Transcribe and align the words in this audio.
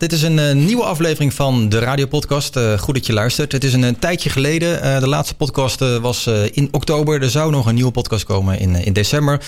Dit 0.00 0.12
is 0.12 0.22
een 0.22 0.38
uh, 0.38 0.52
nieuwe 0.52 0.82
aflevering 0.82 1.34
van 1.34 1.68
de 1.68 1.78
radiopodcast. 1.78 2.56
Uh, 2.56 2.78
goed 2.78 2.94
dat 2.94 3.06
je 3.06 3.12
luistert. 3.12 3.52
Het 3.52 3.64
is 3.64 3.72
een, 3.72 3.82
een 3.82 3.98
tijdje 3.98 4.30
geleden. 4.30 5.00
De 5.00 5.08
laatste 5.08 5.34
podcast 5.34 5.80
was 6.00 6.26
in 6.52 6.68
oktober. 6.70 7.22
Er 7.22 7.30
zou 7.30 7.50
nog 7.50 7.66
een 7.66 7.74
nieuwe 7.74 7.90
podcast 7.90 8.24
komen 8.24 8.58
in, 8.58 8.74
in 8.74 8.92
december. 8.92 9.40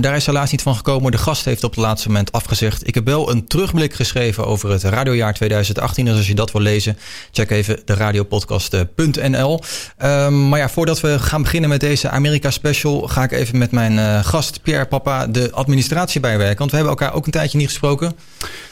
daar 0.00 0.16
is 0.16 0.26
helaas 0.26 0.50
niet 0.50 0.62
van 0.62 0.76
gekomen. 0.76 1.12
De 1.12 1.18
gast 1.18 1.44
heeft 1.44 1.64
op 1.64 1.70
het 1.70 1.80
laatste 1.80 2.08
moment 2.08 2.32
afgezegd. 2.32 2.86
Ik 2.86 2.94
heb 2.94 3.04
wel 3.06 3.30
een 3.30 3.46
terugblik 3.46 3.94
geschreven 3.94 4.46
over 4.46 4.70
het 4.70 4.82
radiojaar 4.82 5.34
2018. 5.34 6.04
Dus 6.04 6.16
als 6.16 6.26
je 6.26 6.34
dat 6.34 6.52
wil 6.52 6.60
lezen, 6.60 6.98
check 7.30 7.50
even 7.50 7.80
de 7.84 7.94
radiopodcast.nl. 7.94 9.60
Ehm, 9.96 10.48
maar 10.48 10.58
ja, 10.58 10.68
voordat 10.68 11.00
we 11.00 11.18
gaan 11.18 11.42
beginnen 11.42 11.70
met 11.70 11.80
deze 11.80 12.08
Amerika 12.08 12.50
special... 12.50 13.00
ga 13.00 13.22
ik 13.22 13.32
even 13.32 13.58
met 13.58 13.70
mijn 13.70 14.24
gast 14.24 14.62
Pierre 14.62 14.86
Papa 14.86 15.26
de 15.26 15.50
administratie 15.52 16.20
bijwerken. 16.20 16.58
Want 16.58 16.70
we 16.70 16.76
hebben 16.76 16.96
elkaar 16.96 17.14
ook 17.14 17.26
een 17.26 17.32
tijdje 17.32 17.58
niet 17.58 17.68
gesproken. 17.68 18.16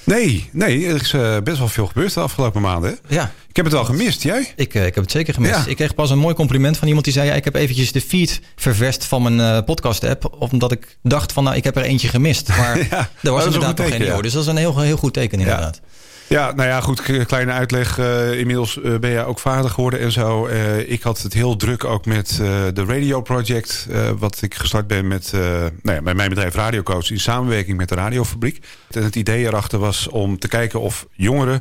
Nee, 0.04 0.48
nee 0.52 0.91
er 0.94 1.00
is 1.00 1.12
uh, 1.12 1.36
best 1.44 1.58
wel 1.58 1.68
veel 1.68 1.86
gebeurd 1.86 2.14
de 2.14 2.20
afgelopen 2.20 2.60
maanden. 2.60 2.98
Ja. 3.08 3.32
Ik 3.48 3.56
heb 3.56 3.64
het 3.64 3.74
wel 3.74 3.84
gemist, 3.84 4.22
jij? 4.22 4.52
Ik, 4.56 4.74
uh, 4.74 4.86
ik 4.86 4.94
heb 4.94 5.04
het 5.04 5.12
zeker 5.12 5.34
gemist. 5.34 5.64
Ja. 5.64 5.66
Ik 5.66 5.76
kreeg 5.76 5.94
pas 5.94 6.10
een 6.10 6.18
mooi 6.18 6.34
compliment 6.34 6.76
van 6.76 6.86
iemand 6.86 7.04
die 7.04 7.14
zei... 7.14 7.26
Ja, 7.26 7.34
ik 7.34 7.44
heb 7.44 7.54
eventjes 7.54 7.92
de 7.92 8.00
feed 8.00 8.40
ververst 8.56 9.04
van 9.04 9.22
mijn 9.22 9.56
uh, 9.56 9.64
podcast-app... 9.64 10.36
omdat 10.38 10.72
ik 10.72 10.96
dacht 11.02 11.32
van, 11.32 11.44
nou, 11.44 11.56
ik 11.56 11.64
heb 11.64 11.76
er 11.76 11.82
eentje 11.82 12.08
gemist. 12.08 12.48
Maar 12.58 12.78
ja, 12.90 13.10
er 13.22 13.32
was 13.32 13.44
inderdaad 13.44 13.78
nog 13.78 13.88
geen 13.88 14.04
ja. 14.04 14.20
Dus 14.20 14.32
dat 14.32 14.42
is 14.42 14.48
een 14.48 14.56
heel, 14.56 14.80
heel 14.80 14.96
goed 14.96 15.12
teken 15.12 15.38
inderdaad. 15.38 15.80
Ja, 16.26 16.52
nou 16.52 16.68
ja, 16.68 16.80
goed, 16.80 17.02
kleine 17.26 17.52
uitleg. 17.52 17.98
Uh, 17.98 18.38
inmiddels 18.38 18.76
uh, 18.76 18.98
ben 18.98 19.10
jij 19.10 19.24
ook 19.24 19.38
vader 19.38 19.70
geworden 19.70 20.00
en 20.00 20.12
zo. 20.12 20.46
Uh, 20.46 20.90
ik 20.90 21.02
had 21.02 21.22
het 21.22 21.32
heel 21.32 21.56
druk 21.56 21.84
ook 21.84 22.06
met 22.06 22.36
de 22.74 22.84
Radio 22.86 23.20
Project... 23.20 23.86
wat 24.18 24.42
ik 24.42 24.54
gestart 24.54 24.86
ben 24.86 25.08
met, 25.08 25.32
nou 25.32 25.72
ja, 25.82 26.02
bij 26.02 26.14
mijn 26.14 26.28
bedrijf 26.28 26.54
Radiocoach... 26.54 27.10
in 27.10 27.20
samenwerking 27.20 27.76
met 27.76 27.88
de 27.88 27.94
Radiofabriek. 27.94 28.66
En 28.90 29.02
het 29.02 29.16
idee 29.16 29.46
erachter 29.46 29.78
was 29.78 30.08
om 30.08 30.38
te 30.38 30.48
kijken 30.48 30.80
of 30.80 31.06
jongeren 31.12 31.60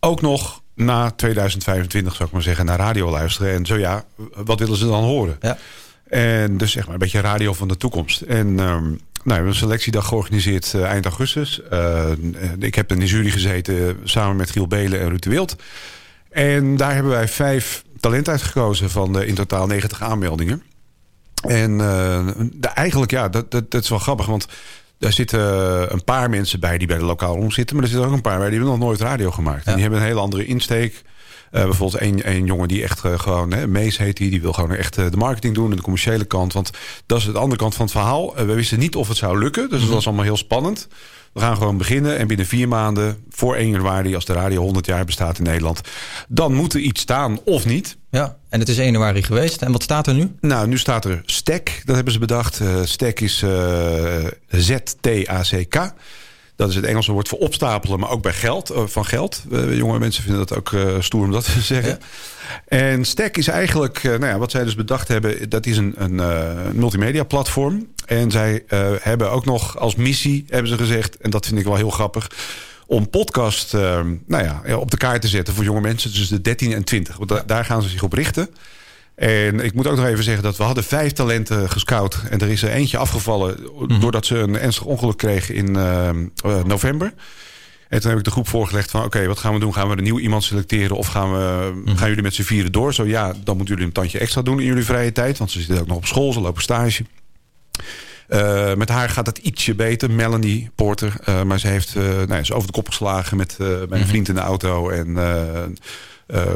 ook 0.00 0.20
nog 0.20 0.62
na 0.74 1.10
2025, 1.10 2.14
zou 2.14 2.28
ik 2.28 2.34
maar 2.34 2.42
zeggen, 2.42 2.64
naar 2.64 2.78
radio 2.78 3.10
luisteren. 3.10 3.52
En 3.52 3.66
zo 3.66 3.78
ja, 3.78 4.04
wat 4.34 4.58
willen 4.58 4.76
ze 4.76 4.86
dan 4.86 5.02
horen? 5.02 5.36
Ja. 5.40 5.58
En 6.08 6.56
dus 6.56 6.72
zeg 6.72 6.84
maar 6.84 6.92
een 6.92 7.00
beetje 7.00 7.20
radio 7.20 7.52
van 7.52 7.68
de 7.68 7.76
toekomst. 7.76 8.20
En 8.20 8.58
um, 8.58 9.00
nou, 9.24 9.40
we 9.40 9.44
hebben 9.44 9.52
een 9.52 9.68
selectiedag 9.68 10.08
georganiseerd 10.08 10.72
uh, 10.76 10.84
eind 10.84 11.04
augustus. 11.04 11.60
Uh, 11.72 12.10
ik 12.58 12.74
heb 12.74 12.92
in 12.92 12.98
de 12.98 13.06
jury 13.06 13.30
gezeten 13.30 14.00
samen 14.04 14.36
met 14.36 14.50
Giel 14.50 14.66
Belen 14.66 15.00
en 15.00 15.08
Ruud 15.08 15.22
de 15.22 15.30
Wild. 15.30 15.56
En 16.30 16.76
daar 16.76 16.94
hebben 16.94 17.12
wij 17.12 17.28
vijf 17.28 17.84
talenten 18.00 18.32
uitgekozen 18.32 18.90
van 18.90 19.12
de 19.12 19.26
in 19.26 19.34
totaal 19.34 19.66
90 19.66 20.02
aanmeldingen. 20.02 20.62
En 21.42 21.78
de, 21.78 22.68
eigenlijk, 22.74 23.10
ja, 23.10 23.28
dat, 23.28 23.50
dat, 23.50 23.70
dat, 23.70 23.82
is 23.82 23.88
wel 23.88 23.98
grappig, 23.98 24.26
want 24.26 24.48
daar 24.98 25.12
zitten 25.12 25.40
een 25.92 26.04
paar 26.04 26.30
mensen 26.30 26.60
bij 26.60 26.78
die 26.78 26.86
bij 26.86 26.98
de 26.98 27.04
lokaal 27.04 27.34
om 27.34 27.50
zitten. 27.50 27.76
Maar 27.76 27.84
er 27.84 27.90
zitten 27.90 28.08
ook 28.08 28.14
een 28.14 28.22
paar 28.22 28.38
bij 28.38 28.48
die 28.48 28.58
hebben 28.58 28.78
nog 28.78 28.86
nooit 28.86 29.00
radio 29.00 29.30
gemaakt. 29.30 29.66
En 29.66 29.72
die 29.72 29.82
hebben 29.82 30.00
een 30.00 30.06
hele 30.06 30.20
andere 30.20 30.44
insteek. 30.44 31.02
Uh, 31.54 31.62
bijvoorbeeld 31.62 32.02
een, 32.02 32.30
een 32.30 32.44
jongen 32.44 32.68
die 32.68 32.82
echt 32.82 33.04
uh, 33.04 33.18
gewoon, 33.18 33.52
hè, 33.52 33.66
Mees 33.66 33.98
heet 33.98 34.16
die, 34.16 34.30
die 34.30 34.40
wil 34.40 34.52
gewoon 34.52 34.74
echt 34.74 34.98
uh, 34.98 35.10
de 35.10 35.16
marketing 35.16 35.54
doen 35.54 35.70
en 35.70 35.76
de 35.76 35.82
commerciële 35.82 36.24
kant. 36.24 36.52
Want 36.52 36.70
dat 37.06 37.18
is 37.18 37.24
de 37.24 37.38
andere 37.38 37.60
kant 37.60 37.74
van 37.74 37.84
het 37.84 37.94
verhaal. 37.94 38.34
we 38.34 38.54
wisten 38.54 38.78
niet 38.78 38.96
of 38.96 39.08
het 39.08 39.16
zou 39.16 39.38
lukken, 39.38 39.62
dus 39.62 39.70
mm 39.70 39.78
-hmm. 39.78 39.86
dat 39.86 39.94
was 39.94 40.06
allemaal 40.06 40.24
heel 40.24 40.36
spannend. 40.36 40.88
We 41.32 41.40
gaan 41.40 41.56
gewoon 41.56 41.76
beginnen 41.76 42.18
en 42.18 42.26
binnen 42.26 42.46
vier 42.46 42.68
maanden, 42.68 43.24
voor 43.30 43.54
1 43.54 43.70
januari, 43.70 44.14
als 44.14 44.24
de 44.24 44.32
radio 44.32 44.62
100 44.62 44.86
jaar 44.86 45.04
bestaat 45.04 45.38
in 45.38 45.44
Nederland, 45.44 45.80
dan 46.28 46.54
moet 46.54 46.74
er 46.74 46.80
iets 46.80 47.00
staan 47.00 47.38
of 47.44 47.66
niet. 47.66 47.96
Ja, 48.10 48.36
en 48.48 48.60
het 48.60 48.68
is 48.68 48.78
1 48.78 48.92
januari 48.92 49.22
geweest. 49.22 49.62
En 49.62 49.72
wat 49.72 49.82
staat 49.82 50.06
er 50.06 50.14
nu? 50.14 50.32
Nou, 50.40 50.68
nu 50.68 50.78
staat 50.78 51.04
er 51.04 51.22
STEC, 51.24 51.82
dat 51.84 51.94
hebben 51.94 52.12
ze 52.12 52.18
bedacht. 52.18 52.60
Uh, 52.60 52.80
STEC 52.84 53.20
is 53.20 53.44
Z-T-A-C-K. 54.48 55.92
Dat 56.56 56.68
is 56.68 56.74
het 56.74 56.84
Engelse 56.84 57.12
woord 57.12 57.28
voor 57.28 57.38
opstapelen, 57.38 58.00
maar 58.00 58.10
ook 58.10 58.22
bij 58.22 58.32
geld, 58.32 58.70
uh, 58.70 58.86
van 58.86 59.04
geld. 59.04 59.42
Uh, 59.50 59.76
jonge 59.76 59.98
mensen 59.98 60.22
vinden 60.22 60.46
dat 60.46 60.58
ook 60.58 60.70
uh, 60.70 61.00
stoer 61.00 61.24
om 61.24 61.32
dat 61.32 61.44
te 61.52 61.60
zeggen. 61.60 61.98
Ja. 61.98 62.78
En 62.78 63.04
Stack 63.04 63.36
is 63.36 63.48
eigenlijk, 63.48 64.02
nou 64.02 64.26
ja, 64.26 64.38
wat 64.38 64.50
zij 64.50 64.64
dus 64.64 64.74
bedacht 64.74 65.08
hebben... 65.08 65.48
dat 65.48 65.66
is 65.66 65.76
een, 65.76 65.94
een 65.96 66.16
multimedia 66.78 67.24
platform. 67.24 67.86
En 68.06 68.30
zij 68.30 68.64
hebben 69.00 69.30
ook 69.30 69.44
nog 69.44 69.78
als 69.78 69.94
missie, 69.94 70.44
hebben 70.48 70.70
ze 70.70 70.76
gezegd... 70.76 71.16
en 71.16 71.30
dat 71.30 71.46
vind 71.46 71.58
ik 71.58 71.64
wel 71.64 71.76
heel 71.76 71.90
grappig 71.90 72.30
om 72.86 73.10
podcast 73.10 73.72
nou 73.72 74.44
ja, 74.44 74.76
op 74.76 74.90
de 74.90 74.96
kaart 74.96 75.20
te 75.20 75.28
zetten 75.28 75.54
voor 75.54 75.64
jonge 75.64 75.80
mensen. 75.80 76.12
Dus 76.12 76.28
de 76.28 76.40
13 76.40 76.72
en 76.72 76.84
20. 76.84 77.16
Want 77.16 77.28
da 77.28 77.42
daar 77.46 77.64
gaan 77.64 77.82
ze 77.82 77.88
zich 77.88 78.02
op 78.02 78.12
richten. 78.12 78.48
En 79.14 79.60
ik 79.60 79.74
moet 79.74 79.86
ook 79.86 79.96
nog 79.96 80.06
even 80.06 80.24
zeggen 80.24 80.42
dat 80.42 80.56
we 80.56 80.62
hadden 80.62 80.84
vijf 80.84 81.12
talenten 81.12 81.70
gescout. 81.70 82.22
En 82.30 82.38
er 82.38 82.48
is 82.48 82.62
er 82.62 82.70
eentje 82.70 82.98
afgevallen 82.98 83.56
mm 83.60 83.88
-hmm. 83.88 84.00
doordat 84.00 84.26
ze 84.26 84.38
een 84.38 84.58
ernstig 84.58 84.84
ongeluk 84.84 85.16
kregen 85.16 85.54
in 85.54 85.76
uh, 85.76 86.08
uh, 86.46 86.64
november. 86.64 87.12
En 87.88 88.00
toen 88.00 88.10
heb 88.10 88.18
ik 88.18 88.24
de 88.24 88.30
groep 88.30 88.48
voorgelegd 88.48 88.90
van 88.90 89.00
oké, 89.00 89.16
okay, 89.16 89.28
wat 89.28 89.38
gaan 89.38 89.54
we 89.54 89.60
doen? 89.60 89.74
Gaan 89.74 89.88
we 89.88 89.96
een 89.96 90.02
nieuw 90.02 90.18
iemand 90.18 90.44
selecteren 90.44 90.96
of 90.96 91.06
gaan, 91.06 91.32
we, 91.32 91.70
mm 91.74 91.84
-hmm. 91.84 91.96
gaan 91.96 92.08
jullie 92.08 92.22
met 92.22 92.34
z'n 92.34 92.42
vieren 92.42 92.72
door? 92.72 92.94
Zo 92.94 93.06
ja, 93.06 93.34
dan 93.44 93.56
moeten 93.56 93.74
jullie 93.74 93.88
een 93.88 93.92
tandje 93.94 94.18
extra 94.18 94.42
doen 94.42 94.60
in 94.60 94.66
jullie 94.66 94.84
vrije 94.84 95.12
tijd. 95.12 95.38
Want 95.38 95.50
ze 95.50 95.58
zitten 95.58 95.80
ook 95.80 95.86
nog 95.86 95.96
op 95.96 96.06
school, 96.06 96.32
ze 96.32 96.40
lopen 96.40 96.62
stage. 96.62 97.04
Uh, 98.28 98.74
met 98.74 98.88
haar 98.88 99.08
gaat 99.08 99.26
het 99.26 99.38
ietsje 99.38 99.74
beter, 99.74 100.10
Melanie 100.10 100.70
Porter. 100.74 101.14
Uh, 101.28 101.42
maar 101.42 101.60
ze 101.60 101.68
heeft, 101.68 101.94
uh, 101.94 102.02
nou, 102.04 102.28
ze 102.28 102.40
is 102.40 102.52
over 102.52 102.66
de 102.66 102.72
kop 102.72 102.88
geslagen 102.88 103.36
met 103.36 103.54
mijn 103.58 103.80
mm 103.80 103.92
-hmm. 103.92 104.06
vriend 104.06 104.28
in 104.28 104.34
de 104.34 104.40
auto. 104.40 104.88
En 104.88 105.16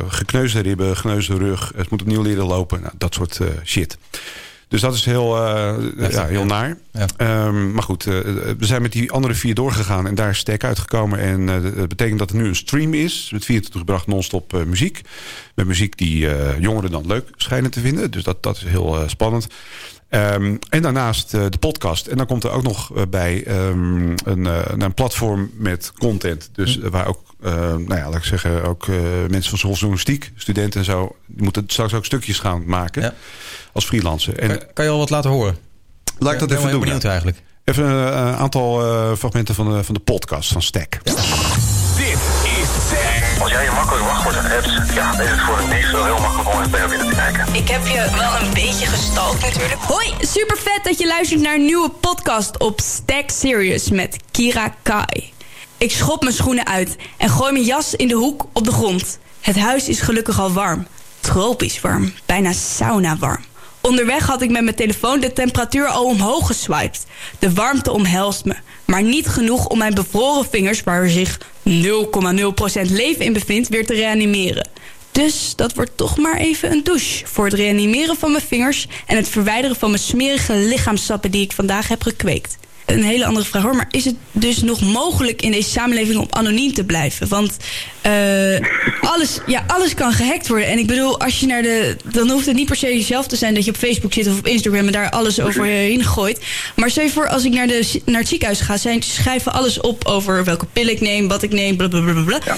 gekneusde 0.09 0.61
ribben, 0.61 0.97
gekneusde 0.97 1.37
rug. 1.37 1.73
Het 1.77 1.91
moet 1.91 2.01
opnieuw 2.01 2.23
leren 2.23 2.47
lopen. 2.47 2.81
Nou, 2.81 2.93
dat 2.99 3.15
soort 3.15 3.39
uh, 3.43 3.49
shit. 3.65 3.99
Dus 4.69 4.81
dat 4.81 4.95
is 4.95 5.05
heel, 5.05 5.37
uh, 5.37 5.75
ja, 6.11 6.27
heel 6.27 6.45
naar. 6.45 6.77
Ja. 6.93 7.47
Um, 7.47 7.73
maar 7.73 7.83
goed, 7.83 8.05
we 8.05 8.57
zijn 8.59 8.83
met 8.83 8.93
die 8.93 9.12
andere 9.12 9.34
vier 9.34 9.55
doorgegaan. 9.55 10.07
En 10.07 10.15
daar 10.15 10.31
is 10.31 10.39
Stek 10.39 10.65
uitgekomen. 10.65 11.19
En 11.19 11.47
dat 11.47 11.89
betekent 11.89 12.19
dat 12.19 12.31
er 12.31 12.37
nu 12.37 12.47
een 12.47 12.57
stream 12.57 12.95
is. 12.95 13.28
Met 13.33 13.45
24 13.45 13.81
gebracht 13.81 14.07
non-stop 14.07 14.65
muziek. 14.67 15.01
Met 15.55 15.67
muziek 15.67 15.99
die 15.99 16.28
jongeren 16.61 16.91
dan 16.91 17.07
leuk 17.07 17.28
schijnen 17.37 17.71
te 17.71 17.81
vinden. 17.81 18.11
Dus 18.11 18.23
dat, 18.23 18.43
dat 18.43 18.57
is 18.57 18.62
heel 18.62 19.03
spannend. 19.07 19.47
Um, 20.11 20.59
en 20.69 20.83
daarnaast 20.83 21.31
de 21.31 21.59
podcast. 21.61 22.07
En 22.07 22.17
dan 22.17 22.27
komt 22.27 22.45
er 22.45 22.51
ook 22.51 22.62
nog 22.62 23.09
bij 23.09 23.47
um, 23.69 24.15
een, 24.25 24.45
een 24.83 24.95
platform 24.95 25.51
met 25.55 25.93
content. 25.99 26.51
Dus 26.53 26.78
mm. 26.78 26.91
waar 26.91 27.07
ook, 27.07 27.21
nou 27.41 27.97
ja, 27.97 28.04
laat 28.04 28.15
ik 28.15 28.25
zeggen, 28.25 28.65
ook 28.65 28.87
mensen 29.28 29.59
van 29.59 29.71
journalistiek, 29.71 30.32
studenten 30.37 30.81
en 30.81 30.87
zo, 30.87 31.16
die 31.26 31.43
moeten 31.43 31.65
straks 31.66 31.94
ook 31.94 32.04
stukjes 32.04 32.38
gaan 32.38 32.62
maken 32.66 33.03
ja. 33.03 33.15
als 33.72 33.84
freelancer. 33.84 34.38
En, 34.38 34.49
kan, 34.49 34.66
kan, 34.75 34.84
je 34.84 34.91
al 34.91 34.99
wat 34.99 35.10
laten 35.10 35.31
horen? 35.31 35.56
Laat 36.19 36.32
ik 36.32 36.38
dat 36.38 36.50
even 36.50 36.71
doen. 36.71 36.81
Benieuwd 36.81 37.04
eigenlijk. 37.04 37.43
Even 37.65 37.84
een 37.84 38.37
aantal 38.37 38.81
fragmenten 39.16 39.54
van 39.54 39.72
de, 39.72 39.84
van 39.84 39.94
de 39.94 40.00
podcast 40.00 40.53
van 40.53 40.62
Stack. 40.62 40.98
Ja. 41.03 41.15
Dit 41.97 42.19
is 42.44 42.69
Stack. 42.87 43.19
Als 43.41 43.50
jij 43.50 43.65
je 43.65 43.71
makkelijk 43.71 44.04
wachtwoord 44.04 44.37
hebt, 44.38 44.94
ja, 44.94 45.12
dan 45.12 45.21
is 45.21 45.31
het 45.31 45.41
voor 45.41 45.59
een 45.59 45.69
meest 45.69 45.91
wel 45.91 46.04
heel 46.04 46.19
makkelijk 46.19 46.48
om 46.48 46.59
even 46.59 46.71
bij 46.71 46.81
jou 46.81 46.91
binnen 46.91 47.09
te 47.09 47.15
kijken. 47.15 47.54
Ik 47.54 47.69
heb 47.69 47.87
je 47.87 48.10
wel 48.16 48.47
een 48.47 48.54
beetje 48.54 48.87
gestalkt 48.87 49.41
natuurlijk. 49.41 49.81
Hoi, 49.81 50.15
super 50.21 50.56
vet 50.56 50.81
dat 50.84 50.98
je 50.98 51.06
luistert 51.06 51.41
naar 51.41 51.54
een 51.54 51.65
nieuwe 51.65 51.91
podcast 51.91 52.59
op 52.59 52.81
Stack 52.81 53.31
Serious 53.31 53.91
met 53.91 54.16
Kira 54.31 54.75
Kai. 54.82 55.32
Ik 55.78 55.93
schop 55.93 56.22
mijn 56.22 56.34
schoenen 56.34 56.66
uit 56.66 56.97
en 57.16 57.28
gooi 57.28 57.53
mijn 57.53 57.65
jas 57.65 57.94
in 57.94 58.09
de 58.09 58.15
hoek 58.15 58.47
op 58.53 58.65
de 58.65 58.72
grond. 58.72 59.19
Het 59.41 59.56
huis 59.56 59.89
is 59.89 60.00
gelukkig 60.00 60.41
al 60.41 60.53
warm. 60.53 60.87
Tropisch 61.21 61.81
warm, 61.81 62.12
bijna 62.27 62.53
sauna 62.53 63.16
warm. 63.16 63.44
Onderweg 63.81 64.27
had 64.27 64.43
ik 64.43 64.50
met 64.50 64.62
mijn 64.62 64.77
telefoon 64.77 65.21
de 65.21 65.33
temperatuur 65.33 65.87
al 65.87 66.05
omhoog 66.05 66.47
geswiped. 66.47 67.06
De 67.39 67.53
warmte 67.53 67.93
omhelst 67.93 68.44
me, 68.44 68.55
maar 68.84 69.03
niet 69.03 69.27
genoeg 69.27 69.66
om 69.66 69.78
mijn 69.78 69.94
bevroren 69.94 70.49
vingers... 70.50 70.83
waar 70.83 71.09
zich 71.09 71.39
0,0% 71.39 71.43
leven 72.83 73.25
in 73.25 73.33
bevindt, 73.33 73.69
weer 73.69 73.87
te 73.87 73.95
reanimeren. 73.95 74.69
Dus 75.12 75.53
dat 75.56 75.75
wordt 75.75 75.97
toch 75.97 76.16
maar 76.16 76.37
even 76.37 76.72
een 76.72 76.84
douche... 76.84 77.27
voor 77.27 77.45
het 77.45 77.55
reanimeren 77.55 78.16
van 78.16 78.31
mijn 78.31 78.45
vingers... 78.49 78.87
en 79.06 79.16
het 79.16 79.28
verwijderen 79.28 79.77
van 79.77 79.91
mijn 79.91 80.03
smerige 80.03 80.55
lichaamsappen 80.55 81.31
die 81.31 81.43
ik 81.43 81.53
vandaag 81.53 81.89
heb 81.89 82.03
gekweekt 82.03 82.59
een 82.88 83.03
hele 83.03 83.26
andere 83.26 83.47
vraag 83.47 83.62
hoor. 83.62 83.76
Maar 83.76 83.88
is 83.91 84.04
het 84.04 84.15
dus 84.32 84.62
nog 84.62 84.81
mogelijk 84.81 85.43
in 85.43 85.50
deze 85.50 85.71
samenleving 85.71 86.19
om 86.19 86.26
anoniem 86.31 86.75
te 86.75 86.84
blijven? 86.84 87.28
Want 87.28 87.56
uh, 88.06 88.59
alles, 89.01 89.39
ja, 89.47 89.65
alles 89.66 89.95
kan 89.95 90.13
gehackt 90.13 90.48
worden. 90.48 90.68
En 90.68 90.78
ik 90.78 90.86
bedoel, 90.86 91.21
als 91.21 91.41
je 91.41 91.47
naar 91.47 91.63
de. 91.63 91.97
Dan 92.04 92.30
hoeft 92.30 92.47
het 92.47 92.57
niet 92.57 92.66
per 92.66 92.77
se 92.77 92.86
jezelf 92.86 93.27
te 93.27 93.36
zijn 93.36 93.54
dat 93.54 93.65
je 93.65 93.71
op 93.71 93.77
Facebook 93.77 94.13
zit 94.13 94.27
of 94.27 94.39
op 94.39 94.47
Instagram 94.47 94.86
en 94.86 94.92
daar 94.92 95.10
alles 95.10 95.41
overheen 95.41 96.04
gooit. 96.04 96.41
Maar 96.77 96.91
stel 96.91 97.04
je 97.04 97.10
voor, 97.10 97.28
als 97.28 97.45
ik 97.45 97.53
naar, 97.53 97.66
de, 97.66 98.01
naar 98.04 98.21
het 98.21 98.28
ziekenhuis 98.28 98.60
ga, 98.60 98.77
zij 98.77 99.01
schrijven 99.01 99.53
alles 99.53 99.80
op 99.80 100.04
over 100.04 100.45
welke 100.45 100.66
pil 100.66 100.86
ik 100.86 101.01
neem, 101.01 101.28
wat 101.28 101.42
ik 101.42 101.53
neem, 101.53 101.77
blablabla. 101.77 102.41
Ja. 102.45 102.57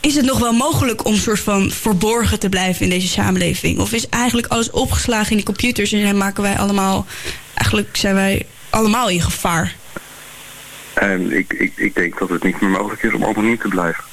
Is 0.00 0.14
het 0.14 0.24
nog 0.24 0.38
wel 0.38 0.52
mogelijk 0.52 1.04
om 1.04 1.16
soort 1.16 1.40
van 1.40 1.70
verborgen 1.70 2.38
te 2.38 2.48
blijven 2.48 2.82
in 2.82 2.90
deze 2.90 3.08
samenleving? 3.08 3.78
Of 3.78 3.92
is 3.92 4.08
eigenlijk 4.08 4.46
alles 4.46 4.70
opgeslagen 4.70 5.30
in 5.30 5.36
die 5.36 5.44
computers 5.44 5.92
en 5.92 6.02
dan 6.02 6.16
maken 6.16 6.42
wij 6.42 6.58
allemaal. 6.58 7.06
Eigenlijk 7.54 7.96
zijn 7.96 8.14
wij 8.14 8.46
allemaal 8.70 9.08
in 9.08 9.22
gevaar. 9.22 9.74
En 10.94 11.32
ik, 11.32 11.52
ik, 11.52 11.72
ik 11.76 11.94
denk 11.94 12.18
dat 12.18 12.28
het 12.28 12.42
niet 12.42 12.60
meer 12.60 12.70
mogelijk 12.70 13.02
is 13.02 13.12
om 13.12 13.24
anoniem 13.24 13.58
te 13.58 13.68
blijven. 13.68 14.04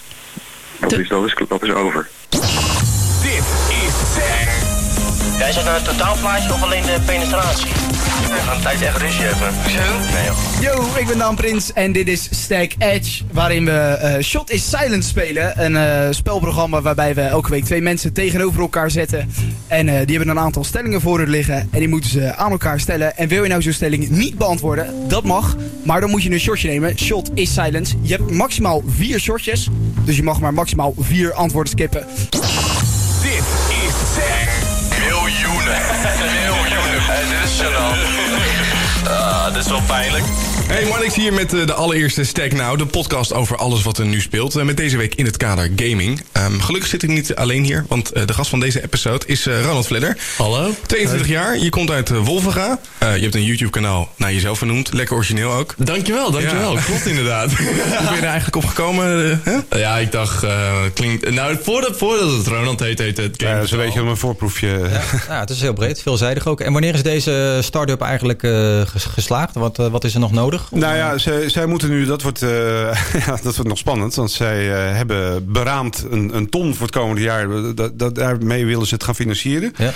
Dat, 0.79 0.91
is, 0.91 1.07
dat, 1.07 1.25
is, 1.25 1.35
dat 1.47 1.63
is 1.63 1.71
over. 1.71 2.09
Dit 2.29 3.43
is 3.69 3.97
Jij 5.37 5.51
zegt 5.51 5.65
naar 5.65 5.75
het 5.75 5.85
totaalplaatje 5.85 6.53
of 6.53 6.63
alleen 6.63 6.83
de 6.83 6.99
penetratie? 7.05 7.71
Gaan 8.35 8.55
een 8.55 8.61
tijdje 8.61 8.85
echt 8.85 8.97
ruzie 8.97 9.21
hebben. 9.21 9.53
Zo? 9.71 10.13
Nee 10.13 10.25
joh. 10.25 10.47
Yo, 10.61 10.99
ik 10.99 11.07
ben 11.07 11.17
Dan 11.17 11.35
Prins 11.35 11.73
en 11.73 11.91
dit 11.91 12.07
is 12.07 12.27
Stack 12.31 12.71
Edge, 12.77 13.23
waarin 13.31 13.65
we 13.65 13.71
eh, 13.71 14.23
Shot 14.23 14.51
is 14.51 14.69
Silent 14.69 15.05
spelen. 15.05 15.65
Een 15.65 15.75
eh, 15.75 16.07
spelprogramma 16.11 16.81
waarbij 16.81 17.15
we 17.15 17.21
elke 17.21 17.49
week 17.49 17.63
twee 17.63 17.81
mensen 17.81 18.13
tegenover 18.13 18.61
elkaar 18.61 18.91
zetten. 18.91 19.31
En 19.67 19.87
eh, 19.87 20.05
die 20.05 20.17
hebben 20.17 20.37
een 20.37 20.43
aantal 20.43 20.63
stellingen 20.63 21.01
voor 21.01 21.19
hun 21.19 21.29
liggen 21.29 21.55
en 21.55 21.79
die 21.79 21.87
moeten 21.87 22.09
ze 22.09 22.35
aan 22.35 22.51
elkaar 22.51 22.79
stellen. 22.79 23.17
En 23.17 23.27
wil 23.27 23.43
je 23.43 23.49
nou 23.49 23.61
zo'n 23.61 23.73
stelling 23.73 24.09
niet 24.09 24.37
beantwoorden, 24.37 25.07
dat 25.07 25.23
mag. 25.23 25.55
Maar 25.83 26.01
dan 26.01 26.09
moet 26.09 26.23
je 26.23 26.31
een 26.31 26.39
shotje 26.39 26.67
nemen. 26.67 26.97
Shot 26.97 27.31
is 27.33 27.53
Silent. 27.53 27.95
Je 28.01 28.13
hebt 28.13 28.31
maximaal 28.31 28.83
vier 28.87 29.19
shotjes, 29.19 29.69
dus 30.03 30.15
je 30.15 30.23
mag 30.23 30.39
maar 30.39 30.53
maximaal 30.53 30.93
vier 30.99 31.33
antwoorden 31.33 31.71
skippen. 31.71 32.05
Dit 33.21 33.43
is. 33.69 33.95
Miljoenen. 34.99 36.45
Dit 37.57 38.46
dit 39.53 39.63
is 39.65 39.69
wel 39.71 39.81
pijnlijk. 39.87 40.23
Hey 40.67 40.85
Marnix 40.85 41.15
hier 41.15 41.33
met 41.33 41.53
eh, 41.53 41.65
de 41.65 41.73
allereerste 41.73 42.23
Stack 42.23 42.51
Now, 42.51 42.77
de 42.77 42.85
podcast 42.85 43.33
over 43.33 43.57
alles 43.57 43.83
wat 43.83 43.97
er 43.97 44.05
nu 44.05 44.21
speelt. 44.21 44.55
Eh, 44.55 44.63
met 44.63 44.77
deze 44.77 44.97
week 44.97 45.15
in 45.15 45.25
het 45.25 45.37
kader 45.37 45.69
gaming. 45.75 46.21
Ehm, 46.31 46.59
gelukkig 46.59 46.89
zit 46.89 47.03
ik 47.03 47.09
niet 47.09 47.35
alleen 47.35 47.63
hier, 47.63 47.85
want 47.87 48.11
eh, 48.11 48.25
de 48.25 48.33
gast 48.33 48.49
van 48.49 48.59
deze 48.59 48.83
episode 48.83 49.25
is 49.25 49.45
eh, 49.47 49.61
Ronald 49.61 49.87
Vledder. 49.87 50.17
Hallo. 50.37 50.75
22 50.85 51.27
jaar, 51.27 51.57
je 51.57 51.69
komt 51.69 51.91
uit 51.91 52.09
uh, 52.09 52.19
Wolvenga. 52.25 52.79
Eh, 52.97 53.15
je 53.15 53.21
hebt 53.21 53.35
een 53.35 53.43
YouTube 53.43 53.69
kanaal 53.71 54.09
naar 54.15 54.33
jezelf 54.33 54.57
vernoemd, 54.57 54.93
lekker 54.93 55.15
origineel 55.15 55.51
ook. 55.51 55.73
Dankjewel, 55.77 56.31
dankjewel. 56.31 56.73
Ja. 56.75 56.81
Klopt 56.81 57.05
inderdaad. 57.05 57.51
Hoe 57.57 57.65
ben 58.05 58.13
je 58.15 58.19
er 58.21 58.23
eigenlijk 58.23 58.55
op 58.55 58.65
gekomen? 58.65 59.41
hè? 59.43 59.79
ja, 59.79 59.97
ik 59.97 60.11
dacht, 60.11 60.43
eh, 60.43 60.73
klinkt... 60.93 61.29
Nou, 61.31 61.57
voordat, 61.63 61.97
voordat 61.97 62.31
het 62.31 62.47
Ronald 62.47 62.79
heet, 62.79 62.99
heet 62.99 63.17
het 63.17 63.41
Ja, 63.41 63.53
Game 63.55 63.67
zo 63.67 63.77
weet 63.77 63.93
je 63.93 64.01
om 64.01 64.07
een 64.07 64.17
voorproefje. 64.17 64.67
Ja, 64.67 65.01
ja, 65.33 65.39
het 65.39 65.49
is 65.49 65.61
heel 65.61 65.73
breed, 65.73 66.01
veelzijdig 66.01 66.47
ook. 66.47 66.61
En 66.61 66.71
wanneer 66.73 66.93
is 66.93 67.03
deze 67.03 67.59
start-up 67.61 68.01
eigenlijk 68.01 68.43
eh, 68.43 68.81
ges- 68.85 69.05
geslaagd? 69.37 69.75
Wat, 69.75 69.85
eh, 69.85 69.91
wat 69.91 70.03
is 70.03 70.13
er 70.13 70.19
nog 70.19 70.31
nodig? 70.31 70.71
Nou 70.71 70.95
ja, 70.95 71.17
zij, 71.17 71.49
zij 71.49 71.65
moeten 71.65 71.89
nu, 71.89 72.05
dat 72.05 72.21
wordt, 72.21 72.41
eh, 72.41 72.49
ja, 73.25 73.37
dat 73.43 73.55
wordt 73.55 73.67
nog 73.67 73.77
spannend. 73.77 74.15
Want 74.15 74.31
zij 74.31 74.73
eh, 74.73 74.95
hebben 74.95 75.51
beraamd 75.51 76.05
een, 76.09 76.35
een 76.35 76.49
ton 76.49 76.73
voor 76.75 76.85
het 76.85 76.95
komende 76.95 77.21
jaar. 77.21 77.75
Dat, 77.75 77.99
dat, 77.99 78.15
daarmee 78.15 78.65
willen 78.65 78.87
ze 78.87 78.93
het 78.93 79.03
gaan 79.03 79.15
financieren. 79.15 79.73
Ja. 79.77 79.91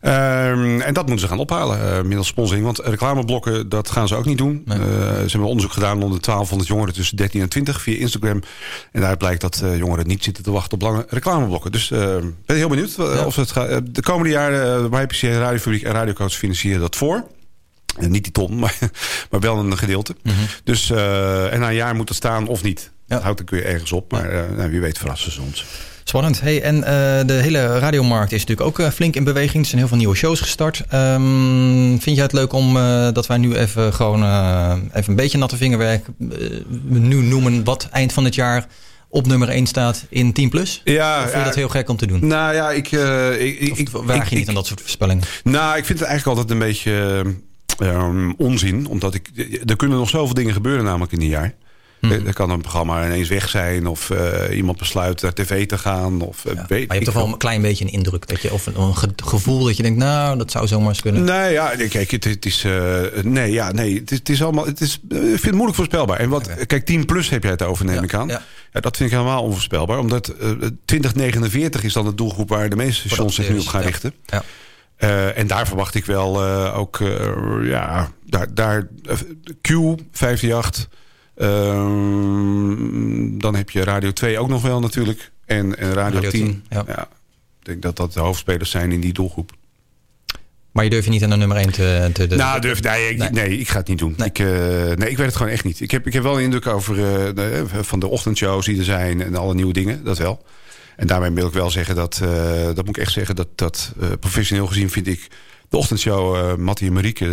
Ehm, 0.00 0.80
en 0.80 0.94
dat 0.94 1.06
moeten 1.06 1.20
ze 1.24 1.28
gaan 1.28 1.38
ophalen 1.38 2.06
middels 2.06 2.26
sponsoring. 2.26 2.64
Want 2.64 2.78
reclameblokken, 2.78 3.68
dat 3.68 3.90
gaan 3.90 4.08
ze 4.08 4.14
ook 4.14 4.24
niet 4.24 4.38
doen. 4.38 4.62
Nee. 4.64 4.78
Ze 4.78 5.30
hebben 5.30 5.48
onderzoek 5.48 5.72
gedaan 5.72 6.02
onder 6.02 6.20
1200 6.20 6.68
jongeren 6.70 6.94
tussen 6.94 7.16
13 7.16 7.40
en 7.40 7.48
20 7.48 7.82
via 7.82 7.98
Instagram. 7.98 8.42
En 8.92 9.00
daaruit 9.00 9.18
blijkt 9.18 9.40
dat 9.40 9.62
jongeren 9.76 10.06
niet 10.06 10.24
zitten 10.24 10.44
te 10.44 10.50
wachten 10.50 10.72
op 10.72 10.82
lange 10.82 11.06
reclameblokken. 11.08 11.72
Dus 11.72 11.90
ik 11.90 12.46
ben 12.46 12.56
heel 12.56 12.68
benieuwd 12.68 12.94
Ja. 12.96 13.24
of 13.26 13.36
het 13.36 13.50
gaat. 13.50 13.94
de 13.94 14.02
komende 14.02 14.30
jaren, 14.30 14.90
uh, 14.92 15.00
YPC, 15.00 15.22
Radiofabriek 15.22 15.82
en 15.82 15.92
Radiocoach 15.92 16.34
financieren 16.34 16.80
dat 16.80 16.96
voor. 16.96 17.24
Eh, 17.98 18.06
niet 18.08 18.22
die 18.22 18.32
ton, 18.32 18.58
maar, 18.62 18.78
maar 19.30 19.40
wel 19.40 19.58
een 19.58 19.78
gedeelte. 19.78 20.16
Dus, 20.64 20.90
eh, 20.90 21.52
en 21.52 21.60
na 21.60 21.68
een 21.68 21.74
jaar 21.74 21.94
moet 21.94 22.08
het 22.08 22.16
staan 22.16 22.46
of 22.48 22.62
niet. 22.62 22.90
Ja. 23.06 23.14
Dat 23.14 23.22
houdt 23.24 23.40
ik 23.40 23.50
weer 23.50 23.64
ergens 23.66 23.92
op. 23.92 24.12
Maar 24.12 24.30
eh, 24.30 24.56
nou, 24.56 24.70
wie 24.70 24.80
weet 24.80 24.98
verrassen 24.98 25.32
ze 25.32 25.40
ons. 25.40 25.64
Spannend. 26.04 26.40
Hey, 26.40 26.62
en 26.62 26.80
de 27.26 27.32
hele 27.32 27.78
radiomarkt 27.78 28.32
is 28.32 28.44
natuurlijk 28.44 28.80
ook 28.80 28.92
flink 28.92 29.14
in 29.16 29.24
beweging. 29.24 29.62
Er 29.62 29.68
zijn 29.68 29.78
heel 29.78 29.88
veel 29.88 29.96
nieuwe 29.96 30.14
shows 30.14 30.40
gestart. 30.40 30.82
Ehm, 30.88 31.98
vind 31.98 32.16
jij 32.16 32.22
het 32.22 32.32
leuk 32.32 32.52
om 32.52 32.74
dat 33.12 33.26
wij 33.26 33.36
nu 33.36 33.54
even 33.56 33.94
gewoon 33.94 34.22
even 34.92 35.04
een 35.10 35.16
beetje 35.16 35.38
natte 35.38 35.56
vingerwerk 35.56 36.06
nu 36.88 37.16
noemen 37.22 37.64
wat 37.64 37.88
eind 37.90 38.12
van 38.12 38.24
het 38.24 38.34
jaar 38.34 38.66
op 39.08 39.26
nummer 39.26 39.48
1 39.48 39.66
staat 39.66 40.04
in 40.08 40.32
10 40.32 40.48
plus? 40.48 40.80
Ja, 40.84 41.14
Of 41.16 41.20
vind 41.20 41.32
je 41.32 41.38
ja. 41.38 41.44
dat 41.44 41.54
heel 41.54 41.68
gek 41.68 41.88
om 41.88 41.96
te 41.96 42.06
doen? 42.06 42.26
Nou 42.26 42.54
ja, 42.54 42.70
ik... 42.70 42.90
ik, 43.38 43.58
ik, 43.78 43.88
Of 43.94 44.04
waag 44.04 44.16
je 44.16 44.30
ik- 44.30 44.38
niet 44.38 44.48
aan 44.48 44.54
dat 44.54 44.66
soort 44.66 44.80
voorspellingen? 44.80 45.22
Nou, 45.44 45.76
ik 45.76 45.84
vind 45.84 45.98
het 45.98 46.08
eigenlijk 46.08 46.38
altijd 46.38 46.60
een 46.60 46.66
beetje 46.66 47.22
ehm, 47.78 48.32
onzin. 48.36 48.86
Omdat 48.86 49.14
ik, 49.14 49.28
er 49.66 49.76
kunnen 49.76 49.98
nog 49.98 50.08
zoveel 50.08 50.34
dingen 50.34 50.52
gebeuren 50.52 50.84
namelijk 50.84 51.12
in 51.12 51.20
een 51.20 51.26
jaar. 51.28 51.54
Mhm. 52.00 52.12
Er, 52.12 52.26
er 52.26 52.32
kan 52.34 52.50
een 52.50 52.60
programma 52.60 53.06
ineens 53.06 53.28
weg 53.28 53.48
zijn. 53.48 53.86
Of 53.86 54.10
eh, 54.10 54.56
iemand 54.56 54.78
besluit 54.78 55.22
naar 55.22 55.32
tv 55.32 55.66
te 55.66 55.78
gaan. 55.78 56.20
Of, 56.20 56.44
eh, 56.44 56.52
Ja. 56.52 56.58
Maar 56.58 56.66
weet 56.68 56.86
je 56.86 56.92
hebt 56.92 57.04
toch 57.04 57.14
wel 57.14 57.26
een 57.26 57.36
klein 57.36 57.62
beetje 57.62 57.84
een 57.84 57.90
indruk. 57.92 58.28
Dat 58.28 58.42
je, 58.42 58.52
of 58.52 58.66
een, 58.66 58.80
een 58.80 58.96
ge- 58.96 59.08
gevoel 59.24 59.64
dat 59.64 59.76
je 59.76 59.82
denkt, 59.82 59.98
nou, 59.98 60.38
dat 60.38 60.50
zou 60.50 60.66
zomaar 60.66 60.88
eens 60.88 61.00
kunnen. 61.02 61.24
Nee, 61.24 61.52
ja, 61.52 61.72
kijk, 61.88 62.10
het, 62.10 62.24
het 62.24 62.46
is. 62.46 62.64
eh, 62.64 63.00
nee, 63.22 63.52
ja, 63.52 63.72
nee, 63.72 63.94
het 63.98 64.10
is, 64.10 64.18
het 64.18 64.28
is 64.28 64.42
allemaal. 64.42 64.66
Het 64.66 64.80
is, 64.80 65.00
ik 65.08 65.16
vind 65.18 65.42
het 65.42 65.52
moeilijk 65.52 65.76
voorspelbaar. 65.76 66.18
En 66.18 66.28
wat, 66.28 66.66
kijk, 66.66 66.84
10 66.86 67.04
plus 67.06 67.28
heb 67.28 67.42
jij 67.42 67.52
het 67.52 67.62
over, 67.62 67.84
neem 67.84 67.94
Ja, 67.94 68.02
ik 68.02 68.14
aan. 68.14 68.28
ja. 68.28 68.42
Ja. 68.72 68.80
dat 68.80 68.96
vind 68.96 69.10
ik 69.10 69.16
helemaal 69.16 69.42
onvoorspelbaar. 69.42 69.98
Omdat 69.98 70.28
eh 70.28 70.50
2049 70.84 71.84
is 71.84 71.92
dan 71.92 72.04
de 72.04 72.14
doelgroep 72.14 72.48
waar 72.48 72.68
de 72.70 72.76
meeste 72.76 73.08
stations 73.08 73.34
zich 73.34 73.48
nu 73.50 73.58
op 73.58 73.66
gaan 73.66 73.82
richten. 73.82 74.12
Ja. 74.26 74.42
Eh, 75.02 75.38
en 75.38 75.46
daar 75.46 75.66
verwacht 75.66 75.94
ik 75.94 76.04
wel 76.04 76.42
eh, 76.42 76.78
ook, 76.78 77.00
eh, 77.00 77.36
ja, 77.62 78.10
daar, 78.26 78.54
daar 78.54 78.88
Q, 79.60 79.68
538. 80.12 80.88
ehm, 81.34 83.38
dan 83.38 83.54
heb 83.54 83.70
je 83.70 83.84
Radio 83.84 84.12
2 84.12 84.38
ook 84.38 84.48
nog 84.48 84.62
wel 84.62 84.80
natuurlijk. 84.80 85.30
En, 85.44 85.78
en 85.78 85.92
Radio, 85.92 86.14
Radio 86.14 86.30
10. 86.30 86.44
10, 86.44 86.64
ja. 86.68 86.84
ja. 86.86 87.02
Ik 87.60 87.66
denk 87.66 87.82
dat 87.82 87.96
dat 87.96 88.12
de 88.12 88.20
hoofdspelers 88.20 88.70
zijn 88.70 88.92
in 88.92 89.00
die 89.00 89.12
doelgroep. 89.12 89.52
Maar 90.72 90.84
je 90.84 90.90
durft 90.90 91.04
je 91.04 91.10
niet 91.10 91.22
aan 91.22 91.30
de 91.30 91.36
nummer 91.36 91.56
1 91.56 91.72
te... 91.72 92.10
te 92.12 92.26
de, 92.26 92.36
nou, 92.36 92.60
durf, 92.60 92.82
nee, 92.82 93.10
ik, 93.10 93.18
Nee. 93.18 93.30
nee. 93.30 93.58
ik 93.58 93.68
ga 93.68 93.78
het 93.78 93.88
niet 93.88 93.98
doen. 93.98 94.14
Nee. 94.16 94.28
Ik, 94.28 94.38
eh, 94.38 94.46
nee, 94.96 95.10
ik 95.10 95.16
weet 95.16 95.26
het 95.26 95.36
gewoon 95.36 95.52
echt 95.52 95.64
niet. 95.64 95.80
Ik 95.80 95.90
heb, 95.90 96.06
ik 96.06 96.12
heb 96.12 96.22
wel 96.22 96.36
een 96.36 96.42
indruk 96.42 96.66
over 96.66 96.96
eh, 96.96 97.34
de, 97.34 97.64
van 97.66 97.98
de 97.98 98.08
ochtendshows 98.08 98.66
die 98.66 98.78
er 98.78 98.84
zijn 98.84 99.22
en 99.22 99.34
alle 99.34 99.54
nieuwe 99.54 99.72
dingen. 99.72 100.04
Dat 100.04 100.18
wel. 100.18 100.42
En 101.02 101.08
daarmee 101.08 101.30
wil 101.30 101.46
ik 101.46 101.52
wel 101.52 101.70
zeggen 101.70 101.94
dat, 101.94 102.20
eh, 102.22 102.64
dat 102.64 102.84
moet 102.84 102.96
ik 102.96 103.02
echt 103.02 103.12
zeggen, 103.12 103.36
dat, 103.36 103.48
dat 103.54 103.92
eh, 104.00 104.08
professioneel 104.20 104.66
gezien 104.66 104.90
vind 104.90 105.06
ik 105.06 105.28
de 105.68 105.76
ochtendshow 105.76 106.36
uh, 106.36 106.54
Mattie 106.54 106.86
en 106.86 106.92
Marieke 106.92 107.26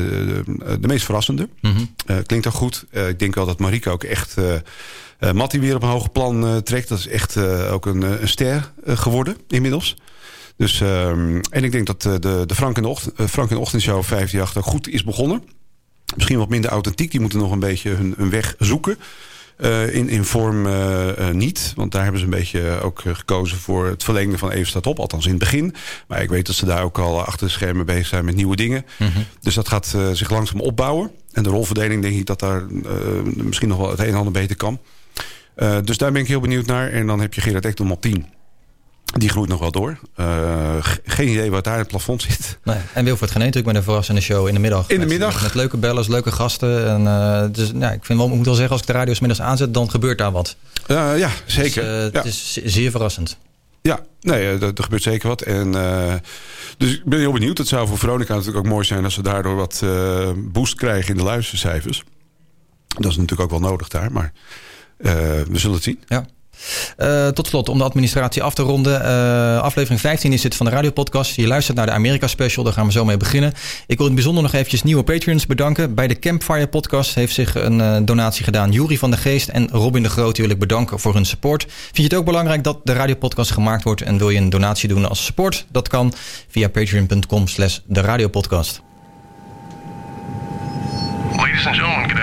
de 0.79 0.87
meest 0.87 1.05
verrassende. 1.05 1.49
Mhm. 1.61 1.83
Klinkt 2.25 2.47
ook 2.47 2.53
goed. 2.53 2.85
Ik 2.91 3.19
denk 3.19 3.35
wel 3.35 3.45
dat 3.45 3.59
Marieke 3.59 3.89
ook 3.89 4.03
echt 4.03 4.35
eh, 4.37 5.31
Mattie 5.31 5.59
weer 5.59 5.75
op 5.75 5.83
een 5.83 5.89
hoger 5.89 6.09
plan 6.09 6.63
trekt. 6.63 6.87
Dat 6.87 6.99
is 6.99 7.07
echt 7.07 7.37
ook 7.71 7.85
een, 7.85 8.01
een 8.21 8.27
ster 8.27 8.71
geworden 8.85 9.37
inmiddels. 9.47 9.95
Dus, 10.57 10.81
ehm, 10.81 11.41
en 11.49 11.63
ik 11.63 11.71
denk 11.71 11.87
dat 11.87 12.01
de, 12.01 12.45
de 12.45 12.55
Frank 12.55 12.75
en 12.75 12.83
de, 12.83 12.89
Ocht, 12.89 13.11
Frank 13.15 13.49
en 13.49 13.55
de 13.55 13.61
Ochtendshow 13.61 14.03
538 14.03 14.57
ook 14.57 14.71
goed 14.71 14.89
is 14.89 15.03
begonnen. 15.03 15.43
Misschien 16.15 16.37
wat 16.37 16.49
minder 16.49 16.71
authentiek. 16.71 17.11
Die 17.11 17.19
moeten 17.19 17.39
nog 17.39 17.51
een 17.51 17.59
beetje 17.59 17.89
hun, 17.89 18.13
hun 18.17 18.29
weg 18.29 18.55
zoeken. 18.59 18.97
Eh, 19.59 19.93
in, 19.95 20.09
in 20.09 20.23
vorm 20.23 20.65
eh, 20.65 21.27
eh, 21.27 21.35
niet. 21.35 21.73
Want 21.75 21.91
daar 21.91 22.01
hebben 22.01 22.19
ze 22.19 22.25
een 22.25 22.31
beetje 22.31 22.79
ook 22.81 23.01
gekozen 23.05 23.57
voor 23.57 23.85
het 23.85 24.03
verlengen 24.03 24.39
van 24.39 24.51
Even 24.51 24.67
staat 24.67 24.87
op. 24.87 24.99
Althans 24.99 25.25
in 25.25 25.31
het 25.31 25.39
begin. 25.39 25.75
Maar 26.07 26.21
ik 26.21 26.29
weet 26.29 26.45
dat 26.45 26.55
ze 26.55 26.65
daar 26.65 26.83
ook 26.83 26.97
al 26.97 27.21
achter 27.21 27.47
de 27.47 27.53
schermen 27.53 27.85
bezig 27.85 28.07
zijn 28.07 28.25
met 28.25 28.35
nieuwe 28.35 28.55
dingen. 28.55 28.85
Dus 29.41 29.53
dat 29.53 29.67
gaat 29.67 29.95
zich 30.13 30.29
langzaam 30.29 30.59
opbouwen. 30.59 31.11
En 31.31 31.43
de 31.43 31.49
rolverdeling 31.49 32.01
denk 32.01 32.15
ik 32.15 32.25
dat 32.25 32.39
daar 32.39 32.63
misschien 33.33 33.67
nog 33.67 33.77
wel 33.77 33.89
het 33.89 33.99
een 33.99 34.05
en 34.05 34.15
ander 34.15 34.33
beter 34.33 34.55
kan. 34.55 34.79
Dus 35.83 35.97
daar 35.97 36.11
ben 36.11 36.21
ik 36.21 36.27
heel 36.27 36.39
benieuwd 36.39 36.65
naar. 36.65 36.89
En 36.91 37.07
dan 37.07 37.19
heb 37.19 37.33
je 37.33 37.41
Gerard 37.41 37.65
Ekdom 37.65 37.91
op 37.91 38.01
10. 38.01 38.25
Die 39.17 39.29
groeit 39.29 39.49
nog 39.49 39.59
wel 39.59 39.71
door. 39.71 39.99
Uh, 40.19 40.75
geen 41.05 41.27
idee 41.27 41.51
wat 41.51 41.63
daar 41.63 41.73
in 41.73 41.79
het 41.79 41.87
plafond 41.87 42.21
zit. 42.21 42.57
Nee. 42.63 42.77
En 42.93 43.05
Wilfred 43.05 43.31
Genee 43.31 43.45
natuurlijk 43.45 43.73
met 43.73 43.83
een 43.83 43.89
verrassende 43.89 44.21
show 44.21 44.47
in 44.47 44.53
de 44.53 44.59
middag. 44.59 44.81
In 44.81 44.93
de 44.93 44.99
met, 44.99 45.07
middag. 45.07 45.41
Met 45.41 45.53
leuke 45.53 45.77
bellers, 45.77 46.07
leuke 46.07 46.31
gasten. 46.31 46.87
En, 46.87 47.01
uh, 47.01 47.43
dus 47.51 47.71
nou, 47.71 47.93
ik, 47.93 48.05
vind 48.05 48.19
wel, 48.19 48.27
ik 48.27 48.35
moet 48.35 48.45
wel 48.45 48.53
zeggen, 48.53 48.71
als 48.71 48.81
ik 48.81 48.87
de 48.87 48.93
radio 48.93 49.15
middags 49.19 49.41
aanzet, 49.41 49.73
dan 49.73 49.89
gebeurt 49.89 50.17
daar 50.17 50.31
wat. 50.31 50.55
Uh, 50.87 51.17
ja, 51.17 51.29
zeker. 51.45 51.83
Dus, 51.83 52.11
ja. 52.11 52.17
Het 52.17 52.25
is 52.25 52.53
zeer 52.53 52.91
verrassend. 52.91 53.37
Ja, 53.81 53.99
nee, 54.21 54.45
er, 54.45 54.63
er 54.63 54.83
gebeurt 54.83 55.03
zeker 55.03 55.27
wat. 55.27 55.41
En, 55.41 55.67
uh, 55.73 56.13
dus 56.77 56.93
ik 56.93 57.05
ben 57.05 57.19
heel 57.19 57.31
benieuwd. 57.31 57.57
Het 57.57 57.67
zou 57.67 57.87
voor 57.87 57.97
Veronica 57.97 58.33
natuurlijk 58.33 58.65
ook 58.65 58.71
mooi 58.71 58.85
zijn... 58.85 59.03
als 59.03 59.13
ze 59.13 59.21
daardoor 59.21 59.55
wat 59.55 59.81
uh, 59.83 60.29
boost 60.37 60.75
krijgen 60.75 61.09
in 61.09 61.17
de 61.17 61.23
luistercijfers. 61.23 62.03
Dat 62.87 63.11
is 63.11 63.17
natuurlijk 63.17 63.41
ook 63.41 63.59
wel 63.59 63.69
nodig 63.69 63.87
daar, 63.87 64.11
maar 64.11 64.31
uh, 64.97 65.11
we 65.49 65.57
zullen 65.57 65.75
het 65.75 65.83
zien. 65.83 66.03
Ja. 66.07 66.25
Uh, 66.97 67.27
tot 67.27 67.47
slot, 67.47 67.69
om 67.69 67.77
de 67.77 67.83
administratie 67.83 68.43
af 68.43 68.53
te 68.53 68.61
ronden. 68.61 69.01
Uh, 69.01 69.61
aflevering 69.61 70.01
15 70.01 70.33
is 70.33 70.41
dit 70.41 70.55
van 70.55 70.65
de 70.65 70.71
radiopodcast. 70.71 71.35
Je 71.35 71.47
luistert 71.47 71.77
naar 71.77 71.85
de 71.85 71.91
Amerika 71.91 72.27
Special, 72.27 72.63
daar 72.63 72.73
gaan 72.73 72.85
we 72.85 72.91
zo 72.91 73.05
mee 73.05 73.17
beginnen. 73.17 73.53
Ik 73.87 73.97
wil 73.97 73.97
in 73.97 74.03
het 74.05 74.13
bijzonder 74.13 74.43
nog 74.43 74.53
eventjes 74.53 74.83
nieuwe 74.83 75.03
patrons 75.03 75.45
bedanken. 75.45 75.95
Bij 75.95 76.07
de 76.07 76.19
Campfire 76.19 76.67
podcast 76.67 77.15
heeft 77.15 77.33
zich 77.33 77.55
een 77.55 77.79
uh, 77.79 77.97
donatie 78.01 78.43
gedaan. 78.43 78.71
Jury 78.71 78.97
van 78.97 79.11
de 79.11 79.17
Geest 79.17 79.47
en 79.47 79.69
Robin 79.71 80.03
de 80.03 80.09
Groot 80.09 80.37
wil 80.37 80.49
ik 80.49 80.59
bedanken 80.59 80.99
voor 80.99 81.13
hun 81.13 81.25
support. 81.25 81.65
Vind 81.69 81.97
je 81.97 82.03
het 82.03 82.13
ook 82.13 82.25
belangrijk 82.25 82.63
dat 82.63 82.79
de 82.83 82.93
radiopodcast 82.93 83.51
gemaakt 83.51 83.83
wordt... 83.83 84.01
en 84.01 84.17
wil 84.17 84.29
je 84.29 84.37
een 84.37 84.49
donatie 84.49 84.89
doen 84.89 85.09
als 85.09 85.25
support? 85.25 85.65
Dat 85.71 85.87
kan 85.87 86.13
via 86.49 86.67
patreon.com 86.67 87.47
slash 87.47 87.77
de 87.85 88.01
radiopodcast. 88.01 88.81
Ladies 91.35 91.65
and 91.67 91.75
gentlemen, 91.75 92.18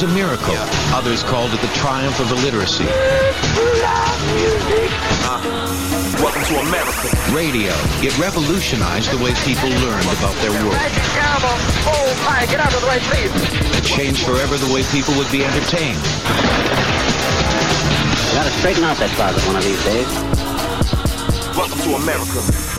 was 0.00 0.10
a 0.10 0.14
miracle. 0.14 0.54
Yeah. 0.54 0.94
Others 0.94 1.22
called 1.24 1.52
it 1.52 1.60
the 1.60 1.72
triumph 1.74 2.20
of 2.20 2.30
illiteracy. 2.30 2.86
Uh, 5.26 5.40
welcome 6.22 6.44
to 6.44 6.60
America. 6.60 7.08
Radio. 7.34 7.72
It 7.98 8.16
revolutionized 8.18 9.10
the 9.10 9.18
way 9.18 9.34
people 9.42 9.68
learned 9.82 10.06
about 10.18 10.34
their 10.38 10.52
world. 10.62 10.78
Oh 11.90 12.14
my, 12.26 12.46
get 12.46 12.60
out 12.60 12.72
of 12.74 12.80
the 12.80 12.86
way, 12.86 12.98
please. 13.10 13.32
It 13.76 13.84
changed 13.84 14.24
forever 14.24 14.56
the 14.56 14.72
way 14.72 14.82
people 14.92 15.16
would 15.16 15.30
be 15.32 15.44
entertained. 15.44 15.98
Gotta 18.34 18.50
straighten 18.58 18.84
out 18.84 18.98
that 18.98 19.10
closet 19.16 19.44
one 19.46 19.56
of 19.56 19.64
these 19.64 19.82
days. 19.84 20.06
Welcome 21.56 21.80
to 21.80 21.94
America. 21.96 22.77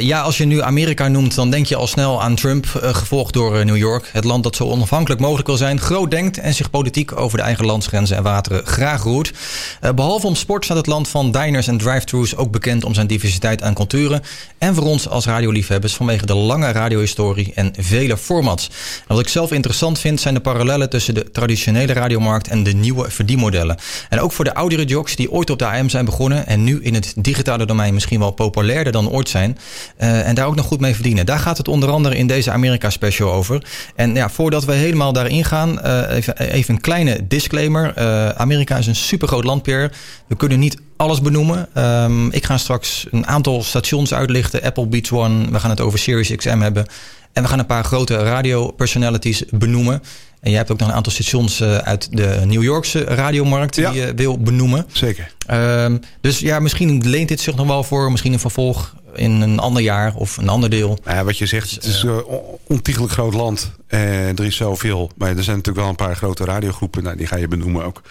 Ja, 0.00 0.20
als 0.20 0.38
je 0.38 0.44
nu 0.44 0.62
Amerika 0.62 1.08
noemt, 1.08 1.34
dan 1.34 1.50
denk 1.50 1.66
je 1.66 1.76
al 1.76 1.86
snel 1.86 2.22
aan 2.22 2.34
Trump, 2.34 2.66
eh, 2.66 2.94
gevolgd 2.94 3.32
door 3.32 3.58
eh, 3.58 3.64
New 3.64 3.76
York. 3.76 4.08
Het 4.12 4.24
land 4.24 4.42
dat 4.42 4.56
zo 4.56 4.64
onafhankelijk 4.64 5.20
mogelijk 5.20 5.46
wil 5.46 5.56
zijn, 5.56 5.80
groot 5.80 6.10
denkt 6.10 6.38
en 6.38 6.54
zich 6.54 6.70
politiek 6.70 7.16
over 7.16 7.38
de 7.38 7.44
eigen 7.44 7.66
landsgrenzen 7.66 8.16
en 8.16 8.22
wateren 8.22 8.66
graag 8.66 9.02
roert. 9.02 9.32
Eh, 9.80 9.92
behalve 9.92 10.26
om 10.26 10.34
sport 10.34 10.64
staat 10.64 10.76
het 10.76 10.86
land 10.86 11.08
van 11.08 11.30
diners 11.30 11.66
en 11.66 11.78
drive-thrus 11.78 12.36
ook 12.36 12.50
bekend 12.50 12.84
om 12.84 12.94
zijn 12.94 13.06
diversiteit 13.06 13.62
aan 13.62 13.74
culturen. 13.74 14.22
En 14.58 14.74
voor 14.74 14.84
ons 14.84 15.08
als 15.08 15.24
radioliefhebbers 15.24 15.94
vanwege 15.94 16.26
de 16.26 16.34
lange 16.34 16.72
radiohistorie 16.72 17.52
en 17.54 17.72
vele 17.78 18.16
formats. 18.16 18.66
En 19.00 19.14
wat 19.14 19.20
ik 19.20 19.28
zelf 19.28 19.52
interessant 19.52 19.98
vind, 19.98 20.20
zijn 20.20 20.34
de 20.34 20.40
parallellen 20.40 20.90
tussen 20.90 21.14
de 21.14 21.30
traditionele 21.30 21.92
radiomarkt 21.92 22.48
en 22.48 22.62
de 22.62 22.72
nieuwe 22.72 23.10
verdienmodellen. 23.10 23.78
En 24.08 24.20
ook 24.20 24.32
voor 24.32 24.44
de 24.44 24.54
oudere 24.54 24.84
jocks 24.84 25.16
die 25.16 25.30
ooit 25.30 25.50
op 25.50 25.58
de 25.58 25.66
AM 25.66 25.88
zijn 25.88 26.04
begonnen 26.04 26.46
en 26.46 26.64
nu 26.64 26.82
in 26.82 26.94
het 26.94 27.14
digitale 27.16 27.66
domein 27.66 27.94
misschien 27.94 28.18
wel 28.18 28.30
populairder 28.30 28.92
dan 28.92 29.10
ooit 29.10 29.28
zijn. 29.28 29.58
Uh, 29.98 30.28
en 30.28 30.34
daar 30.34 30.46
ook 30.46 30.54
nog 30.54 30.66
goed 30.66 30.80
mee 30.80 30.94
verdienen. 30.94 31.26
Daar 31.26 31.38
gaat 31.38 31.58
het 31.58 31.68
onder 31.68 31.90
andere 31.90 32.16
in 32.16 32.26
deze 32.26 32.50
Amerika 32.50 32.90
special 32.90 33.32
over. 33.32 33.64
En 33.94 34.14
ja, 34.14 34.30
voordat 34.30 34.64
we 34.64 34.72
helemaal 34.72 35.12
daarin 35.12 35.44
gaan, 35.44 35.78
uh, 35.84 36.10
even, 36.10 36.38
even, 36.38 36.74
een 36.74 36.80
kleine 36.80 37.26
disclaimer. 37.26 37.92
Uh, 37.98 38.28
Amerika 38.28 38.76
is 38.76 38.86
een 38.86 38.96
supergroot 38.96 39.44
land, 39.44 39.62
Pierre. 39.62 39.90
We 40.26 40.36
kunnen 40.36 40.58
niet 40.58 40.76
alles 40.96 41.20
benoemen. 41.20 41.68
Um, 41.74 42.32
ik 42.32 42.44
ga 42.44 42.58
straks 42.58 43.06
een 43.10 43.26
aantal 43.26 43.62
stations 43.62 44.14
uitlichten. 44.14 44.62
Apple 44.62 44.86
Beats 44.86 45.12
One, 45.12 45.50
we 45.50 45.60
gaan 45.60 45.70
het 45.70 45.80
over 45.80 45.98
Sirius 45.98 46.36
XM 46.36 46.60
hebben. 46.60 46.86
En 47.32 47.42
we 47.42 47.48
gaan 47.48 47.58
een 47.58 47.66
paar 47.66 47.84
grote 47.84 48.16
radio-personalities 48.16 49.44
benoemen. 49.50 50.02
En 50.40 50.50
jij 50.50 50.58
hebt 50.58 50.70
ook 50.70 50.78
nog 50.78 50.88
een 50.88 50.94
aantal 50.94 51.12
stations 51.12 51.62
uit 51.62 52.16
de 52.16 52.40
New 52.44 52.62
Yorkse 52.62 53.04
radiomarkt 53.04 53.74
die 53.74 53.90
je 53.90 54.12
wil 54.14 54.38
benoemen. 54.38 54.86
Zeker. 54.92 55.32
Um, 55.50 56.00
dus 56.20 56.38
ja, 56.38 56.60
misschien 56.60 57.08
leent 57.08 57.28
dit 57.28 57.40
zich 57.40 57.54
nog 57.54 57.66
wel 57.66 57.84
voor, 57.84 58.10
misschien 58.10 58.32
een 58.32 58.38
vervolg 58.38 58.94
in 59.14 59.40
een 59.40 59.58
ander 59.58 59.82
jaar 59.82 60.14
of 60.14 60.36
een 60.36 60.48
ander 60.48 60.70
deel. 60.70 60.98
Nou 61.04 61.16
ja, 61.16 61.24
wat 61.24 61.38
je 61.38 61.46
zegt, 61.46 61.70
het 61.70 61.84
is 61.84 62.02
een 62.02 62.22
ontiegelijk 62.66 63.12
groot 63.12 63.34
land. 63.34 63.70
Uh, 63.88 64.28
er 64.28 64.44
is 64.44 64.56
zoveel. 64.56 65.10
Maar 65.16 65.36
er 65.36 65.44
zijn 65.44 65.56
natuurlijk 65.56 65.84
wel 65.84 65.88
een 65.88 66.06
paar 66.06 66.16
grote 66.16 66.44
radiogroepen. 66.44 67.02
Nou, 67.02 67.16
die 67.16 67.26
ga 67.26 67.36
je 67.36 67.48
benoemen 67.48 67.84
ook. 67.84 68.02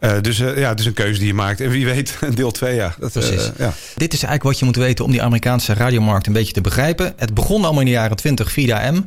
Uh, 0.00 0.20
dus 0.20 0.38
uh, 0.38 0.58
ja, 0.58 0.68
het 0.68 0.80
is 0.80 0.86
een 0.86 0.92
keuze 0.92 1.18
die 1.18 1.28
je 1.28 1.34
maakt. 1.34 1.60
En 1.60 1.70
wie 1.70 1.84
weet, 1.84 2.18
deel 2.34 2.50
2, 2.50 2.74
ja. 2.74 2.94
Dat, 2.98 3.12
Precies. 3.12 3.50
ja. 3.58 3.72
Dit 3.96 4.12
is 4.12 4.22
eigenlijk 4.22 4.42
wat 4.42 4.58
je 4.58 4.64
moet 4.64 4.76
weten 4.76 5.04
om 5.04 5.10
die 5.10 5.22
Amerikaanse 5.22 5.74
radiomarkt 5.74 6.26
een 6.26 6.32
beetje 6.32 6.52
te 6.52 6.60
begrijpen. 6.60 7.12
Het 7.16 7.34
begon 7.34 7.64
allemaal 7.64 7.80
in 7.80 7.86
de 7.86 7.92
jaren 7.92 8.16
20 8.16 8.52
via 8.52 8.90
M. 8.90 9.04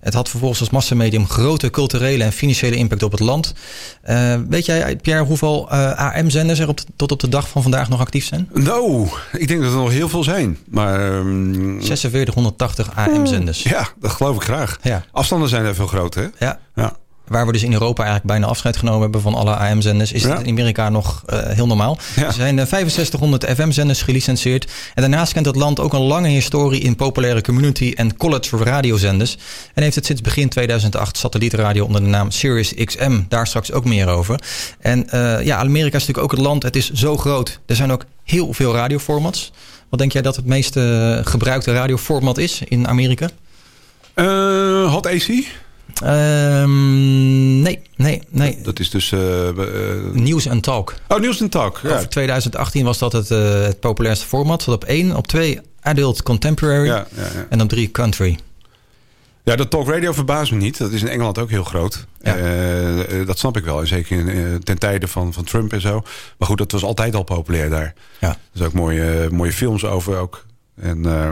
Het 0.00 0.14
had 0.14 0.28
vervolgens 0.28 0.60
als 0.60 0.70
massamedium 0.70 1.28
grote 1.28 1.70
culturele 1.70 2.24
en 2.24 2.32
financiële 2.32 2.76
impact 2.76 3.02
op 3.02 3.10
het 3.10 3.20
land. 3.20 3.54
Uh, 4.10 4.34
weet 4.48 4.66
jij, 4.66 4.96
Pierre, 4.96 5.24
hoeveel 5.24 5.68
uh, 5.72 6.14
AM-zenders 6.14 6.58
er 6.58 6.68
op, 6.68 6.80
tot 6.96 7.12
op 7.12 7.20
de 7.20 7.28
dag 7.28 7.48
van 7.48 7.62
vandaag 7.62 7.88
nog 7.88 8.00
actief 8.00 8.24
zijn? 8.24 8.48
Nou, 8.52 9.08
ik 9.32 9.48
denk 9.48 9.62
dat 9.62 9.72
er 9.72 9.78
nog 9.78 9.90
heel 9.90 10.08
veel 10.08 10.24
zijn. 10.24 10.58
Maar, 10.68 11.16
um... 11.16 11.82
4680 11.82 12.96
AM-zenders. 12.96 13.62
Ja, 13.62 13.88
dat 14.00 14.10
geloof 14.10 14.36
ik 14.36 14.42
graag. 14.42 14.78
Ja. 14.82 15.04
Afstanden 15.12 15.48
zijn 15.48 15.64
er 15.64 15.74
veel 15.74 15.86
groter, 15.86 16.22
hè? 16.22 16.46
Ja. 16.46 16.58
ja. 16.74 16.96
Waar 17.30 17.46
we 17.46 17.52
dus 17.52 17.62
in 17.62 17.72
Europa 17.72 18.02
eigenlijk 18.02 18.32
bijna 18.32 18.46
afscheid 18.46 18.76
genomen 18.76 19.00
hebben 19.00 19.20
van 19.20 19.34
alle 19.34 19.56
AM-zenders, 19.56 20.12
is 20.12 20.22
ja. 20.22 20.28
het 20.36 20.46
in 20.46 20.52
Amerika 20.52 20.88
nog 20.88 21.22
uh, 21.26 21.38
heel 21.42 21.66
normaal. 21.66 21.98
Ja. 22.16 22.26
Er 22.26 22.32
zijn 22.32 22.58
uh, 22.58 22.64
6500 22.64 23.44
FM-zenders 23.44 24.02
gelicenseerd. 24.02 24.64
En 24.94 25.00
daarnaast 25.02 25.32
kent 25.32 25.46
het 25.46 25.56
land 25.56 25.80
ook 25.80 25.92
een 25.92 26.00
lange 26.00 26.28
historie 26.28 26.80
in 26.80 26.96
populaire 26.96 27.42
community 27.42 27.92
en 27.96 28.16
college 28.16 28.56
radiozenders. 28.56 29.36
En 29.74 29.82
heeft 29.82 29.94
het 29.94 30.06
sinds 30.06 30.20
begin 30.20 30.48
2008 30.48 31.16
satellietradio 31.16 31.84
onder 31.84 32.00
de 32.00 32.06
naam 32.06 32.30
Sirius 32.30 32.74
XM. 32.74 33.20
Daar 33.28 33.46
straks 33.46 33.72
ook 33.72 33.84
meer 33.84 34.08
over. 34.08 34.40
En 34.80 35.06
uh, 35.14 35.44
ja, 35.44 35.56
Amerika 35.56 35.96
is 35.96 36.06
natuurlijk 36.06 36.32
ook 36.32 36.38
het 36.38 36.40
land. 36.40 36.62
Het 36.62 36.76
is 36.76 36.92
zo 36.92 37.16
groot. 37.16 37.60
Er 37.66 37.76
zijn 37.76 37.92
ook 37.92 38.04
heel 38.24 38.52
veel 38.52 38.74
radioformats. 38.74 39.52
Wat 39.88 39.98
denk 39.98 40.12
jij 40.12 40.22
dat 40.22 40.36
het 40.36 40.46
meest 40.46 40.78
gebruikte 41.22 41.72
radioformat 41.72 42.38
is 42.38 42.62
in 42.68 42.88
Amerika? 42.88 43.28
Uh, 44.14 44.92
hot 44.92 45.06
AC? 45.06 45.28
Um, 46.04 47.60
nee, 47.60 47.82
nee, 47.96 48.22
nee. 48.28 48.58
Dat 48.62 48.78
is 48.78 48.90
dus... 48.90 49.12
Uh, 49.12 49.48
uh, 49.48 49.64
Nieuws 50.12 50.46
en 50.46 50.60
Talk. 50.60 50.94
Oh, 51.08 51.20
Nieuws 51.20 51.40
en 51.40 51.48
Talk. 51.48 51.80
Ja. 51.82 51.94
Over 51.94 52.08
2018 52.08 52.84
was 52.84 52.98
dat 52.98 53.12
het, 53.12 53.30
uh, 53.30 53.62
het 53.62 53.80
populairste 53.80 54.26
format. 54.26 54.64
Tot 54.64 54.74
op 54.74 54.84
één, 54.84 55.16
op 55.16 55.26
twee 55.26 55.60
Adult 55.80 56.22
Contemporary 56.22 56.86
ja, 56.86 57.06
ja, 57.16 57.22
ja. 57.22 57.46
en 57.48 57.60
op 57.60 57.68
drie 57.68 57.90
Country. 57.90 58.38
Ja, 59.42 59.56
dat 59.56 59.70
talk 59.70 59.88
radio 59.88 60.12
verbaast 60.12 60.52
me 60.52 60.58
niet. 60.58 60.78
Dat 60.78 60.92
is 60.92 61.02
in 61.02 61.08
Engeland 61.08 61.38
ook 61.38 61.50
heel 61.50 61.64
groot. 61.64 62.06
Ja. 62.22 62.36
Uh, 62.36 63.26
dat 63.26 63.38
snap 63.38 63.56
ik 63.56 63.64
wel. 63.64 63.86
Zeker 63.86 64.18
in, 64.18 64.28
uh, 64.28 64.54
ten 64.54 64.78
tijde 64.78 65.08
van, 65.08 65.32
van 65.32 65.44
Trump 65.44 65.72
en 65.72 65.80
zo. 65.80 66.02
Maar 66.38 66.48
goed, 66.48 66.58
dat 66.58 66.72
was 66.72 66.82
altijd 66.82 67.14
al 67.14 67.22
populair 67.22 67.70
daar. 67.70 67.94
Ja. 68.20 68.28
Er 68.28 68.36
zijn 68.52 68.68
ook 68.68 68.74
mooie, 68.74 69.28
mooie 69.30 69.52
films 69.52 69.84
over 69.84 70.16
ook. 70.16 70.46
En 70.80 71.06
uh, 71.06 71.30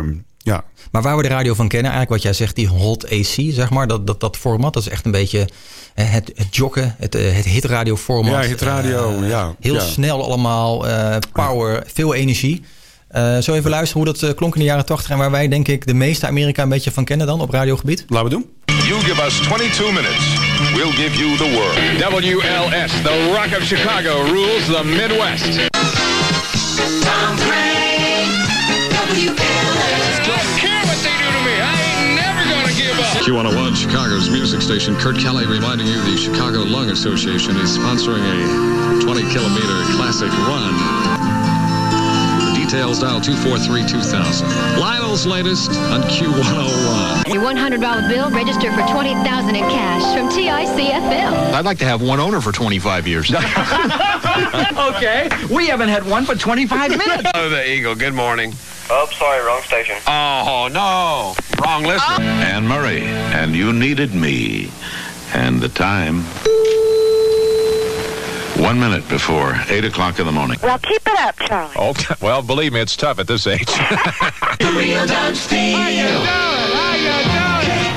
ja. 0.48 0.64
Maar 0.92 1.02
waar 1.02 1.16
we 1.16 1.22
de 1.22 1.28
radio 1.28 1.54
van 1.54 1.68
kennen, 1.68 1.90
eigenlijk 1.92 2.22
wat 2.22 2.32
jij 2.32 2.32
zegt, 2.32 2.56
die 2.56 2.68
hot 2.68 3.04
AC, 3.04 3.36
zeg 3.48 3.70
maar. 3.70 3.86
Dat, 3.86 4.06
dat, 4.06 4.20
dat 4.20 4.36
format, 4.36 4.74
dat 4.74 4.82
is 4.82 4.88
echt 4.88 5.04
een 5.04 5.10
beetje 5.10 5.48
het, 5.94 6.32
het 6.34 6.56
joggen, 6.56 6.94
het, 6.98 7.12
het 7.12 7.44
hitradio 7.44 7.96
format. 7.96 8.42
Ja, 8.42 8.48
hitradio, 8.48 9.20
uh, 9.20 9.28
ja. 9.28 9.54
Heel 9.60 9.74
ja. 9.74 9.80
snel 9.80 10.24
allemaal, 10.24 10.84
power, 11.32 11.82
veel 11.86 12.14
energie. 12.14 12.62
Uh, 13.16 13.38
zo 13.38 13.54
even 13.54 13.70
luisteren 13.70 14.04
hoe 14.04 14.14
dat 14.14 14.34
klonk 14.34 14.54
in 14.54 14.60
de 14.60 14.66
jaren 14.66 14.86
80 14.86 15.10
en 15.10 15.18
waar 15.18 15.30
wij 15.30 15.48
denk 15.48 15.68
ik 15.68 15.86
de 15.86 15.94
meeste 15.94 16.26
Amerika 16.26 16.62
een 16.62 16.68
beetje 16.68 16.90
van 16.90 17.04
kennen 17.04 17.26
dan 17.26 17.40
op 17.40 17.50
radiogebied. 17.50 18.04
Laten 18.08 18.28
we 18.28 18.34
doen. 18.34 18.46
You 18.88 19.00
give 19.00 19.22
us 19.22 19.40
22 19.40 19.92
minutes. 19.92 20.38
We'll 20.74 20.92
give 20.92 21.16
you 21.16 21.36
the 21.36 21.50
world. 21.50 21.76
WLS, 21.98 23.02
the 23.02 23.32
Rock 23.32 23.60
of 23.60 23.66
Chicago, 23.66 24.22
rules 24.24 24.64
the 24.64 24.84
Midwest. 24.84 25.70
Tom 27.02 27.36
Craig, 27.36 28.28
Q101, 33.28 33.76
Chicago's 33.76 34.30
music 34.30 34.62
station. 34.62 34.96
Kurt 34.96 35.18
Kelly 35.18 35.44
reminding 35.44 35.86
you 35.86 36.00
the 36.00 36.16
Chicago 36.16 36.60
Lung 36.60 36.88
Association 36.88 37.58
is 37.58 37.76
sponsoring 37.76 38.24
a 38.24 39.02
20 39.04 39.20
kilometer 39.30 39.84
classic 39.96 40.30
run. 40.48 41.47
Details 42.68 42.98
dial 42.98 43.18
243-2000. 43.18 44.78
Lionel's 44.78 45.24
latest 45.24 45.70
on 45.70 46.02
Q101. 46.02 47.32
Your 47.32 47.42
$100 47.42 48.08
bill 48.10 48.30
registered 48.30 48.74
for 48.74 48.82
20000 48.82 49.56
in 49.56 49.62
cash 49.70 50.02
from 50.14 50.28
TICFL. 50.28 51.54
I'd 51.54 51.64
like 51.64 51.78
to 51.78 51.86
have 51.86 52.02
one 52.02 52.20
owner 52.20 52.42
for 52.42 52.52
25 52.52 53.08
years. 53.08 53.32
okay, 53.34 55.30
we 55.50 55.68
haven't 55.68 55.88
had 55.88 56.04
one 56.04 56.26
for 56.26 56.34
25 56.34 56.90
minutes. 56.90 57.30
Oh, 57.34 57.48
the 57.48 57.66
Eagle. 57.66 57.94
Good 57.94 58.12
morning. 58.12 58.52
Oh, 58.90 59.08
sorry, 59.14 59.42
wrong 59.46 59.62
station. 59.62 59.96
Oh, 60.06 60.68
no. 60.70 61.34
Wrong 61.64 61.84
listener. 61.84 62.16
Oh. 62.18 62.20
Anne 62.20 62.68
Murray, 62.68 63.00
and 63.00 63.56
you 63.56 63.72
needed 63.72 64.14
me. 64.14 64.70
And 65.32 65.62
the 65.62 65.70
time... 65.70 66.22
One 68.58 68.80
minute 68.80 69.08
before 69.08 69.54
8 69.68 69.84
o'clock 69.84 70.18
in 70.18 70.26
the 70.26 70.32
morning. 70.32 70.58
Well, 70.60 70.78
keep 70.80 71.00
it 71.06 71.18
up, 71.20 71.36
Charlie. 71.38 71.74
Oh, 71.76 71.94
well, 72.20 72.42
believe 72.42 72.72
me, 72.72 72.80
it's 72.80 72.96
tough 72.96 73.20
at 73.20 73.28
this 73.28 73.46
age. 73.46 73.64
the 73.66 74.74
real 74.76 75.06
Don 75.06 75.34
Steele. 75.36 75.78
How 75.78 75.88
you 75.88 76.02
doing? 76.02 76.26
How 76.26 76.94
you 76.96 77.04
doing? 77.06 77.28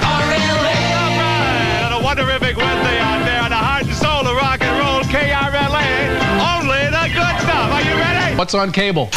KRLA. 0.06 0.78
All 0.94 1.18
right. 1.18 1.92
On 1.92 1.94
a 1.94 2.06
wonderific 2.06 2.56
Wednesday 2.56 3.00
out 3.00 3.26
there 3.26 3.42
on 3.42 3.50
the 3.50 3.56
heart 3.58 3.86
and 3.86 3.96
soul 3.96 4.28
of 4.28 4.36
rock 4.38 4.62
and 4.62 4.78
roll, 4.80 5.02
KRLA. 5.10 5.82
Only 6.54 6.86
the 6.94 7.10
good 7.10 7.42
stuff. 7.42 7.72
Are 7.72 7.82
you 7.82 7.96
ready? 7.96 8.36
What's 8.38 8.54
on 8.54 8.72
cable? 8.72 9.10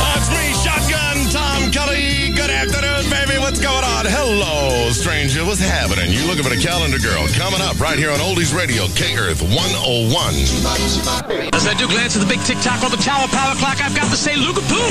What's 3.54 3.62
going 3.62 3.87
on? 3.87 4.02
Hello, 4.11 4.90
stranger. 4.90 5.46
What's 5.46 5.62
happening? 5.62 6.11
You 6.11 6.26
looking 6.26 6.42
for 6.42 6.50
the 6.50 6.58
calendar 6.58 6.99
girl? 6.99 7.23
Coming 7.38 7.62
up 7.62 7.78
right 7.78 7.94
here 7.94 8.11
on 8.11 8.18
Oldies 8.18 8.50
Radio, 8.50 8.90
K 8.99 9.14
Earth 9.14 9.46
101. 9.46 11.54
As 11.54 11.62
I 11.62 11.70
do 11.78 11.87
glance 11.87 12.18
at 12.18 12.26
the 12.26 12.28
big 12.30 12.42
tick-tock 12.42 12.82
on 12.82 12.90
the 12.90 12.99
tower 12.99 13.30
power 13.30 13.54
clock, 13.62 13.78
I've 13.78 13.94
got 13.94 14.11
to 14.11 14.18
say 14.18 14.34
Lugapoo. 14.34 14.82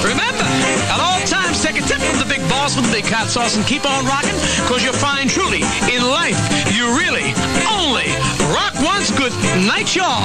Remember, 0.00 0.48
at 0.88 0.96
all 0.96 1.20
times, 1.28 1.60
take 1.60 1.76
a 1.76 1.84
tip 1.84 2.00
from 2.00 2.16
the 2.16 2.24
big 2.24 2.40
boss 2.48 2.72
with 2.72 2.88
the 2.88 2.94
big 2.96 3.04
hot 3.04 3.28
sauce 3.28 3.60
and 3.60 3.68
keep 3.68 3.84
on 3.84 4.08
rocking, 4.08 4.32
because 4.64 4.80
you'll 4.80 4.96
find 4.96 5.28
truly, 5.28 5.60
in 5.92 6.00
life, 6.00 6.40
you 6.72 6.88
really 6.96 7.36
only 7.68 8.08
rock 8.48 8.72
once. 8.80 9.12
Good 9.12 9.36
night, 9.68 9.92
y'all. 9.92 10.24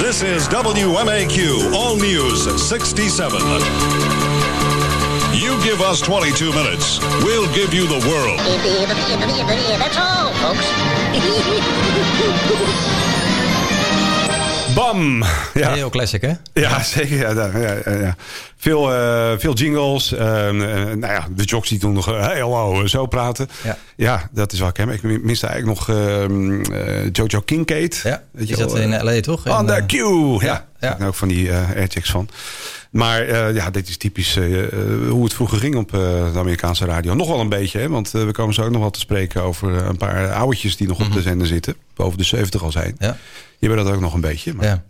This 0.00 0.24
is 0.24 0.48
WMAQ, 0.48 1.76
All 1.76 2.00
News 2.00 2.48
67. 2.56 3.36
Give 5.68 5.82
us 5.82 6.00
22 6.00 6.50
minutes, 6.54 6.98
we'll 7.22 7.46
give 7.52 7.74
you 7.74 7.86
the 7.86 8.00
world. 8.08 8.38
That's 9.78 9.98
all, 9.98 10.32
folks. 10.32 10.66
Bam! 14.74 15.24
Ja. 15.54 15.72
Heel 15.72 15.90
classic, 15.90 16.20
hè? 16.20 16.32
Ja, 16.52 16.82
zeker. 16.94 17.18
Ja, 17.18 17.50
ja, 17.58 17.76
ja, 17.84 17.98
ja. 17.98 18.16
Veel, 18.56 18.92
uh, 18.92 19.32
veel 19.38 19.54
jingles. 19.54 20.12
Uh, 20.12 20.18
uh, 20.20 20.50
nou 20.50 21.00
ja, 21.00 21.26
de 21.30 21.44
jocks 21.44 21.68
die 21.68 21.78
toen 21.78 21.92
nog 21.92 22.06
hey, 22.06 22.40
hallo, 22.40 22.86
zo 22.86 23.06
praten. 23.06 23.48
Ja. 23.64 23.76
ja, 23.96 24.28
dat 24.32 24.52
is 24.52 24.58
wel 24.58 24.70
hem. 24.72 24.90
Ik 24.90 25.22
miste 25.22 25.46
eigenlijk 25.46 25.78
nog 25.78 25.96
Jojo 27.12 27.40
Kincaid. 27.40 28.00
Ja, 28.04 28.22
die 28.32 28.56
zat 28.56 28.76
in 28.76 29.04
L.A. 29.04 29.20
toch? 29.20 29.58
On 29.58 29.66
the 29.66 29.82
Q! 29.86 29.92
Ja. 30.42 30.67
Ja. 30.80 30.96
Ik 30.96 31.06
ook 31.06 31.14
van 31.14 31.28
die 31.28 31.50
eh 31.50 31.70
airchecks 31.70 32.10
van. 32.10 32.28
Maar 32.90 33.20
eh, 33.22 33.54
ja, 33.54 33.70
dit 33.70 33.88
is 33.88 33.96
typisch 33.96 34.36
eh, 34.36 34.44
hoe 35.08 35.24
het 35.24 35.34
vroeger 35.34 35.58
ging 35.58 35.76
op 35.76 35.90
de 35.90 36.32
Amerikaanse 36.34 36.84
radio. 36.84 37.14
Nog 37.14 37.28
wel 37.28 37.40
een 37.40 37.48
beetje, 37.48 37.78
hè, 37.78 37.88
want 37.88 38.10
we 38.10 38.32
komen 38.32 38.54
zo 38.54 38.62
ook 38.62 38.70
nog 38.70 38.80
wel 38.80 38.90
te 38.90 39.00
spreken 39.00 39.42
over 39.42 39.72
een 39.72 39.96
paar 39.96 40.32
ouwetjes 40.32 40.76
die 40.76 40.88
nog 40.88 41.00
op 41.00 41.12
de 41.12 41.22
zender 41.22 41.46
zitten. 41.46 41.76
Boven 41.94 42.18
de 42.18 42.24
70 42.24 42.62
al 42.62 42.72
zijn. 42.72 42.96
Ja. 42.98 43.16
Die 43.58 43.68
hebben 43.68 43.84
dat 43.84 43.94
ook 43.94 44.00
nog 44.00 44.14
een 44.14 44.20
beetje. 44.20 44.54
Maar... 44.54 44.66
Ja. 44.66 44.84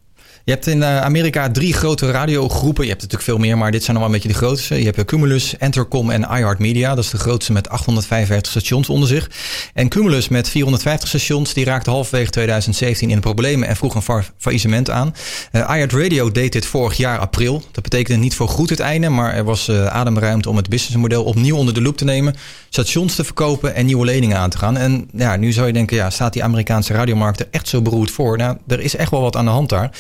Je 0.49 0.55
hebt 0.55 0.67
in 0.67 0.83
eh, 0.83 1.01
Amerika 1.01 1.51
drie 1.51 1.73
grote 1.73 2.11
radiogroepen. 2.11 2.83
Je 2.85 2.91
hebt 2.91 3.03
natuurlijk 3.03 3.31
veel 3.31 3.39
meer, 3.39 3.59
maar 3.59 3.71
dit 3.71 3.85
zijn 3.85 3.97
wel 3.97 4.07
een 4.07 4.13
beetje 4.13 4.29
de 4.29 4.35
grootste. 4.35 4.79
Je 4.79 4.85
hebt 4.85 4.99
eh, 4.99 5.05
Cumulus, 5.05 5.57
Entercom 5.59 6.11
en 6.11 6.21
iHeartMedia. 6.23 6.95
Dat 6.95 7.05
is 7.05 7.11
de 7.11 7.19
grootste 7.19 7.53
met 7.53 7.69
855 7.69 8.51
stations 8.53 8.89
onder 8.89 9.09
zich. 9.09 9.31
En 9.75 9.89
Cumulus 9.89 10.29
met 10.29 10.49
450 10.49 11.09
stations, 11.09 11.53
die 11.55 11.65
raakte 11.65 11.91
halverwege 11.91 12.31
2017 12.31 13.11
in 13.11 13.21
problemen 13.21 13.69
en 13.69 13.77
vroeg 13.77 13.95
een 13.95 14.03
fa- 14.03 14.25
faillissement 14.39 14.91
aan. 14.91 15.15
Eh 15.53 15.61
iHeartRadio 15.61 16.33
deed 16.33 16.53
dit 16.53 16.67
vorig 16.67 16.97
jaar 16.97 17.19
april. 17.19 17.63
Dat 17.73 17.83
betekende 17.83 18.21
niet 18.21 18.35
voor 18.35 18.49
goed 18.49 18.71
het 18.71 18.81
einde, 18.81 19.09
maar 19.09 19.35
er 19.35 19.45
was 19.45 19.69
eh, 19.69 19.87
ademruimte 19.87 20.49
om 20.49 20.57
het 20.57 20.69
businessmodel 20.69 21.25
opnieuw 21.25 21.57
onder 21.57 21.75
de 21.75 21.83
loep 21.83 21.97
te 21.97 22.05
nemen. 22.05 22.35
Stations 22.69 23.15
te 23.15 23.25
verkopen 23.25 23.75
en 23.75 23.87
nieuwe 23.87 24.05
leningen 24.05 24.37
aan 24.39 24.51
te 24.51 24.59
gaan. 24.59 24.77
En 24.77 25.09
ja, 25.13 25.37
nu 25.37 25.53
zou 25.53 25.67
je 25.67 25.73
denken, 25.73 25.97
ja, 25.97 26.11
staat 26.11 26.33
die 26.33 26.43
Amerikaanse 26.45 26.93
radiomarkt 26.93 27.41
er 27.41 27.49
echt 27.51 27.69
zo 27.69 27.83
beroerd 27.83 28.11
voor? 28.11 28.37
Nou, 28.37 28.57
er 28.69 28.81
is 28.81 28.97
echt 28.97 29.11
wel 29.11 29.21
wat 29.21 29.37
aan 29.37 29.45
de 29.45 29.51
hand 29.51 29.69
daar. 29.69 29.91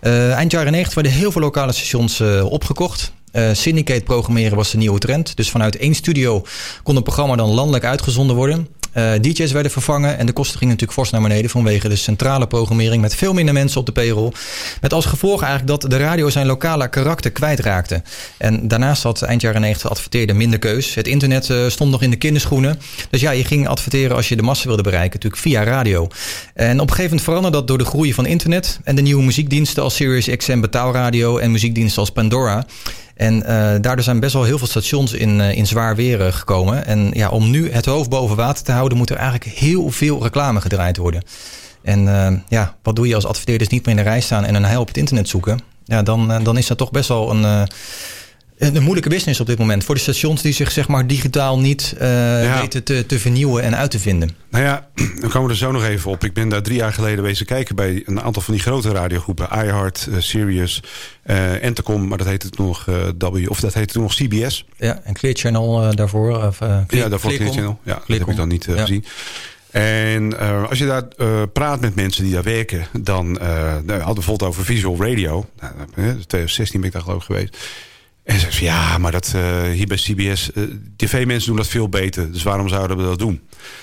Eh, 0.00 0.32
eind 0.32 0.52
jaren 0.52 0.72
90 0.72 0.94
werden 0.94 1.12
heel 1.12 1.32
veel 1.32 1.40
lokale 1.40 1.72
stations 1.72 2.20
eh, 2.20 2.44
opgekocht. 2.44 3.12
Eh, 3.32 3.48
syndicate 3.52 4.02
programmeren 4.04 4.56
was 4.56 4.70
de 4.70 4.78
nieuwe 4.78 4.98
trend. 4.98 5.36
Dus 5.36 5.50
vanuit 5.50 5.76
één 5.76 5.94
studio 5.94 6.42
kon 6.82 6.96
een 6.96 7.02
programma 7.02 7.36
dan 7.36 7.48
landelijk 7.48 7.84
uitgezonden 7.84 8.36
worden. 8.36 8.68
Eh, 8.92 9.12
DJ's 9.20 9.52
werden 9.52 9.72
vervangen 9.72 10.18
en 10.18 10.26
de 10.26 10.32
kosten 10.32 10.58
gingen 10.58 10.74
natuurlijk 10.74 10.98
fors 10.98 11.10
naar 11.10 11.28
beneden 11.28 11.50
vanwege 11.50 11.88
de 11.88 11.96
centrale 11.96 12.46
programmering 12.46 13.02
met 13.02 13.14
veel 13.14 13.32
minder 13.32 13.54
mensen 13.54 13.80
op 13.80 13.86
de 13.86 13.92
payroll. 13.92 14.32
Met 14.80 14.92
als 14.92 15.06
gevolg 15.06 15.42
eigenlijk 15.42 15.80
dat 15.80 15.90
de 15.90 15.96
radio 15.96 16.30
zijn 16.30 16.46
lokale 16.46 16.88
karakter 16.88 17.30
kwijtraakte. 17.30 18.02
En 18.36 18.68
daarnaast 18.68 19.02
had 19.02 19.22
eind 19.22 19.40
jaren 19.40 19.60
90 19.60 19.90
adverteerde 19.90 20.32
minder 20.32 20.58
keus. 20.58 20.94
Het 20.94 21.06
internet 21.06 21.50
eh, 21.50 21.68
stond 21.68 21.90
nog 21.90 22.02
in 22.02 22.10
de 22.10 22.16
kinderschoenen. 22.16 22.80
Dus 23.10 23.20
ja, 23.20 23.30
je 23.30 23.44
ging 23.44 23.68
adverteren 23.68 24.16
als 24.16 24.28
je 24.28 24.36
de 24.36 24.42
massa 24.42 24.66
wilde 24.66 24.82
bereiken, 24.82 25.12
natuurlijk 25.12 25.42
via 25.42 25.64
radio. 25.64 26.08
En 26.54 26.74
op 26.74 26.88
een 26.88 26.94
gegeven 26.94 27.02
moment 27.04 27.22
veranderde 27.22 27.56
dat 27.56 27.66
door 27.66 27.78
de 27.78 27.84
groei 27.84 28.14
van 28.14 28.26
internet 28.26 28.80
en 28.84 28.96
de 28.96 29.02
nieuwe 29.02 29.22
muziekdiensten 29.22 29.82
als 29.82 29.94
Sirius 29.94 30.36
XM 30.36 30.60
betaalradio 30.60 31.38
en 31.38 31.50
muziekdiensten 31.50 32.00
als 32.00 32.10
Pandora. 32.10 32.66
En 33.18 33.42
eh, 33.42 33.80
daardoor 33.80 34.02
zijn 34.02 34.20
best 34.20 34.32
wel 34.32 34.44
heel 34.44 34.58
veel 34.58 34.66
stations 34.66 35.12
in, 35.12 35.40
eh, 35.40 35.56
in 35.56 35.66
zwaar 35.66 35.96
weer 35.96 36.26
eh, 36.26 36.32
gekomen. 36.32 36.86
En 36.86 37.10
ja, 37.12 37.28
om 37.28 37.50
nu 37.50 37.70
het 37.70 37.84
hoofd 37.84 38.08
boven 38.08 38.36
water 38.36 38.64
te 38.64 38.72
houden, 38.72 38.98
moet 38.98 39.10
er 39.10 39.16
eigenlijk 39.16 39.56
heel 39.56 39.90
veel 39.90 40.22
reclame 40.22 40.60
gedraaid 40.60 40.96
worden. 40.96 41.22
En 41.82 42.44
ja, 42.48 42.76
wat 42.82 42.96
doe 42.96 43.08
je 43.08 43.14
als 43.14 43.26
adverteerders 43.26 43.70
niet 43.70 43.86
meer 43.86 43.96
in 43.96 44.02
de 44.02 44.08
rij 44.08 44.20
staan 44.20 44.44
en 44.44 44.54
een 44.54 44.64
heil 44.64 44.80
op 44.80 44.86
het 44.86 44.96
internet 44.96 45.28
zoeken? 45.28 45.60
Ja, 45.84 46.02
dan, 46.02 46.42
dan 46.42 46.58
is 46.58 46.66
dat 46.66 46.78
toch 46.78 46.90
best 46.90 47.08
wel 47.08 47.30
een, 47.30 47.68
een 48.58 48.76
een 48.76 48.82
moeilijke 48.82 49.08
business 49.08 49.40
op 49.40 49.46
dit 49.46 49.58
moment. 49.58 49.84
Voor 49.84 49.94
de 49.94 50.00
stations 50.00 50.42
die 50.42 50.52
zich 50.52 50.70
zeg 50.70 50.88
maar 50.88 51.06
digitaal 51.06 51.58
niet 51.58 51.94
eh, 51.98 52.60
weten 52.60 52.84
te, 52.84 53.06
te 53.06 53.18
vernieuwen 53.18 53.62
en 53.62 53.76
uit 53.76 53.90
te 53.90 53.98
vinden. 53.98 54.30
Nou 54.50 54.64
ja, 54.64 54.88
dan 55.20 55.30
komen 55.30 55.42
we 55.46 55.48
er 55.48 55.56
zo 55.56 55.72
nog 55.72 55.84
even 55.84 56.10
op. 56.10 56.24
Ik 56.24 56.32
ben 56.32 56.48
daar 56.48 56.62
drie 56.62 56.76
jaar 56.76 56.92
geleden 56.92 57.24
wezen 57.24 57.46
kijken 57.46 57.76
bij 57.76 58.02
een 58.06 58.20
aantal 58.20 58.42
van 58.42 58.54
die 58.54 58.62
grote 58.62 58.90
radiogroepen. 58.90 59.48
iHeart, 59.52 60.08
eh, 60.12 60.18
Sirius, 60.20 60.82
eh 61.22 61.64
Entercom, 61.64 62.08
maar 62.08 62.18
dat 62.18 62.26
heette 62.26 62.48
toen 62.50 62.66
nog 62.66 62.84
eh, 62.88 62.94
W, 63.32 63.50
of 63.50 63.60
dat 63.60 63.74
heette 63.74 63.92
toen 63.92 64.02
nog 64.02 64.14
CBS. 64.14 64.64
Ja, 64.76 65.00
en 65.04 65.14
Clear 65.14 65.34
Channel 65.36 65.82
eh, 65.82 65.90
daarvoor. 65.94 66.46
Of, 66.46 66.60
eh, 66.60 66.68
Clear- 66.86 67.04
ja, 67.04 67.08
daarvoor. 67.10 67.32
Clear 67.32 67.52
Channel. 67.52 67.78
Ja, 67.82 68.02
dat 68.06 68.18
heb 68.18 68.28
ik 68.28 68.36
dan 68.36 68.48
niet 68.48 68.66
eh, 68.66 68.74
Ja. 68.74 68.80
gezien. 68.80 69.04
En 69.70 70.38
eh, 70.40 70.68
als 70.68 70.78
je 70.78 70.86
daar 70.86 71.02
eh, 71.16 71.42
praat 71.52 71.80
met 71.80 71.94
mensen 71.94 72.24
die 72.24 72.32
daar 72.32 72.42
werken, 72.42 72.86
dan 73.00 73.38
eh, 73.38 73.48
nou, 73.48 73.82
we 73.84 73.92
hadden 73.92 74.14
bijvoorbeeld 74.14 74.50
over 74.50 74.64
visual 74.64 74.96
radio. 75.04 75.46
Nou, 75.60 75.72
eh, 75.94 76.04
2016 76.04 76.78
ben 76.80 76.88
ik 76.88 76.94
daar 76.94 77.02
geloof 77.04 77.20
ik 77.20 77.26
geweest. 77.26 77.56
En 78.28 78.34
ze 78.34 78.40
zeggen, 78.40 78.64
ja, 78.64 78.98
maar 78.98 79.12
dat, 79.12 79.32
eh, 79.34 79.62
hier 79.62 79.86
bij 79.86 79.96
CBS, 79.96 80.52
eh, 80.52 80.62
tv-mensen 80.96 81.48
doen 81.48 81.56
dat 81.56 81.66
veel 81.66 81.88
beter. 81.88 82.32
Dus 82.32 82.42
waarom 82.42 82.68
zouden 82.68 82.96
we 82.96 83.02
dat 83.02 83.18
doen? 83.18 83.40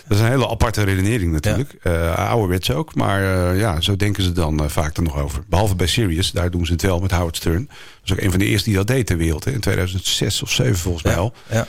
Dat 0.08 0.18
is 0.18 0.24
een 0.24 0.30
hele 0.30 0.50
aparte 0.50 0.84
redenering 0.84 1.32
natuurlijk. 1.32 1.76
Eh 1.82 2.30
ouderwets 2.30 2.72
ook, 2.72 2.96
maar 2.96 3.22
ja, 3.56 3.82
zo 3.82 3.96
denken 3.96 4.24
ze 4.24 4.32
dan 4.32 4.70
vaak 4.70 4.98
er 4.98 5.04
nog 5.04 5.22
over. 5.22 5.44
Behalve 5.48 5.76
bij 5.76 5.88
Sirius, 5.88 6.32
daar 6.32 6.52
doen 6.52 6.66
ze 6.66 6.72
het 6.72 6.82
wel 6.82 7.00
met 7.00 7.12
Howard 7.12 7.36
Stern. 7.36 7.66
Dat 7.66 7.78
is 8.04 8.12
ook 8.12 8.20
een 8.20 8.30
van 8.30 8.40
de 8.40 8.46
eerste 8.46 8.70
die 8.70 8.78
dat 8.78 8.88
deed 8.88 9.06
ter 9.08 9.18
wereld. 9.18 9.44
Hè, 9.44 9.52
in 9.52 9.60
2006 9.60 10.42
of 10.42 10.50
2007 10.50 10.82
volgens 10.82 11.04
mij 11.04 11.16
al. 11.16 11.34
Ja. 11.52 11.68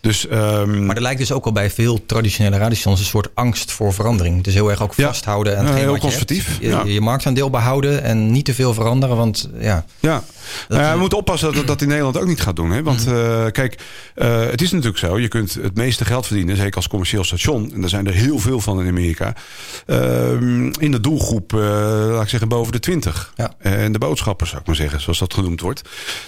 Dus, 0.00 0.26
ehm, 0.26 0.86
Maar 0.86 0.96
er 0.96 1.02
lijkt 1.02 1.18
dus 1.18 1.32
ook 1.32 1.44
al 1.44 1.52
bij 1.52 1.70
veel 1.70 2.06
traditionele 2.06 2.56
radiostations 2.56 3.00
een 3.00 3.06
soort 3.06 3.28
angst 3.34 3.70
voor 3.72 3.92
verandering. 3.94 4.44
Dus 4.44 4.54
heel 4.54 4.70
erg 4.70 4.82
ook 4.82 4.94
vasthouden 4.94 5.52
Ja, 5.52 5.58
hetgeen 5.58 5.76
heel 5.76 5.86
wat 5.86 5.94
je 5.94 6.00
conservatief. 6.00 6.58
Je, 6.60 6.68
ja. 6.68 6.82
je 6.84 7.00
marktaandeel 7.00 7.50
behouden 7.50 8.02
en 8.02 8.30
niet 8.32 8.44
te 8.44 8.54
veel 8.54 8.74
veranderen. 8.74 9.16
Want 9.16 9.48
ja, 9.60 9.84
Ja, 10.00 10.22
nou 10.68 10.82
ja, 10.82 10.92
we 10.92 10.98
moeten 10.98 11.18
oppassen 11.18 11.52
dat 11.54 11.66
dat, 11.66 11.82
in 11.82 11.88
Nederland 11.88 12.16
ook 12.18 12.26
niet 12.26 12.40
gaat 12.40 12.56
doen. 12.56 12.70
Hè? 12.70 12.82
Want 12.82 13.06
Mhm. 13.06 13.14
eh, 13.16 13.46
kijk, 13.52 13.78
eh, 14.14 14.40
het 14.46 14.62
is 14.62 14.70
natuurlijk 14.70 14.98
zo. 14.98 15.18
Je 15.18 15.28
kunt 15.28 15.54
het 15.54 15.74
meeste 15.76 16.04
geld 16.04 16.26
verdienen, 16.26 16.56
zeker 16.56 16.76
als 16.76 16.88
commercieel 16.88 17.24
station. 17.24 17.72
En 17.74 17.80
daar 17.80 17.90
zijn 17.90 18.06
er 18.06 18.12
heel 18.14 18.38
veel 18.38 18.60
van 18.60 18.80
in 18.80 18.88
Amerika. 18.88 19.34
ehm, 19.86 20.64
in 20.78 20.90
de 20.90 21.00
doelgroep, 21.00 21.52
eh, 21.54 21.60
laat 22.10 22.22
ik 22.22 22.28
zeggen, 22.28 22.48
boven 22.48 22.72
de 22.72 22.78
20. 22.80 23.32
En 23.58 23.92
de 23.92 23.98
boodschappers, 23.98 24.48
zou 24.50 24.60
ik 24.60 24.66
maar 24.66 24.76
zeggen, 24.76 25.00
zoals 25.00 25.18
dat 25.18 25.34
genoemd 25.34 25.60
wordt. 25.60 25.82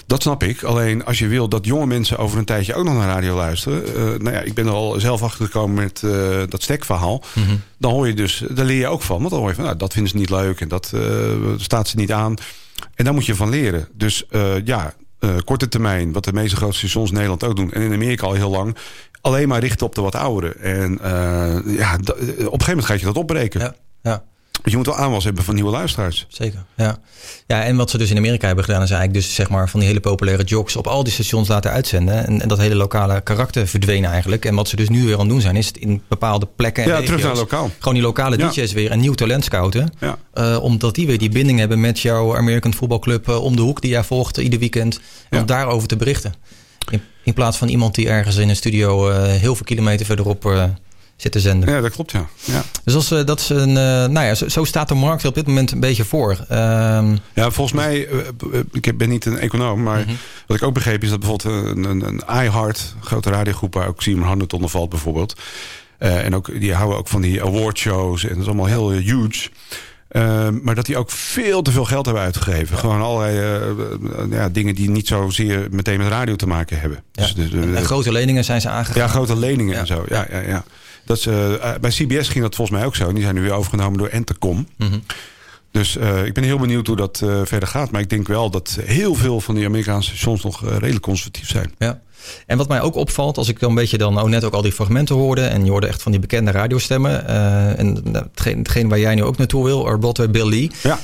Dat 0.06 0.22
snap 0.22 0.42
ik. 0.42 0.62
Alleen 0.62 1.04
als 1.04 1.18
je 1.18 1.26
wil 1.26 1.48
dat 1.48 1.66
jonge 1.66 1.86
mensen 1.86 2.18
over 2.18 2.38
een 2.38 2.44
tijdje 2.44 2.74
ook 2.74 2.84
nog 2.84 2.94
naar 2.94 3.08
radio 3.08 3.34
luisteren. 3.36 3.69
Eh, 3.70 4.02
nou 4.02 4.30
ja, 4.32 4.40
ik 4.40 4.54
ben 4.54 4.66
er 4.66 4.72
al 4.72 5.00
zelf 5.00 5.22
achter 5.22 5.44
gekomen 5.44 5.74
met 5.74 6.02
eh, 6.02 6.42
dat 6.48 6.62
stekverhaal. 6.62 7.22
Mhm. 7.34 7.56
Dan 7.78 7.92
hoor 7.92 8.06
je 8.06 8.14
dus, 8.14 8.44
daar 8.50 8.64
leer 8.64 8.78
je 8.78 8.86
ook 8.86 9.02
van. 9.02 9.18
Want 9.18 9.30
dan 9.30 9.38
hoor 9.38 9.48
je 9.48 9.54
van, 9.54 9.64
nou, 9.64 9.76
dat 9.76 9.92
vinden 9.92 10.10
ze 10.10 10.16
niet 10.16 10.30
leuk 10.30 10.60
en 10.60 10.68
dat 10.68 10.92
eh, 10.94 11.02
staat 11.56 11.88
ze 11.88 11.96
niet 11.96 12.12
aan. 12.12 12.34
En 12.94 13.04
daar 13.04 13.14
moet 13.14 13.26
je 13.26 13.34
van 13.34 13.48
leren. 13.48 13.88
Dus 13.94 14.24
ja, 14.64 14.94
korte 15.44 15.68
termijn, 15.68 16.12
wat 16.12 16.24
de 16.24 16.32
meeste 16.32 16.56
grote 16.56 16.76
stations 16.76 17.08
in 17.08 17.14
Nederland 17.14 17.44
ook 17.44 17.56
doen. 17.56 17.72
En 17.72 17.82
in 17.82 17.92
Amerika 17.92 18.26
al 18.26 18.32
heel 18.32 18.50
lang. 18.50 18.76
Alleen 19.20 19.48
maar 19.48 19.60
richten 19.60 19.86
op 19.86 19.94
de 19.94 20.00
wat 20.00 20.14
ouderen. 20.14 20.60
En 20.60 20.98
ja, 21.66 21.94
op 21.94 22.08
een 22.08 22.36
gegeven 22.36 22.68
moment 22.68 22.84
gaat 22.84 23.00
je 23.00 23.06
dat 23.06 23.16
opbreken. 23.16 23.60
Ja, 23.60 23.74
ja. 24.02 24.24
Want 24.62 24.70
je 24.70 24.76
moet 24.76 24.86
wel 24.86 24.96
aanwas 24.96 25.24
hebben 25.24 25.44
van 25.44 25.54
nieuwe 25.54 25.70
luisteraars. 25.70 26.26
Zeker. 26.28 26.64
Ja. 26.76 26.98
ja, 27.46 27.62
en 27.62 27.76
wat 27.76 27.90
ze 27.90 27.98
dus 27.98 28.10
in 28.10 28.16
Amerika 28.16 28.46
hebben 28.46 28.64
gedaan, 28.64 28.82
is 28.82 28.90
eigenlijk 28.90 29.20
dus 29.20 29.34
zeg 29.34 29.50
maar 29.50 29.68
van 29.68 29.80
die 29.80 29.88
hele 29.88 30.00
populaire 30.00 30.44
jocks 30.44 30.76
op 30.76 30.86
al 30.86 31.04
die 31.04 31.12
stations 31.12 31.48
laten 31.48 31.70
uitzenden. 31.70 32.26
En, 32.26 32.42
en 32.42 32.48
dat 32.48 32.58
hele 32.58 32.74
lokale 32.74 33.20
karakter 33.20 33.68
verdween 33.68 34.04
eigenlijk. 34.04 34.44
En 34.44 34.54
wat 34.54 34.68
ze 34.68 34.76
dus 34.76 34.88
nu 34.88 35.04
weer 35.04 35.14
aan 35.14 35.20
het 35.20 35.28
doen 35.28 35.40
zijn, 35.40 35.56
is 35.56 35.66
het 35.66 35.76
in 35.76 36.02
bepaalde 36.08 36.48
plekken. 36.56 36.82
en 36.82 36.88
Ja, 36.88 37.02
terug 37.02 37.22
naar 37.22 37.36
lokaal. 37.36 37.70
Gewoon 37.78 37.94
die 37.94 38.02
lokale 38.02 38.38
Ja. 38.38 38.48
DJ's 38.48 38.72
weer 38.72 38.92
een 38.92 39.00
nieuw 39.00 39.14
talent 39.14 39.44
scouten. 39.44 39.92
Ja. 40.00 40.18
Eh, 40.32 40.62
omdat 40.62 40.94
die 40.94 41.06
weer 41.06 41.18
die 41.18 41.30
binding 41.30 41.58
hebben 41.58 41.80
met 41.80 42.00
jouw 42.00 42.36
American 42.36 42.74
voetbalclub 42.74 43.28
eh, 43.28 43.42
om 43.42 43.56
de 43.56 43.62
hoek 43.62 43.80
die 43.80 43.90
jij 43.90 44.04
volgt 44.04 44.38
eh, 44.38 44.44
ieder 44.44 44.58
weekend. 44.58 45.00
En 45.30 45.40
om 45.40 45.46
daarover 45.46 45.88
te 45.88 45.96
berichten. 45.96 46.34
In, 46.90 47.02
in 47.24 47.34
plaats 47.34 47.56
van 47.56 47.68
iemand 47.68 47.94
die 47.94 48.08
ergens 48.08 48.36
in 48.36 48.48
een 48.48 48.56
studio 48.56 49.10
heel 49.22 49.54
veel 49.54 49.64
kilometer 49.64 50.06
verderop 50.06 50.44
zit 51.20 51.32
te 51.32 51.40
zenden. 51.40 51.74
Ja, 51.74 51.80
dat 51.80 51.90
klopt, 51.92 52.10
ja. 52.12 52.26
ja. 52.44 52.62
Dus 52.84 52.94
als, 52.94 53.10
eh, 53.10 53.24
dat 53.24 53.40
is 53.40 53.48
een, 53.48 53.68
eh, 53.68 53.74
nou 54.06 54.20
ja, 54.20 54.34
zo, 54.34 54.48
zo 54.48 54.64
staat 54.64 54.88
de 54.88 54.94
markt 54.94 55.22
er 55.22 55.28
op 55.28 55.34
dit 55.34 55.46
moment 55.46 55.70
een 55.72 55.80
beetje 55.80 56.04
voor. 56.04 56.44
Ehm, 56.48 57.16
Ja, 57.34 57.50
volgens 57.50 57.72
mij, 57.72 58.08
eh, 58.08 58.18
ik 58.72 58.98
ben 58.98 59.08
niet 59.08 59.24
een 59.24 59.38
econoom, 59.38 59.82
maar 59.82 60.00
Mhm. 60.00 60.10
wat 60.46 60.56
ik 60.56 60.62
ook 60.62 60.74
begreep 60.74 61.02
is 61.02 61.10
dat 61.10 61.20
bijvoorbeeld 61.20 61.66
een, 61.76 61.84
een, 61.84 62.06
een 62.06 62.22
iHeart, 62.44 62.94
grote 63.00 63.30
radiogroep 63.30 63.74
waar 63.74 63.88
ook 63.88 64.02
Seymour 64.02 64.28
Hamilton 64.28 64.58
onder 64.58 64.70
valt 64.70 64.90
bijvoorbeeld. 64.90 65.34
En 65.98 66.34
ook, 66.34 66.60
die 66.60 66.74
houden 66.74 66.98
ook 66.98 67.08
van 67.08 67.20
die 67.20 67.42
awardshows 67.44 68.22
en 68.22 68.28
dat 68.28 68.38
is 68.38 68.46
allemaal 68.46 68.66
heel 68.66 68.90
huge. 68.90 69.48
Eh, 70.08 70.48
maar 70.62 70.74
dat 70.74 70.86
die 70.86 70.96
ook 70.96 71.10
veel 71.10 71.62
te 71.62 71.70
veel 71.70 71.84
geld 71.84 72.04
hebben 72.04 72.22
uitgegeven. 72.24 72.78
Gewoon 72.78 73.00
allerlei 73.02 73.64
ja, 74.30 74.48
dingen 74.48 74.74
die 74.74 74.90
niet 74.90 75.06
zozeer 75.06 75.66
meteen 75.70 75.98
met 75.98 76.08
radio 76.08 76.36
te 76.36 76.46
maken 76.46 76.80
hebben. 76.80 77.02
Dus 77.12 77.34
en 77.52 77.84
grote 77.84 78.12
leningen 78.12 78.44
zijn 78.44 78.60
ze 78.60 78.68
aangegaan. 78.68 79.02
ja, 79.02 79.08
grote 79.08 79.36
leningen 79.36 79.76
en 79.78 79.86
zo. 79.86 80.04
Ja, 80.08 80.26
ja, 80.30 80.38
ja. 80.40 80.64
Dat 81.04 81.16
is, 81.16 81.26
eh, 81.26 81.74
bij 81.80 81.90
CBS 81.90 82.28
ging 82.28 82.44
dat 82.44 82.54
volgens 82.54 82.78
mij 82.78 82.86
ook 82.86 82.96
zo. 82.96 83.12
Die 83.12 83.22
zijn 83.22 83.34
nu 83.34 83.40
weer 83.40 83.52
overgenomen 83.52 83.98
door 83.98 84.08
Entercom. 84.08 84.66
Mhm. 84.76 84.98
Dus 85.72 85.96
eh, 85.96 86.24
ik 86.24 86.34
ben 86.34 86.44
heel 86.44 86.58
benieuwd 86.58 86.86
hoe 86.86 86.96
dat 86.96 87.20
eh, 87.24 87.40
verder 87.44 87.68
gaat. 87.68 87.90
Maar 87.90 88.00
ik 88.00 88.10
denk 88.10 88.26
wel 88.28 88.50
dat 88.50 88.78
heel 88.82 89.14
veel 89.14 89.40
van 89.40 89.54
die 89.54 89.64
Amerikaanse 89.66 90.08
stations 90.10 90.42
nog 90.42 90.64
eh, 90.64 90.76
redelijk 90.76 91.00
conservatief 91.04 91.48
zijn. 91.48 91.72
Ja. 91.78 92.00
En 92.46 92.56
wat 92.58 92.68
mij 92.68 92.80
ook 92.80 92.94
opvalt, 92.94 93.36
als 93.36 93.48
ik 93.48 93.60
dan 93.60 93.68
een 93.68 93.74
beetje 93.74 93.98
dan 93.98 94.18
ook 94.18 94.28
net 94.28 94.44
ook 94.44 94.52
al 94.54 94.62
die 94.62 94.72
fragmenten 94.72 95.14
hoorde. 95.14 95.40
En 95.42 95.64
je 95.64 95.70
hoorde 95.70 95.86
echt 95.86 96.02
van 96.02 96.12
die 96.12 96.20
bekende 96.20 96.50
radiostemmen. 96.50 97.26
en 97.78 98.00
nou, 98.04 98.24
hetgeen, 98.30 98.58
hetgeen 98.58 98.88
waar 98.88 98.98
jij 98.98 99.14
nu 99.14 99.22
ook 99.22 99.36
naartoe 99.38 99.64
wil, 99.64 99.80
or 99.80 99.98
Broadway 99.98 100.30
Bill 100.30 100.48
Lee. 100.48 100.70
Ja. 100.82 100.98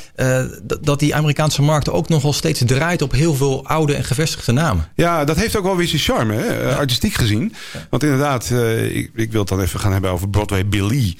dat- 0.80 0.98
die 0.98 1.14
Amerikaanse 1.14 1.62
markt 1.62 1.90
ook 1.90 2.08
nog 2.08 2.22
wel 2.22 2.32
steeds 2.32 2.62
draait 2.66 3.02
op 3.02 3.12
heel 3.12 3.34
veel 3.34 3.66
oude 3.66 3.94
en 3.94 4.04
gevestigde 4.04 4.52
namen. 4.52 4.88
Ja, 4.94 5.24
dat 5.24 5.36
heeft 5.36 5.56
ook 5.56 5.64
wel 5.64 5.76
weer 5.76 5.88
zijn 5.88 6.00
charme, 6.00 6.34
hè? 6.34 6.76
artistiek 6.76 7.14
gezien. 7.14 7.54
Want 7.90 8.02
inderdaad, 8.02 8.50
ik, 8.90 9.10
ik 9.14 9.30
wil 9.32 9.40
het 9.40 9.48
dan 9.48 9.60
even 9.60 9.80
gaan 9.80 9.92
hebben 9.92 10.10
over 10.10 10.28
Broadway 10.28 10.66
Billy. 10.66 11.16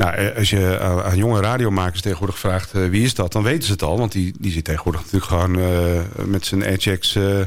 Nou, 0.00 0.14
eh, 0.14 0.36
als 0.36 0.50
je 0.50 0.78
aan, 0.80 1.02
aan 1.02 1.16
jonge 1.16 1.40
radiomakers 1.40 2.00
tegenwoordig 2.00 2.38
vraagt 2.38 2.72
eh, 2.72 2.88
wie 2.88 3.04
is 3.04 3.14
dat, 3.14 3.32
dan 3.32 3.42
weten 3.42 3.62
ze 3.62 3.72
het 3.72 3.82
al. 3.82 3.98
Want 3.98 4.12
die, 4.12 4.34
die 4.38 4.52
zit 4.52 4.64
tegenwoordig 4.64 5.00
natuurlijk 5.00 5.30
gewoon 5.32 5.58
eh, 5.58 6.24
met 6.26 6.46
zijn 6.46 6.62
airchecks 6.64 7.14
eh, 7.16 7.38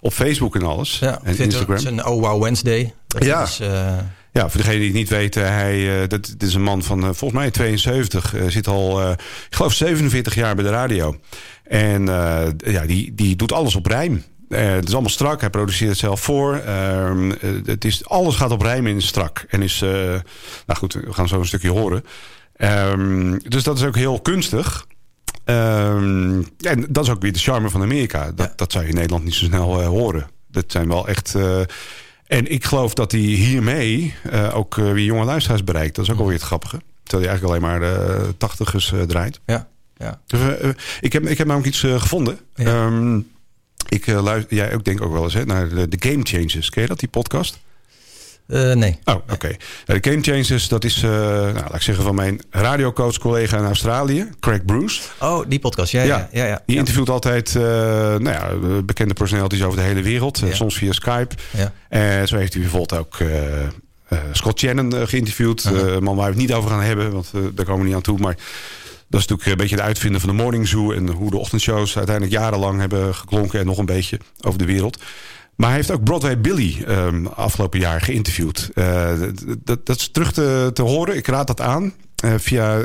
op 0.00 0.12
Facebook 0.12 0.54
en 0.54 0.62
alles. 0.62 0.98
Ja, 0.98 1.20
en 1.22 1.38
Instagram. 1.38 1.78
Zijn 1.78 2.06
Oh 2.06 2.20
Wow 2.22 2.42
Wednesday. 2.42 2.94
Dat 3.06 3.24
Ja. 3.24 3.42
is, 3.42 3.60
eh, 3.60 3.96
Ja, 4.32 4.48
voor 4.48 4.60
degenen 4.60 4.78
die 4.78 4.88
het 4.88 4.96
niet 4.96 5.08
weten, 5.08 5.52
hij, 5.52 6.02
eh, 6.02 6.08
dat, 6.08 6.24
dit 6.26 6.42
is 6.42 6.54
een 6.54 6.62
man 6.62 6.82
van 6.82 6.98
eh, 6.98 7.04
volgens 7.12 7.40
mij 7.40 7.50
72. 7.50 8.34
eh, 8.34 8.42
zit 8.48 8.66
al, 8.66 9.00
eh, 9.00 9.10
ik 9.48 9.54
geloof, 9.54 9.72
47 9.72 10.34
jaar 10.34 10.54
bij 10.54 10.64
de 10.64 10.70
radio. 10.70 11.16
En 11.64 12.08
eh, 12.08 12.46
ja, 12.72 12.86
die, 12.86 13.14
die 13.14 13.36
doet 13.36 13.52
alles 13.52 13.74
op 13.74 13.86
rijm. 13.86 14.24
Eh, 14.50 14.70
het 14.70 14.86
is 14.86 14.92
allemaal 14.92 15.10
strak. 15.10 15.40
Hij 15.40 15.50
produceert 15.50 15.90
het 15.90 15.98
zelf 15.98 16.20
voor. 16.20 16.54
Ehm, 16.54 17.30
eh, 17.30 17.50
het 17.64 17.84
is, 17.84 18.08
alles 18.08 18.36
gaat 18.36 18.50
op 18.50 18.62
rijm 18.62 18.86
in 18.86 19.02
strak. 19.02 19.44
En 19.48 19.62
is, 19.62 19.82
eh, 19.82 19.90
nou 20.66 20.78
goed, 20.78 20.92
we 20.92 21.12
gaan 21.12 21.28
zo 21.28 21.38
een 21.38 21.46
stukje 21.46 21.70
horen. 21.70 22.04
Ehm, 22.56 23.38
dus 23.38 23.62
dat 23.62 23.78
is 23.78 23.84
ook 23.84 23.96
heel 23.96 24.20
kunstig. 24.20 24.86
Ehm, 25.44 26.42
en 26.60 26.86
dat 26.88 27.04
is 27.04 27.10
ook 27.10 27.22
weer 27.22 27.32
de 27.32 27.38
charme 27.38 27.70
van 27.70 27.82
Amerika. 27.82 28.32
Dat, 28.32 28.58
dat 28.58 28.72
zou 28.72 28.84
je 28.84 28.90
in 28.90 28.96
Nederland 28.96 29.24
niet 29.24 29.34
zo 29.34 29.44
snel 29.44 29.82
horen. 29.82 30.28
Dat 30.48 30.64
zijn 30.66 30.88
wel 30.88 31.08
echt... 31.08 31.34
en 32.26 32.52
ik 32.52 32.64
geloof 32.64 32.94
dat 32.94 33.12
hij 33.12 33.20
hiermee 33.20 34.14
ook 34.52 34.74
weer 34.74 35.04
jonge 35.04 35.24
luisteraars 35.24 35.64
bereikt. 35.64 35.94
Dat 35.94 36.04
is 36.04 36.10
ook 36.10 36.18
alweer 36.18 36.34
het 36.34 36.42
grappige. 36.42 36.80
Terwijl 37.02 37.28
hij 37.28 37.38
eigenlijk 37.38 37.64
alleen 37.64 37.80
maar 37.80 37.90
de 37.90 38.34
tachtigers 38.36 38.92
draait. 39.06 39.40
Ja, 39.46 39.68
ja. 39.96 40.20
Dus, 40.26 40.40
ik, 41.00 41.12
heb, 41.12 41.26
ik 41.26 41.38
heb 41.38 41.46
namelijk 41.46 41.74
iets 41.74 41.80
gevonden. 41.80 42.38
Ehm, 42.54 43.18
ik 43.90 44.06
uh, 44.06 44.22
luister, 44.22 44.56
jij 44.56 44.74
ook 44.74 44.84
denk 44.84 45.02
ook 45.02 45.12
wel 45.12 45.24
eens 45.24 45.34
hè, 45.34 45.44
naar 45.44 45.68
de, 45.68 45.88
de 45.88 46.08
Game 46.08 46.22
Changers. 46.22 46.70
Ken 46.70 46.82
je 46.82 46.88
dat, 46.88 46.98
die 46.98 47.08
podcast? 47.08 47.58
Uh, 48.46 48.72
nee. 48.72 48.98
Oh, 49.04 49.14
oké. 49.14 49.32
Okay. 49.32 49.56
Nou, 49.86 50.00
de 50.00 50.10
Game 50.10 50.22
Changers, 50.22 50.68
dat 50.68 50.84
is, 50.84 51.02
uh, 51.02 51.10
nou, 51.10 51.54
laat 51.54 51.74
ik 51.74 51.82
zeggen, 51.82 52.04
van 52.04 52.14
mijn 52.14 52.42
radiocoach 52.50 53.18
collega 53.18 53.58
in 53.58 53.64
Australië, 53.64 54.28
Craig 54.40 54.64
Bruce. 54.64 55.00
Oh, 55.20 55.44
die 55.48 55.58
podcast, 55.58 55.92
ja. 55.92 56.02
ja, 56.02 56.28
ja, 56.32 56.46
ja 56.46 56.62
die 56.66 56.76
interviewt 56.76 57.06
ja. 57.06 57.12
altijd 57.12 57.54
nou 57.54 58.28
ja, 58.28 58.50
bekende 58.82 59.14
personalities 59.14 59.62
over 59.62 59.78
de 59.78 59.84
hele 59.84 60.02
wereld, 60.02 60.38
ja. 60.38 60.54
soms 60.54 60.74
via 60.74 60.92
Skype. 60.92 61.34
Ja. 61.50 61.72
En 61.88 62.28
zo 62.28 62.36
heeft 62.36 62.52
hij 62.52 62.62
bijvoorbeeld 62.62 63.00
ook 63.00 63.18
Scott 64.32 64.58
Shannon 64.60 65.08
geïnterviewd. 65.08 65.62
-huh. 65.62 65.98
Man 65.98 66.16
waar 66.16 66.24
we 66.24 66.32
het 66.32 66.40
niet 66.40 66.52
over 66.52 66.70
gaan 66.70 66.82
hebben, 66.82 67.12
want 67.12 67.30
daar 67.54 67.64
komen 67.64 67.80
we 67.80 67.86
niet 67.86 67.94
aan 67.94 68.02
toe. 68.02 68.18
Maar 68.18 68.36
dat 69.10 69.20
is 69.20 69.26
natuurlijk 69.26 69.46
een 69.46 69.56
beetje 69.56 69.76
het 69.76 69.84
uitvinden 69.84 70.20
van 70.20 70.30
de 70.30 70.42
morning 70.42 70.68
zoo... 70.68 70.92
en 70.92 71.08
hoe 71.08 71.30
de 71.30 71.36
ochtendshows 71.36 71.96
uiteindelijk 71.96 72.36
jarenlang 72.36 72.80
hebben 72.80 73.14
geklonken... 73.14 73.60
en 73.60 73.66
nog 73.66 73.78
een 73.78 73.86
beetje 73.86 74.18
over 74.40 74.58
de 74.58 74.64
wereld. 74.64 75.02
Maar 75.56 75.68
hij 75.68 75.78
heeft 75.78 75.90
ook 75.90 76.04
Broadway 76.04 76.40
Billy 76.40 76.84
um, 76.88 77.26
afgelopen 77.26 77.80
jaar 77.80 78.00
geïnterviewd. 78.00 78.70
Uh, 78.74 79.12
dat, 79.64 79.86
dat, 79.86 79.96
is 79.96 80.08
terug 80.08 80.32
te, 80.32 80.70
te, 80.74 80.82
horen. 80.82 81.16
Ik 81.16 81.26
raad 81.26 81.46
dat 81.46 81.60
aan 81.60 81.92
uh, 82.24 82.34
via 82.36 82.78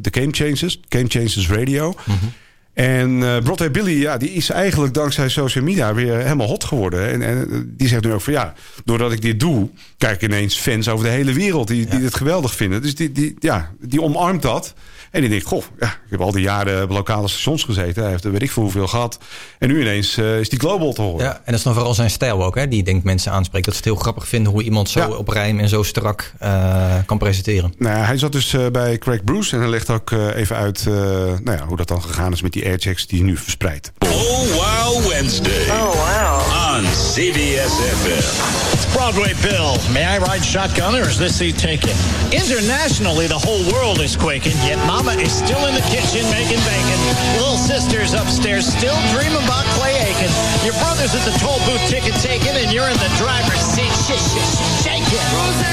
de 0.00 0.10
Game 0.10 0.28
Changers, 0.30 0.80
Game 0.88 1.08
Changers 1.08 1.48
Radio. 1.50 1.88
Mm 1.88 2.14
-hmm. 2.20 2.32
En 2.74 3.18
Broadway 3.18 3.70
Billy, 3.70 4.00
ja, 4.00 4.16
die 4.16 4.30
is 4.30 4.50
eigenlijk 4.50 4.94
dankzij 4.94 5.28
social 5.28 5.64
media 5.64 5.94
weer 5.94 6.16
helemaal 6.16 6.46
hot 6.46 6.64
geworden. 6.64 7.10
En, 7.10 7.22
en 7.22 7.72
die 7.76 7.88
zegt 7.88 8.04
nu 8.04 8.12
ook 8.12 8.20
van 8.20 8.32
ja, 8.32 8.54
doordat 8.84 9.12
ik 9.12 9.22
dit 9.22 9.40
doe, 9.40 9.68
kijk 9.98 10.22
ineens 10.22 10.56
fans 10.56 10.88
over 10.88 11.04
de 11.04 11.12
hele 11.12 11.32
wereld 11.32 11.68
die, 11.68 11.86
die 11.86 12.00
dit 12.00 12.14
geweldig 12.14 12.54
vinden. 12.54 12.82
Dus 12.82 12.94
die, 12.94 13.12
die, 13.12 13.36
ja, 13.38 13.70
die 13.80 14.02
omarmt 14.02 14.42
dat. 14.42 14.74
En 15.12 15.20
die 15.20 15.30
denkt, 15.30 15.46
goh, 15.46 15.62
ja, 15.80 15.86
ik 15.86 16.10
heb 16.10 16.20
al 16.20 16.32
die 16.32 16.42
jaren 16.42 16.82
op 16.82 16.90
lokale 16.90 17.28
stations 17.28 17.64
gezeten. 17.64 18.02
Hij 18.02 18.10
heeft 18.10 18.24
er 18.24 18.32
weet 18.32 18.42
ik 18.42 18.50
veel 18.50 18.62
hoeveel 18.62 18.86
gehad. 18.86 19.18
En 19.58 19.68
nu 19.68 19.80
ineens 19.80 20.18
uh, 20.18 20.38
is 20.40 20.48
die 20.48 20.58
global 20.58 20.92
te 20.92 21.02
horen. 21.02 21.24
Ja, 21.24 21.34
en 21.34 21.42
dat 21.44 21.54
is 21.54 21.62
dan 21.62 21.74
vooral 21.74 21.94
zijn 21.94 22.10
stijl 22.10 22.44
ook, 22.44 22.54
hè? 22.54 22.68
Die 22.68 22.82
denkt 22.82 23.04
mensen 23.04 23.32
aanspreekt. 23.32 23.64
Dat 23.64 23.74
ze 23.74 23.80
het 23.80 23.88
heel 23.88 23.98
grappig 23.98 24.28
vinden 24.28 24.52
hoe 24.52 24.62
iemand 24.62 24.90
zo 24.90 25.00
ja. 25.00 25.08
op 25.08 25.28
rijm 25.28 25.58
en 25.58 25.68
zo 25.68 25.82
strak 25.82 26.32
uh, 26.42 26.94
kan 27.06 27.18
presenteren. 27.18 27.74
Nou, 27.78 27.98
hij 27.98 28.18
zat 28.18 28.32
dus 28.32 28.52
uh, 28.52 28.66
bij 28.66 28.98
Craig 28.98 29.24
Bruce 29.24 29.54
en 29.54 29.60
hij 29.60 29.70
legt 29.70 29.90
ook 29.90 30.10
even 30.10 30.56
uit 30.56 30.84
nou 30.84 31.56
ja, 31.58 31.64
hoe 31.66 31.76
dat 31.76 31.88
dan 31.88 32.02
gegaan 32.02 32.32
is 32.32 32.42
met 32.42 32.52
die 32.52 32.64
airchecks 32.64 33.06
die 33.06 33.18
hij 33.18 33.28
nu 33.28 33.36
verspreidt. 33.36 33.92
Oh, 33.98 34.10
wow, 34.10 35.06
Wednesday. 35.06 35.68
Oh, 35.68 35.90
wow. 35.90 36.76
On 36.76 36.84
CBS 36.84 37.72
FM. 37.72 38.71
Broadway 38.92 39.32
Bill, 39.42 39.76
may 39.92 40.04
I 40.04 40.18
ride 40.18 40.44
shotgun 40.44 40.94
or 40.94 41.08
is 41.08 41.18
this 41.18 41.38
seat 41.38 41.56
taken? 41.56 41.90
Internationally, 42.30 43.26
the 43.26 43.38
whole 43.38 43.64
world 43.72 44.00
is 44.00 44.16
quaking, 44.16 44.52
yet 44.68 44.76
Mama 44.86 45.12
is 45.12 45.32
still 45.32 45.64
in 45.66 45.74
the 45.74 45.80
kitchen 45.88 46.22
making 46.30 46.60
bacon. 46.64 46.98
Little 47.40 47.56
sister's 47.56 48.12
upstairs 48.14 48.66
still 48.66 48.96
dreaming 49.12 49.42
about 49.44 49.64
Clay 49.80 49.96
Aiken. 49.96 50.30
Your 50.64 50.74
brother's 50.78 51.14
at 51.14 51.24
the 51.24 51.34
toll 51.40 51.58
booth 51.64 51.82
ticket 51.88 52.14
taking, 52.20 52.52
and 52.52 52.70
you're 52.72 52.88
in 52.88 52.96
the 53.00 53.12
driver's 53.16 53.60
seat 53.60 53.92
sh- 54.06 54.20
sh- 54.20 54.84
shaking. 54.84 55.24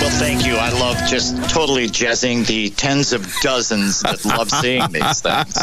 Well, 0.02 0.12
thank 0.18 0.46
you. 0.46 0.56
I 0.56 0.70
love 0.80 0.98
just 1.08 1.36
totally 1.50 1.88
jazzing 1.88 2.44
the 2.46 2.70
tens 2.72 3.12
of 3.14 3.28
dozens 3.42 4.02
that 4.02 4.24
love 4.26 4.50
seeing 4.50 4.90
these 4.92 5.22
things. 5.22 5.60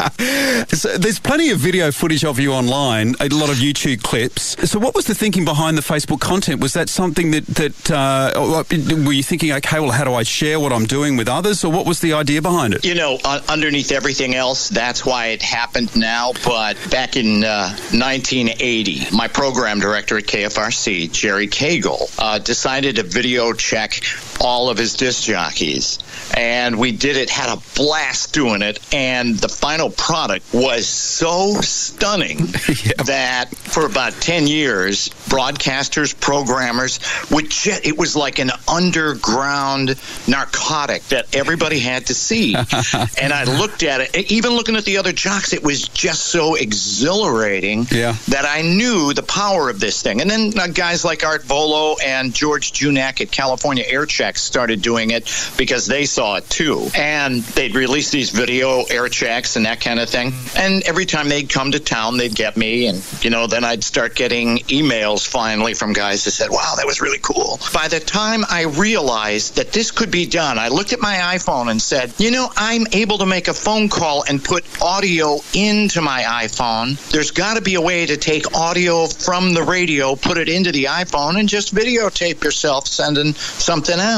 So 0.77 0.97
there's 0.97 1.19
plenty 1.19 1.49
of 1.51 1.59
video 1.59 1.91
footage 1.91 2.23
of 2.25 2.39
you 2.39 2.51
online, 2.53 3.15
a 3.19 3.29
lot 3.29 3.49
of 3.49 3.57
YouTube 3.57 4.03
clips. 4.03 4.55
So, 4.69 4.79
what 4.79 4.93
was 4.95 5.05
the 5.05 5.15
thinking 5.15 5.45
behind 5.45 5.77
the 5.77 5.81
Facebook 5.81 6.19
content? 6.19 6.61
Was 6.61 6.73
that 6.73 6.89
something 6.89 7.31
that 7.31 7.46
that 7.47 7.91
uh, 7.91 8.63
were 9.05 9.13
you 9.13 9.23
thinking? 9.23 9.51
Okay, 9.53 9.79
well, 9.79 9.91
how 9.91 10.03
do 10.03 10.13
I 10.13 10.23
share 10.23 10.59
what 10.59 10.73
I'm 10.73 10.85
doing 10.85 11.17
with 11.17 11.27
others, 11.27 11.63
or 11.63 11.71
what 11.71 11.85
was 11.85 12.01
the 12.01 12.13
idea 12.13 12.41
behind 12.41 12.73
it? 12.73 12.85
You 12.85 12.95
know, 12.95 13.17
uh, 13.23 13.41
underneath 13.47 13.91
everything 13.91 14.35
else, 14.35 14.69
that's 14.69 15.05
why 15.05 15.27
it 15.27 15.41
happened 15.41 15.95
now. 15.95 16.33
But 16.43 16.77
back 16.89 17.15
in 17.15 17.43
uh, 17.43 17.69
1980, 17.91 19.15
my 19.15 19.27
program 19.27 19.79
director 19.79 20.17
at 20.17 20.25
KFRC, 20.25 21.11
Jerry 21.11 21.47
Cagle, 21.47 22.13
uh, 22.19 22.39
decided 22.39 22.97
to 22.97 23.03
video 23.03 23.53
check 23.53 24.01
all 24.41 24.69
of 24.69 24.77
his 24.77 24.93
disc 24.93 25.23
jockeys. 25.23 25.99
And 26.35 26.79
we 26.79 26.91
did 26.91 27.17
it, 27.17 27.29
had 27.29 27.49
a 27.49 27.61
blast 27.75 28.33
doing 28.33 28.61
it. 28.61 28.79
And 28.93 29.37
the 29.37 29.47
final 29.47 29.89
product 29.89 30.53
was 30.53 30.87
so 30.87 31.53
stunning 31.61 32.39
yeah. 32.83 33.03
that 33.05 33.55
for 33.55 33.85
about 33.85 34.13
10 34.13 34.47
years, 34.47 35.09
broadcasters, 35.29 36.17
programmers 36.19 36.99
would 37.31 37.49
jet, 37.49 37.85
it 37.85 37.97
was 37.97 38.15
like 38.15 38.39
an 38.39 38.51
underground 38.67 39.95
narcotic 40.27 41.03
that 41.07 41.33
everybody 41.35 41.79
had 41.79 42.07
to 42.07 42.13
see. 42.13 42.55
and 43.21 43.33
I 43.33 43.43
looked 43.43 43.83
at 43.83 44.01
it, 44.01 44.31
even 44.31 44.51
looking 44.51 44.75
at 44.75 44.85
the 44.85 44.97
other 44.97 45.11
jocks, 45.11 45.53
it 45.53 45.63
was 45.63 45.87
just 45.87 46.25
so 46.25 46.55
exhilarating 46.55 47.85
yeah. 47.91 48.15
that 48.27 48.45
I 48.45 48.61
knew 48.61 49.13
the 49.13 49.23
power 49.23 49.69
of 49.69 49.79
this 49.79 50.01
thing. 50.01 50.21
And 50.21 50.29
then 50.29 50.57
uh, 50.57 50.67
guys 50.67 51.05
like 51.05 51.25
Art 51.25 51.43
Volo 51.43 51.95
and 52.03 52.33
George 52.33 52.73
Junak 52.73 53.21
at 53.21 53.31
California 53.31 53.83
Air 53.87 54.05
Checks 54.27 54.41
started 54.41 54.81
doing 54.81 55.11
it 55.11 55.31
because 55.57 55.85
they 55.85 56.03
saw 56.03 56.35
it 56.35 56.49
too. 56.49 56.89
And 56.97 57.43
they'd 57.55 57.73
release 57.75 58.11
these 58.11 58.29
video 58.29 58.83
air 58.83 59.07
checks 59.07 59.55
and 59.55 59.65
that 59.65 59.79
kind 59.79 60.01
of 60.01 60.09
thing. 60.09 60.33
And 60.57 60.83
every 60.83 61.05
time 61.05 61.29
they'd 61.29 61.49
come 61.49 61.71
to 61.71 61.79
town, 61.79 62.17
they'd 62.17 62.35
get 62.35 62.57
me. 62.57 62.87
And, 62.87 63.01
you 63.23 63.29
know, 63.29 63.47
then 63.47 63.63
I'd 63.63 63.85
start 63.85 64.15
getting 64.15 64.57
emails 64.67 65.25
finally 65.25 65.73
from 65.75 65.93
guys 65.93 66.25
that 66.25 66.31
said, 66.31 66.49
wow, 66.49 66.73
that 66.75 66.85
was 66.85 66.99
really 66.99 67.19
cool. 67.19 67.57
By 67.73 67.87
the 67.87 68.01
time 68.01 68.43
I 68.49 68.63
realized 68.63 69.55
that 69.55 69.71
this 69.71 69.91
could 69.91 70.11
be 70.11 70.25
done, 70.25 70.59
I 70.59 70.67
looked 70.67 70.91
at 70.91 70.99
my 70.99 71.15
iPhone 71.35 71.71
and 71.71 71.81
said, 71.81 72.11
you 72.17 72.31
know, 72.31 72.51
I'm 72.57 72.85
able 72.91 73.19
to 73.19 73.25
make 73.25 73.47
a 73.47 73.53
phone 73.53 73.87
call 73.87 74.25
and 74.27 74.43
put 74.43 74.65
audio 74.81 75.39
into 75.53 76.01
my 76.01 76.23
iPhone. 76.23 76.99
There's 77.11 77.31
got 77.31 77.55
to 77.55 77.61
be 77.61 77.75
a 77.75 77.81
way 77.81 78.05
to 78.05 78.17
take 78.17 78.53
audio 78.53 79.07
from 79.07 79.53
the 79.53 79.63
radio, 79.63 80.17
put 80.17 80.37
it 80.37 80.49
into 80.49 80.73
the 80.73 80.85
iPhone, 80.85 81.39
and 81.39 81.47
just 81.47 81.73
videotape 81.73 82.43
yourself 82.43 82.87
sending 82.87 83.33
something 83.33 83.97
out. 83.97 84.16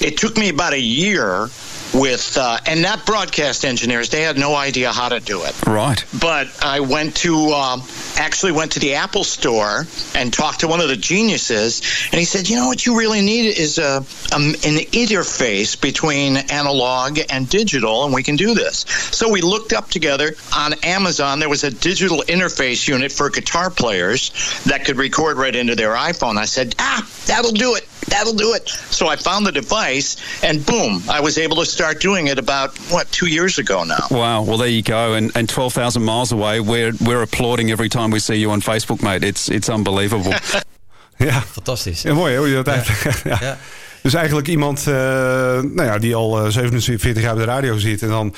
It 0.00 0.16
took 0.16 0.36
me 0.36 0.48
about 0.48 0.72
a 0.72 0.80
year 0.80 1.48
with 1.94 2.36
uh, 2.36 2.58
and 2.66 2.82
not 2.82 3.06
broadcast 3.06 3.64
engineers 3.64 4.10
they 4.10 4.22
had 4.22 4.36
no 4.36 4.54
idea 4.54 4.92
how 4.92 5.08
to 5.08 5.20
do 5.20 5.42
it. 5.44 5.66
Right. 5.66 6.04
But 6.20 6.48
i 6.62 6.80
went 6.80 7.16
to 7.18 7.34
um, 7.50 7.82
actually 8.16 8.52
went 8.52 8.72
to 8.72 8.80
the 8.80 8.94
apple 8.94 9.24
store 9.24 9.86
and 10.14 10.32
talked 10.32 10.60
to 10.60 10.68
one 10.68 10.80
of 10.80 10.88
the 10.88 10.96
geniuses 10.96 11.80
and 12.10 12.18
he 12.18 12.24
said 12.24 12.48
you 12.48 12.56
know 12.56 12.66
what 12.66 12.84
you 12.84 12.98
really 12.98 13.20
need 13.20 13.56
is 13.56 13.78
a, 13.78 13.98
um, 14.34 14.54
an 14.64 14.78
interface 14.92 15.80
between 15.80 16.36
analog 16.36 17.18
and 17.30 17.48
digital 17.48 18.04
and 18.04 18.14
we 18.14 18.22
can 18.22 18.36
do 18.36 18.54
this. 18.54 18.84
So 19.10 19.30
we 19.30 19.40
looked 19.40 19.72
up 19.72 19.90
together 19.90 20.34
on 20.54 20.74
amazon. 20.84 21.40
There 21.40 21.48
was 21.48 21.64
a 21.64 21.70
digital 21.70 22.18
interface 22.28 22.86
unit 22.86 23.12
for 23.12 23.30
guitar 23.30 23.70
players 23.70 24.30
that 24.64 24.84
could 24.84 24.96
record 24.96 25.38
right 25.38 25.54
into 25.54 25.74
their 25.74 25.94
iphone. 25.94 26.36
I 26.36 26.44
said 26.44 26.74
ah 26.78 27.08
that'll 27.26 27.52
do 27.52 27.74
it. 27.74 27.88
That'll 28.08 28.34
do 28.34 28.54
it. 28.54 28.68
So 28.68 29.08
i 29.08 29.16
found 29.16 29.46
the 29.46 29.52
device 29.52 30.16
and 30.42 30.64
boom 30.64 31.02
i 31.08 31.20
was 31.20 31.38
able 31.38 31.56
to 31.56 31.66
start 31.78 32.00
doing 32.00 32.28
it 32.28 32.38
about 32.38 32.76
what 32.90 33.06
two 33.10 33.26
years 33.26 33.58
ago 33.58 33.84
now. 33.84 34.06
Wow. 34.10 34.42
Well, 34.46 34.58
there 34.58 34.74
you 34.78 34.82
go. 34.82 35.14
And, 35.14 35.36
and 35.36 35.48
twelve 35.48 35.72
thousand 35.72 36.02
miles 36.04 36.32
away, 36.32 36.60
we're 36.60 36.92
we're 36.98 37.22
applauding 37.22 37.70
every 37.70 37.88
time 37.88 38.10
we 38.10 38.18
see 38.18 38.34
you 38.34 38.50
on 38.52 38.60
Facebook, 38.60 39.00
mate. 39.00 39.26
It's 39.26 39.48
it's 39.48 39.68
unbelievable. 39.68 40.32
ja, 41.28 41.40
fantastisch. 41.40 42.02
Ja, 42.02 42.14
mooi 42.14 42.36
hoe 42.36 42.48
je 42.48 42.54
dat 42.54 42.66
ja. 42.66 42.72
eigenlijk. 42.72 43.22
ja. 43.32 43.38
ja. 43.40 43.58
Dus 44.02 44.14
eigenlijk 44.14 44.48
iemand, 44.48 44.84
uh, 44.88 44.94
nou 44.94 45.82
ja, 45.82 45.98
die 45.98 46.14
al 46.14 46.44
uh, 46.44 46.50
47 46.50 47.22
jaar 47.22 47.34
bij 47.34 47.44
de 47.44 47.50
radio 47.50 47.78
zit 47.78 48.02
en 48.02 48.08
dan 48.08 48.34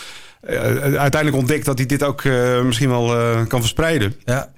uh, 0.48 0.58
uiteindelijk 0.80 1.36
ontdekt 1.36 1.64
dat 1.64 1.78
hij 1.78 1.86
dit 1.86 2.02
ook 2.02 2.24
uh, 2.24 2.60
misschien 2.60 2.88
wel 2.88 3.46
kan 3.46 3.60
verspreiden. 3.60 4.14
Ja. 4.24 4.48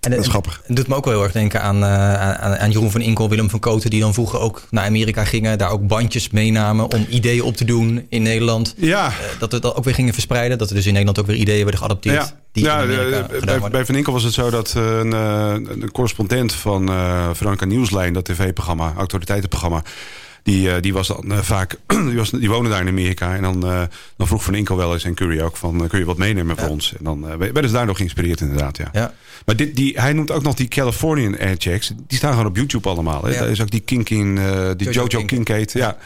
En 0.00 0.10
dat 0.10 0.20
is 0.20 0.26
grappig. 0.26 0.62
Het 0.66 0.76
doet 0.76 0.88
me 0.88 0.94
ook 0.94 1.04
wel 1.04 1.14
heel 1.14 1.22
erg 1.22 1.32
denken 1.32 1.62
aan, 1.62 1.76
uh, 1.76 2.14
aan, 2.14 2.56
aan, 2.56 2.70
Jeroen 2.70 2.90
van 2.90 3.00
Inkel, 3.00 3.28
Willem 3.28 3.50
van 3.50 3.60
Koten... 3.60 3.90
die 3.90 4.00
dan 4.00 4.14
vroeger 4.14 4.40
ook 4.40 4.62
naar 4.70 4.84
Amerika 4.84 5.24
gingen. 5.24 5.58
Daar 5.58 5.70
ook 5.70 5.86
bandjes 5.86 6.30
meenamen 6.30 6.92
om 6.92 7.06
ideeën 7.08 7.42
op 7.42 7.56
te 7.56 7.64
doen 7.64 8.06
in 8.08 8.22
Nederland. 8.22 8.74
Ja. 8.76 9.06
Uh, 9.06 9.14
dat 9.38 9.52
we 9.52 9.60
dat 9.60 9.74
ook 9.76 9.84
weer 9.84 9.94
gingen 9.94 10.12
verspreiden. 10.12 10.58
Dat 10.58 10.68
er 10.68 10.74
dus 10.74 10.86
in 10.86 10.92
Nederland 10.92 11.18
ook 11.18 11.26
weer 11.26 11.36
ideeën 11.36 11.62
werden 11.62 11.78
geadopteerd. 11.78 12.14
Ja, 12.14 12.30
die 12.52 12.64
ja 12.64 12.84
uh, 12.84 13.24
bij, 13.44 13.70
bij, 13.70 13.84
Van 13.84 13.94
Inkel 13.94 14.12
was 14.12 14.22
het 14.22 14.34
zo 14.34 14.50
dat 14.50 14.74
een, 14.74 15.12
een 15.12 15.92
correspondent 15.92 16.52
van 16.52 16.90
Franka 17.36 17.64
Nieuwslijn... 17.64 18.12
dat 18.12 18.24
tv-programma, 18.24 18.92
autoriteitenprogramma... 18.96 19.82
Die, 20.48 20.70
eh, 20.70 20.82
die 20.82 20.92
was 20.92 21.08
dan 21.08 21.32
eh, 21.32 21.38
vaak, 21.38 21.76
die, 22.08 22.16
was, 22.16 22.30
die 22.30 22.48
woonde 22.48 22.70
daar 22.70 22.80
in 22.80 22.88
Amerika. 22.88 23.34
En 23.34 23.42
dan, 23.42 23.66
eh, 23.66 23.82
dan 24.16 24.26
vroeg 24.26 24.44
Van 24.44 24.54
Inkel 24.54 24.76
wel 24.76 24.92
eens 24.92 25.04
en 25.04 25.14
Curry 25.14 25.40
ook 25.40 25.56
van, 25.56 25.88
kun 25.88 25.98
je 25.98 26.04
wat 26.04 26.16
meenemen 26.16 26.56
voor 26.56 26.68
ons? 26.68 26.92
En 26.98 27.04
dan 27.04 27.38
werden 27.38 27.68
ze 27.68 27.72
daar 27.72 27.86
nog 27.86 27.96
geïnspireerd 27.96 28.40
inderdaad, 28.40 28.76
ja. 28.76 28.88
Ja. 28.92 29.12
Maar 29.46 29.56
dit, 29.56 29.76
die, 29.76 30.00
hij 30.00 30.12
noemt 30.12 30.30
ook 30.30 30.42
nog 30.42 30.54
die 30.54 30.68
Californian 30.68 31.38
Airchecks. 31.38 31.92
Die 32.06 32.18
staan 32.18 32.30
gewoon 32.30 32.46
op 32.46 32.56
YouTube 32.56 32.88
allemaal. 32.88 33.22
Hè? 33.24 33.30
Ja. 33.30 33.38
Daar 33.38 33.48
is 33.48 33.62
ook 33.62 33.70
die 33.70 33.80
Kinkin, 33.80 34.34
die 34.76 34.90
Jojo 34.90 35.06
Jojo. 35.06 35.24
Kincaid. 35.24 35.72
Ja. 35.72 35.96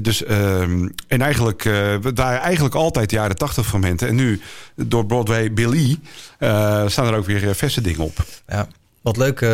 Dus, 0.00 0.24
ehm, 0.24 0.88
en 1.08 1.22
eigenlijk, 1.22 1.64
eh 1.64 1.72
we 2.00 2.10
waren 2.14 2.40
eigenlijk 2.40 2.74
altijd 2.74 3.10
jaren 3.10 3.36
tachtig 3.36 3.66
fragmenten. 3.66 4.08
En 4.08 4.14
nu, 4.14 4.40
door 4.74 5.06
Broadway 5.06 5.52
Billy, 5.52 5.98
staan 6.86 7.06
er 7.06 7.14
ook 7.14 7.26
weer 7.26 7.54
verse 7.54 7.80
dingen 7.80 8.00
op. 8.00 8.24
Ja. 8.48 8.68
Wat 9.02 9.16
leuk, 9.16 9.40
eh, 9.40 9.48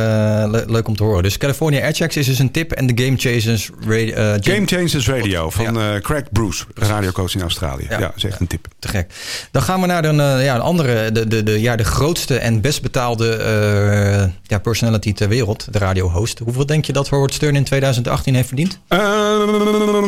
le- 0.51 0.65
leuk 0.67 0.89
om 0.89 0.97
te 0.97 1.03
horen. 1.03 1.23
Dus 1.23 1.39
California 1.39 1.81
Airchecks 1.83 2.17
is 2.17 2.27
dus 2.27 2.39
een 2.39 2.51
tip. 2.51 2.73
En 2.73 2.87
de 2.87 3.05
Game 3.05 3.17
Chasers 3.17 3.71
radio, 3.81 4.15
eh, 4.15 4.35
Game 4.41 4.67
Changers 4.67 5.09
Radio 5.09 5.51
van 5.51 5.81
eh, 5.81 5.95
Craig 6.01 6.23
Bruce, 6.33 6.65
radiocoach 6.75 7.35
in 7.35 7.41
Australië. 7.41 7.87
Ja, 7.89 8.13
is 8.17 8.25
echt 8.25 8.41
een 8.41 8.47
tip. 8.47 8.67
Te 8.79 8.89
gek. 8.89 9.13
Dan 9.51 9.63
gaan 9.63 9.81
we 9.81 9.87
naar 9.87 10.03
de, 10.03 10.09
eh, 10.09 10.45
ja, 10.45 10.55
een 10.55 10.61
andere, 10.61 11.13
de, 11.13 11.27
de, 11.29 11.43
de, 11.43 11.61
ja, 11.61 11.77
de 11.77 11.85
grootste 11.85 12.39
en 12.39 12.61
best 12.61 12.83
betaalde 12.83 13.25
ja, 14.43 14.59
personality 14.59 15.13
ter 15.13 15.29
wereld, 15.29 15.73
de 15.73 15.79
radiohost. 15.79 16.39
Hoeveel 16.39 16.67
denk 16.67 16.85
je 16.85 16.93
dat 16.93 17.09
Howard 17.09 17.35
Stern 17.35 17.57
in 17.57 17.65
2018 17.65 18.35
heeft 18.35 18.47
verdiend? 18.49 18.79
Eh, 18.89 18.99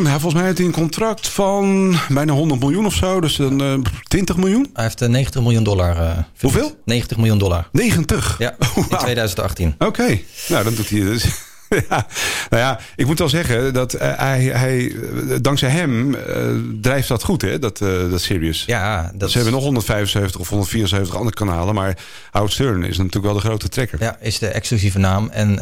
hij, 0.03 0.11
volgens 0.11 0.33
mij 0.33 0.43
heeft 0.43 0.57
hij 0.57 0.67
een 0.67 0.73
contract 0.73 1.27
van 1.27 1.95
bijna 2.09 2.33
100 2.33 2.59
miljoen 2.61 2.85
of 2.85 2.93
zo. 2.93 3.21
Dus 3.21 3.37
een 3.37 3.61
eh, 3.61 3.73
20 4.07 4.37
miljoen. 4.37 4.69
Hij 4.73 4.83
heeft 4.83 5.01
eh, 5.01 5.09
90 5.09 5.41
miljoen 5.41 5.63
dollar. 5.63 6.25
Hoeveel? 6.39 6.75
90 6.85 7.17
miljoen 7.17 7.37
dollar. 7.37 7.67
90? 7.71 8.35
Ja, 8.39 8.49
in 8.59 8.83
2018. 8.97 9.27
Oké, 9.77 10.19
nou 10.47 10.63
dan 10.63 10.75
doet 10.75 10.89
hij 10.89 10.99
dus. 10.99 11.25
ja. 11.89 12.05
Nou 12.49 12.63
ja, 12.63 12.79
ik 12.95 13.05
moet 13.05 13.19
wel 13.19 13.29
zeggen 13.29 13.73
dat 13.73 13.93
eh, 13.93 14.17
hij, 14.17 14.43
hij, 14.43 14.91
eh, 14.91 15.35
dankzij 15.41 15.69
hem 15.69 16.15
eh, 16.15 16.35
drijft 16.81 17.07
dat 17.07 17.23
goed, 17.23 17.41
hè, 17.41 17.59
dat, 17.59 17.81
eh, 17.81 18.09
dat 18.09 18.21
Sirius. 18.21 18.63
Ja, 18.65 19.11
dat 19.15 19.29
Ze 19.31 19.35
hebben 19.35 19.53
nog 19.53 19.63
175 19.63 20.39
of 20.41 20.49
174 20.49 21.15
andere 21.15 21.35
kanalen, 21.35 21.75
maar 21.75 21.97
Howard 22.31 22.53
Stern 22.53 22.83
is 22.83 22.97
natuurlijk 22.97 23.25
wel 23.25 23.33
de 23.33 23.39
grote 23.39 23.69
trekker. 23.69 24.01
Ja, 24.01 24.17
is 24.19 24.39
de 24.39 24.47
exclusieve 24.47 24.99
naam. 24.99 25.29
En 25.29 25.53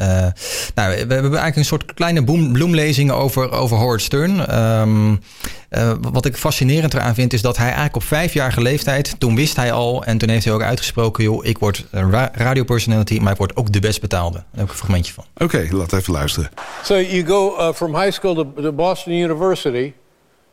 nou, 0.76 0.90
we 0.92 0.96
hebben 0.96 1.22
eigenlijk 1.24 1.56
een 1.56 1.66
soort 1.66 1.94
kleine 1.94 2.24
boem- 2.24 2.52
bloemlezing 2.52 3.12
over, 3.12 3.52
over 3.52 3.78
Howard 3.78 4.02
Stern. 4.02 4.46
Ehm, 4.48 5.16
eh, 5.70 5.94
wat 6.02 6.26
ik 6.26 6.38
fascinerend 6.38 6.94
eraan 6.94 7.14
vind, 7.16 7.34
is 7.34 7.42
dat 7.42 7.58
hij 7.58 7.66
eigenlijk 7.66 7.96
op 7.96 8.04
vijfjarige 8.04 8.62
leeftijd, 8.62 9.16
toen 9.18 9.36
wist 9.36 9.56
hij 9.56 9.72
al 9.72 10.04
en 10.04 10.18
toen 10.18 10.30
heeft 10.30 10.46
hij 10.46 10.54
ook 10.54 10.62
uitgesproken, 10.62 11.24
joh, 11.24 11.46
ik 11.46 11.58
word 11.58 11.86
ra- 11.92 12.32
radiopersonality, 12.34 13.20
maar 13.20 13.32
ik 13.32 13.38
word 13.38 13.56
ook 13.56 13.72
de 13.72 13.80
best 13.80 14.02
betaalde. 14.02 14.38
Daar 14.38 14.46
heb 14.52 14.64
ik 14.64 14.70
een 14.72 14.78
fragmentje 14.78 15.14
van. 15.14 15.24
Oké, 15.38 15.68
laten 15.72 15.97
we 15.97 15.97
even 15.98 16.14
luisteren. 16.16 16.50
So 16.84 16.98
you 17.00 17.24
go 17.24 17.56
uh, 17.58 17.74
from 17.74 17.94
high 17.94 18.10
school 18.12 18.36
to, 18.36 18.62
to 18.62 18.72
Boston 18.72 19.14
University. 19.14 19.94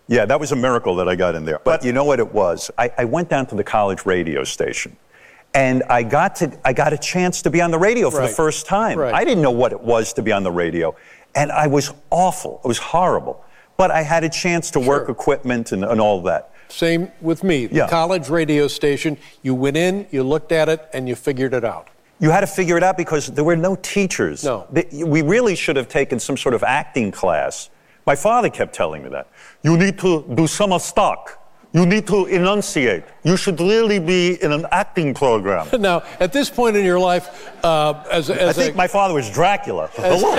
Yeah, 0.08 0.26
that 0.26 0.38
was 0.40 0.52
a 0.52 0.56
miracle 0.56 0.96
that 0.96 1.08
I 1.08 1.16
got 1.16 1.34
in 1.34 1.44
there. 1.44 1.60
But 1.64 1.84
you 1.84 1.92
know 1.92 2.04
what 2.04 2.18
it 2.20 2.32
was? 2.34 2.70
I, 2.76 2.90
I 2.98 3.04
went 3.04 3.28
down 3.30 3.46
to 3.46 3.54
the 3.54 3.64
college 3.64 4.04
radio 4.04 4.44
station. 4.44 4.96
And 5.54 5.82
I 5.88 6.02
got 6.02 6.34
to 6.36 6.50
I 6.64 6.72
got 6.72 6.92
a 6.92 6.98
chance 6.98 7.40
to 7.42 7.50
be 7.50 7.60
on 7.62 7.70
the 7.70 7.78
radio 7.78 8.10
for 8.10 8.18
Right. 8.18 8.28
the 8.28 8.34
first 8.34 8.66
time. 8.66 8.98
Right. 8.98 9.14
I 9.14 9.24
didn't 9.24 9.42
know 9.42 9.52
what 9.52 9.72
it 9.72 9.80
was 9.80 10.12
to 10.14 10.22
be 10.22 10.32
on 10.32 10.42
the 10.42 10.50
radio. 10.50 10.96
And 11.36 11.52
I 11.52 11.68
was 11.68 11.92
awful. 12.10 12.60
It 12.64 12.68
was 12.68 12.78
horrible. 12.78 13.44
But 13.76 13.90
I 13.92 14.02
had 14.02 14.24
a 14.24 14.28
chance 14.28 14.70
to 14.72 14.80
work 14.80 15.08
equipment 15.08 15.72
and, 15.72 15.84
and 15.84 16.00
all 16.00 16.22
that. 16.22 16.50
Same 16.68 17.10
with 17.20 17.44
me. 17.44 17.66
The 17.66 17.76
Yeah. 17.76 17.88
college 17.88 18.28
radio 18.30 18.66
station. 18.68 19.16
You 19.42 19.54
went 19.54 19.76
in, 19.76 20.06
you 20.10 20.22
looked 20.24 20.50
at 20.52 20.68
it, 20.68 20.80
and 20.92 21.08
you 21.08 21.14
figured 21.14 21.54
it 21.54 21.64
out. 21.64 21.88
You 22.24 22.30
had 22.30 22.40
to 22.40 22.46
figure 22.46 22.78
it 22.78 22.82
out 22.82 22.96
because 22.96 23.26
there 23.26 23.44
were 23.44 23.54
no 23.54 23.76
teachers. 23.76 24.44
No. 24.44 24.66
We 24.94 25.20
really 25.20 25.54
should 25.54 25.76
have 25.76 25.88
taken 25.88 26.18
some 26.18 26.38
sort 26.38 26.54
of 26.54 26.62
acting 26.62 27.12
class. 27.12 27.68
My 28.06 28.16
father 28.16 28.48
kept 28.48 28.74
telling 28.74 29.02
me 29.02 29.10
that. 29.10 29.28
You 29.62 29.76
need 29.76 29.98
to 29.98 30.24
do 30.34 30.46
summer 30.46 30.78
stock. 30.78 31.38
You 31.74 31.84
need 31.84 32.06
to 32.06 32.24
enunciate. 32.24 33.04
You 33.24 33.36
should 33.36 33.60
really 33.60 33.98
be 33.98 34.42
in 34.42 34.52
an 34.52 34.64
acting 34.72 35.12
program. 35.12 35.68
Now, 35.78 36.02
at 36.18 36.32
this 36.32 36.48
point 36.48 36.76
in 36.78 36.84
your 36.86 36.98
life, 36.98 37.52
uh, 37.62 38.02
as, 38.10 38.30
I 38.30 38.54
think 38.54 38.72
a, 38.72 38.76
my 38.78 38.88
father 38.88 39.12
was 39.12 39.28
Dracula. 39.28 39.90
Hello. 39.92 40.34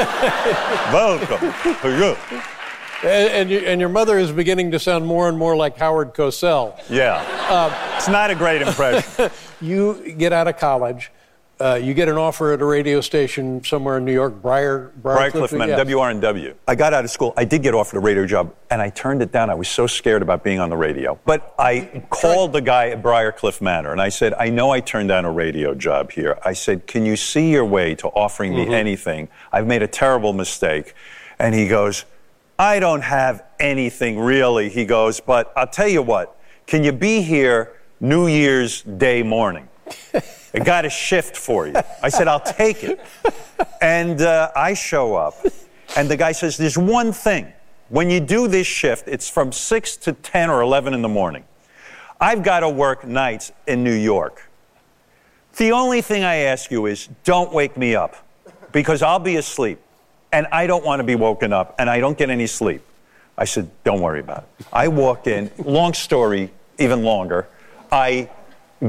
Welcome 0.91 1.53
to 1.83 1.89
you. 1.99 3.07
and, 3.07 3.29
and, 3.29 3.49
you, 3.51 3.59
and 3.59 3.79
your 3.79 3.89
mother 3.89 4.17
is 4.17 4.31
beginning 4.31 4.71
to 4.71 4.79
sound 4.79 5.05
more 5.05 5.29
and 5.29 5.37
more 5.37 5.55
like 5.55 5.77
Howard 5.77 6.15
Cosell. 6.15 6.81
Yeah. 6.89 7.21
it's 7.95 8.07
not 8.07 8.31
a 8.31 8.35
great 8.35 8.63
impression. 8.63 9.29
You 9.61 10.13
get 10.17 10.33
out 10.33 10.47
of 10.47 10.57
college. 10.57 11.11
Uh, 11.57 11.75
you 11.81 11.93
get 11.93 12.09
an 12.09 12.17
offer 12.17 12.51
at 12.51 12.61
a 12.61 12.65
radio 12.65 12.99
station 12.99 13.63
somewhere 13.63 13.97
in 13.97 14.03
New 14.03 14.11
York, 14.11 14.41
Briar, 14.41 14.91
Briarcliff, 15.01 15.57
Man, 15.57 15.69
yeah. 15.69 15.79
WRNW. 15.85 16.53
I 16.67 16.75
got 16.75 16.93
out 16.93 17.05
of 17.05 17.11
school. 17.11 17.33
I 17.37 17.45
did 17.45 17.63
get 17.63 17.73
offered 17.73 17.95
a 17.95 18.01
radio 18.01 18.25
job, 18.25 18.53
and 18.69 18.81
I 18.81 18.89
turned 18.89 19.21
it 19.21 19.31
down. 19.31 19.49
I 19.49 19.53
was 19.53 19.69
so 19.69 19.87
scared 19.87 20.21
about 20.21 20.43
being 20.43 20.59
on 20.59 20.69
the 20.69 20.75
radio. 20.75 21.17
But 21.23 21.53
I 21.57 22.03
called 22.09 22.51
the 22.51 22.59
guy 22.59 22.89
at 22.89 23.01
Briarcliff 23.01 23.61
Manor, 23.61 23.93
and 23.93 24.01
I 24.01 24.09
said, 24.09 24.33
I 24.33 24.49
know 24.49 24.71
I 24.71 24.81
turned 24.81 25.07
down 25.07 25.23
a 25.23 25.31
radio 25.31 25.73
job 25.73 26.11
here. 26.11 26.37
I 26.43 26.51
said, 26.51 26.87
Can 26.87 27.05
you 27.05 27.15
see 27.15 27.51
your 27.51 27.63
way 27.65 27.95
to 27.95 28.09
offering 28.09 28.53
me 28.53 28.65
Mhm. 28.65 28.73
anything? 28.73 29.29
I've 29.53 29.65
made 29.65 29.81
a 29.81 29.87
terrible 29.87 30.33
mistake. 30.33 30.93
And 31.39 31.55
he 31.55 31.69
goes, 31.69 32.03
I 32.59 32.79
don't 32.81 33.01
have 33.03 33.43
anything 33.61 34.19
really. 34.19 34.67
He 34.67 34.83
goes, 34.83 35.21
But 35.21 35.53
I'll 35.55 35.67
tell 35.67 35.87
you 35.87 36.01
what, 36.01 36.35
can 36.67 36.83
you 36.83 36.91
be 36.91 37.21
here 37.21 37.71
New 38.01 38.27
Year's 38.27 38.81
Day 38.81 39.23
morning? 39.23 39.69
I 40.55 40.63
got 40.63 40.85
a 40.85 40.89
shift 40.89 41.35
for 41.35 41.67
you. 41.67 41.75
I 42.01 42.09
said, 42.09 42.27
I'll 42.27 42.39
take 42.39 42.83
it. 42.83 42.99
And 43.81 44.21
uh, 44.21 44.51
I 44.55 44.73
show 44.73 45.15
up, 45.15 45.35
and 45.97 46.09
the 46.09 46.17
guy 46.17 46.31
says, 46.31 46.57
There's 46.57 46.77
one 46.77 47.11
thing. 47.11 47.51
When 47.89 48.09
you 48.09 48.19
do 48.19 48.47
this 48.47 48.65
shift, 48.65 49.07
it's 49.07 49.29
from 49.29 49.51
6 49.51 49.97
to 49.97 50.13
10 50.13 50.49
or 50.49 50.61
11 50.61 50.93
in 50.93 51.01
the 51.01 51.09
morning. 51.09 51.43
I've 52.19 52.41
got 52.41 52.61
to 52.61 52.69
work 52.69 53.05
nights 53.05 53.51
in 53.67 53.83
New 53.83 53.93
York. 53.93 54.49
The 55.57 55.71
only 55.71 56.01
thing 56.01 56.23
I 56.23 56.35
ask 56.35 56.71
you 56.71 56.85
is 56.85 57.09
don't 57.23 57.53
wake 57.53 57.77
me 57.77 57.95
up 57.95 58.15
because 58.71 59.01
I'll 59.01 59.19
be 59.19 59.35
asleep 59.35 59.79
and 60.31 60.47
I 60.51 60.67
don't 60.67 60.83
want 60.83 60.99
to 60.99 61.03
be 61.03 61.15
woken 61.15 61.53
up 61.53 61.75
and 61.77 61.89
I 61.89 61.99
don't 61.99 62.17
get 62.17 62.29
any 62.29 62.47
sleep. 62.47 62.81
I 63.37 63.45
said, 63.45 63.69
Don't 63.83 64.01
worry 64.01 64.21
about 64.21 64.47
it. 64.59 64.65
I 64.71 64.87
walk 64.87 65.27
in, 65.27 65.51
long 65.57 65.93
story, 65.93 66.51
even 66.79 67.03
longer. 67.03 67.47
I 67.91 68.29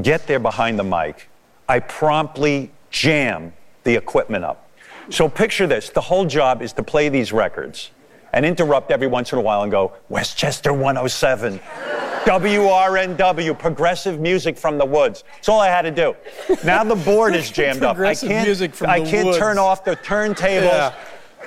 get 0.01 0.27
there 0.27 0.39
behind 0.39 0.79
the 0.79 0.83
mic. 0.83 1.29
I 1.67 1.79
promptly 1.79 2.71
jam 2.89 3.53
the 3.83 3.95
equipment 3.95 4.43
up. 4.45 4.69
So 5.09 5.29
picture 5.29 5.67
this 5.67 5.89
the 5.89 6.01
whole 6.01 6.25
job 6.25 6.61
is 6.61 6.73
to 6.73 6.83
play 6.83 7.09
these 7.09 7.31
records 7.31 7.91
and 8.33 8.45
interrupt 8.45 8.91
every 8.91 9.07
once 9.07 9.31
in 9.31 9.39
a 9.39 9.41
while 9.41 9.63
and 9.63 9.71
go, 9.71 9.93
Westchester 10.09 10.73
107, 10.73 11.59
WRNW, 12.25 13.57
progressive 13.57 14.19
music 14.19 14.57
from 14.57 14.77
the 14.77 14.85
woods. 14.85 15.23
That's 15.35 15.47
all 15.49 15.61
I 15.61 15.69
had 15.69 15.83
to 15.83 15.91
do. 15.91 16.15
Now 16.65 16.83
the 16.83 16.95
board 16.95 17.35
is 17.35 17.49
jammed 17.57 17.83
up. 17.83 17.97
I 17.97 18.13
can't, 18.13 18.45
music 18.45 18.75
from 18.75 18.89
I 18.89 18.99
can't 18.99 19.27
woods. 19.27 19.37
turn 19.37 19.57
off 19.57 19.85
the 19.85 19.95
turntables. 19.95 20.63
Yeah. 20.63 20.93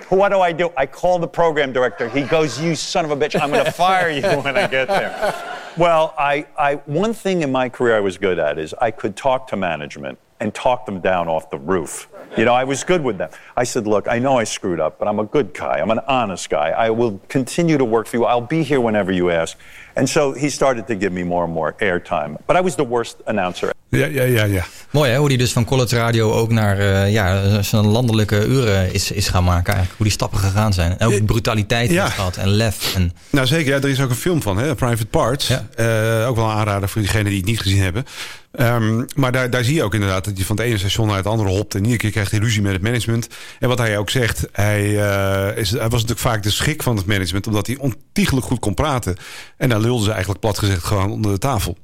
What 0.08 0.30
do 0.30 0.40
I 0.40 0.52
do? 0.52 0.70
I 0.76 0.86
call 0.86 1.18
the 1.18 1.28
program 1.28 1.72
director. 1.72 2.08
He 2.08 2.22
goes, 2.22 2.60
"You 2.60 2.74
son 2.74 3.04
of 3.04 3.10
a 3.10 3.16
bitch! 3.16 3.40
I'm 3.40 3.50
going 3.50 3.64
to 3.72 3.72
fire 3.72 4.10
you 4.10 4.22
when 4.22 4.56
I 4.56 4.66
get 4.66 4.88
there." 4.88 5.60
Well, 5.76 6.14
I, 6.18 6.46
I, 6.58 6.74
one 6.86 7.14
thing 7.14 7.42
in 7.42 7.52
my 7.52 7.68
career 7.68 7.96
I 7.96 8.00
was 8.00 8.18
good 8.18 8.38
at 8.38 8.58
is 8.58 8.74
I 8.80 8.90
could 8.90 9.16
talk 9.16 9.46
to 9.48 9.56
management 9.56 10.18
and 10.40 10.52
talk 10.52 10.86
them 10.86 11.00
down 11.00 11.28
off 11.28 11.50
the 11.50 11.58
roof. 11.58 12.08
You 12.36 12.44
know, 12.44 12.54
I 12.54 12.64
was 12.64 12.82
good 12.82 13.02
with 13.02 13.18
them. 13.18 13.30
I 13.56 13.64
said, 13.64 13.86
"Look, 13.86 14.08
I 14.08 14.18
know 14.18 14.38
I 14.38 14.44
screwed 14.44 14.80
up, 14.80 14.98
but 14.98 15.06
I'm 15.06 15.18
a 15.18 15.24
good 15.24 15.52
guy. 15.54 15.80
I'm 15.80 15.90
an 15.90 16.00
honest 16.00 16.48
guy. 16.50 16.70
I 16.70 16.90
will 16.90 17.20
continue 17.28 17.78
to 17.78 17.84
work 17.84 18.06
for 18.06 18.16
you. 18.16 18.24
I'll 18.24 18.40
be 18.40 18.62
here 18.62 18.80
whenever 18.80 19.12
you 19.12 19.30
ask." 19.30 19.56
And 19.94 20.08
so 20.08 20.32
he 20.34 20.48
started 20.48 20.86
to 20.86 20.94
give 20.98 21.10
me 21.10 21.24
more 21.24 21.44
and 21.44 21.52
more 21.52 21.74
airtime. 21.78 22.32
But 22.46 22.56
I 22.56 22.60
was 22.60 22.74
the 22.74 22.86
worst 22.88 23.16
announcer. 23.24 23.70
Ja, 23.88 24.06
ja, 24.06 24.22
ja, 24.22 24.44
ja. 24.44 24.64
Mooi 24.90 25.10
hè, 25.10 25.16
hoe 25.16 25.28
die 25.28 25.38
dus 25.38 25.52
van 25.52 25.64
college 25.64 25.96
radio 25.96 26.32
ook 26.32 26.50
naar 26.50 26.78
eh, 26.78 27.12
ja, 27.12 27.62
zijn 27.62 27.86
landelijke 27.86 28.46
uren 28.46 28.92
is, 28.92 29.10
is 29.10 29.28
gaan 29.28 29.44
maken 29.44 29.66
eigenlijk. 29.66 29.96
Hoe 29.96 30.06
die 30.06 30.14
stappen 30.14 30.38
gegaan 30.38 30.72
zijn. 30.72 30.98
En 30.98 31.06
ook 31.06 31.24
brutaliteit 31.24 31.90
Ja. 31.90 32.02
heeft 32.02 32.14
gehad 32.14 32.36
en 32.36 32.48
lef. 32.48 32.94
En, 32.94 33.12
Nou 33.30 33.46
zeker, 33.46 33.72
ja, 33.74 33.78
er 33.80 33.88
is 33.88 34.00
ook 34.00 34.10
een 34.10 34.16
film 34.16 34.42
van, 34.42 34.58
hè, 34.58 34.74
Private 34.74 35.06
Parts. 35.06 35.50
Eh, 35.50 36.26
ook 36.28 36.36
wel 36.36 36.44
een 36.44 36.56
aanrader 36.56 36.88
voor 36.88 37.00
diegenen 37.00 37.26
die 37.26 37.36
het 37.36 37.46
niet 37.46 37.60
gezien 37.60 37.82
hebben. 37.82 38.06
Ehm, 38.52 39.04
maar 39.14 39.32
daar, 39.32 39.50
daar 39.50 39.64
zie 39.64 39.74
je 39.74 39.82
ook 39.82 39.94
inderdaad 39.94 40.24
dat 40.24 40.36
hij 40.36 40.44
van 40.44 40.56
het 40.56 40.64
ene 40.64 40.78
station 40.78 41.06
naar 41.06 41.16
het 41.16 41.26
andere 41.26 41.48
hopt. 41.48 41.74
En 41.74 41.80
iedere 41.80 41.98
keer 41.98 42.10
krijgt 42.10 42.30
hij 42.30 42.40
ruzie 42.40 42.62
met 42.62 42.72
het 42.72 42.82
management. 42.82 43.28
En 43.58 43.68
wat 43.68 43.78
hij 43.78 43.98
ook 43.98 44.10
zegt, 44.10 44.46
hij, 44.52 44.80
eh, 44.80 45.56
is, 45.56 45.70
hij 45.70 45.80
was 45.80 45.90
natuurlijk 45.90 46.20
vaak 46.20 46.42
de 46.42 46.50
schik 46.50 46.82
van 46.82 46.96
het 46.96 47.06
management. 47.06 47.46
Omdat 47.46 47.66
hij 47.66 47.76
ontiegelijk 47.76 48.46
goed 48.46 48.58
kon 48.58 48.74
praten. 48.74 49.16
En 49.56 49.68
daar 49.68 49.80
lulden 49.80 50.04
ze 50.04 50.10
eigenlijk 50.10 50.40
plat 50.40 50.58
gezegd 50.58 50.84
gewoon 50.84 51.10
onder 51.10 51.32
de 51.32 51.38
tafel. 51.38 51.78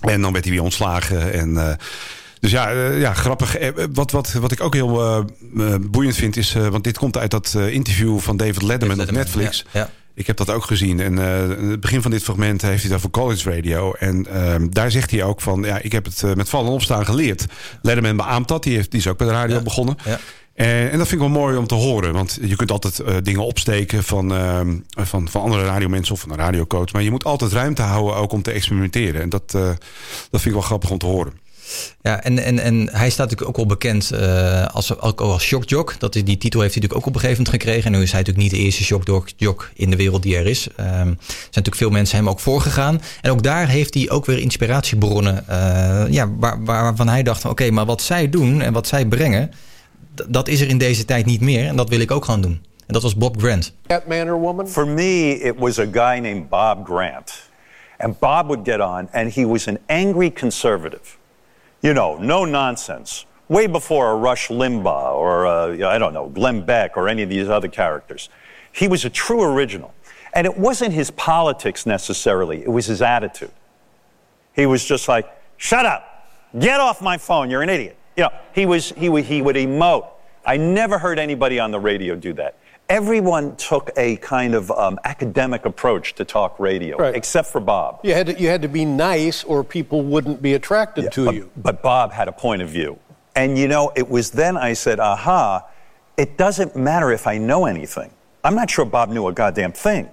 En 0.00 0.20
dan 0.20 0.32
werd 0.32 0.44
hij 0.44 0.54
weer 0.54 0.62
ontslagen. 0.62 1.32
En, 1.32 1.56
eh, 1.56 1.74
dus 2.40 2.50
ja, 2.50 2.72
eh, 2.72 3.00
ja 3.00 3.14
grappig. 3.14 3.56
Wat, 3.92 4.10
wat, 4.10 4.32
wat 4.32 4.52
ik 4.52 4.60
ook 4.60 4.74
heel 4.74 5.24
boeiend 5.80 6.16
vind 6.16 6.36
is... 6.36 6.52
want 6.52 6.84
dit 6.84 6.98
komt 6.98 7.16
uit 7.16 7.30
dat 7.30 7.54
interview 7.54 8.18
van 8.18 8.36
David 8.36 8.62
Letterman, 8.62 9.00
op 9.00 9.10
Netflix. 9.10 9.64
ja, 9.72 9.80
ja. 9.80 9.90
Ik 10.18 10.26
heb 10.26 10.36
dat 10.36 10.50
ook 10.50 10.64
gezien. 10.64 11.00
En 11.00 11.18
in 11.58 11.70
het 11.70 11.80
begin 11.80 12.02
van 12.02 12.10
dit 12.10 12.22
fragment 12.22 12.62
heeft 12.62 12.82
hij 12.82 12.90
het 12.90 12.98
over 12.98 13.10
college 13.10 13.50
radio. 13.50 13.92
En 13.92 14.26
ehm, 14.26 14.68
daar 14.70 14.90
zegt 14.90 15.10
hij 15.10 15.22
ook 15.22 15.40
van... 15.40 15.62
ja, 15.62 15.78
ik 15.78 15.92
heb 15.92 16.04
het 16.04 16.22
eh, 16.22 16.34
met 16.34 16.48
vallen 16.48 16.66
en 16.66 16.72
opstaan 16.72 17.04
geleerd. 17.04 17.46
Letterman 17.82 18.16
beaamt 18.16 18.48
dat. 18.48 18.62
Die, 18.62 18.74
heeft, 18.74 18.90
die 18.90 19.00
is 19.00 19.06
ook 19.06 19.18
bij 19.18 19.26
de 19.26 19.32
radio 19.32 19.60
begonnen. 19.62 19.96
Ja. 20.04 20.18
En, 20.54 20.90
en 20.90 20.98
dat 20.98 21.08
vind 21.08 21.22
ik 21.22 21.28
wel 21.28 21.40
mooi 21.40 21.56
om 21.56 21.66
te 21.66 21.74
horen. 21.74 22.12
Want 22.12 22.38
je 22.42 22.56
kunt 22.56 22.70
altijd 22.70 22.98
eh, 22.98 23.16
dingen 23.22 23.44
opsteken 23.44 24.04
van, 24.04 24.34
ehm, 24.34 24.76
van, 24.88 25.28
van 25.28 25.42
andere 25.42 25.64
radiomensen 25.64 26.14
of 26.14 26.20
van 26.20 26.30
een 26.30 26.36
radiocoach. 26.36 26.92
Maar 26.92 27.02
je 27.02 27.10
moet 27.10 27.24
altijd 27.24 27.52
ruimte 27.52 27.82
houden 27.82 28.16
ook 28.16 28.32
om 28.32 28.42
te 28.42 28.50
experimenteren. 28.50 29.20
En 29.20 29.28
dat, 29.28 29.50
dat 29.50 29.78
vind 30.30 30.44
ik 30.44 30.52
wel 30.52 30.60
grappig 30.60 30.90
om 30.90 30.98
te 30.98 31.06
horen. 31.06 31.32
Ja, 32.02 32.22
en, 32.22 32.38
en, 32.38 32.58
en 32.58 32.88
hij 32.92 33.10
staat 33.10 33.30
natuurlijk 33.30 33.48
ook 33.48 33.56
wel 33.56 33.66
bekend 33.66 34.10
eh, 34.10 34.66
als, 34.66 35.00
ook 35.00 35.20
als 35.20 35.42
shockjock. 35.42 35.94
Dat 35.98 36.14
is, 36.14 36.24
die 36.24 36.38
titel 36.38 36.60
heeft 36.60 36.74
hij 36.74 36.82
natuurlijk 36.82 37.06
ook 37.06 37.14
op 37.14 37.14
een 37.14 37.20
gegeven 37.20 37.44
moment 37.44 37.62
gekregen. 37.62 37.92
En 37.92 37.98
nu 37.98 38.04
is 38.04 38.12
hij 38.12 38.20
natuurlijk 38.20 38.50
niet 38.50 38.58
de 38.58 38.64
eerste 38.64 38.84
shockjock 38.84 39.70
in 39.74 39.90
de 39.90 39.96
wereld 39.96 40.22
die 40.22 40.36
er 40.36 40.46
is. 40.46 40.68
Ehm, 40.76 40.88
er 40.88 40.94
zijn 40.96 41.16
natuurlijk 41.50 41.76
veel 41.76 41.90
mensen 41.90 42.16
hem 42.16 42.28
ook 42.28 42.40
voorgegaan. 42.40 43.00
En 43.20 43.30
ook 43.30 43.42
daar 43.42 43.68
heeft 43.68 43.94
hij 43.94 44.10
ook 44.10 44.26
weer 44.26 44.38
inspiratiebronnen. 44.38 45.48
eh, 45.48 46.04
ja, 46.10 46.28
waar, 46.38 46.64
waarvan 46.64 47.08
hij 47.08 47.22
dacht, 47.22 47.40
van, 47.40 47.50
oké, 47.50 47.70
maar 47.70 47.86
wat 47.86 48.02
zij 48.02 48.28
doen 48.30 48.60
en 48.60 48.72
wat 48.72 48.86
zij 48.86 49.06
brengen... 49.06 49.50
dat 50.28 50.48
is 50.48 50.60
er 50.60 50.68
in 50.68 50.78
deze 50.78 51.04
tijd 51.04 51.26
niet 51.26 51.40
meer. 51.40 51.66
En 51.66 51.76
dat 51.76 51.88
wil 51.88 52.00
ik 52.00 52.10
ook 52.10 52.24
gaan 52.24 52.40
doen. 52.40 52.62
En 52.86 52.94
dat 52.94 53.02
was 53.02 53.16
Bob 53.16 53.40
Grant. 53.40 53.74
That 53.86 54.06
man 54.06 54.28
or 54.28 54.40
woman? 54.40 54.68
For 54.68 54.86
me, 54.86 55.38
it 55.40 55.54
was 55.58 55.78
a 55.78 55.86
guy 55.92 56.18
named 56.18 56.48
Bob 56.48 56.86
Grant. 56.86 57.48
And 57.98 58.18
Bob 58.18 58.46
would 58.46 58.68
get 58.68 58.80
on, 58.80 59.08
and 59.12 59.34
he 59.34 59.46
was 59.46 59.68
an 59.68 59.78
angry 59.86 60.32
conservative. 60.32 61.16
You 61.82 61.94
know, 61.94 62.16
no 62.16 62.44
nonsense. 62.44 63.24
Way 63.48 63.66
before 63.66 64.10
a 64.10 64.16
Rush 64.16 64.48
Limbaugh 64.48 65.14
or, 65.14 65.46
uh, 65.46 65.88
I 65.88 65.98
don't 65.98 66.12
know, 66.12 66.28
Glenn 66.28 66.64
Beck 66.64 66.96
or 66.96 67.08
any 67.08 67.22
of 67.22 67.30
these 67.30 67.48
other 67.48 67.68
characters. 67.68 68.28
He 68.72 68.88
was 68.88 69.04
a 69.04 69.10
true 69.10 69.42
original. 69.42 69.94
And 70.34 70.46
it 70.46 70.58
wasn't 70.58 70.92
his 70.92 71.10
politics 71.10 71.86
necessarily, 71.86 72.62
it 72.62 72.68
was 72.68 72.86
his 72.86 73.00
attitude. 73.00 73.50
He 74.54 74.66
was 74.66 74.84
just 74.84 75.08
like, 75.08 75.26
shut 75.56 75.86
up, 75.86 76.28
get 76.58 76.80
off 76.80 77.00
my 77.00 77.16
phone, 77.16 77.48
you're 77.48 77.62
an 77.62 77.70
idiot. 77.70 77.96
You 78.16 78.24
know, 78.24 78.30
he, 78.54 78.66
was, 78.66 78.90
he, 78.92 79.08
would, 79.08 79.24
he 79.24 79.40
would 79.40 79.56
emote. 79.56 80.08
I 80.44 80.56
never 80.56 80.98
heard 80.98 81.18
anybody 81.18 81.58
on 81.60 81.70
the 81.70 81.80
radio 81.80 82.14
do 82.14 82.32
that. 82.34 82.56
Everyone 82.88 83.54
took 83.56 83.90
a 83.98 84.16
kind 84.16 84.54
of 84.54 84.70
um, 84.70 84.98
academic 85.04 85.66
approach 85.66 86.14
to 86.14 86.24
talk 86.24 86.58
radio, 86.58 86.96
Right. 86.96 87.14
except 87.14 87.48
for 87.48 87.60
Bob. 87.60 88.00
You 88.02 88.14
had 88.14 88.28
to, 88.28 88.40
you 88.40 88.48
had 88.48 88.62
to 88.62 88.68
be 88.68 88.86
nice 88.86 89.44
or 89.44 89.62
people 89.62 90.00
wouldn't 90.00 90.40
be 90.40 90.54
attracted 90.54 91.12
to 91.12 91.26
but, 91.26 91.34
you. 91.34 91.50
But 91.54 91.82
Bob 91.82 92.12
had 92.12 92.28
a 92.28 92.32
point 92.32 92.62
of 92.62 92.70
view. 92.70 92.98
And 93.36 93.58
you 93.58 93.68
know, 93.68 93.92
it 93.94 94.08
was 94.08 94.30
then 94.30 94.56
I 94.56 94.72
said, 94.72 95.00
aha, 95.00 95.66
it 96.16 96.38
doesn't 96.38 96.76
matter 96.76 97.12
if 97.12 97.26
I 97.26 97.36
know 97.36 97.66
anything. 97.66 98.10
I'm 98.42 98.54
not 98.54 98.70
sure 98.70 98.86
Bob 98.86 99.10
knew 99.10 99.26
a 99.26 99.34
goddamn 99.34 99.72
thing. 99.72 100.08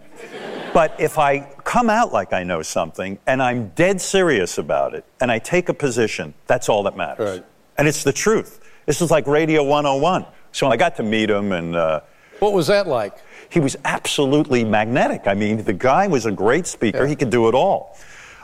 but 0.73 0.99
if 0.99 1.17
I 1.17 1.47
come 1.63 1.89
out 1.89 2.11
like 2.11 2.33
I 2.33 2.43
know 2.43 2.61
something 2.61 3.17
and 3.25 3.41
I'm 3.41 3.69
dead 3.69 4.01
serious 4.01 4.57
about 4.57 4.93
it 4.95 5.05
and 5.21 5.31
I 5.31 5.39
take 5.39 5.69
a 5.69 5.73
position, 5.73 6.33
that's 6.45 6.67
all 6.67 6.83
that 6.83 6.97
matters. 6.97 7.41
And 7.77 7.87
it's 7.87 8.03
the 8.03 8.11
truth. 8.11 8.59
This 8.85 9.01
is 9.01 9.11
like 9.11 9.27
Radio 9.27 9.63
101. 9.63 10.25
So 10.51 10.67
I 10.67 10.75
got 10.75 10.97
to 10.97 11.03
meet 11.03 11.29
him 11.29 11.53
and. 11.53 11.73
Uh, 11.73 12.01
what 12.39 12.53
was 12.53 12.67
that 12.67 12.87
like? 12.87 13.13
He 13.49 13.59
was 13.59 13.75
absolutely 13.85 14.63
magnetic. 14.63 15.27
I 15.27 15.33
mean, 15.33 15.63
the 15.63 15.73
guy 15.73 16.07
was 16.07 16.25
a 16.25 16.31
great 16.31 16.67
speaker. 16.67 17.07
He 17.07 17.15
could 17.15 17.29
do 17.29 17.47
it 17.47 17.55
all. 17.55 17.97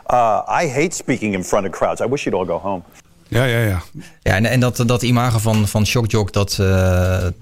Uh, 0.10 0.43
I 0.47 0.67
hate 0.67 0.93
speaking 0.93 1.34
in 1.34 1.43
front 1.43 1.65
of 1.65 1.71
crowds. 1.71 2.01
I 2.01 2.06
wish 2.06 2.25
you'd 2.25 2.34
all 2.34 2.45
go 2.45 2.58
home. 2.58 2.84
Ja, 3.31 3.43
ja, 3.45 3.59
ja. 3.59 3.81
Ja, 4.23 4.35
en, 4.35 4.45
en 4.45 4.59
dat, 4.59 4.83
dat 4.85 5.01
imago 5.01 5.37
van, 5.39 5.67
van 5.67 5.85
Shockjock, 5.85 6.33
dat, 6.33 6.57
eh, 6.59 6.65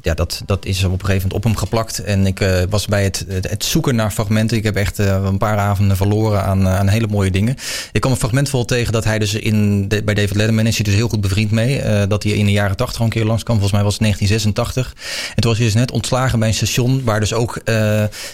ja, 0.01 0.13
dat, 0.13 0.41
dat 0.45 0.65
is 0.65 0.83
op 0.83 0.91
een 0.91 0.99
gegeven 0.99 1.15
moment 1.15 1.33
op 1.33 1.43
hem 1.43 1.55
geplakt. 1.55 1.99
En 2.03 2.25
ik 2.25 2.39
eh, 2.39 2.61
was 2.69 2.85
bij 2.85 3.03
het, 3.03 3.25
het, 3.27 3.49
het 3.49 3.63
zoeken 3.63 3.95
naar 3.95 4.11
fragmenten. 4.11 4.57
Ik 4.57 4.63
heb 4.63 4.75
echt 4.75 4.99
eh, 4.99 5.21
een 5.25 5.37
paar 5.37 5.57
avonden 5.57 5.97
verloren 5.97 6.43
aan, 6.43 6.67
aan 6.67 6.87
hele 6.87 7.07
mooie 7.07 7.31
dingen. 7.31 7.55
Ik 7.91 8.01
kwam 8.01 8.11
een 8.13 8.19
fragment 8.19 8.49
vol 8.49 8.65
tegen 8.65 8.93
dat 8.93 9.03
hij 9.03 9.19
dus 9.19 9.33
in, 9.33 9.87
de- 9.87 10.03
bij 10.03 10.13
David 10.13 10.35
Letterman 10.35 10.65
is 10.67 10.75
hij 10.75 10.83
dus 10.83 10.93
heel 10.93 11.07
goed 11.07 11.21
bevriend 11.21 11.51
mee. 11.51 11.81
dat 12.07 12.23
hij 12.23 12.31
in 12.31 12.45
de 12.45 12.51
jaren 12.51 12.75
80 12.75 12.99
al 12.99 13.05
een 13.05 13.11
keer 13.11 13.25
langskwam. 13.25 13.59
Volgens 13.59 13.75
mij 13.75 13.83
was 13.83 13.93
het 13.93 14.01
1986. 14.01 14.93
En 15.35 15.41
toen 15.41 15.49
was 15.49 15.59
hij 15.59 15.65
dus 15.69 15.75
net 15.75 15.91
ontslagen 15.91 16.39
bij 16.39 16.47
een 16.47 16.53
station 16.53 17.01
waar 17.03 17.19
dus 17.19 17.33
ook... 17.33 17.61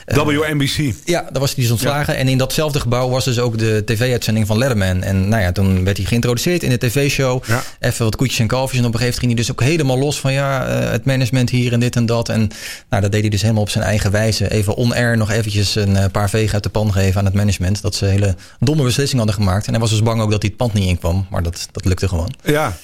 WNBC. 0.05 0.93
ja, 1.05 1.21
daar 1.21 1.39
was 1.41 1.53
hij 1.53 1.63
dus 1.63 1.71
ontslagen. 1.71 2.15
En 2.15 2.27
in 2.27 2.37
datzelfde 2.37 2.79
gebouw 2.79 3.09
was 3.09 3.25
dus 3.25 3.39
ook 3.39 3.57
de 3.57 3.81
tv-uitzending 3.85 4.47
van 4.47 4.57
Letterman. 4.57 5.03
En 5.03 5.29
nou 5.29 5.41
ja, 5.41 5.51
toen 5.51 5.83
werd 5.83 5.97
hij 5.97 6.05
geïntroduceerd 6.05 6.63
in 6.63 6.69
de 6.69 6.77
tv-show. 6.77 7.43
Even 7.79 8.05
wat 8.05 8.15
koetjes 8.15 8.39
en 8.39 8.47
kalfjes. 8.47 8.79
En 8.79 8.85
op 8.85 8.93
een 8.93 8.99
gegeven 8.99 9.21
moment 9.21 9.39
ging 9.39 9.55
hij 9.55 9.55
dus 9.65 9.71
ook 9.71 9.77
helemaal 9.77 10.05
los 10.05 10.19
van 10.19 10.33
ja, 10.33 10.67
eh, 10.67 10.91
het 10.91 11.05
management 11.05 11.49
hier 11.49 11.73
en 11.73 11.79
dit 11.79 11.95
en 11.95 12.05
dat. 12.05 12.29
En 12.29 12.49
nou, 12.89 13.01
dat 13.01 13.11
deed 13.11 13.21
hij 13.21 13.29
dus 13.29 13.41
helemaal 13.41 13.63
op 13.63 13.69
zijn 13.69 13.83
eigen 13.83 14.11
wijze. 14.11 14.51
Even 14.51 14.75
on-air 14.75 15.17
nog 15.17 15.31
eventjes 15.31 15.75
een 15.75 15.95
eh, 15.95 16.05
paar 16.11 16.29
vegen 16.29 16.53
uit 16.53 16.63
de 16.63 16.69
pan 16.69 16.93
geven 16.93 17.19
aan 17.19 17.25
het 17.25 17.33
management. 17.33 17.81
Dat 17.81 17.95
ze 17.95 18.05
een 18.05 18.11
hele 18.11 18.35
domme 18.59 18.83
beslissing 18.83 19.17
hadden 19.17 19.35
gemaakt. 19.35 19.65
En 19.65 19.71
hij 19.71 19.81
was 19.81 19.89
dus 19.89 20.03
bang 20.03 20.21
ook 20.21 20.31
dat 20.31 20.41
hij 20.41 20.49
het 20.49 20.57
pand 20.57 20.73
niet 20.73 20.87
inkwam. 20.87 21.27
Maar 21.29 21.43
dat, 21.43 21.67
dat 21.71 21.85
lukte 21.85 22.07
gewoon. 22.07 22.33
Ja. 22.43 22.77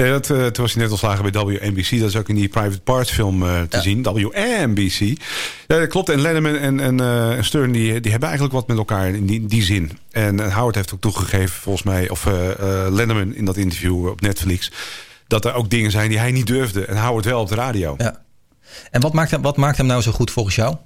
Nee, 0.00 0.10
dat, 0.10 0.30
eh, 0.30 0.46
toen 0.46 0.64
was 0.64 0.72
hij 0.72 0.82
net 0.82 0.90
ontslagen 0.90 1.32
bij 1.32 1.42
WNBC. 1.42 1.98
Dat 1.98 2.08
is 2.08 2.16
ook 2.16 2.28
in 2.28 2.34
die 2.34 2.48
Private 2.48 2.80
Parts 2.80 3.10
film 3.10 3.42
eh, 3.42 3.62
te 3.62 3.80
zien. 3.80 4.02
WNBC. 4.02 4.98
Ja, 5.66 5.78
dat 5.78 5.88
klopt. 5.88 6.08
En 6.08 6.20
Lennon 6.20 6.56
en, 6.56 6.80
en, 6.80 7.00
en 7.00 7.44
Stern 7.44 7.72
die, 7.72 8.00
die 8.00 8.10
hebben 8.10 8.28
eigenlijk 8.28 8.58
wat 8.58 8.68
met 8.68 8.76
elkaar 8.76 9.08
in 9.08 9.26
die, 9.26 9.46
die 9.46 9.62
zin. 9.62 9.90
En 10.10 10.52
Howard 10.52 10.74
heeft 10.74 10.94
ook 10.94 11.00
toegegeven, 11.00 11.60
volgens 11.60 11.84
mij... 11.84 12.08
of 12.08 12.24
Lennon 12.90 13.34
in 13.34 13.44
dat 13.44 13.56
interview 13.56 14.06
op 14.06 14.20
Netflix... 14.20 14.72
dat 15.26 15.44
er 15.44 15.54
ook 15.54 15.70
dingen 15.70 15.90
zijn 15.90 16.08
die 16.08 16.18
hij 16.18 16.32
niet 16.32 16.46
durfde. 16.46 16.84
En 16.84 16.96
Howard 16.96 17.24
wel 17.24 17.40
op 17.40 17.48
de 17.48 17.54
radio. 17.54 17.94
Ja. 17.98 18.20
En 18.90 19.00
wat 19.00 19.12
maakt, 19.12 19.30
hem, 19.30 19.42
wat 19.42 19.56
maakt 19.56 19.76
hem 19.76 19.86
nou 19.86 20.02
zo 20.02 20.12
goed 20.12 20.30
volgens 20.30 20.54
jou? 20.54 20.76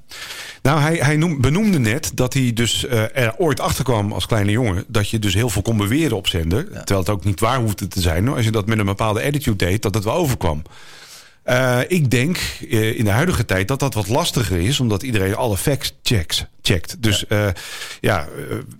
Nou, 0.62 0.80
hij, 0.80 0.94
hij 0.96 1.16
noem- 1.16 1.40
benoemde 1.40 1.78
net 1.78 2.10
dat 2.14 2.32
hij 2.32 2.52
dus 2.52 2.86
eh, 2.86 3.16
er 3.16 3.34
ooit 3.36 3.60
achter 3.60 3.84
kwam 3.84 4.12
als 4.12 4.26
kleine 4.26 4.50
jongen... 4.50 4.84
dat 4.88 5.08
je 5.08 5.18
dus 5.18 5.34
heel 5.34 5.50
veel 5.50 5.62
kon 5.62 5.76
beweren 5.76 6.16
op 6.16 6.26
zender. 6.26 6.64
Terwijl 6.64 6.98
het 6.98 7.08
ook 7.08 7.24
niet 7.24 7.40
waar 7.40 7.58
hoefde 7.58 7.88
te 7.88 8.00
zijn. 8.00 8.28
Als 8.28 8.44
je 8.44 8.50
dat 8.50 8.66
met 8.66 8.78
een 8.78 8.84
bepaalde 8.86 9.22
attitude 9.22 9.64
deed, 9.64 9.82
dat 9.82 9.94
het 9.94 10.04
wel 10.04 10.14
overkwam. 10.14 10.62
Eh, 11.44 11.80
ik 11.88 12.10
denk 12.10 12.38
eh, 12.70 12.98
in 12.98 13.04
de 13.04 13.10
huidige 13.10 13.44
tijd 13.44 13.68
dat 13.68 13.80
dat 13.80 13.94
wat 13.94 14.08
lastiger 14.08 14.60
is... 14.60 14.80
omdat 14.80 15.02
iedereen 15.02 15.36
alle 15.36 15.56
facts 15.56 15.94
checks, 16.02 16.44
checkt. 16.62 16.96
Dus 17.02 17.24
ja, 17.28 17.52
ja 18.00 18.28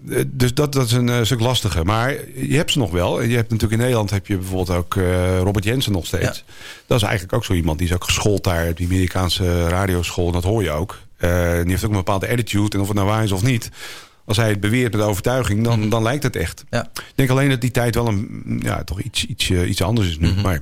eh, 0.09 0.25
dus 0.27 0.55
dat, 0.55 0.73
dat 0.73 0.87
is 0.87 0.93
een 0.93 1.27
stuk 1.27 1.41
lastiger. 1.41 1.85
Maar 1.85 2.15
je 2.35 2.57
hebt 2.57 2.71
ze 2.71 2.79
nog 2.79 2.91
wel. 2.91 3.23
Je 3.23 3.37
hebt 3.37 3.51
natuurlijk 3.51 3.73
in 3.73 3.79
Nederland 3.79 4.11
heb 4.11 4.27
je 4.27 4.37
bijvoorbeeld 4.37 4.79
ook 4.79 4.95
Robert 5.43 5.65
Jensen 5.65 5.93
nog 5.93 6.07
steeds. 6.07 6.45
Dat 6.87 6.97
is 6.97 7.05
eigenlijk 7.05 7.33
ook 7.33 7.45
zo 7.45 7.53
iemand. 7.53 7.79
Die 7.79 7.89
is 7.89 7.95
ook 7.95 8.05
geschoold 8.05 8.45
daar 8.45 8.69
op 8.69 8.77
die 8.77 8.87
Amerikaanse 8.87 9.69
radioschool. 9.69 10.27
En 10.27 10.33
dat 10.33 10.45
hoor 10.45 10.63
je 10.63 10.71
ook. 10.71 10.99
Die 11.19 11.29
heeft 11.71 11.85
ook 11.85 11.91
een 11.91 11.97
bepaalde 11.97 12.29
attitude. 12.29 12.77
En 12.77 12.81
of 12.81 12.89
het 12.89 12.97
nou 12.97 13.09
waar 13.09 13.25
is 13.25 13.33
of 13.33 13.43
niet... 13.43 13.71
Als 14.27 14.37
hij 14.37 14.49
het 14.49 14.61
beweert 14.61 14.93
met 14.93 15.03
overtuiging, 15.03 15.65
dan, 15.65 15.89
dan 15.89 16.03
lijkt 16.03 16.23
het 16.23 16.37
echt. 16.37 16.65
Ja. 16.71 16.83
Ik 16.95 17.13
denk 17.15 17.31
alleen 17.31 17.49
dat 17.49 17.61
die 17.61 17.71
tijd 17.71 17.95
wel 17.95 18.07
een, 18.07 18.61
ja, 18.63 18.85
toch 18.85 19.01
iets, 19.01 19.27
iets, 19.27 19.51
iets 19.51 19.83
anders 19.83 20.09
is 20.09 20.19
nu. 20.19 20.33
Maar 20.43 20.61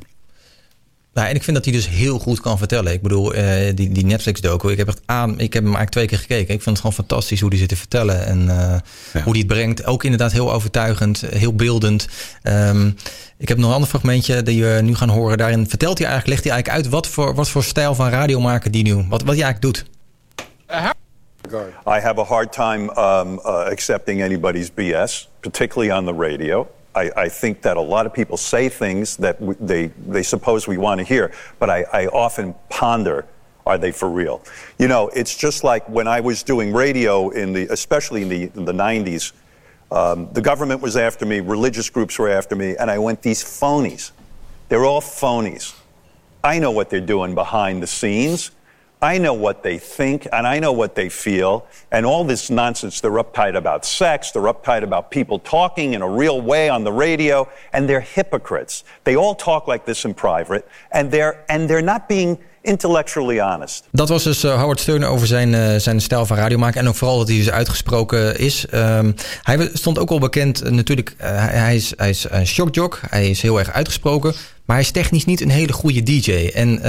Nou, 1.15 1.29
en 1.29 1.35
ik 1.35 1.43
vind 1.43 1.57
dat 1.57 1.65
hij 1.65 1.75
dus 1.75 1.89
heel 1.89 2.19
goed 2.19 2.41
kan 2.41 2.59
vertellen. 2.59 2.93
Ik 2.93 3.03
bedoel, 3.03 3.35
eh, 3.35 3.75
die, 3.75 3.93
die 3.93 4.05
Netflix-docu, 4.05 4.71
ik 4.71 4.79
heb, 4.79 4.89
echt 4.89 5.01
aan, 5.07 5.31
ik 5.31 5.53
heb 5.53 5.63
hem 5.63 5.75
eigenlijk 5.75 5.91
twee 5.91 6.07
keer 6.07 6.19
gekeken. 6.19 6.55
Ik 6.55 6.63
vind 6.63 6.65
het 6.65 6.77
gewoon 6.77 6.93
fantastisch 6.93 7.41
hoe 7.41 7.49
hij 7.49 7.59
zit 7.59 7.69
te 7.69 7.77
vertellen. 7.77 8.27
En 8.27 8.49
eh, 8.49 9.23
hoe 9.23 9.33
hij 9.33 9.39
het 9.39 9.47
brengt. 9.47 9.87
Ook 9.87 10.05
inderdaad 10.05 10.33
heel 10.33 10.53
overtuigend, 10.53 11.21
heel 11.21 11.55
beeldend. 11.55 12.09
Ehm, 12.43 12.91
ik 13.39 13.49
heb 13.49 13.59
nog 13.59 13.67
een 13.67 13.75
ander 13.75 13.89
fragmentje 13.89 14.43
die 14.43 14.65
we 14.65 14.81
nu 14.83 14.95
gaan 14.95 15.09
horen. 15.09 15.39
Daarin 15.39 15.69
vertelt 15.69 15.99
hij 15.99 16.07
eigenlijk, 16.07 16.35
legt 16.35 16.45
hij 16.45 16.53
eigenlijk 16.53 16.85
uit... 16.85 16.95
wat 16.95 17.09
voor, 17.09 17.35
wat 17.35 17.49
voor 17.49 17.65
stijl 17.65 17.95
van 17.95 18.09
radio 18.09 18.41
maken 18.41 18.73
die 18.73 18.83
nu, 18.83 18.95
wat, 18.95 19.23
wat 19.23 19.35
hij 19.35 19.45
eigenlijk 19.45 19.61
doet. 19.61 19.85
I 21.87 22.01
have 22.01 22.21
a 22.21 22.25
hard 22.25 22.53
time 22.53 22.91
um, 22.99 23.39
uh, 23.45 23.71
accepting 23.71 24.23
anybody's 24.23 24.71
BS, 24.75 25.29
particularly 25.41 25.93
on 25.99 26.05
the 26.07 26.29
radio. 26.29 26.67
I, 26.95 27.11
I 27.17 27.29
think 27.29 27.63
that 27.63 27.77
a 27.77 27.81
lot 27.81 28.07
of 28.07 28.13
people 28.13 28.37
say 28.37 28.69
things 28.69 29.17
that 29.19 29.39
they, 29.61 29.87
they 30.07 30.23
suppose 30.23 30.69
we 30.69 30.77
want 30.77 30.99
to 30.99 31.05
hear, 31.05 31.33
but 31.59 31.71
I, 31.71 31.85
I 31.93 32.07
often 32.09 32.55
ponder 32.69 33.27
are 33.65 33.79
they 33.79 33.93
for 33.93 34.11
real? 34.11 34.43
You 34.79 34.89
know, 34.89 35.09
it's 35.09 35.37
just 35.37 35.63
like 35.63 35.89
when 35.89 36.09
I 36.09 36.21
was 36.21 36.43
doing 36.43 36.73
radio, 36.73 37.31
in 37.31 37.53
the, 37.53 37.69
especially 37.69 38.23
in 38.23 38.29
the, 38.29 38.43
in 38.57 38.65
the 38.65 38.73
90s, 38.73 39.33
um, 39.91 40.29
the 40.33 40.41
government 40.41 40.81
was 40.81 40.97
after 40.97 41.27
me, 41.27 41.41
religious 41.41 41.91
groups 41.91 42.19
were 42.19 42.31
after 42.31 42.57
me, 42.57 42.77
and 42.77 42.91
I 42.91 42.99
went, 42.99 43.23
these 43.23 43.45
phonies, 43.45 44.11
they're 44.69 44.85
all 44.85 45.01
phonies. 45.01 45.77
I 46.43 46.59
know 46.59 46.71
what 46.71 46.91
they're 46.91 47.01
doing 47.01 47.35
behind 47.35 47.83
the 47.83 47.87
scenes. 47.87 48.51
I 49.03 49.19
know 49.19 49.35
what 49.35 49.65
they 49.65 49.79
think 49.79 50.29
and 50.33 50.47
I 50.47 50.61
know 50.61 50.73
what 50.73 50.95
they 50.95 51.09
feel. 51.09 51.67
And 51.91 52.07
all 52.07 52.23
this 52.23 52.51
nonsense, 52.51 53.01
they're 53.01 53.11
uptight 53.11 53.57
about 53.57 53.85
sex, 53.85 54.31
they're 54.31 54.43
uptight 54.43 54.85
about 54.85 55.11
people 55.11 55.41
talking 55.41 55.95
in 55.95 56.03
a 56.03 56.09
real 56.09 56.41
way 56.41 56.69
on 56.69 56.85
the 56.85 56.93
radio, 56.93 57.49
and 57.73 57.89
they're 57.89 58.01
hypocrites. 58.01 58.85
They 59.03 59.17
all 59.17 59.35
talk 59.35 59.67
like 59.67 59.85
this 59.85 60.05
in 60.05 60.15
private, 60.15 60.69
and 60.93 61.11
they're, 61.11 61.45
and 61.49 61.69
they're 61.69 61.83
not 61.83 62.09
being 62.09 62.39
intellectually 62.63 63.41
honest. 63.41 63.89
Dat 63.91 64.09
was 64.09 64.23
dus 64.23 64.45
eh, 64.45 64.59
Howard 64.61 64.81
Stern 64.81 65.05
over 65.05 65.27
zijn, 65.27 65.55
eh, 65.55 65.77
zijn 65.77 66.01
stijl 66.01 66.27
van 66.27 66.37
radio 66.37 66.59
maken. 66.59 66.81
En 66.81 66.89
ook 66.89 66.95
vooral 66.95 67.19
dat 67.19 67.29
hij 67.29 67.37
dus 67.37 67.51
uitgesproken 67.51 68.39
is. 68.39 68.67
Ehm, 68.67 69.13
hij 69.43 69.71
stond 69.73 69.99
ook 69.99 70.11
al 70.11 70.19
bekend, 70.19 70.63
eh, 70.63 70.71
natuurlijk, 70.71 71.15
hij, 71.19 71.75
is, 71.75 71.93
hij 71.97 72.11
is 72.11 72.27
een 72.29 72.47
shockjock. 72.47 73.01
Hij 73.11 73.31
is 73.31 73.43
heel 73.43 73.59
erg 73.59 73.73
uitgesproken. 73.73 74.35
Maar 74.65 74.77
hij 74.77 74.85
is 74.85 74.93
technisch 74.93 75.25
niet 75.25 75.41
een 75.41 75.51
hele 75.51 75.73
goede 75.73 76.03
DJ. 76.03 76.51
En 76.55 76.81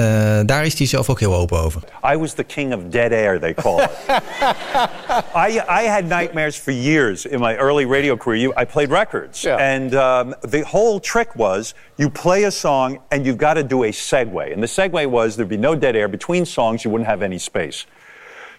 daar 0.46 0.66
is 0.66 0.78
hij 0.78 0.88
zelf 0.88 1.10
ook 1.10 1.20
heel 1.20 1.36
open 1.36 1.60
over. 1.60 1.82
I 2.14 2.18
was 2.18 2.34
the 2.34 2.44
king 2.44 2.74
of 2.74 2.80
dead 2.90 3.12
air, 3.12 3.40
they 3.40 3.54
call 3.54 3.82
it. 3.82 3.90
I, 5.48 5.62
I 5.70 5.88
had 5.88 6.04
nightmares 6.04 6.56
for 6.56 6.74
years 6.74 7.26
in 7.26 7.40
my 7.40 7.56
early 7.56 7.86
radio 7.86 8.18
career. 8.18 8.62
I 8.62 8.66
played 8.66 8.92
records. 8.92 9.46
And 9.46 9.94
um, 9.94 10.36
the 10.50 10.64
whole 10.72 11.00
trick 11.00 11.36
was 11.36 11.74
you 11.96 12.10
play 12.10 12.44
a 12.46 12.52
song 12.52 13.00
and 13.10 13.26
you've 13.26 13.38
got 13.38 13.54
to 13.54 13.64
do 13.64 13.84
a 13.84 13.92
segue. 13.92 14.54
And 14.54 14.62
the 14.62 14.68
segue 14.68 15.08
was 15.08 15.36
there'd 15.36 15.50
be 15.50 15.58
no 15.64 15.74
dead 15.74 15.96
air 15.96 16.08
between 16.08 16.46
songs, 16.46 16.84
you 16.86 16.92
wouldn't 16.92 17.08
have 17.10 17.24
any 17.24 17.40
space. 17.40 17.88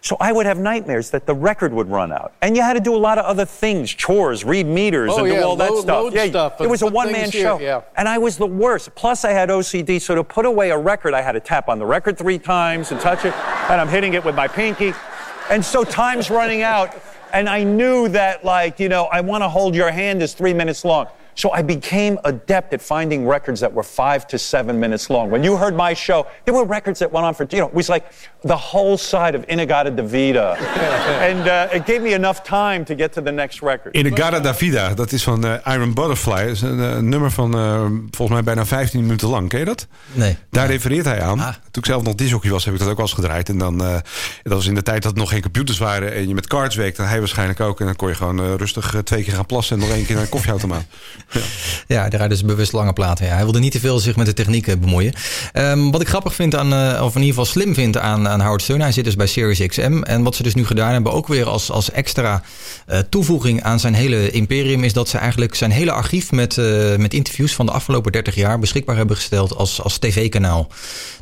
So 0.00 0.16
I 0.20 0.32
would 0.32 0.44
have 0.44 0.58
nightmares 0.58 1.10
that 1.12 1.24
the 1.24 1.34
record 1.34 1.72
would 1.72 1.88
run 1.88 2.12
out. 2.12 2.34
And 2.42 2.54
you 2.56 2.62
had 2.62 2.74
to 2.74 2.80
do 2.80 2.94
a 2.94 2.98
lot 2.98 3.16
of 3.16 3.24
other 3.24 3.44
things, 3.46 3.90
chores, 3.90 4.44
read 4.44 4.66
meters, 4.66 5.10
Oh, 5.14 5.18
and 5.18 5.28
do 5.28 5.32
yeah, 5.34 5.40
all 5.42 5.56
that 5.56 5.70
load- 5.70 5.82
stuff. 5.82 6.02
load 6.04 6.14
yeah, 6.14 6.26
stuff 6.26 6.60
it 6.60 6.68
was 6.68 6.82
a 6.82 6.86
one 6.86 7.10
man 7.12 7.22
things 7.22 7.32
here, 7.34 7.44
show. 7.44 7.58
yeah. 7.60 7.80
And 7.96 8.06
I 8.08 8.18
was 8.18 8.36
the 8.36 8.46
worst. 8.46 8.94
Plus, 8.94 9.24
I 9.24 9.30
had 9.32 9.48
OCD, 9.50 9.98
so 10.00 10.14
to 10.14 10.22
put 10.24 10.44
away 10.44 10.70
a 10.70 10.76
record, 10.78 11.14
I 11.14 11.22
had 11.22 11.32
to 11.32 11.40
tap 11.40 11.68
on 11.70 11.78
the 11.78 11.86
record 11.86 12.18
three 12.18 12.38
times 12.38 12.90
and 12.92 13.00
touch 13.00 13.24
it, 13.24 13.32
and 13.70 13.80
I'm 13.80 13.88
hitting 13.88 14.12
it 14.12 14.22
with 14.24 14.34
my 14.34 14.46
pinky. 14.48 14.92
And 15.50 15.64
so 15.64 15.84
time's 15.84 16.28
running 16.30 16.60
out, 16.62 16.94
and 17.32 17.48
I 17.48 17.64
knew 17.64 18.08
that, 18.08 18.44
like, 18.44 18.78
you 18.80 18.90
know, 18.90 19.04
I 19.06 19.22
want 19.22 19.42
to 19.42 19.48
hold 19.48 19.74
your 19.74 19.90
hand 19.90 20.22
is 20.22 20.34
three 20.34 20.52
minutes 20.54 20.84
long. 20.84 21.06
So 21.34 21.50
I 21.52 21.62
became 21.62 22.18
adept 22.24 22.72
at 22.74 22.80
finding 22.80 23.26
records 23.26 23.60
that 23.60 23.72
were 23.72 23.82
five 23.82 24.26
to 24.28 24.38
seven 24.38 24.78
minutes 24.78 25.10
long. 25.10 25.30
When 25.30 25.42
you 25.42 25.56
heard 25.56 25.74
my 25.76 25.94
show, 25.94 26.26
there 26.44 26.54
were 26.54 26.66
records 26.66 26.98
that 26.98 27.10
went 27.10 27.26
on 27.26 27.34
for, 27.34 27.46
you 27.48 27.58
know, 27.58 27.68
it 27.68 27.74
was 27.74 27.88
like 27.88 28.04
the 28.42 28.56
whole 28.56 28.96
side 28.96 29.34
of 29.34 29.46
Inagata 29.46 29.90
Davida. 29.90 30.56
and 31.30 31.48
uh, 31.48 31.68
it 31.76 31.86
gave 31.86 32.02
me 32.02 32.12
enough 32.14 32.42
time 32.42 32.84
to 32.84 32.94
get 32.94 33.12
to 33.12 33.22
the 33.22 33.32
next 33.32 33.60
record. 33.62 33.94
In 33.94 34.02
de 34.02 34.16
Gara 34.16 34.40
Davida, 34.40 34.94
dat 34.94 35.12
is 35.12 35.22
van 35.22 35.44
eh, 35.44 35.74
Iron 35.74 35.94
Butterfly. 35.94 36.46
Dat 36.46 36.54
is 36.54 36.62
een, 36.62 37.08
nummer 37.08 37.30
van 37.30 37.54
eh, 37.54 37.84
volgens 38.10 38.30
mij 38.30 38.42
bijna 38.42 38.66
15 38.66 39.00
minuten 39.00 39.28
lang. 39.28 39.48
Ken 39.48 39.58
je 39.58 39.64
dat? 39.64 39.86
Nee. 40.12 40.36
Daar 40.50 40.66
refereert 40.66 41.04
hij 41.04 41.22
aan. 41.22 41.38
Toen 41.38 41.82
ik 41.82 41.86
zelf 41.86 42.02
nog 42.02 42.14
disjockey 42.14 42.50
was, 42.50 42.64
heb 42.64 42.74
ik 42.74 42.80
dat 42.80 42.88
ook 42.88 42.96
wel 42.96 43.06
eens 43.06 43.14
gedraaid. 43.14 43.48
En 43.48 43.58
dan, 43.58 43.84
eh, 43.84 43.94
dat 44.42 44.52
was 44.52 44.66
in 44.66 44.74
de 44.74 44.82
tijd 44.82 45.02
dat 45.02 45.12
er 45.12 45.18
nog 45.18 45.30
geen 45.30 45.42
computers 45.42 45.78
waren 45.78 46.12
en 46.12 46.28
je 46.28 46.34
met 46.34 46.46
cards 46.46 46.76
werkte. 46.76 47.02
En 47.02 47.08
hij 47.08 47.18
waarschijnlijk 47.18 47.60
ook. 47.60 47.80
En 47.80 47.86
dan 47.86 47.96
kon 47.96 48.08
je 48.08 48.14
gewoon 48.14 48.56
rustig 48.56 48.94
twee 49.04 49.24
keer 49.24 49.32
gaan 49.32 49.46
plassen 49.46 49.76
en 49.76 49.82
nog 49.86 49.96
één 49.96 50.06
keer 50.06 50.14
naar 50.14 50.24
een 50.24 50.30
koffieautomaat. 50.30 50.84
Ja, 51.86 52.00
hij 52.00 52.10
draait 52.10 52.30
dus 52.30 52.44
bewust 52.44 52.72
lange 52.72 52.92
platen. 52.92 53.26
Ja. 53.26 53.34
Hij 53.34 53.42
wilde 53.42 53.58
niet 53.58 53.72
te 53.72 53.80
veel 53.80 53.98
zich 53.98 54.16
met 54.16 54.26
de 54.26 54.32
techniek 54.32 54.66
eh, 54.66 54.76
bemoeien. 54.76 55.12
Ehm, 55.52 55.90
wat 55.90 56.00
ik 56.00 56.08
grappig 56.08 56.34
vind 56.34 56.54
aan, 56.54 56.72
eh, 56.72 57.02
of 57.02 57.14
in 57.14 57.20
ieder 57.20 57.34
geval 57.34 57.44
slim 57.44 57.74
vind 57.74 57.98
aan, 57.98 58.28
aan 58.28 58.40
Howard 58.40 58.62
Stern, 58.62 58.80
hij 58.80 58.92
zit 58.92 59.04
dus 59.04 59.16
bij 59.16 59.26
Sirius 59.26 59.66
XM. 59.66 60.02
En 60.02 60.22
wat 60.22 60.34
ze 60.34 60.42
dus 60.42 60.54
nu 60.54 60.66
gedaan 60.66 60.92
hebben, 60.92 61.12
ook 61.12 61.28
weer 61.28 61.48
als, 61.48 61.70
als 61.70 61.90
extra 61.90 62.42
eh, 62.86 62.98
toevoeging 63.08 63.62
aan 63.62 63.80
zijn 63.80 63.94
hele 63.94 64.30
imperium, 64.30 64.84
is 64.84 64.92
dat 64.92 65.08
ze 65.08 65.18
eigenlijk 65.18 65.54
zijn 65.54 65.70
hele 65.70 65.92
archief 65.92 66.32
met, 66.32 66.56
met 66.98 67.14
interviews 67.14 67.54
van 67.54 67.66
de 67.66 67.72
afgelopen 67.72 68.12
30 68.12 68.34
jaar 68.34 68.58
beschikbaar 68.58 68.96
hebben 68.96 69.16
gesteld 69.16 69.56
als, 69.56 69.82
als 69.82 69.98
tv-kanaal. 69.98 70.68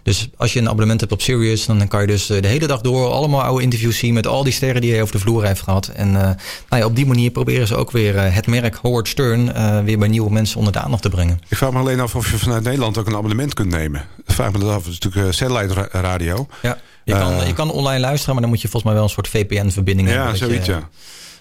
Dus 0.03 0.29
als 0.37 0.53
je 0.53 0.59
een 0.59 0.69
abonnement 0.69 1.01
hebt 1.01 1.13
op 1.13 1.21
Sirius, 1.23 1.67
dan 1.67 1.89
kan 1.89 2.01
je 2.01 2.07
dus 2.07 2.31
eh, 2.31 2.43
de 2.43 2.49
hele 2.49 2.67
dag 2.67 2.81
door 2.81 3.11
allemaal 3.11 3.43
oude 3.43 3.63
interviews 3.63 3.99
zien 3.99 4.15
met 4.15 4.27
al 4.27 4.45
die 4.45 4.53
sterren 4.53 4.81
die 4.81 4.93
hij 4.93 5.03
over 5.03 5.15
de 5.15 5.21
vloer 5.21 5.45
heeft 5.45 5.61
gehad. 5.63 5.87
En 5.87 6.09
eh, 6.17 6.23
nou 6.23 6.37
ja, 6.83 6.85
op 6.85 6.97
die 6.97 7.07
manier 7.07 7.31
proberen 7.31 7.67
ze 7.67 7.77
ook 7.77 7.91
weer 7.91 8.17
eh, 8.17 8.35
het 8.35 8.47
merk 8.47 8.75
Howard 8.75 9.09
Stern 9.09 9.53
weer 9.85 9.99
bij 9.99 10.09
nieuwe 10.09 10.31
mensen 10.33 10.59
onder 10.59 10.73
de 10.73 10.79
aandacht 10.81 11.03
te 11.03 11.09
brengen. 11.09 11.41
Ik 11.49 11.57
vraag 11.57 11.73
me 11.73 11.79
alleen 11.79 12.01
af 12.01 12.15
of 12.15 12.31
je 12.31 12.39
vanuit 12.39 12.63
Nederland 12.63 12.99
ook 12.99 13.07
een 13.07 13.17
abonnement 13.17 13.55
kunt 13.55 13.71
nemen. 13.71 14.05
Dat 14.27 14.35
vraag 14.35 14.53
me 14.53 14.59
dat 14.59 14.69
af. 14.69 14.85
Het 14.85 14.93
is 14.93 14.99
natuurlijk 14.99 15.35
satellite 15.35 15.75
ra- 15.75 15.89
radio. 16.01 16.47
Ja, 16.63 16.79
je 17.05 17.13
kan, 17.13 17.47
je 17.47 17.53
kan 17.53 17.71
online 17.71 18.01
luisteren, 18.01 18.33
maar 18.33 18.43
dan 18.43 18.53
moet 18.53 18.61
je 18.63 18.69
volgens 18.69 18.85
mij 18.85 18.95
wel 18.95 19.03
een 19.05 19.15
soort 19.15 19.29
VPN-verbinding 19.29 20.09
Ja, 20.09 20.15
hebben. 20.15 20.39
dat 20.41 20.49
zoiets 20.49 20.67
ja. 20.67 20.89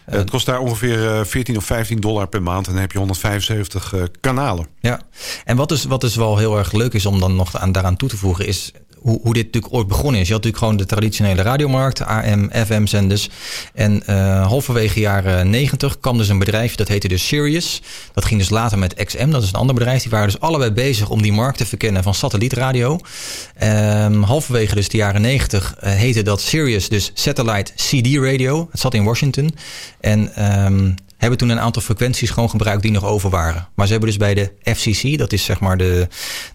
Eh, 0.05 0.17
het 0.17 0.29
kost 0.29 0.45
daar 0.45 0.59
ongeveer 0.59 1.07
eh, 1.07 1.25
14 1.25 1.57
of 1.57 1.65
15 1.65 1.99
dollar 1.99 2.27
per 2.27 2.41
maand. 2.41 2.65
En 2.67 2.71
dan 2.71 2.81
heb 2.81 2.91
je 2.91 2.97
175 2.97 3.93
eh, 3.93 4.03
kanalen. 4.19 4.67
Ja, 4.79 5.01
en 5.45 5.57
wat 5.57 5.69
dus, 5.69 5.83
wat 5.83 6.01
dus 6.01 6.15
wel 6.15 6.37
heel 6.37 6.57
erg 6.57 6.71
leuk 6.71 6.93
is 6.93 7.05
om 7.05 7.19
dan 7.19 7.35
nog 7.35 7.57
aan, 7.57 7.71
daaraan 7.71 7.97
toe 7.97 8.09
te 8.09 8.17
voegen, 8.17 8.47
is 8.47 8.71
hoe, 9.01 9.33
dit 9.33 9.45
natuurlijk 9.45 9.73
ooit 9.73 9.87
begonnen 9.87 10.21
is. 10.21 10.27
Je 10.27 10.33
had 10.33 10.43
natuurlijk 10.43 10.71
gewoon 10.71 10.87
de 10.87 10.95
traditionele 10.95 11.41
radiomarkt, 11.41 12.01
AM, 12.01 12.49
FM-zenders. 12.65 13.29
En 13.73 14.05
eh, 14.05 14.47
halverwege 14.47 14.99
jaren 14.99 15.49
90 15.49 15.99
kwam 15.99 16.17
dus 16.17 16.29
een 16.29 16.39
bedrijf, 16.39 16.75
dat 16.75 16.87
heette 16.87 17.07
dus 17.07 17.27
Sirius. 17.27 17.81
Dat 18.13 18.25
ging 18.25 18.39
dus 18.39 18.49
later 18.49 18.77
met 18.77 18.93
XM, 18.93 19.29
dat 19.29 19.43
is 19.43 19.49
een 19.49 19.59
ander 19.59 19.75
bedrijf. 19.75 20.01
Die 20.01 20.11
waren 20.11 20.27
dus 20.27 20.39
allebei 20.39 20.71
bezig 20.71 21.09
om 21.09 21.21
die 21.21 21.33
markt 21.33 21.57
te 21.57 21.65
verkennen 21.65 22.03
van 22.03 22.13
satellietradio. 22.13 22.99
Ehm, 23.55 24.21
halverwege 24.21 24.75
dus 24.75 24.89
de 24.89 24.97
jaren 24.97 25.21
90 25.21 25.75
eh, 25.79 25.91
heette 25.91 26.21
dat 26.21 26.41
Sirius 26.41 26.89
dus 26.89 27.11
Satellite 27.13 27.71
CD 27.75 28.15
Radio. 28.15 28.67
Het 28.71 28.79
zat 28.79 28.93
in 28.93 29.03
Washington. 29.03 29.55
En 29.99 30.35
ehm, 30.35 30.91
hebben 31.21 31.39
toen 31.39 31.49
een 31.49 31.59
aantal 31.59 31.81
frequenties 31.81 32.29
gewoon 32.29 32.49
gebruikt 32.49 32.81
die 32.81 32.91
nog 32.91 33.05
over 33.05 33.29
waren. 33.29 33.67
Maar 33.75 33.85
ze 33.85 33.91
hebben 33.91 34.09
dus 34.09 34.19
bij 34.19 34.33
de 34.33 34.51
FCC, 34.75 35.17
dat 35.17 35.33
is 35.33 35.43
zeg 35.43 35.59
maar 35.59 35.77
de, 35.77 36.07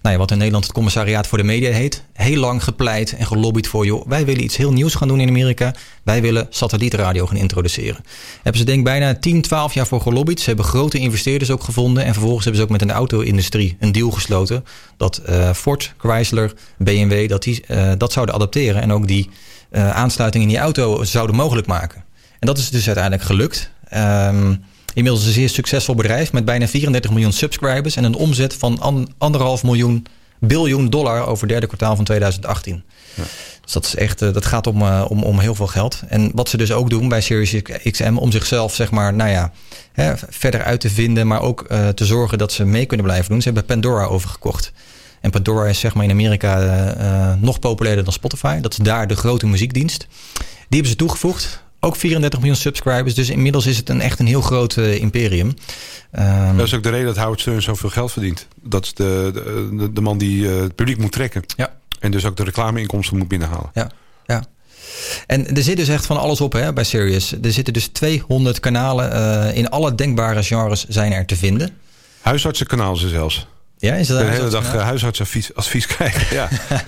nou 0.02 0.14
ja, 0.14 0.16
wat 0.16 0.30
in 0.30 0.36
Nederland 0.36 0.64
het 0.64 0.72
commissariaat 0.72 1.26
voor 1.26 1.38
de 1.38 1.44
media 1.44 1.70
heet, 1.70 2.02
heel 2.12 2.40
lang 2.40 2.64
gepleit 2.64 3.16
en 3.16 3.26
gelobbyd 3.26 3.68
voor, 3.68 3.86
joh, 3.86 4.06
wij 4.06 4.24
willen 4.24 4.44
iets 4.44 4.56
heel 4.56 4.72
nieuws 4.72 4.94
gaan 4.94 5.08
doen 5.08 5.20
in 5.20 5.28
Amerika. 5.28 5.74
Wij 6.02 6.22
willen 6.22 6.46
satellietradio 6.50 7.26
gaan 7.26 7.36
introduceren. 7.36 8.04
Hebben 8.34 8.60
ze 8.60 8.66
denk 8.66 8.84
bijna 8.84 9.14
10, 9.14 9.42
12 9.42 9.74
jaar 9.74 9.86
voor 9.86 10.00
gelobbyd. 10.00 10.40
Ze 10.40 10.46
hebben 10.46 10.64
grote 10.64 10.98
investeerders 10.98 11.50
ook 11.50 11.62
gevonden. 11.62 12.04
En 12.04 12.12
vervolgens 12.12 12.44
hebben 12.44 12.62
ze 12.62 12.66
ook 12.66 12.78
met 12.78 12.88
een 12.88 12.96
auto-industrie 12.96 13.76
een 13.80 13.92
deal 13.92 14.10
gesloten. 14.10 14.64
Dat 14.96 15.16
eh, 15.16 15.52
Ford, 15.52 15.94
Chrysler, 15.98 16.52
BMW, 16.78 17.28
dat 17.28 17.42
die 17.42 17.64
eh, 17.66 17.92
dat 17.98 18.12
zouden 18.12 18.34
adapteren. 18.34 18.82
En 18.82 18.92
ook 18.92 19.06
die 19.06 19.30
eh, 19.70 19.90
aansluiting 19.90 20.42
in 20.42 20.48
die 20.48 20.58
auto 20.58 21.04
zouden 21.04 21.36
mogelijk 21.36 21.66
maken. 21.66 22.04
En 22.38 22.46
dat 22.46 22.58
is 22.58 22.70
dus 22.70 22.86
uiteindelijk 22.86 23.24
gelukt. 23.24 23.70
Ehm, 23.88 24.54
inmiddels 24.94 25.26
een 25.26 25.32
zeer 25.32 25.48
succesvol 25.48 25.94
bedrijf 25.94 26.32
met 26.32 26.44
bijna 26.44 26.68
34 26.68 27.10
miljoen 27.10 27.32
subscribers 27.32 27.96
en 27.96 28.04
een 28.04 28.14
omzet 28.14 28.54
van 28.54 28.80
an- 28.80 29.08
anderhalf 29.18 29.62
miljoen 29.62 30.06
biljoen 30.38 30.90
dollar 30.90 31.26
over 31.26 31.40
het 31.42 31.48
derde 31.50 31.66
kwartaal 31.66 31.96
van 31.96 32.04
2018. 32.04 32.82
Dus 33.62 33.72
dat, 33.72 33.84
is 33.84 33.94
echt, 33.94 34.22
eh, 34.22 34.32
dat 34.32 34.44
gaat 34.46 34.66
om, 34.66 34.82
eh, 34.82 35.04
om, 35.08 35.22
om 35.22 35.38
heel 35.38 35.54
veel 35.54 35.66
geld. 35.66 36.02
En 36.08 36.30
wat 36.34 36.48
ze 36.48 36.56
dus 36.56 36.72
ook 36.72 36.90
doen 36.90 37.08
bij 37.08 37.20
Sirius 37.20 37.62
XM, 37.90 38.16
om 38.16 38.30
zichzelf 38.30 38.74
zeg 38.74 38.90
maar, 38.90 39.14
nou 39.14 39.30
ja, 39.30 39.52
hè, 39.92 40.12
verder 40.28 40.62
uit 40.62 40.80
te 40.80 40.90
vinden, 40.90 41.26
maar 41.26 41.40
ook 41.40 41.62
eh, 41.62 41.88
te 41.88 42.04
zorgen 42.04 42.38
dat 42.38 42.52
ze 42.52 42.64
mee 42.64 42.86
kunnen 42.86 43.06
blijven 43.06 43.30
doen. 43.30 43.38
Ze 43.42 43.44
hebben 43.48 43.64
Pandora 43.64 44.04
overgekocht. 44.04 44.72
En 45.20 45.30
Pandora 45.30 45.66
is 45.66 45.80
zeg 45.80 45.94
maar 45.94 46.04
in 46.04 46.10
Amerika 46.10 47.36
nog 47.40 47.58
populairder 47.58 48.04
dan 48.04 48.12
Spotify. 48.12 48.60
Dat 48.60 48.72
is 48.72 48.78
daar 48.78 49.06
de 49.06 49.16
grote 49.16 49.46
muziekdienst. 49.46 50.06
Die 50.34 50.46
hebben 50.68 50.90
ze 50.90 50.96
toegevoegd. 50.96 51.64
Ook 51.86 51.96
34 51.96 52.38
miljoen 52.38 52.58
subscribers. 52.58 53.14
Dus 53.14 53.30
inmiddels 53.30 53.66
is 53.66 53.76
het 53.76 53.88
een, 53.88 54.00
echt 54.00 54.18
een 54.18 54.26
heel 54.26 54.40
groot 54.40 54.76
eh, 54.76 54.94
imperium. 55.00 55.54
Ehm, 56.10 56.56
Dat 56.56 56.66
is 56.66 56.74
ook 56.74 56.82
de 56.82 56.90
reden 56.90 57.06
dat 57.06 57.16
Howard 57.16 57.40
Stern 57.40 57.62
zoveel 57.62 57.90
geld 57.90 58.12
verdient. 58.12 58.46
Dat 58.62 58.84
is 58.84 58.94
de, 58.94 59.30
de, 59.72 59.92
de, 59.92 60.00
man 60.00 60.18
die 60.18 60.48
eh, 60.48 60.60
het 60.60 60.74
publiek 60.74 60.98
moet 60.98 61.12
trekken. 61.12 61.42
Ja. 61.56 61.74
En 62.00 62.10
dus 62.10 62.24
ook 62.24 62.36
de 62.36 62.44
reclameinkomsten 62.44 63.18
moet 63.18 63.28
binnenhalen. 63.28 63.70
Ja, 63.74 63.90
ja. 64.26 64.44
En 65.26 65.56
er 65.56 65.62
zit 65.62 65.76
dus 65.76 65.88
echt 65.88 66.06
van 66.06 66.18
alles 66.18 66.40
op 66.40 66.52
hè, 66.52 66.72
bij 66.72 66.84
Sirius. 66.84 67.32
Er 67.42 67.52
zitten 67.52 67.72
dus 67.72 67.86
200 67.86 68.60
kanalen. 68.60 69.12
eh, 69.12 69.56
in 69.56 69.70
alle 69.70 69.94
denkbare 69.94 70.42
genres 70.42 70.84
zijn 70.88 71.12
er 71.12 71.26
te 71.26 71.36
vinden. 71.36 71.70
Huisartsenkanaal 72.20 72.96
ze 72.96 73.08
zelfs. 73.08 73.46
Ja, 73.78 73.94
is 73.94 74.06
dat 74.06 74.18
de 74.18 74.24
hele 74.24 74.48
dag 74.48 74.74
eh, 74.74 74.82
huisartsadvies 74.82 75.54
advies 75.54 75.86
krijgen. 75.96 76.36
Ja. 76.36 76.48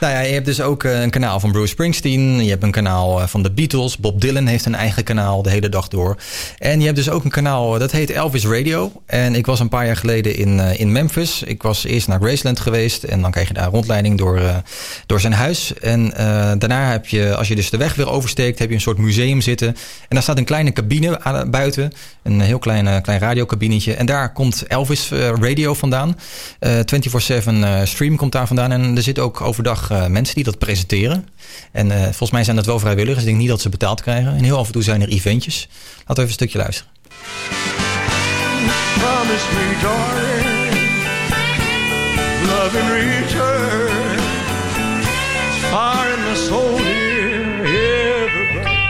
Nou 0.00 0.14
ja, 0.14 0.20
je 0.20 0.32
hebt 0.32 0.46
dus 0.46 0.60
ook 0.60 0.84
eh, 0.84 1.00
een 1.00 1.10
kanaal 1.10 1.40
van 1.40 1.52
Bruce 1.52 1.68
Springsteen. 1.68 2.44
Je 2.44 2.50
hebt 2.50 2.62
een 2.62 2.70
kanaal 2.70 3.20
eh, 3.20 3.26
van 3.26 3.42
de 3.42 3.50
Beatles. 3.50 3.96
Bob 3.96 4.20
Dylan 4.20 4.46
heeft 4.46 4.64
een 4.64 4.74
eigen 4.74 5.04
kanaal 5.04 5.42
de 5.42 5.50
hele 5.50 5.68
dag 5.68 5.88
door. 5.88 6.16
En 6.58 6.78
je 6.78 6.84
hebt 6.84 6.96
dus 6.96 7.10
ook 7.10 7.24
een 7.24 7.30
kanaal, 7.30 7.78
dat 7.78 7.90
heet 7.90 8.10
Elvis 8.10 8.46
Radio. 8.46 8.92
En 9.06 9.34
ik 9.34 9.46
was 9.46 9.60
een 9.60 9.68
paar 9.68 9.86
jaar 9.86 9.96
geleden 9.96 10.36
in, 10.36 10.58
in 10.58 10.92
Memphis. 10.92 11.42
Ik 11.42 11.62
was 11.62 11.84
eerst 11.84 12.08
naar 12.08 12.20
Graceland 12.20 12.60
geweest. 12.60 13.02
En 13.02 13.20
dan 13.22 13.30
krijg 13.30 13.48
je 13.48 13.54
daar 13.54 13.64
een 13.64 13.70
rondleiding 13.70 14.18
door, 14.18 14.40
door 15.06 15.20
zijn 15.20 15.32
huis. 15.32 15.74
En 15.74 16.08
daarna 16.58 16.90
heb 16.90 17.06
je, 17.06 17.36
als 17.36 17.48
je 17.48 17.54
dus 17.54 17.70
de 17.70 17.76
weg 17.76 17.94
weer 17.94 18.08
oversteekt, 18.08 18.58
heb 18.58 18.68
je 18.68 18.74
een 18.74 18.80
soort 18.80 18.98
museum 18.98 19.40
zitten. 19.40 19.68
En 19.68 19.74
daar 20.08 20.22
staat 20.22 20.38
een 20.38 20.44
kleine 20.44 20.72
cabine 20.72 21.20
buiten. 21.50 21.92
Een 22.22 22.40
heel 22.40 22.58
klein, 22.58 23.02
klein 23.02 23.20
radiokabinetje. 23.20 23.94
En 23.94 24.06
daar 24.06 24.32
komt 24.32 24.66
Elvis 24.66 25.10
Radio 25.40 25.74
vandaan. 25.74 26.16
Eh 26.58 26.78
24-7 26.78 27.62
eh, 27.62 27.84
stream 27.84 28.16
komt 28.16 28.32
daar 28.32 28.46
vandaan. 28.46 28.72
En 28.72 28.96
er 28.96 29.02
zitten 29.02 29.24
ook 29.24 29.40
overdag 29.40 29.90
eh, 29.90 30.06
mensen 30.06 30.34
die 30.34 30.44
dat 30.44 30.58
presenteren. 30.58 31.28
En 31.72 31.90
eh, 31.90 32.02
volgens 32.02 32.30
mij 32.30 32.44
zijn 32.44 32.56
dat 32.56 32.66
wel 32.66 32.78
vrijwilligers. 32.78 33.20
Ik 33.20 33.26
denk 33.26 33.38
niet 33.38 33.48
dat 33.48 33.60
ze 33.60 33.68
betaald 33.68 34.00
krijgen. 34.00 34.36
En 34.36 34.44
heel 34.44 34.58
af 34.58 34.66
en 34.66 34.72
toe 34.72 34.82
zijn 34.82 35.02
er 35.02 35.08
eventjes. 35.08 35.68
Laten 35.98 36.04
we 36.06 36.12
even 36.12 36.24
een 36.24 36.32
stukje 36.32 36.58
luisteren. 36.58 36.90
Love 42.46 42.78
return. 42.92 44.20
Fire 45.70 46.12
in 46.12 46.22
my 46.28 46.36
soul. 46.36 46.91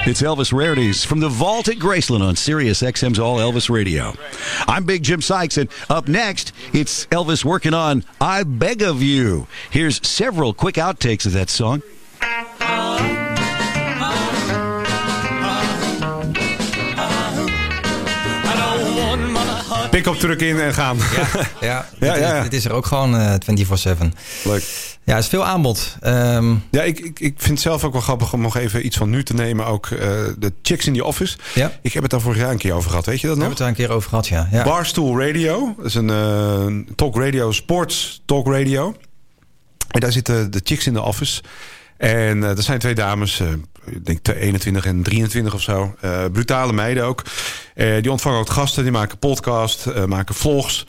It's 0.04 0.20
Elvis 0.20 0.52
Rarities 0.52 1.04
from 1.04 1.20
the 1.20 1.28
Vault 1.28 1.68
at 1.68 1.76
Graceland 1.76 2.22
on 2.22 2.34
Sirius 2.34 2.82
XM's 2.82 3.18
All 3.20 3.38
Elvis 3.38 3.70
Radio. 3.70 4.14
I'm 4.66 4.84
Big 4.84 5.04
Jim 5.04 5.20
Sykes, 5.22 5.56
and 5.56 5.68
up 5.88 6.08
next, 6.08 6.52
it's 6.72 7.06
Elvis 7.06 7.44
working 7.44 7.72
on 7.72 8.04
I 8.20 8.42
Beg 8.42 8.82
of 8.82 9.00
You. 9.00 9.46
Here's 9.70 10.04
several 10.06 10.54
quick 10.54 10.74
outtakes 10.74 11.24
of 11.24 11.32
that 11.34 11.50
song. 11.50 11.82
Pick-up 19.90 20.16
truck 20.16 20.40
in 20.40 20.60
en 20.60 20.74
gaan. 20.74 20.96
Ja, 20.96 21.26
Ja, 21.68 21.86
dit, 21.98 22.08
ja, 22.08 22.14
ja. 22.16 22.42
dit 22.42 22.52
is 22.52 22.64
er 22.64 22.72
ook 22.72 22.86
gewoon 22.86 23.16
eh 23.16 23.34
24-7. 23.34 23.98
Leuk. 24.44 24.62
Ja, 25.04 25.14
het 25.14 25.22
is 25.22 25.28
veel 25.30 25.44
aanbod. 25.44 25.96
Ehm, 26.00 26.54
Ja, 26.70 26.82
ik, 26.82 26.98
ik, 27.00 27.20
ik 27.20 27.34
vind 27.36 27.50
het 27.50 27.60
zelf 27.60 27.84
ook 27.84 27.92
wel 27.92 28.00
grappig 28.00 28.32
om 28.32 28.40
nog 28.40 28.56
even 28.56 28.86
iets 28.86 28.96
van 28.96 29.10
nu 29.10 29.22
te 29.22 29.34
nemen. 29.34 29.66
Ook 29.66 29.86
eh, 29.86 29.98
de 30.38 30.52
Chicks 30.62 30.86
in 30.86 30.94
the 30.94 31.04
Office. 31.04 31.36
Ja. 31.54 31.72
Ik 31.82 31.92
heb 31.92 32.02
het 32.02 32.10
daar 32.10 32.20
vorig 32.20 32.38
jaar 32.38 32.50
een 32.50 32.58
keer 32.58 32.72
over 32.72 32.90
gehad. 32.90 33.06
Weet 33.06 33.20
je 33.20 33.26
dat 33.26 33.36
we 33.36 33.42
nog? 33.42 33.48
hebben 33.48 33.66
het 33.66 33.76
daar 33.76 33.86
een 33.86 33.88
keer 33.88 33.96
over 33.96 34.08
gehad, 34.08 34.28
ja. 34.28 34.48
ja. 34.58 34.64
Barstool 34.64 35.20
Radio. 35.20 35.74
Dat 35.76 35.86
is 35.86 35.94
een 35.94 36.10
eh, 36.10 36.94
talk 36.96 37.16
radio, 37.16 37.52
sports 37.52 38.22
talk 38.24 38.46
radio. 38.46 38.96
En 39.88 40.00
daar 40.00 40.12
zitten 40.12 40.50
de 40.50 40.60
Chicks 40.64 40.86
in 40.86 40.92
the 40.92 41.02
Office. 41.02 41.42
En 41.96 42.42
eh 42.44 42.56
er 42.56 42.62
zijn 42.62 42.78
twee 42.78 42.94
dames, 42.94 43.40
ik 43.84 44.04
denk 44.04 44.28
21 44.28 44.84
en 44.86 45.02
23 45.02 45.54
of 45.54 45.60
zo. 45.60 45.94
Brutale 46.32 46.72
meiden 46.72 47.04
ook. 47.04 47.22
Die 47.74 48.10
ontvangen 48.10 48.38
ook 48.38 48.50
gasten, 48.50 48.82
die 48.82 48.92
maken 48.92 49.18
podcast, 49.18 50.06
maken 50.06 50.34
vlogs. 50.34 50.86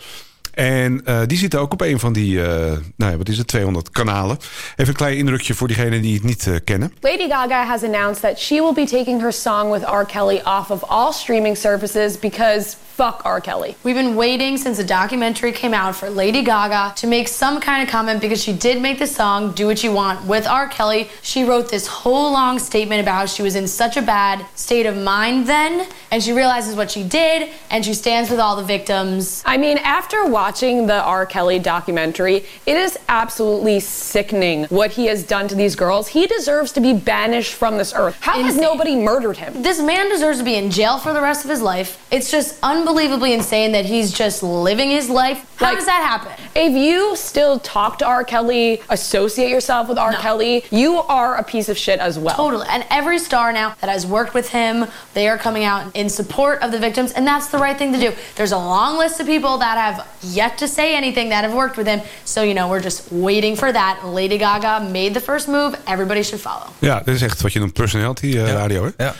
En 0.53 1.01
eh, 1.05 1.19
die 1.27 1.37
zitten 1.37 1.59
ook 1.59 1.73
op 1.73 1.81
een 1.81 1.99
van 1.99 2.13
die, 2.13 2.41
eh, 2.41 2.47
nou 2.95 3.11
ja, 3.11 3.17
wat 3.17 3.29
is 3.29 3.37
het, 3.37 3.47
200 3.47 3.89
kanalen. 3.89 4.37
Even 4.75 4.87
een 4.87 4.93
klein 4.93 5.17
indrukje 5.17 5.53
voor 5.53 5.67
diegenen 5.67 6.01
die 6.01 6.13
het 6.13 6.23
niet 6.23 6.47
eh, 6.47 6.55
kennen. 6.63 6.93
Lady 7.01 7.27
Gaga 7.29 7.65
has 7.65 7.83
announced 7.83 8.21
that 8.21 8.39
she 8.39 8.55
will 8.55 8.73
be 8.73 8.85
taking 8.85 9.21
her 9.21 9.31
song 9.31 9.71
with 9.71 9.83
R. 9.83 10.05
Kelly 10.05 10.41
off 10.43 10.69
of 10.69 10.83
all 10.83 11.11
streaming 11.11 11.57
services 11.57 12.19
because 12.19 12.75
fuck 12.95 13.21
R. 13.25 13.41
Kelly. 13.41 13.75
We've 13.83 13.95
been 13.95 14.15
waiting 14.15 14.59
since 14.59 14.77
the 14.77 14.87
documentary 14.87 15.51
came 15.51 15.73
out 15.73 15.95
for 15.95 16.09
Lady 16.09 16.43
Gaga 16.43 16.93
to 16.95 17.07
make 17.07 17.27
some 17.27 17.59
kind 17.59 17.81
of 17.83 17.89
comment 17.89 18.21
because 18.21 18.43
she 18.43 18.53
did 18.53 18.81
make 18.81 18.99
the 18.99 19.07
song 19.07 19.53
Do 19.53 19.65
What 19.65 19.83
You 19.83 19.91
Want 19.93 20.25
with 20.27 20.45
R. 20.45 20.67
Kelly. 20.67 21.09
She 21.21 21.43
wrote 21.43 21.69
this 21.69 21.87
whole 21.87 22.31
long 22.31 22.59
statement 22.59 23.01
about 23.01 23.15
how 23.15 23.25
she 23.25 23.41
was 23.41 23.55
in 23.55 23.67
such 23.67 23.97
a 23.97 24.01
bad 24.01 24.45
state 24.55 24.85
of 24.85 24.95
mind 24.95 25.47
then, 25.47 25.87
and 26.11 26.21
she 26.21 26.33
realizes 26.33 26.75
what 26.75 26.91
she 26.91 27.03
did, 27.03 27.49
and 27.69 27.83
she 27.83 27.93
stands 27.93 28.29
with 28.29 28.39
all 28.39 28.55
the 28.55 28.63
victims. 28.63 29.41
I 29.45 29.57
mean, 29.57 29.77
after 29.79 30.25
watching 30.47 30.87
the 30.87 31.01
R. 31.01 31.25
Kelly 31.25 31.57
documentary, 31.57 32.43
it 32.65 32.75
is 32.75 32.99
absolutely 33.07 33.79
sickening 33.79 34.65
what 34.65 34.91
he 34.91 35.05
has 35.05 35.23
done 35.23 35.47
to 35.47 35.55
these 35.55 35.73
girls. 35.73 36.09
He 36.09 36.27
deserves 36.27 36.73
to 36.73 36.81
be 36.81 36.93
banished 36.93 37.53
from 37.53 37.77
this 37.77 37.93
earth. 37.95 38.17
How 38.19 38.41
has 38.41 38.57
nobody 38.57 38.97
murdered 38.97 39.37
him? 39.37 39.61
This 39.63 39.79
man 39.81 40.09
deserves 40.09 40.39
to 40.39 40.43
be 40.43 40.55
in 40.55 40.69
jail 40.69 40.97
for 40.97 41.13
the 41.13 41.21
rest 41.21 41.45
of 41.45 41.49
his 41.49 41.61
life. 41.61 41.97
It's 42.11 42.29
just 42.29 42.59
unbelievably 42.61 43.31
insane 43.31 43.71
that 43.71 43.85
he's 43.85 44.11
just 44.11 44.43
living 44.43 44.89
his 44.89 45.09
life. 45.09 45.45
How 45.55 45.67
Like- 45.67 45.77
does 45.77 45.85
that 45.85 46.03
happen? 46.03 46.33
If 46.55 46.73
you 46.73 47.15
still 47.15 47.57
talk 47.59 47.97
to 47.99 48.05
R. 48.05 48.25
Kelly, 48.25 48.81
associate 48.89 49.49
yourself 49.49 49.87
with 49.87 49.97
R. 49.97 50.11
No. 50.11 50.17
Kelly, 50.17 50.65
you 50.71 50.97
are 50.97 51.37
a 51.37 51.43
piece 51.43 51.69
of 51.69 51.77
shit 51.77 51.99
as 52.01 52.19
well. 52.19 52.35
Totally. 52.35 52.67
And 52.69 52.85
every 52.89 53.17
star 53.17 53.53
now 53.53 53.75
that 53.79 53.89
has 53.89 54.05
worked 54.05 54.33
with 54.33 54.49
him, 54.49 54.87
they 55.13 55.29
are 55.29 55.37
coming 55.37 55.63
out 55.63 55.95
in 55.95 56.09
support 56.09 56.61
of 56.61 56.71
the 56.73 56.79
victims, 56.79 57.13
and 57.13 57.25
that's 57.25 57.47
the 57.47 57.57
right 57.59 57.77
thing 57.77 57.93
to 57.93 57.99
do. 57.99 58.11
There's 58.35 58.51
a 58.51 58.57
long 58.57 58.97
list 58.97 59.21
of 59.21 59.25
people 59.25 59.57
that 59.59 59.77
have 59.77 60.05
yet 60.33 60.57
to 60.57 60.67
say 60.67 60.95
anything 60.95 61.29
that 61.29 61.41
have 61.43 61.53
worked 61.53 61.75
with 61.75 61.87
him. 61.87 62.01
So, 62.23 62.41
you 62.41 62.53
know, 62.53 62.69
we're 62.69 62.83
just 62.83 63.03
waiting 63.09 63.57
for 63.57 63.71
that. 63.71 63.97
Lady 64.13 64.37
Gaga 64.37 64.79
made 64.91 65.13
the 65.13 65.21
first 65.21 65.47
move. 65.47 65.77
Everybody 65.85 66.23
should 66.23 66.41
follow. 66.41 66.67
Ja, 66.79 67.01
dit 67.05 67.15
is 67.15 67.21
echt 67.21 67.41
wat 67.41 67.53
je 67.53 67.59
noemt 67.59 67.73
personality 67.73 68.37
eh, 68.37 68.51
radio. 68.51 68.83
Hè? 68.83 69.03
Ja. 69.03 69.15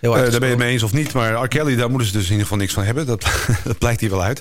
Eh, 0.00 0.12
daar 0.12 0.30
ben 0.30 0.40
je 0.40 0.46
het 0.46 0.58
mee 0.58 0.72
eens 0.72 0.82
of 0.82 0.92
niet. 0.92 1.12
Maar 1.12 1.42
R. 1.44 1.48
Kelly, 1.48 1.76
daar 1.76 1.90
moeten 1.90 2.08
ze 2.08 2.12
dus 2.12 2.24
in 2.24 2.30
ieder 2.30 2.42
geval 2.42 2.58
niks 2.58 2.72
van 2.72 2.82
hebben. 2.82 3.06
Dat, 3.06 3.24
dat 3.64 3.78
blijkt 3.78 4.00
hier 4.00 4.10
wel 4.10 4.22
uit. 4.22 4.40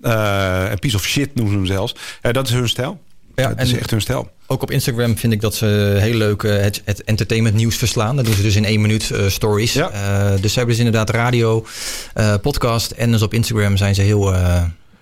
Eh, 0.00 0.64
een 0.70 0.78
piece 0.78 0.96
of 0.96 1.04
shit 1.04 1.34
noemen 1.34 1.52
ze 1.52 1.58
hem 1.58 1.66
zelfs. 1.66 1.94
Eh, 2.20 2.32
dat 2.32 2.48
is 2.48 2.54
hun 2.54 2.68
stijl. 2.68 3.00
Ja, 3.34 3.48
dat 3.48 3.66
is 3.66 3.72
echt 3.72 3.90
hun 3.90 4.00
stijl. 4.00 4.30
Ook 4.46 4.62
op 4.62 4.70
Instagram 4.70 5.16
vind 5.16 5.32
ik 5.32 5.40
dat 5.40 5.54
ze 5.54 5.96
heel 6.00 6.14
leuk 6.14 6.42
het, 6.42 6.82
het 6.84 7.04
entertainment 7.04 7.54
nieuws 7.54 7.76
verslaan. 7.76 8.16
Dat 8.16 8.24
doen 8.24 8.34
ze 8.34 8.42
dus 8.42 8.56
in 8.56 8.64
één 8.64 8.80
minuut 8.80 9.12
stories. 9.26 9.76
Eh, 9.76 10.30
dus 10.40 10.52
ze 10.52 10.58
hebben 10.58 10.76
dus 10.76 10.84
inderdaad 10.84 11.10
radio, 11.10 11.66
eh, 12.14 12.34
podcast 12.42 12.90
en 12.90 13.12
dus 13.12 13.22
op 13.22 13.34
Instagram 13.34 13.76
zijn 13.76 13.94
ze 13.94 14.02
heel... 14.02 14.34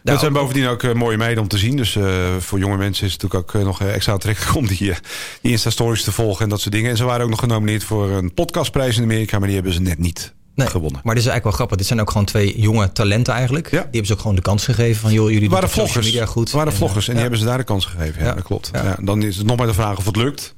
Het 0.05 0.13
nou, 0.13 0.25
zijn 0.25 0.43
bovendien 0.43 0.67
ook 0.67 0.83
eh, 0.83 0.93
mooie 0.93 1.17
meiden 1.17 1.43
om 1.43 1.49
te 1.49 1.59
zien. 1.59 1.77
Dus 1.77 1.97
eh, 1.97 2.37
voor 2.39 2.59
jonge 2.59 2.77
mensen 2.77 3.07
is 3.07 3.13
het 3.13 3.23
natuurlijk 3.23 3.55
ook 3.55 3.61
eh, 3.61 3.67
nog 3.67 3.83
extra 3.83 4.13
aantrekkelijk 4.13 4.57
om 4.61 4.67
die, 4.67 4.93
die 5.41 5.51
Insta-stories 5.51 6.03
te 6.03 6.13
volgen 6.13 6.45
en 6.45 6.49
dat 6.49 6.61
soort 6.61 6.75
dingen. 6.75 6.91
En 6.91 6.97
ze 6.97 7.05
waren 7.05 7.25
ook 7.25 7.31
nog 7.31 7.39
genomineerd 7.39 7.85
voor 7.85 8.11
een 8.11 8.35
podcastprijs 8.35 8.97
in 8.97 9.03
Amerika, 9.03 9.39
maar 9.39 9.47
die 9.47 9.57
hebben 9.57 9.75
ze 9.75 9.81
net 9.81 9.99
niet 9.99 10.35
Nee, 10.55 10.67
gewonnen. 10.67 11.01
Maar 11.05 11.15
dit 11.15 11.25
is 11.25 11.31
eigenlijk 11.31 11.45
wel 11.45 11.53
grappig. 11.53 11.77
Dit 11.77 11.87
zijn 11.87 12.01
ook 12.01 12.11
gewoon 12.11 12.27
twee 12.27 12.61
jonge 12.61 12.93
talenten 12.93 13.35
eigenlijk. 13.35 13.71
Die 13.71 13.79
hebben 13.79 14.07
ze 14.07 14.13
ook 14.13 14.21
gewoon 14.21 14.37
de 14.37 14.43
kans 14.43 14.65
gegeven 14.65 15.01
van 15.01 15.13
joh, 15.13 15.31
jullie 15.31 15.51
waren 15.51 15.69
social 15.69 16.05
media 16.05 16.27
goed. 16.27 16.51
waren 16.51 16.73
En, 16.73 16.79
vloggers 16.79 17.07
en 17.07 17.13
die 17.13 17.23
hebben 17.23 17.39
ze 17.39 17.45
daar 17.45 17.59
de 17.59 17.65
kans 17.65 17.85
gegeven. 17.85 18.25
Ja, 18.25 18.35
dat 18.35 18.45
klopt. 18.45 18.71
Ja. 18.73 18.97
dan 19.01 19.23
is 19.23 19.37
het 19.37 19.47
nog 19.47 19.57
maar 19.57 19.67
de 19.67 19.75
vraag 19.75 19.97
of 19.97 20.05
het 20.05 20.17
lukt. 20.17 20.55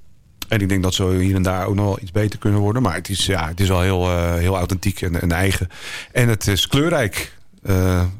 En 0.48 0.60
ik 0.60 0.68
denk 0.68 0.82
dat 0.82 0.94
ze 0.94 1.16
hier 1.18 1.34
en 1.34 1.42
daar 1.42 1.66
ook 1.66 1.74
nog 1.74 1.84
wel 1.84 1.98
iets 2.00 2.12
beter 2.12 2.38
kunnen 2.38 2.60
worden. 2.60 2.82
Maar 2.82 2.94
het 2.94 3.08
is, 3.08 3.26
ja, 3.26 3.48
het 3.48 3.60
is 3.60 3.68
wel 3.68 3.80
heel, 3.80 4.34
heel 4.34 4.56
authentiek 4.56 5.00
en, 5.00 5.20
en 5.20 5.32
eigen. 5.32 5.68
En 6.12 6.28
het 6.28 6.46
is 6.46 6.66
kleurrijk. 6.66 7.34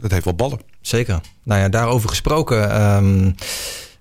Het 0.01 0.13
heeft 0.13 0.25
wel 0.25 0.35
ballen. 0.35 0.61
Zeker. 0.87 1.21
Nou 1.43 1.61
ja, 1.61 1.69
daarover 1.69 2.09
gesproken. 2.09 2.71
ehm, 2.71 3.31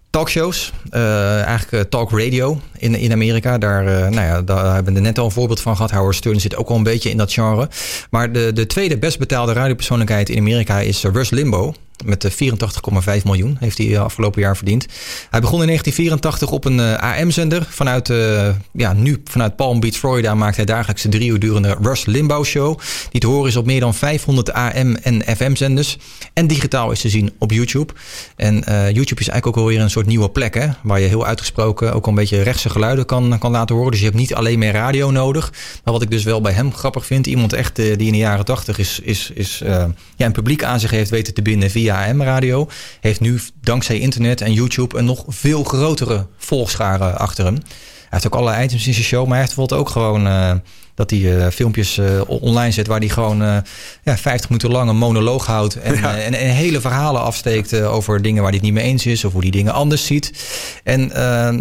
talkshows, 0.10 0.74
eh, 0.90 1.42
eigenlijk 1.42 1.72
eh, 1.72 1.90
talk 1.90 2.12
radio 2.12 2.60
in, 2.78 2.96
in 2.96 3.12
Amerika. 3.12 3.58
Daar, 3.58 3.88
eh, 3.88 4.02
nou 4.02 4.28
ja, 4.28 4.42
daar 4.42 4.74
hebben 4.74 4.94
we 4.94 5.00
net 5.00 5.20
al 5.20 5.26
een 5.26 5.32
voorbeeld 5.32 5.62
van 5.62 5.76
gehad. 5.76 5.92
Howard 5.92 6.16
Stern 6.16 6.40
zit 6.40 6.56
ook 6.56 6.70
al 6.70 6.76
een 6.76 6.84
beetje 6.84 7.10
in 7.10 7.18
dat 7.18 7.34
genre. 7.34 7.70
Maar 8.10 8.32
de, 8.32 8.54
de 8.54 8.66
tweede 8.66 8.98
best 8.98 9.20
betaalde 9.20 9.54
radiopersoonlijkheid 9.54 10.30
in 10.30 10.38
Amerika 10.40 10.80
is 10.80 11.04
Rush 11.04 11.30
Limbaugh. 11.30 11.76
Met 12.04 12.22
de 12.22 12.32
84,5 12.32 13.24
miljoen 13.24 13.58
heeft 13.60 13.78
hij 13.78 13.94
eh, 13.94 14.02
afgelopen 14.02 14.42
jaar 14.42 14.58
verdiend. 14.58 14.86
Hij 15.30 15.42
begon 15.42 15.62
in 15.62 15.68
1984 15.68 16.52
op 16.52 16.66
een 16.66 16.80
eh, 16.80 17.20
AM-zender. 17.20 17.68
Vanuit, 17.70 18.10
eh, 18.10 18.50
ja, 18.72 18.94
nu 18.94 19.22
vanuit 19.24 19.56
Palm 19.56 19.80
Beach, 19.80 19.96
Florida, 19.96 20.36
maakt 20.36 20.56
hij 20.56 20.66
dagelijks 20.66 21.02
de 21.02 21.10
drie 21.10 21.30
uur 21.30 21.40
durende 21.40 21.78
Rush 21.82 22.06
Limbaugh 22.06 22.48
Show. 22.48 22.80
Die 23.12 23.22
te 23.22 23.28
horen 23.28 23.50
is 23.50 23.56
op 23.56 23.66
meer 23.66 23.80
dan 23.80 23.94
500 23.94 24.54
AM- 24.54 24.96
en 24.96 25.24
FM-zenders. 25.38 25.98
En 26.34 26.48
digitaal 26.48 26.92
is 26.92 27.02
te 27.02 27.10
zien 27.10 27.34
op 27.40 27.52
YouTube. 27.52 27.94
En 28.36 28.64
eh, 28.64 28.92
YouTube 28.92 29.22
is 29.22 29.28
eigenlijk 29.28 29.48
ook 29.48 29.64
alweer 29.64 29.82
een 29.82 29.90
soort 29.90 30.06
nieuwe 30.06 30.30
plek, 30.30 30.54
hè, 30.54 30.68
waar 30.84 31.00
je 31.00 31.08
heel 31.08 31.26
uitgesproken 31.26 31.94
ook 31.94 32.08
een 32.08 32.16
beetje 32.16 32.42
rechtse 32.42 32.70
geluiden 32.70 33.06
kan, 33.06 33.38
kan 33.40 33.52
laten 33.52 33.76
horen. 33.76 33.92
Dus 33.92 34.00
je 34.00 34.06
hebt 34.06 34.18
niet 34.18 34.34
alleen 34.34 34.60
meer 34.60 34.72
radio 34.72 35.12
nodig. 35.12 35.54
Maar 35.84 35.94
wat 35.94 36.02
ik 36.02 36.12
dus 36.12 36.24
wel 36.24 36.42
bij 36.42 36.52
hem 36.52 36.74
grappig 36.74 37.06
vind, 37.06 37.28
iemand 37.28 37.54
echt 37.54 37.80
eh, 37.80 37.98
die 37.98 38.08
in 38.08 38.12
de 38.12 38.18
jaren 38.18 38.46
80 38.46 38.78
is, 38.78 39.00
is, 39.04 39.32
is 39.34 39.62
eh, 39.62 39.86
ja, 40.16 40.26
een 40.26 40.32
publiek 40.32 40.64
aan 40.64 40.80
zich 40.80 40.92
heeft 40.92 41.10
weten 41.10 41.34
te 41.34 41.42
binden 41.42 41.70
via 41.70 41.85
AM-radio, 41.94 42.70
heeft 43.00 43.20
nu 43.20 43.40
dankzij 43.62 44.00
internet 44.00 44.42
en 44.42 44.54
YouTube 44.54 44.98
een 44.98 45.06
nog 45.06 45.24
veel 45.28 45.64
grotere 45.64 46.28
volgschare 46.38 47.12
achter 47.12 47.46
hem. 47.46 47.58
Hij 48.16 48.24
heeft 48.24 48.36
ook 48.36 48.42
allerlei 48.42 48.66
items 48.66 48.88
in 48.88 48.94
zijn 48.94 49.06
show, 49.06 49.22
maar 49.22 49.38
hij 49.38 49.46
heeft 49.46 49.56
bijvoorbeeld 49.56 49.82
ook 49.82 49.90
gewoon 49.90 50.28
eh, 50.28 50.52
dat 50.94 51.10
hij 51.10 51.38
eh, 51.38 51.52
filmpjes 51.52 51.98
eh, 51.98 52.22
online 52.28 52.72
zet 52.72 52.88
waar 52.88 53.00
hij 53.00 53.10
gewoon 53.10 53.38
ja, 54.04 54.18
50 54.18 54.50
minuten 54.50 54.72
lang 54.72 54.90
een 54.90 54.98
monoloog 54.98 55.46
houdt 55.46 55.80
en, 55.80 56.04
en, 56.04 56.34
en 56.34 56.50
hele 56.50 56.82
verhalen 56.82 57.22
afsteekt 57.22 57.82
over 57.82 58.22
dingen 58.22 58.42
waar 58.42 58.52
hij 58.52 58.60
het 58.60 58.66
niet 58.66 58.76
mee 58.76 58.92
eens 58.92 59.06
is 59.06 59.26
of 59.26 59.32
hoe 59.32 59.42
hij 59.42 59.50
dingen 59.50 59.74
anders 59.74 60.06
ziet. 60.06 60.32
En 60.84 61.08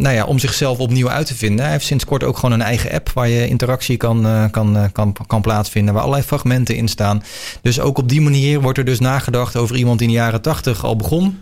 nou 0.00 0.14
ja, 0.14 0.24
om 0.24 0.38
zichzelf 0.38 0.78
opnieuw 0.78 1.08
uit 1.08 1.26
te 1.26 1.34
vinden. 1.34 1.64
Hij 1.64 1.72
heeft 1.72 1.86
sinds 1.86 2.04
kort 2.04 2.24
ook 2.24 2.36
gewoon 2.36 2.52
een 2.52 2.62
eigen 2.62 2.92
app 2.92 3.10
waar 3.10 3.28
je 3.28 3.48
interactie 3.48 3.96
kan, 3.96 4.48
kan, 4.50 4.90
kan, 4.92 5.16
kan 5.26 5.42
plaatsvinden, 5.42 5.94
waar 5.94 6.02
allerlei 6.02 6.26
fragmenten 6.26 6.76
in 6.76 6.88
staan. 6.88 7.22
Dus 7.62 7.80
ook 7.80 7.98
op 7.98 8.08
die 8.08 8.20
manier 8.20 8.60
wordt 8.60 8.78
er 8.78 8.84
dus 8.84 9.00
nagedacht 9.00 9.56
over 9.56 9.76
iemand 9.76 9.98
die 9.98 10.08
in 10.08 10.14
de 10.14 10.20
jaren 10.20 10.42
80 10.42 10.84
al 10.84 10.96
begon. 10.96 11.38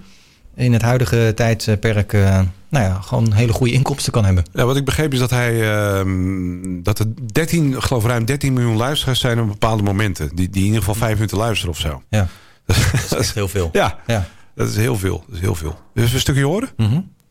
In 0.55 0.73
het 0.73 0.83
huidige 0.83 1.33
tijdperk 1.35 2.13
eh, 2.13 2.41
nou 2.69 2.85
ja, 2.85 3.01
gewoon 3.01 3.33
hele 3.33 3.53
goede 3.53 3.73
inkomsten 3.73 4.13
kan 4.13 4.25
hebben. 4.25 4.45
Ja, 4.53 4.65
wat 4.65 4.77
ik 4.77 4.85
begreep 4.85 5.13
is 5.13 5.19
dat 5.19 5.31
hij 5.31 5.73
ehm, 5.73 6.83
dat 6.83 6.99
er 6.99 7.07
13, 7.33 7.73
ik 7.73 7.81
geloof 7.81 8.05
ruim 8.05 8.25
13 8.25 8.53
miljoen 8.53 8.77
luisteraars 8.77 9.21
zijn 9.21 9.41
op 9.41 9.49
bepaalde 9.49 9.83
momenten. 9.83 10.31
Die, 10.35 10.51
die 10.51 10.61
in 10.61 10.67
ieder 10.67 10.79
geval 10.79 10.95
vijf 10.95 11.15
minuten 11.15 11.39
luisteren 11.39 11.75
of 11.75 11.81
zo. 11.81 12.03
Ja. 12.09 12.29
Dat 12.67 12.77
is 13.05 13.13
echt 13.13 13.35
heel 13.35 13.49
veel. 13.49 13.69
Ja, 13.73 13.99
ja. 14.07 14.27
dat 14.55 14.69
is 14.69 14.77
heel 14.77 14.97
veel. 14.97 15.25
Dat 15.27 15.35
is 15.37 15.41
heel 15.41 15.55
veel. 15.55 15.79
We 15.93 16.03
een 16.03 16.21
stukje 16.21 16.45
horen? 16.45 16.69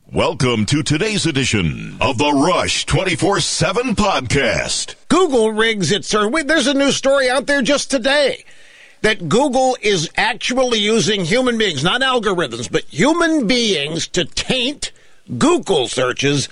Welcome 0.09 0.63
to 0.63 0.81
today's 0.81 1.25
edition 1.25 1.95
of 1.99 2.15
the 2.15 2.51
Rush 2.53 2.83
24 2.85 3.41
7 3.41 3.93
podcast. 3.93 4.95
Google 5.07 5.61
rigs 5.61 5.91
its 5.91 6.09
server. 6.09 6.45
There's 6.45 6.67
a 6.67 6.73
new 6.73 6.91
story 6.91 7.29
out 7.29 7.45
there 7.45 7.63
just 7.63 7.89
today 7.89 8.43
that 9.01 9.27
Google 9.27 9.77
is 9.81 10.09
actually 10.15 10.79
using 10.79 11.25
human 11.25 11.57
beings, 11.57 11.83
not 11.83 12.01
algorithms, 12.01 12.71
but 12.71 12.83
human 12.85 13.47
beings 13.47 14.07
to 14.09 14.25
taint 14.25 14.91
Google 15.37 15.87
searches 15.87 16.49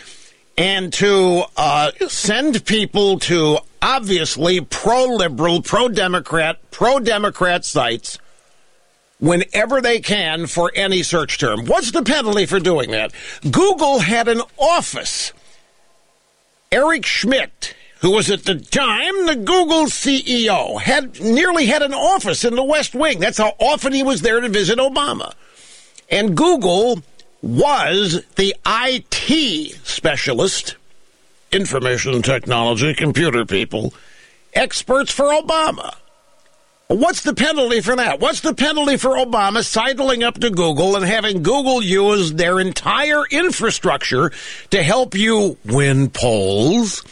and 0.58 0.92
to 0.94 1.44
uh, 1.56 1.92
send 2.08 2.66
people 2.66 3.20
to 3.20 3.60
obviously 3.82 4.60
pro-liberal, 4.62 5.62
pro-democrat, 5.62 6.60
pro-democrat 6.72 7.64
sites 7.64 8.20
whenever 9.20 9.82
they 9.82 10.00
can 10.00 10.48
for 10.48 10.72
any 10.76 11.04
search 11.04 11.38
term. 11.38 11.66
What's 11.66 11.92
the 11.92 12.04
penalty 12.04 12.46
for 12.46 12.60
doing 12.60 12.92
that? 12.92 13.14
Google 13.50 14.00
had 14.00 14.28
an 14.28 14.42
office. 14.58 15.34
Eric 16.72 17.06
Schmidt, 17.06 17.74
who 18.00 18.12
was 18.12 18.32
at 18.32 18.46
the 18.46 18.56
time 18.56 19.26
the 19.26 19.36
Google 19.36 19.86
CEO, 19.86 20.80
had 20.80 21.20
nearly 21.20 21.66
had 21.66 21.82
an 21.82 21.94
office 21.94 22.46
in 22.46 22.56
the 22.56 22.64
West 22.64 22.96
Wing. 22.96 23.20
That's 23.20 23.38
how 23.38 23.56
often 23.60 23.94
he 23.94 24.04
was 24.04 24.22
there 24.22 24.40
to 24.40 24.50
visit 24.50 24.80
Obama. 24.80 25.34
And 26.10 26.36
Google 26.36 27.02
was 27.42 28.24
the 28.36 28.56
IT 28.66 29.76
specialist, 29.84 30.76
information 31.52 32.22
technology, 32.22 32.94
computer 32.94 33.46
people, 33.46 33.94
experts 34.54 35.12
for 35.12 35.26
Obama. 35.26 35.96
What's 36.88 37.22
the 37.22 37.36
penalty 37.36 37.82
for 37.82 37.96
that? 37.96 38.20
What's 38.20 38.40
the 38.40 38.56
penalty 38.56 38.98
for 38.98 39.12
Obama 39.12 39.64
sidling 39.64 40.24
up 40.24 40.40
to 40.40 40.50
Google 40.50 40.96
and 40.96 41.06
having 41.06 41.44
Google 41.44 41.84
use 41.84 42.34
their 42.34 42.60
entire 42.60 43.26
infrastructure 43.30 44.32
to 44.72 44.82
help 44.82 45.14
you 45.14 45.58
win 45.66 46.10
polls, 46.10 47.04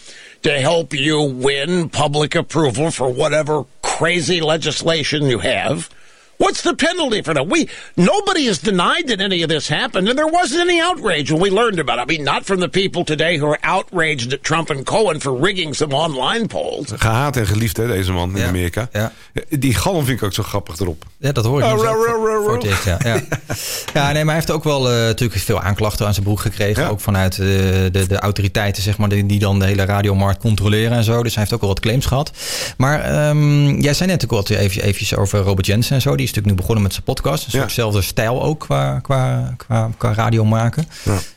to 0.48 0.62
help 0.62 0.94
you 0.94 1.22
win 1.22 1.90
public 1.90 2.34
approval 2.34 2.90
for 2.90 3.10
whatever 3.10 3.66
crazy 3.82 4.40
legislation 4.40 5.26
you 5.26 5.40
have? 5.40 5.90
What's 6.38 6.62
the 6.62 6.76
penalty 6.76 7.22
for 7.24 7.34
that? 7.34 7.48
We 7.48 7.68
nobody 7.96 8.46
has 8.46 8.60
denied 8.60 9.08
that 9.08 9.20
any 9.20 9.44
of 9.44 9.50
this 9.50 9.68
happened, 9.68 10.08
and 10.08 10.18
there 10.18 10.32
wasn't 10.32 10.70
any 10.70 10.82
outrage 10.82 11.32
when 11.32 11.42
we 11.42 11.52
learned 11.52 11.80
about 11.80 11.98
it. 11.98 12.12
I 12.12 12.16
mean, 12.16 12.24
not 12.24 12.44
from 12.44 12.60
the 12.60 12.70
people 12.70 13.04
today 13.04 13.38
who 13.40 13.48
are 13.48 13.60
outraged 13.62 14.34
at 14.34 14.44
Trump 14.44 14.70
and 14.70 14.86
Cohen 14.86 15.20
for 15.20 15.42
rigging 15.42 15.76
some 15.76 15.96
online 15.96 16.48
polls. 16.48 16.92
Gehaat 16.96 17.38
en 17.38 17.48
geliefd, 17.48 17.78
hè, 17.78 17.88
deze 17.88 18.12
man 18.12 18.30
in 18.36 18.42
Ja. 18.42 18.48
Amerika. 18.48 18.90
Ja. 18.92 19.12
Die 19.50 19.74
galm 19.74 20.06
vind 20.06 20.18
ik 20.18 20.24
ook 20.24 20.34
zo 20.34 20.44
grappig 20.44 20.80
erop. 20.80 21.06
Ja, 21.18 21.32
dat 21.32 21.46
hoor 21.46 21.60
ik 21.60 21.66
Oh, 21.66 21.72
ro, 21.72 22.46
ro, 22.46 22.60
ja. 22.86 22.98
Ja. 23.04 23.22
ja, 23.94 24.12
nee, 24.12 24.24
maar 24.24 24.26
hij 24.26 24.34
heeft 24.34 24.52
ook 24.52 24.64
wel 24.64 24.90
eh, 24.92 24.96
natuurlijk 24.96 25.42
veel 25.42 25.62
aanklachten 25.62 26.06
aan 26.06 26.14
zijn 26.14 26.26
broek 26.26 26.40
gekregen. 26.40 26.90
Ook 26.90 27.00
vanuit 27.00 27.32
eh, 27.34 27.38
de, 27.92 28.06
de 28.08 28.20
autoriteiten, 28.20 28.84
zeg 28.84 28.98
maar, 28.98 29.10
die, 29.10 29.26
die 29.26 29.40
dan 29.40 29.60
de 29.60 29.66
hele 29.66 29.86
radiomarkt 29.86 30.40
controleren 30.42 30.98
en 30.98 31.04
zo. 31.04 31.24
Dus 31.24 31.34
hij 31.34 31.42
heeft 31.42 31.54
ook 31.56 31.62
wel 31.62 31.70
wat 31.70 31.80
claims 31.80 32.06
gehad. 32.06 32.32
Maar 32.78 33.02
ehm, 33.02 33.80
jij 33.80 33.94
zei 33.94 34.10
net 34.10 34.24
ook 34.24 34.32
wat 34.32 34.50
even, 34.50 35.18
over 35.18 35.40
Robert 35.40 35.66
Jensen 35.66 35.96
en 35.96 36.02
zo. 36.02 36.16
Die 36.16 36.27
is 36.28 36.34
natuurlijk 36.34 36.48
nu 36.48 36.56
begonnen 36.56 36.84
met 36.84 36.94
zijn 36.94 37.04
podcast. 37.06 37.54
Een 37.54 38.04
stijl 38.04 38.44
ook 38.44 38.60
qua, 38.60 39.00
qua, 39.00 39.54
qua, 39.58 39.90
qua 39.98 40.14
radio 40.14 40.46
maken. 40.46 40.88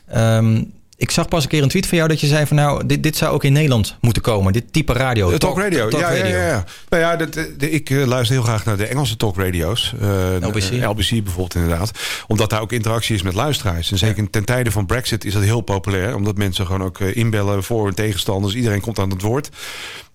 Ehm, 0.07 0.63
ik 0.97 1.11
zag 1.11 1.27
pas 1.27 1.43
een 1.43 1.49
keer 1.49 1.63
een 1.63 1.69
tweet 1.69 1.87
van 1.87 1.97
jou 1.97 2.09
dat 2.09 2.19
je 2.19 2.27
zei 2.27 2.45
van 2.45 2.55
nou, 2.55 2.85
dit, 2.85 3.03
dit 3.03 3.17
zou 3.17 3.33
ook 3.33 3.43
in 3.43 3.53
Nederland 3.53 3.95
moeten 4.01 4.21
komen. 4.21 4.53
Dit 4.53 4.73
type 4.73 4.93
radio. 4.93 5.29
De 5.29 5.37
talk 5.37 5.57
radio. 5.57 5.87
talk 5.89 6.01
ja, 6.01 6.07
radio. 6.07 6.25
ja, 6.25 6.37
ja, 6.37 6.47
ja. 6.47 6.63
Nou 6.89 7.03
ja, 7.03 7.15
dat, 7.15 7.33
de- 7.33 7.69
ik 7.71 7.89
eh, 7.89 8.05
luister 8.05 8.35
heel 8.35 8.45
graag 8.45 8.65
naar 8.65 8.77
de 8.77 8.85
Engelse 8.85 9.17
talkradio's. 9.17 9.93
Eh, 10.01 10.09
LBC. 10.39 10.63
eh, 10.63 10.89
LBC 10.89 11.09
bijvoorbeeld 11.09 11.55
inderdaad. 11.55 11.91
Omdat 12.27 12.49
daar 12.49 12.61
ook 12.61 12.71
interactie 12.71 13.15
is 13.15 13.21
met 13.21 13.33
luisteraars. 13.33 13.91
En 13.91 13.97
zeker 13.97 14.29
ten 14.29 14.45
tijde 14.45 14.71
van 14.71 14.85
Brexit 14.85 15.25
is 15.25 15.33
dat 15.33 15.43
heel 15.43 15.61
populair. 15.61 16.15
Omdat 16.15 16.37
mensen 16.37 16.65
gewoon 16.65 16.83
ook 16.83 16.99
eh, 16.99 17.15
inbellen 17.15 17.63
voor 17.63 17.87
en 17.87 17.95
tegenstanders. 17.95 18.53
Iedereen 18.53 18.81
komt 18.81 18.99
aan 18.99 19.09
het 19.09 19.21
woord. 19.21 19.49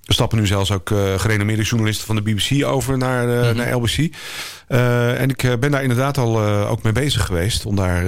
Er 0.06 0.14
stappen 0.14 0.38
nu 0.38 0.46
zelfs 0.46 0.70
ook 0.70 0.90
eh, 0.90 1.18
gerenommeerde 1.18 1.62
journalisten 1.62 2.06
van 2.06 2.16
de 2.16 2.22
BBC 2.22 2.64
over 2.64 2.98
naar, 2.98 3.42
eh, 3.42 3.54
naar 3.54 3.72
LBC. 3.72 4.14
Eh, 4.68 5.20
en 5.20 5.28
ik 5.28 5.56
ben 5.60 5.70
daar 5.70 5.82
inderdaad 5.82 6.18
al 6.18 6.40
ook 6.42 6.82
mee 6.82 6.92
bezig 6.92 7.26
geweest. 7.26 7.66
Om 7.66 7.76
daar, 7.76 8.02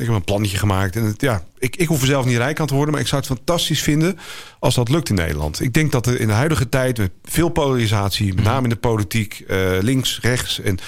ik 0.00 0.06
heb 0.06 0.14
een 0.14 0.24
plannetje 0.24 0.58
gemaakt. 0.58 0.96
En 0.96 1.04
het, 1.04 1.20
ja, 1.20 1.44
ik, 1.58 1.76
ik 1.76 1.86
hoef 1.86 2.00
er 2.00 2.06
zelf 2.06 2.24
niet 2.24 2.36
rijk 2.36 2.60
aan 2.60 2.66
te 2.66 2.74
worden. 2.74 2.92
Maar 2.92 3.02
ik 3.02 3.08
zou 3.08 3.20
het 3.20 3.30
fantastisch 3.30 3.82
vinden 3.82 4.18
als 4.58 4.74
dat 4.74 4.88
lukt 4.88 5.08
in 5.08 5.14
Nederland. 5.14 5.60
Ik 5.60 5.72
denk 5.72 5.92
dat 5.92 6.06
er 6.06 6.20
in 6.20 6.26
de 6.26 6.32
huidige 6.32 6.68
tijd 6.68 6.98
met 6.98 7.10
veel 7.24 7.48
polarisatie, 7.48 8.34
met 8.34 8.44
name 8.44 8.62
in 8.62 8.68
de 8.68 8.76
politiek, 8.76 9.44
links, 9.80 10.18
rechts 10.22 10.60
en 10.60 10.78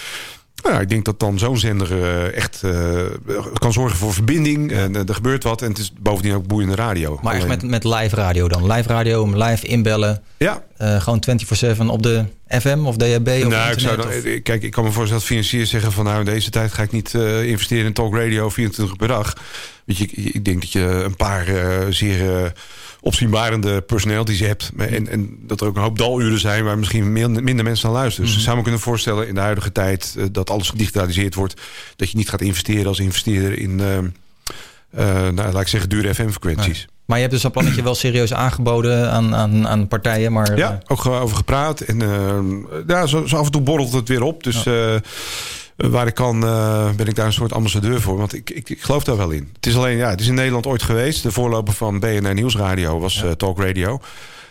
nou, 0.70 0.80
ik 0.82 0.88
denk 0.88 1.04
dat 1.04 1.20
dan 1.20 1.38
zo'n 1.38 1.58
zender 1.58 1.92
eh, 2.02 2.36
echt 2.36 2.62
eh, 2.62 3.00
kan 3.54 3.72
zorgen 3.72 3.98
voor 3.98 4.12
verbinding. 4.12 4.72
En 4.72 4.96
eh, 4.96 5.08
er 5.08 5.14
gebeurt 5.14 5.42
wat. 5.44 5.62
En 5.62 5.68
het 5.68 5.78
is 5.78 5.92
bovendien 6.00 6.34
ook 6.34 6.46
boeiende 6.46 6.74
radio. 6.74 7.18
Maar 7.22 7.34
echt 7.34 7.46
met, 7.46 7.62
met 7.62 7.84
live 7.84 8.16
radio 8.16 8.48
dan. 8.48 8.72
Live 8.72 8.88
radio, 8.88 9.30
live 9.44 9.66
inbellen. 9.66 10.22
Ja. 10.36 10.62
Gewoon 10.78 11.22
24-7 11.76 11.86
op 11.86 12.02
de 12.02 12.24
FM 12.48 12.78
of 12.84 12.96
DHB 12.96 13.06
of 13.06 13.24
nou, 13.24 13.44
ik 13.46 13.46
internet. 13.46 13.80
zou 13.80 13.96
dan, 13.96 14.06
of- 14.06 14.42
kijk, 14.42 14.62
ik 14.62 14.70
kan 14.70 14.84
me 14.84 14.90
voorstellen 14.90 15.20
dat 15.20 15.30
financiers 15.30 15.70
zeggen 15.70 15.92
van 15.92 16.04
nou 16.04 16.18
in 16.18 16.24
deze 16.24 16.50
tijd 16.50 16.72
ga 16.72 16.82
ik 16.82 16.90
niet 16.92 17.14
investeren 17.44 17.84
in 17.84 17.92
talkradio 17.92 18.48
24 18.48 18.94
uur 18.94 18.98
per 18.98 19.08
dag. 19.08 19.36
Weet 19.84 19.96
je, 19.96 20.04
ik, 20.04 20.34
ik 20.34 20.44
denk 20.44 20.60
dat 20.60 20.72
je 20.72 20.80
een 20.80 21.16
paar 21.16 21.46
zeer 21.90 22.52
opzienbarende 23.04 23.80
personalities 23.80 24.40
hebt. 24.40 24.70
Maar- 24.74 24.88
En, 24.88 25.08
en 25.08 25.38
dat 25.40 25.60
er 25.60 25.66
ook 25.66 25.76
een 25.76 25.82
hoop 25.82 25.98
daluren 25.98 26.38
zijn 26.40 26.64
waar 26.64 26.78
misschien 26.78 27.12
minder, 27.12 27.64
mensen 27.64 27.88
naar 27.90 27.98
luisteren. 28.00 28.28
Dus 28.28 28.36
ik 28.38 28.42
zou 28.44 28.56
me 28.56 28.62
kunnen 28.62 28.80
voorstellen 28.80 29.28
in 29.28 29.34
de 29.34 29.40
huidige 29.40 29.72
tijd 29.72 30.14
eh, 30.18 30.24
dat 30.32 30.50
alles 30.50 30.68
gedigitaliseerd 30.68 31.34
wordt. 31.34 31.60
Dat 31.96 32.10
je 32.10 32.16
niet 32.16 32.28
gaat 32.28 32.40
investeren 32.40 32.86
als 32.86 32.98
investeerder 32.98 33.58
in, 33.58 33.80
eh, 33.80 33.96
eh, 33.98 35.32
nou, 35.32 35.52
laat 35.52 35.60
ik 35.60 35.68
zeggen, 35.68 35.88
dure 35.90 36.14
FM-frequenties. 36.14 36.86
Maar 37.04 37.16
je 37.16 37.22
hebt 37.22 37.34
dus 37.34 37.42
dat 37.42 37.52
plannetje 37.52 37.82
wel 37.82 37.94
serieus 37.94 38.32
aangeboden 38.34 39.10
aan, 39.10 39.34
aan, 39.34 39.68
aan 39.68 39.88
partijen. 39.88 40.32
Maar, 40.32 40.56
Ja, 40.56 40.80
ook 40.86 41.06
over 41.06 41.36
gepraat. 41.36 41.80
En 41.80 41.98
ja, 42.86 43.06
zo, 43.06 43.26
zo 43.26 43.36
af 43.36 43.44
en 43.46 43.52
toe 43.52 43.60
borrelt 43.62 43.92
het 43.92 44.08
weer 44.08 44.22
op. 44.22 44.42
Dus 44.44 44.64
waar 45.76 46.06
ik 46.06 46.14
kan, 46.14 46.44
eh, 46.44 46.90
ben 46.90 47.06
ik 47.06 47.14
daar 47.14 47.26
een 47.26 47.32
soort 47.32 47.52
ambassadeur 47.52 48.00
voor. 48.00 48.16
Want 48.16 48.34
ik, 48.34 48.50
ik, 48.50 48.70
ik 48.70 48.82
geloof 48.82 49.04
daar 49.04 49.16
wel 49.16 49.30
in. 49.30 49.50
Het 49.54 49.66
is 49.66 49.76
alleen, 49.76 49.96
ja, 49.96 50.10
het 50.10 50.20
is 50.20 50.26
in 50.26 50.34
Nederland 50.34 50.66
ooit 50.66 50.82
geweest. 50.82 51.22
De 51.22 51.30
voorloper 51.32 51.74
van 51.74 52.00
BNR 52.00 52.34
Nieuwsradio 52.34 52.98
was 53.00 53.22
eh, 53.22 53.30
Talk 53.30 53.58
Radio. 53.58 54.00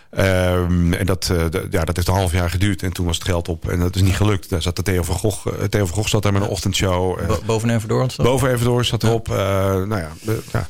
Ehm, 0.09 0.93
en 0.93 1.05
dat, 1.05 1.29
eh, 1.31 1.61
ja, 1.71 1.83
dat 1.85 1.95
heeft 1.95 2.07
een 2.07 2.13
half 2.13 2.31
jaar 2.31 2.49
geduurd. 2.49 2.83
En 2.83 2.93
toen 2.93 3.05
was 3.05 3.15
het 3.17 3.25
geld 3.25 3.47
op. 3.47 3.69
En 3.69 3.79
dat 3.79 3.95
is 3.95 4.01
niet 4.01 4.15
gelukt. 4.15 4.49
Daar 4.49 4.61
zat 4.61 4.75
de 4.75 4.81
Theo 4.81 5.03
van 5.03 5.15
Gogh. 5.15 5.47
Theo 5.69 5.85
van 5.85 5.95
Gogh 5.95 6.09
zat 6.09 6.23
daar 6.23 6.33
met 6.33 6.41
een 6.41 6.47
ochtendshow. 6.47 7.27
Bo- 7.27 7.39
boven 7.45 7.69
en 7.69 7.81
door 7.87 8.01
ons 8.01 8.15
Boven 8.15 8.51
even 8.51 8.65
door 8.65 8.85
zat 8.85 9.03
erop. 9.03 9.29
Eh, 9.29 9.35
nou 9.35 9.95
ja, 9.97 10.11
ja. 10.51 10.67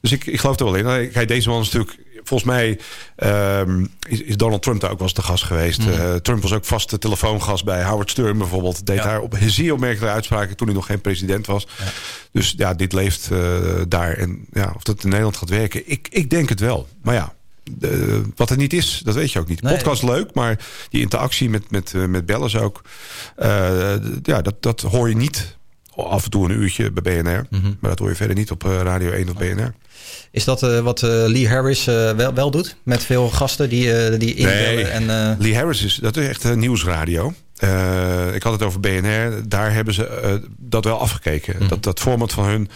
Dus 0.00 0.12
ik, 0.12 0.26
ik 0.26 0.40
geloof 0.40 0.58
er 0.58 0.64
wel 0.64 0.98
in. 0.98 1.10
Kijk, 1.10 1.28
deze 1.28 1.48
man 1.48 1.60
is 1.60 1.70
natuurlijk... 1.70 1.98
Volgens 2.28 2.50
mij 2.50 2.78
ehm, 3.16 3.84
is, 4.08 4.22
is 4.22 4.36
Donald 4.36 4.62
Trump 4.62 4.80
daar 4.80 4.90
ook 4.90 4.98
wel 4.98 5.06
eens 5.06 5.16
te 5.16 5.22
gast 5.22 5.44
geweest. 5.44 5.78
Mhm. 5.78 5.90
Eh, 5.90 6.14
Trump 6.14 6.42
was 6.42 6.52
ook 6.52 6.64
vaste 6.64 6.98
telefoongast 6.98 7.64
bij 7.64 7.84
Howard 7.84 8.10
Stern 8.10 8.38
bijvoorbeeld. 8.38 8.86
Deed 8.86 9.02
daar 9.02 9.20
op 9.20 9.36
zeer 9.46 9.72
opmerkelijke 9.72 10.14
uitspraken 10.14 10.56
toen 10.56 10.66
hij 10.66 10.76
nog 10.76 10.86
geen 10.86 11.00
president 11.00 11.46
was. 11.46 11.66
Dus 12.32 12.54
ja, 12.56 12.74
dit 12.74 12.92
leeft 12.92 13.28
eh, 13.30 13.38
daar. 13.88 14.12
En 14.12 14.46
ja, 14.52 14.72
of 14.76 14.82
dat 14.82 15.02
in 15.02 15.08
Nederland 15.08 15.36
gaat 15.36 15.48
werken, 15.48 15.82
ik, 15.90 16.08
ik 16.10 16.30
denk 16.30 16.48
het 16.48 16.60
wel. 16.60 16.88
Maar 17.02 17.14
ja, 17.14 17.34
de- 17.70 18.22
wat 18.36 18.48
het 18.48 18.58
niet 18.58 18.72
is, 18.72 19.00
dat 19.04 19.14
weet 19.14 19.32
je 19.32 19.38
ook 19.38 19.48
niet. 19.48 19.62
Nee. 19.62 19.74
Podcast 19.74 20.02
leuk, 20.02 20.34
maar 20.34 20.58
die 20.90 21.00
interactie 21.00 21.50
met, 21.50 21.70
met, 21.70 21.92
eh, 21.94 22.04
met 22.04 22.26
bellers 22.26 22.56
ook. 22.56 22.82
ja, 24.22 24.42
dat, 24.42 24.54
dat 24.62 24.80
hoor 24.80 25.08
je 25.08 25.16
niet. 25.16 25.56
Af 25.96 26.24
en 26.24 26.30
toe 26.30 26.44
een 26.44 26.60
uurtje 26.60 26.90
bij 26.90 27.22
BNR. 27.22 27.46
Mhm. 27.50 27.66
Maar 27.80 27.90
dat 27.90 27.98
hoor 27.98 28.08
je 28.08 28.14
verder 28.14 28.36
niet 28.36 28.50
op 28.50 28.62
Radio 28.62 29.10
1 29.10 29.28
of 29.28 29.34
BNR. 29.34 29.74
Is 30.30 30.44
dat 30.44 30.62
eh, 30.62 30.80
wat 30.80 31.02
eh, 31.02 31.10
Lee 31.10 31.48
Harris 31.48 31.86
eh, 31.86 32.10
wel, 32.10 32.34
wel 32.34 32.50
doet? 32.50 32.76
Met 32.82 33.04
veel 33.04 33.28
gasten 33.28 33.68
die, 33.68 34.16
die 34.18 34.34
inbellen? 34.34 34.74
Nee, 34.74 34.84
En, 34.84 35.36
Lee 35.38 35.54
Harris 35.56 35.82
is, 35.82 35.94
dat 35.94 36.16
is 36.16 36.28
echt 36.28 36.44
een 36.44 36.58
nieuwsradio. 36.58 37.32
Ik 38.34 38.42
had 38.42 38.52
het 38.52 38.62
over 38.62 38.80
BNR. 38.80 39.48
Daar 39.48 39.72
hebben 39.72 39.94
ze 39.94 40.40
dat 40.56 40.84
wel 40.84 41.00
afgekeken. 41.00 41.56
Mhm. 41.58 41.68
Dat, 41.68 41.82
dat 41.82 42.00
format 42.00 42.32
van 42.32 42.44
hun... 42.44 42.70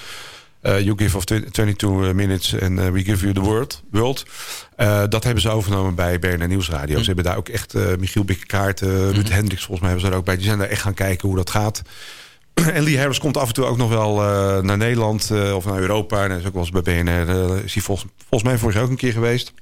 you 0.63 0.93
give 0.97 1.17
of 1.17 1.25
22 1.25 2.13
minutes 2.13 2.61
and 2.61 2.81
we 2.81 3.05
give 3.05 3.21
you 3.21 3.33
the 3.33 3.41
world. 3.41 3.83
world 3.91 4.25
dat 5.09 5.25
hebben 5.25 5.43
ze 5.43 5.51
overgenomen 5.51 5.95
bij 5.95 6.19
BNR 6.19 6.49
Nieuwsradio. 6.49 6.99
Ze 6.99 7.07
hebben 7.07 7.25
daar 7.25 7.37
ook 7.37 7.49
echt 7.49 7.75
Michiel 7.99 8.25
Bikkekaart, 8.25 8.83
eh, 8.83 8.89
Ruud 8.89 9.29
Hendricks 9.29 9.65
volgens 9.65 9.81
mij 9.81 9.91
hebben 9.91 10.01
ze 10.01 10.11
daar 10.11 10.19
ook 10.19 10.25
bij. 10.25 10.37
Die 10.37 10.45
zijn 10.45 10.59
daar 10.59 10.69
echt 10.69 10.83
gaan 10.83 10.95
kijken 10.95 11.29
hoe 11.29 11.37
dat 11.37 11.51
gaat. 11.51 11.83
En 12.75 12.83
Lee 12.83 12.99
Harris 12.99 13.19
komt 13.19 13.37
af 13.37 13.49
en 13.49 13.55
toe 13.55 13.65
ook 13.65 13.77
nog 13.77 13.89
wel 13.89 14.23
eh, 14.23 14.63
naar 14.63 14.77
Nederland 14.77 15.31
eh, 15.31 15.55
of 15.55 15.65
naar 15.65 15.79
Europa. 15.79 16.23
En 16.25 16.31
hij 16.31 16.39
is 16.41 16.47
ook 16.47 16.53
wel 16.55 16.63
eens 16.63 16.83
bij 16.83 17.03
BNR. 17.03 17.29
eh, 17.29 17.65
is 17.65 17.75
hij 17.75 17.83
volgens, 17.83 18.11
volgens 18.29 18.43
mij 18.51 18.59
vorig 18.59 18.75
jaar 18.75 18.85
ook 18.85 18.91
een 18.91 18.97
keer 18.97 19.13
geweest. 19.13 19.53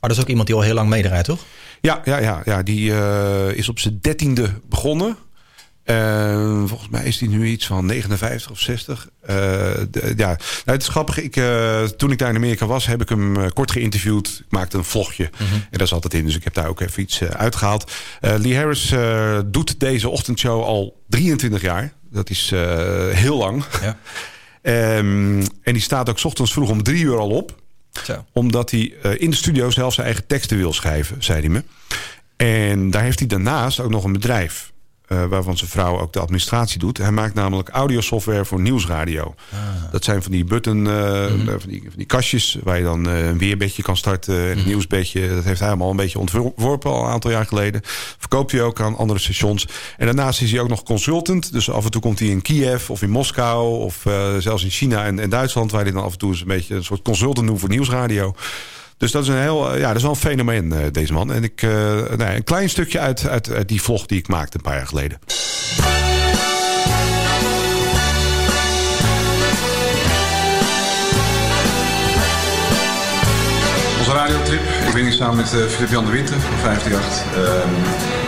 Maar 0.00 0.08
dat 0.10 0.18
is 0.18 0.20
ook 0.20 0.28
iemand 0.28 0.46
die 0.46 0.56
al 0.56 0.62
heel 0.62 0.74
lang 0.74 0.88
meedraait, 0.88 1.24
toch? 1.24 1.44
Ja, 1.80 2.00
ja, 2.04 2.18
ja, 2.18 2.42
ja 2.44 2.62
die 2.62 2.92
is 3.54 3.68
op 3.68 3.78
zijn 3.78 3.98
dertiende 4.00 4.50
begonnen. 4.68 5.16
Volgens 6.66 6.88
mij 6.90 7.04
is 7.04 7.20
hij 7.20 7.28
nu 7.28 7.46
iets 7.46 7.66
van 7.66 7.86
59 7.86 8.50
of 8.50 8.58
60. 8.60 9.08
Eh, 9.20 9.36
de- 9.90 10.12
ja, 10.16 10.26
nou, 10.26 10.36
het 10.64 10.82
is 10.82 10.88
grappig. 10.88 11.18
Ik, 11.18 11.32
toen 11.96 12.10
ik 12.10 12.18
daar 12.18 12.28
in 12.30 12.36
Amerika 12.36 12.66
was, 12.66 12.86
heb 12.86 13.00
ik 13.02 13.08
hem 13.08 13.52
kort 13.52 13.70
geïnterviewd. 13.70 14.38
Ik 14.46 14.50
maakte 14.52 14.76
een 14.78 14.84
vlogje. 14.84 15.30
En 15.70 15.78
dat 15.78 15.88
zat 15.88 16.02
het 16.04 16.14
in. 16.14 16.24
Dus 16.24 16.36
ik 16.36 16.44
heb 16.44 16.54
daar 16.54 16.68
ook 16.68 16.80
even 16.80 17.02
iets 17.02 17.20
eh, 17.20 17.28
uitgehaald. 17.28 17.92
Eh, 18.20 18.34
Lee 18.38 18.56
Harris 18.56 18.94
doet 19.46 19.80
deze 19.80 20.08
ochtendshow 20.08 20.62
al 20.62 21.02
23 21.08 21.60
jaar. 21.62 21.92
Dat 22.10 22.30
is 22.30 22.52
eh, 22.52 23.08
heel 23.08 23.36
lang. 23.36 23.64
Ja. 23.82 23.96
Ehm, 24.62 25.40
en 25.62 25.72
die 25.72 25.80
staat 25.80 26.08
ook 26.08 26.18
's 26.18 26.24
ochtends 26.24 26.52
vroeg 26.52 26.70
om 26.70 26.82
drie 26.82 27.04
uur 27.04 27.18
al 27.18 27.30
op 27.30 27.54
Zo. 28.04 28.24
omdat 28.32 28.70
hij 28.70 28.94
eh, 29.02 29.20
in 29.20 29.30
de 29.30 29.36
studio 29.36 29.70
zelf 29.70 29.94
zijn 29.94 30.06
eigen 30.06 30.26
teksten 30.26 30.56
wil 30.56 30.72
schrijven, 30.72 31.22
zei 31.22 31.40
hij 31.40 31.48
me. 31.48 31.64
En 32.36 32.90
daar 32.90 33.02
heeft 33.02 33.18
hij 33.18 33.28
daarnaast 33.28 33.80
ook 33.80 33.90
nog 33.90 34.04
een 34.04 34.12
bedrijf. 34.12 34.72
Eh, 35.10 35.24
waarvan 35.24 35.56
zijn 35.56 35.70
vrouw 35.70 36.00
ook 36.00 36.12
de 36.12 36.20
administratie 36.20 36.78
doet. 36.78 36.98
Hij 36.98 37.10
maakt 37.10 37.34
namelijk 37.34 37.68
audiosoftware 37.68 38.44
voor 38.44 38.60
nieuwsradio. 38.60 39.34
Dat 39.90 40.04
zijn 40.04 40.22
van 40.22 40.32
die 40.32 40.44
button, 40.44 40.86
eh, 40.86 41.24
van, 41.26 41.68
die, 41.68 41.82
van 41.82 41.96
die 41.96 42.06
kastjes... 42.06 42.58
waar 42.62 42.76
je 42.76 42.84
dan 42.84 43.08
eh, 43.08 43.26
een 43.26 43.38
weerbedje 43.38 43.82
kan 43.82 43.96
starten 43.96 44.50
en 44.50 44.58
een 44.58 44.66
nieuwsbedje. 44.66 45.34
Dat 45.34 45.44
heeft 45.44 45.60
hij 45.60 45.68
allemaal 45.68 45.90
een 45.90 45.96
beetje 45.96 46.18
ontworpen 46.18 46.90
al 46.90 47.04
een 47.04 47.10
aantal 47.10 47.30
jaar 47.30 47.46
geleden. 47.46 47.80
Verkoopt 48.18 48.52
hij 48.52 48.62
ook 48.62 48.80
aan 48.80 48.96
andere 48.96 49.18
stations. 49.18 49.66
En 49.96 50.06
daarnaast 50.06 50.40
is 50.42 50.50
hij 50.50 50.60
ook 50.60 50.68
nog 50.68 50.82
consultant. 50.82 51.52
Dus 51.52 51.70
af 51.70 51.84
en 51.84 51.90
toe 51.90 52.00
komt 52.00 52.18
hij 52.18 52.28
in 52.28 52.42
Kiev 52.42 52.90
of 52.90 53.02
in 53.02 53.10
Moskou... 53.10 53.78
of 53.78 54.06
eh, 54.06 54.36
zelfs 54.38 54.64
in 54.64 54.70
China 54.70 55.04
en, 55.04 55.18
en 55.18 55.30
Duitsland... 55.30 55.70
waar 55.70 55.82
hij 55.82 55.92
dan 55.92 56.02
af 56.02 56.12
en 56.12 56.18
toe 56.18 56.30
eens 56.30 56.40
een 56.40 56.46
beetje 56.46 56.74
een 56.74 56.84
soort 56.84 57.02
consultant 57.02 57.46
doet 57.46 57.60
voor 57.60 57.68
nieuwsradio. 57.68 58.34
Dus 59.00 59.10
dat 59.10 59.22
is 59.22 59.28
een 59.28 59.40
heel, 59.40 59.72
eh, 59.72 59.80
ja, 59.80 59.86
dat 59.86 59.96
is 59.96 60.02
wel 60.02 60.10
een 60.10 60.16
fenomeen, 60.16 60.72
eh, 60.72 60.78
deze 60.92 61.12
man. 61.12 61.32
En 61.32 61.42
ik, 61.42 61.62
eh, 61.62 61.70
nou, 62.16 62.22
een 62.34 62.44
klein 62.44 62.70
stukje 62.70 62.98
uit, 62.98 63.28
uit, 63.28 63.50
uit 63.50 63.68
die 63.68 63.82
vlog 63.82 64.06
die 64.06 64.18
ik 64.18 64.28
maakte 64.28 64.56
een 64.56 64.62
paar 64.62 64.76
jaar 64.76 64.86
geleden. 64.86 65.18
Onze 73.98 74.12
radiotrip. 74.12 74.60
Ik 74.86 74.92
ben 74.94 75.02
hier 75.02 75.12
samen 75.12 75.36
met 75.36 75.52
uh, 75.52 75.66
Filip 75.66 75.90
Jan 75.90 76.04
de 76.04 76.10
Winter 76.10 76.40
van 76.40 76.58
538. 76.58 77.22
Ehm, 77.34 77.68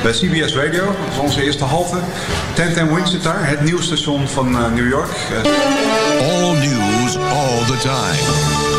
bij 0.03 0.13
CBS 0.13 0.55
Radio. 0.55 0.85
Dat 0.85 1.13
is 1.13 1.19
onze 1.19 1.43
eerste 1.43 1.65
halte. 1.65 1.99
1010 2.55 2.95
Wins 2.95 3.11
zit 3.11 3.23
daar. 3.23 3.49
Het 3.49 3.61
nieuwsstation 3.61 4.29
van 4.29 4.53
uh, 4.53 4.73
New 4.73 4.89
York. 4.89 5.11
All 6.21 6.59
news, 7.17 7.33
all 7.33 7.65
the 7.65 7.79
time. 7.83 8.17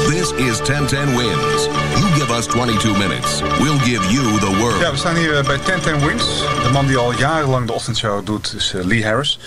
This 0.09 0.31
is 0.34 0.59
1010 0.59 1.15
Wins. 1.15 1.67
You 1.99 2.19
give 2.19 2.31
us 2.31 2.47
22 2.47 2.93
minutes. 2.93 3.41
We'll 3.59 3.79
give 3.79 4.03
you 4.11 4.39
the 4.39 4.57
world. 4.61 4.81
Ja, 4.81 4.91
we 4.91 4.97
staan 4.97 5.15
hier 5.15 5.43
bij 5.43 5.57
1010 5.57 6.07
Wins. 6.07 6.43
De 6.63 6.69
man 6.71 6.88
die 6.88 6.97
al 6.97 7.13
jarenlang 7.13 7.67
de 7.67 7.73
ochtendshow 7.73 8.25
doet 8.25 8.53
is 8.57 8.73
uh, 8.73 8.84
Lee 8.84 9.03
Harris. 9.03 9.39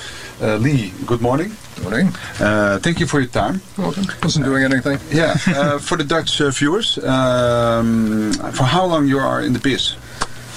Uh, 0.43 0.55
Lee, 0.59 0.93
good 1.07 1.21
morning. 1.21 1.53
Morning. 1.83 2.15
Uh, 2.41 2.75
thank 2.75 2.99
you 2.99 3.09
for 3.09 3.21
your 3.21 3.33
time. 3.33 3.61
Welcome. 3.75 4.05
Wasn't 4.21 4.45
doing 4.45 4.65
anything. 4.65 4.99
Yeah. 5.11 5.35
Uh, 5.47 5.79
for 5.89 5.97
the 5.97 6.05
Dutch 6.05 6.41
uh, 6.41 6.51
viewers, 6.51 6.99
um, 7.05 8.33
for 8.53 8.65
how 8.65 8.87
long 8.87 9.07
you 9.07 9.19
are 9.19 9.47
in 9.47 9.53
the 9.53 9.61
biz? 9.61 9.97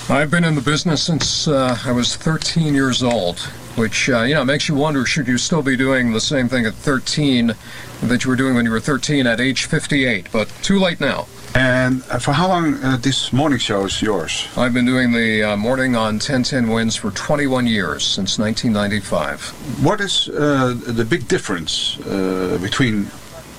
I've 0.09 0.31
been 0.31 0.43
in 0.43 0.55
the 0.55 0.61
business 0.61 1.03
since 1.03 1.47
uh, 1.47 1.77
I 1.85 1.91
was 1.91 2.15
13 2.15 2.73
years 2.73 3.03
old, 3.03 3.39
which 3.75 4.09
uh, 4.09 4.23
you 4.23 4.33
know 4.33 4.43
makes 4.43 4.67
you 4.67 4.75
wonder: 4.75 5.05
should 5.05 5.27
you 5.27 5.37
still 5.37 5.61
be 5.61 5.77
doing 5.77 6.13
the 6.13 6.19
same 6.19 6.49
thing 6.49 6.65
at 6.65 6.73
13 6.73 7.53
that 8.01 8.23
you 8.23 8.29
were 8.29 8.35
doing 8.35 8.55
when 8.55 8.65
you 8.65 8.71
were 8.71 8.79
13 8.79 9.27
at 9.27 9.39
age 9.39 9.65
58? 9.65 10.29
But 10.31 10.49
too 10.63 10.79
late 10.79 10.99
now. 10.99 11.27
And 11.55 12.03
uh, 12.09 12.19
for 12.19 12.31
how 12.31 12.47
long 12.47 12.75
uh, 12.83 12.97
this 12.97 13.33
morning 13.33 13.57
show 13.57 13.85
is 13.85 14.01
yours? 14.01 14.47
I've 14.55 14.73
been 14.73 14.85
doing 14.85 15.11
the 15.11 15.43
uh, 15.43 15.57
morning 15.57 15.95
on 15.95 16.15
1010 16.15 16.69
Wins 16.69 16.95
for 16.95 17.11
21 17.11 17.65
years, 17.65 18.05
since 18.05 18.37
1995. 18.37 19.83
What 19.83 19.99
is 19.99 20.29
uh, 20.29 20.75
the 20.85 21.03
big 21.03 21.27
difference 21.27 21.99
uh, 22.05 22.59
between 22.61 23.07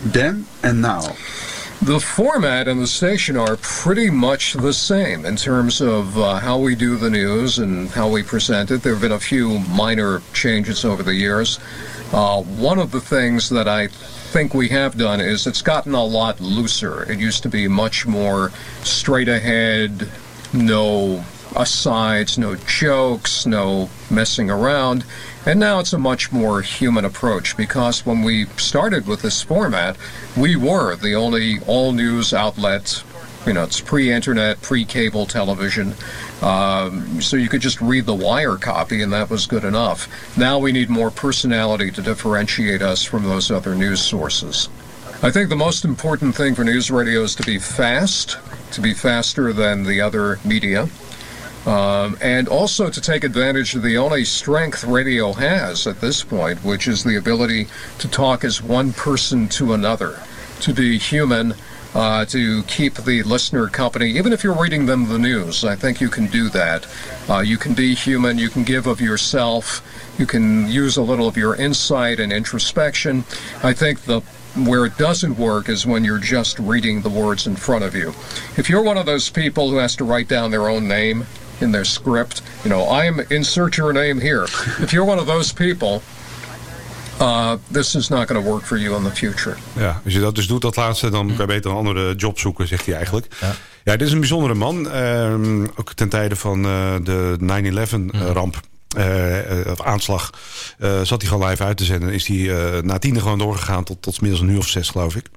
then 0.02 0.46
and 0.62 0.80
now? 0.80 1.00
The 1.82 1.98
format 1.98 2.68
and 2.68 2.80
the 2.80 2.86
station 2.86 3.38
are 3.38 3.56
pretty 3.56 4.10
much 4.10 4.52
the 4.52 4.72
same 4.72 5.24
in 5.24 5.36
terms 5.36 5.80
of 5.80 6.16
uh, 6.18 6.34
how 6.34 6.58
we 6.58 6.74
do 6.74 6.96
the 6.96 7.08
news 7.08 7.58
and 7.58 7.88
how 7.88 8.08
we 8.08 8.22
present 8.22 8.70
it. 8.70 8.82
There 8.82 8.92
have 8.92 9.00
been 9.00 9.12
a 9.12 9.18
few 9.18 9.60
minor 9.60 10.20
changes 10.34 10.84
over 10.84 11.02
the 11.02 11.14
years. 11.14 11.58
Uh, 12.12 12.42
one 12.42 12.78
of 12.78 12.90
the 12.90 13.00
things 13.00 13.48
that 13.50 13.68
I 13.68 13.86
think 13.86 14.52
we 14.52 14.68
have 14.68 14.98
done 14.98 15.20
is 15.20 15.46
it's 15.46 15.62
gotten 15.62 15.94
a 15.94 16.04
lot 16.04 16.40
looser. 16.40 17.10
It 17.10 17.20
used 17.20 17.42
to 17.44 17.48
be 17.48 17.68
much 17.68 18.04
more 18.04 18.50
straight 18.82 19.28
ahead, 19.28 20.08
no 20.52 21.24
asides, 21.56 22.38
no 22.38 22.56
jokes, 22.56 23.46
no 23.46 23.90
messing 24.10 24.50
around. 24.50 25.04
And 25.46 25.58
now 25.60 25.78
it's 25.78 25.92
a 25.92 25.98
much 25.98 26.32
more 26.32 26.62
human 26.62 27.04
approach 27.04 27.56
because 27.56 28.04
when 28.04 28.22
we 28.22 28.46
started 28.56 29.06
with 29.06 29.22
this 29.22 29.42
format, 29.42 29.96
we 30.36 30.56
were 30.56 30.96
the 30.96 31.14
only 31.14 31.60
all 31.66 31.92
news 31.92 32.34
outlet. 32.34 33.02
You 33.46 33.54
know, 33.54 33.64
it's 33.64 33.80
pre 33.80 34.12
internet, 34.12 34.60
pre 34.60 34.84
cable 34.84 35.26
television. 35.26 35.94
Um, 36.42 37.20
so 37.22 37.36
you 37.36 37.48
could 37.48 37.62
just 37.62 37.80
read 37.80 38.04
the 38.04 38.14
wire 38.14 38.56
copy 38.56 39.02
and 39.02 39.12
that 39.12 39.30
was 39.30 39.46
good 39.46 39.64
enough. 39.64 40.08
Now 40.36 40.58
we 40.58 40.72
need 40.72 40.90
more 40.90 41.10
personality 41.10 41.90
to 41.92 42.02
differentiate 42.02 42.82
us 42.82 43.02
from 43.02 43.24
those 43.24 43.50
other 43.50 43.74
news 43.74 44.00
sources. 44.00 44.68
I 45.22 45.30
think 45.30 45.48
the 45.48 45.56
most 45.56 45.84
important 45.84 46.34
thing 46.34 46.54
for 46.54 46.64
news 46.64 46.90
radio 46.90 47.22
is 47.22 47.34
to 47.36 47.42
be 47.42 47.58
fast, 47.58 48.38
to 48.72 48.80
be 48.80 48.94
faster 48.94 49.52
than 49.52 49.84
the 49.84 50.00
other 50.00 50.38
media. 50.44 50.88
Um, 51.66 52.16
and 52.22 52.48
also 52.48 52.88
to 52.88 53.00
take 53.02 53.22
advantage 53.22 53.74
of 53.74 53.82
the 53.82 53.98
only 53.98 54.24
strength 54.24 54.82
radio 54.82 55.34
has 55.34 55.86
at 55.86 56.00
this 56.00 56.24
point, 56.24 56.64
which 56.64 56.88
is 56.88 57.04
the 57.04 57.16
ability 57.16 57.68
to 57.98 58.08
talk 58.08 58.44
as 58.44 58.62
one 58.62 58.94
person 58.94 59.46
to 59.50 59.74
another, 59.74 60.20
to 60.60 60.72
be 60.72 60.96
human, 60.96 61.54
uh, 61.94 62.24
to 62.26 62.62
keep 62.64 62.94
the 62.94 63.22
listener 63.22 63.68
company, 63.68 64.10
even 64.10 64.32
if 64.32 64.44
you're 64.44 64.60
reading 64.60 64.86
them 64.86 65.08
the 65.08 65.18
news. 65.18 65.64
I 65.64 65.76
think 65.76 66.00
you 66.00 66.08
can 66.08 66.26
do 66.26 66.48
that. 66.50 66.86
Uh, 67.28 67.40
you 67.40 67.56
can 67.56 67.74
be 67.74 67.94
human, 67.94 68.38
you 68.38 68.48
can 68.48 68.64
give 68.64 68.86
of 68.86 69.00
yourself, 69.00 69.82
you 70.18 70.26
can 70.26 70.68
use 70.68 70.96
a 70.96 71.02
little 71.02 71.26
of 71.26 71.36
your 71.36 71.56
insight 71.56 72.20
and 72.20 72.32
introspection. 72.32 73.24
I 73.62 73.72
think 73.72 74.02
the 74.02 74.22
where 74.56 74.84
it 74.84 74.98
doesn't 74.98 75.38
work 75.38 75.68
is 75.68 75.86
when 75.86 76.04
you're 76.04 76.18
just 76.18 76.58
reading 76.58 77.02
the 77.02 77.08
words 77.08 77.46
in 77.46 77.54
front 77.54 77.84
of 77.84 77.94
you. 77.94 78.08
If 78.56 78.68
you're 78.68 78.82
one 78.82 78.96
of 78.96 79.06
those 79.06 79.30
people 79.30 79.70
who 79.70 79.76
has 79.76 79.94
to 79.96 80.04
write 80.04 80.28
down 80.28 80.50
their 80.50 80.68
own 80.68 80.88
name 80.88 81.24
in 81.60 81.70
their 81.70 81.84
script, 81.84 82.42
you 82.64 82.70
know, 82.70 82.88
I'm 82.88 83.20
insert 83.30 83.76
your 83.76 83.92
name 83.92 84.20
here. 84.20 84.44
if 84.80 84.92
you're 84.92 85.04
one 85.04 85.20
of 85.20 85.26
those 85.26 85.52
people, 85.52 86.02
uh, 87.20 87.52
this 87.70 87.94
is 87.94 88.08
not 88.08 88.26
going 88.26 88.44
to 88.44 88.50
work 88.50 88.64
for 88.64 88.78
you 88.78 88.96
in 88.96 89.02
the 89.02 89.16
future. 89.16 89.56
Ja, 89.72 90.00
als 90.04 90.12
je 90.12 90.20
dat 90.20 90.34
dus 90.34 90.46
doet, 90.46 90.62
dat 90.62 90.76
laatste, 90.76 91.10
dan 91.10 91.26
kan 91.26 91.36
je 91.36 91.46
beter 91.46 91.70
een 91.70 91.76
andere 91.76 92.14
job 92.14 92.38
zoeken, 92.38 92.68
zegt 92.68 92.86
hij 92.86 92.94
eigenlijk. 92.94 93.26
Ja, 93.40 93.52
ja 93.84 93.96
dit 93.96 94.06
is 94.06 94.12
een 94.12 94.18
bijzondere 94.18 94.54
man. 94.54 94.86
Uh, 94.86 95.68
ook 95.76 95.92
ten 95.92 96.08
tijde 96.08 96.36
van 96.36 96.64
uh, 96.64 96.94
de 97.02 97.36
9-11-ramp. 98.10 98.60
Uh, 98.98 99.70
of 99.70 99.82
aanslag 99.82 100.30
zat 101.02 101.20
hij 101.20 101.30
gewoon 101.30 101.48
live 101.48 101.64
uit 101.64 101.76
te 101.76 101.84
zenden. 101.84 102.12
Is 102.12 102.26
hij 102.26 102.80
na 102.82 102.98
tiende 102.98 103.20
gewoon 103.20 103.38
doorgegaan 103.38 103.84
tot, 103.84 104.02
tot 104.02 104.20
middels 104.20 104.40
een 104.40 104.48
uur 104.48 104.58
of 104.58 104.68
zes, 104.68 104.88
geloof 104.88 105.16
ik. 105.16 105.30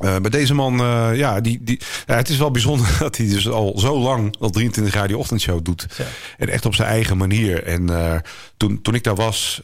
Uh, 0.00 0.16
bij 0.16 0.30
deze 0.30 0.54
man, 0.54 0.80
uh, 0.80 1.08
ja, 1.14 1.40
die, 1.40 1.58
die, 1.62 1.80
ja, 2.06 2.16
het 2.16 2.28
is 2.28 2.36
wel 2.36 2.50
bijzonder 2.50 2.96
dat 2.98 3.16
hij 3.16 3.28
dus 3.28 3.48
al 3.48 3.78
zo 3.78 3.98
lang, 3.98 4.34
al 4.40 4.50
23 4.50 4.94
jaar, 4.94 5.06
die 5.06 5.18
ochtendshow 5.18 5.64
doet. 5.64 5.86
Ja. 5.98 6.04
En 6.38 6.48
echt 6.48 6.66
op 6.66 6.74
zijn 6.74 6.88
eigen 6.88 7.16
manier. 7.16 7.64
En 7.64 7.90
uh, 7.90 8.14
toen, 8.56 8.82
toen 8.82 8.94
ik 8.94 9.04
daar 9.04 9.14
was 9.14 9.62